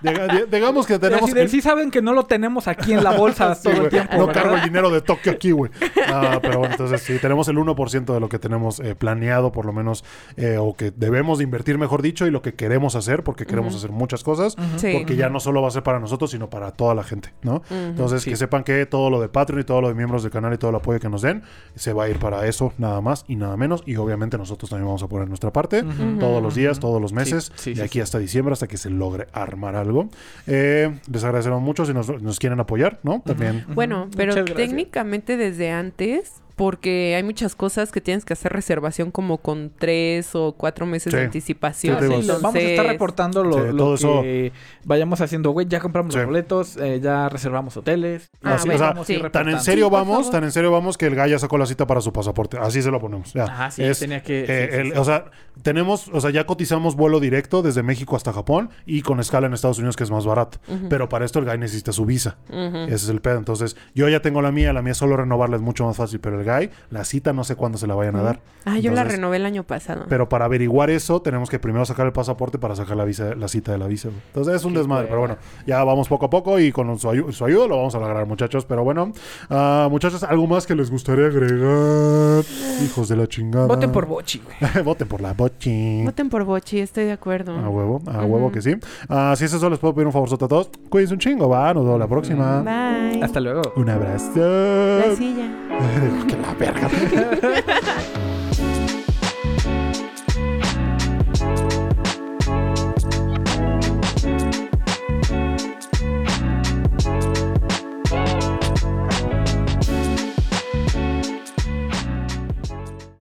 digamos 0.51 0.85
que 0.85 0.99
tenemos... 0.99 1.31
De, 1.33 1.47
sí 1.47 1.61
saben 1.61 1.91
que 1.91 2.01
no 2.01 2.13
lo 2.13 2.23
tenemos 2.25 2.67
aquí 2.67 2.93
en 2.93 3.03
la 3.03 3.11
bolsa 3.11 3.55
Sí, 3.55 3.63
todo 3.69 3.83
el 3.85 3.89
tiempo. 3.89 4.15
no 4.17 4.27
¿verdad? 4.27 4.41
cargo 4.43 4.55
el 4.57 4.63
dinero 4.63 4.89
de 4.89 5.01
Tokio 5.01 5.31
aquí, 5.31 5.51
güey. 5.51 5.71
Ah, 6.07 6.39
pero 6.41 6.59
bueno, 6.59 6.73
entonces 6.73 7.01
sí, 7.01 7.17
tenemos 7.19 7.47
el 7.47 7.57
1% 7.57 8.13
de 8.13 8.19
lo 8.19 8.29
que 8.29 8.39
tenemos 8.39 8.79
eh, 8.79 8.95
planeado, 8.95 9.51
por 9.51 9.65
lo 9.65 9.73
menos, 9.73 10.03
eh, 10.35 10.57
o 10.59 10.75
que 10.75 10.91
debemos 10.91 11.37
de 11.37 11.43
invertir, 11.45 11.56
mejor 11.77 12.01
dicho, 12.01 12.25
y 12.27 12.31
lo 12.31 12.41
que 12.41 12.53
queremos 12.53 12.95
hacer, 12.95 13.23
porque 13.23 13.45
queremos 13.45 13.75
hacer 13.75 13.91
muchas 13.91 14.23
cosas, 14.23 14.55
porque 14.55 15.15
ya 15.15 15.29
no 15.29 15.39
solo 15.39 15.61
va 15.61 15.67
a 15.67 15.71
ser 15.71 15.83
para 15.83 15.99
nosotros, 15.99 16.31
sino 16.31 16.49
para 16.49 16.71
toda 16.71 16.95
la 16.95 17.03
gente, 17.03 17.33
¿no? 17.43 17.61
Entonces, 17.69 18.23
Sí. 18.23 18.29
que 18.29 18.35
sepan 18.35 18.63
que 18.63 18.85
todo 18.85 19.09
lo 19.09 19.19
de 19.21 19.29
Patreon 19.29 19.61
y 19.61 19.63
todo 19.63 19.81
lo 19.81 19.87
de 19.89 19.93
miembros 19.93 20.23
del 20.23 20.31
canal 20.31 20.53
y 20.53 20.57
todo 20.57 20.69
el 20.71 20.75
apoyo 20.77 20.99
que 20.99 21.09
nos 21.09 21.21
den, 21.21 21.43
se 21.75 21.93
va 21.93 22.05
a 22.05 22.09
ir 22.09 22.17
para 22.19 22.47
eso, 22.47 22.73
nada 22.77 23.01
más 23.01 23.25
y 23.27 23.35
nada 23.35 23.57
menos. 23.57 23.83
Y 23.85 23.95
obviamente 23.97 24.37
nosotros 24.37 24.69
también 24.69 24.85
vamos 24.87 25.03
a 25.03 25.07
poner 25.07 25.27
nuestra 25.27 25.51
parte, 25.53 25.83
todos 26.19 26.41
los 26.41 26.55
días, 26.55 26.79
todos 26.79 27.01
los 27.01 27.13
meses, 27.13 27.51
sí, 27.55 27.71
y 27.71 27.75
sí, 27.75 27.81
aquí 27.81 27.99
hasta 28.01 28.19
diciembre, 28.19 28.53
hasta 28.53 28.67
que 28.67 28.77
se 28.77 28.89
logre 28.89 29.27
armar 29.33 29.75
algo. 29.75 30.09
Eh, 30.45 30.99
les 31.11 31.23
agradecemos 31.23 31.61
mucho 31.61 31.85
si 31.85 31.93
nos, 31.93 32.09
nos 32.21 32.39
quieren 32.39 32.59
apoyar, 32.59 32.99
¿no? 33.03 33.21
También. 33.25 33.65
Bueno, 33.73 34.09
pero 34.15 34.45
técnicamente 34.45 35.37
desde 35.37 35.71
antes, 35.71 36.33
porque 36.57 37.13
hay 37.15 37.23
muchas 37.23 37.55
cosas 37.55 37.91
que 37.93 38.01
tienes 38.01 38.25
que 38.25 38.33
hacer 38.33 38.51
reservación 38.51 39.11
como 39.11 39.37
con 39.37 39.71
tres 39.77 40.31
o 40.33 40.53
cuatro 40.57 40.85
meses 40.85 41.11
Sí. 41.13 41.17
de 41.17 41.23
anticipación. 41.25 41.97
Sí, 41.99 42.07
les 42.07 42.27
vamos 42.41 42.55
a 42.55 42.59
estar 42.59 42.61
Entonces, 42.61 42.87
reportando 42.87 43.43
lo, 43.43 43.53
Sí, 43.67 43.73
lo 43.73 43.93
eso- 43.93 44.21
que 44.23 44.51
vayamos 44.83 45.21
haciendo, 45.21 45.51
güey. 45.51 45.67
Ya 45.69 45.79
compramos 45.79 46.13
Sí. 46.13 46.17
los 46.19 46.25
boletos, 46.27 46.75
eh, 46.77 46.99
ya 46.99 47.29
reservamos 47.29 47.77
hoteles. 47.77 48.29
Ah, 48.43 48.55
Así, 48.55 48.67
bueno, 48.67 48.75
o 48.75 48.77
sea, 48.79 48.87
vamos 48.89 49.07
a 49.09 49.13
ir 49.13 49.21
sí. 49.23 49.29
Tan 49.31 49.49
en 49.49 49.59
serio 49.61 49.89
vamos, 49.91 50.31
tan 50.31 50.43
en 50.43 50.51
serio 50.51 50.71
vamos 50.71 50.97
que 50.97 51.05
el 51.05 51.15
Gaya 51.15 51.37
sacó 51.39 51.57
la 51.59 51.67
cita 51.67 51.85
para 51.85 52.01
su 52.01 52.11
pasaporte. 52.11 52.57
Así 52.57 52.81
se 52.81 52.89
lo 52.89 52.99
ponemos. 52.99 53.33
Ya. 53.33 53.43
Ajá, 53.43 53.71
sí, 53.71 53.83
Es, 53.83 53.99
tenía 53.99 54.23
que... 54.23 54.41
eh, 54.47 54.69
sí, 54.71 54.77
el- 54.79 54.91
sí. 54.93 54.97
O 54.97 55.05
sea, 55.05 55.25
tenemos, 55.61 56.07
o 56.11 56.19
sea, 56.21 56.31
ya 56.31 56.45
cotizamos 56.47 56.95
vuelo 56.95 57.19
directo 57.19 57.61
desde 57.61 57.83
México 57.83 58.15
hasta 58.15 58.33
Japón 58.33 58.71
y 58.87 59.03
con 59.03 59.19
escala 59.19 59.45
en 59.45 59.53
Estados 59.53 59.77
Unidos 59.77 59.95
que 59.95 60.03
es 60.03 60.11
más 60.11 60.25
barato. 60.25 60.57
Pero 60.89 61.07
para 61.07 61.23
esto 61.23 61.37
el 61.37 61.45
guy 61.45 61.59
necesita 61.59 61.91
su 61.91 62.05
visa. 62.05 62.37
Ese 62.49 62.95
es 62.95 63.09
el 63.09 63.21
pedo. 63.21 63.37
Entonces, 63.37 63.75
yo 63.93 64.09
ya 64.09 64.21
tengo 64.23 64.41
la 64.41 64.51
mía, 64.51 64.73
la 64.73 64.81
mía 64.81 64.95
solo 64.95 65.17
renovarla 65.17 65.55
es 65.57 65.61
mucho 65.61 65.85
más 65.85 65.95
fácil, 65.97 66.19
pero 66.19 66.39
el 66.39 66.46
guy, 66.47 66.69
la 66.89 67.03
cita 67.03 67.33
no 67.33 67.43
sé 67.43 67.55
cuándo 67.55 67.77
se 67.77 67.85
la 67.87 67.93
vayan 67.95 68.15
a 68.15 68.21
dar. 68.23 68.39
Ah, 68.65 68.79
yo 68.79 68.91
la 68.91 69.03
renové 69.05 69.37
el 69.37 69.45
año 69.45 69.63
pasado. 69.63 70.05
Pero 70.09 70.27
para 70.27 70.43
averiguar 70.45 70.89
eso, 70.89 71.21
tenemos 71.21 71.49
que 71.49 71.57
primero 71.57 71.85
sacar 71.85 72.05
el 72.05 72.11
pasaporte 72.11 72.57
para 72.57 72.75
sacar 72.75 72.97
la 72.97 73.05
visa, 73.05 73.33
la 73.35 73.47
cita 73.47 73.71
de 73.71 73.77
la 73.77 73.87
visa. 73.87 74.09
güey. 74.09 74.19
Entonces 74.27 74.55
es 74.55 74.65
un 74.65 74.73
desmadre, 74.73 75.07
pero 75.07 75.19
bueno, 75.19 75.37
ya 75.65 75.83
vamos 75.85 76.07
poco 76.09 76.25
a 76.25 76.29
poco 76.29 76.59
y 76.59 76.71
con 76.73 76.97
su, 76.99 77.07
ayu- 77.07 77.31
su 77.31 77.45
ayuda 77.45 77.67
lo 77.67 77.77
vamos 77.77 77.95
a 77.95 77.99
lograr, 77.99 78.25
muchachos. 78.25 78.65
Pero 78.65 78.83
bueno, 78.83 79.13
ah, 79.49 79.87
muchachos, 79.89 80.23
¿algo 80.23 80.47
más 80.47 80.67
que 80.67 80.75
les 80.75 80.91
gustaría 80.91 81.27
agregar? 81.27 82.43
Hijos 82.83 83.07
de 83.07 83.15
la 83.15 83.27
chingada. 83.27 83.67
Voten 83.67 83.91
por 83.91 84.05
Bochi, 84.05 84.41
güey. 84.43 84.83
Voten 84.83 85.07
por 85.07 85.21
la 85.21 85.33
bochi. 85.33 86.03
Voten 86.03 86.29
por 86.29 86.43
Bochi, 86.43 86.79
estoy 86.79 87.05
de 87.05 87.13
acuerdo. 87.13 87.57
A 87.57 87.69
huevo, 87.69 88.01
a 88.07 88.25
huevo 88.25 88.51
que 88.51 88.61
sí. 88.61 88.75
Ah, 89.07 89.33
si 89.37 89.45
es 89.45 89.53
eso, 89.53 89.69
les 89.69 89.79
puedo 89.79 89.93
pedir 89.95 90.07
un 90.07 90.13
favor 90.13 90.27
a 90.33 90.37
todos. 90.37 90.69
Cuídense 90.89 91.13
un 91.13 91.19
chingo, 91.21 91.47
va. 91.47 91.73
Nos 91.73 91.85
vemos 91.85 91.99
la 91.99 92.07
próxima. 92.07 92.61
Bye. 92.61 93.23
Hasta 93.23 93.39
luego. 93.39 93.61
Un 93.77 93.89
abrazo. 93.89 94.39
La 94.41 95.15
silla. 95.15 95.49
la 96.41 96.53
verga. 96.53 96.89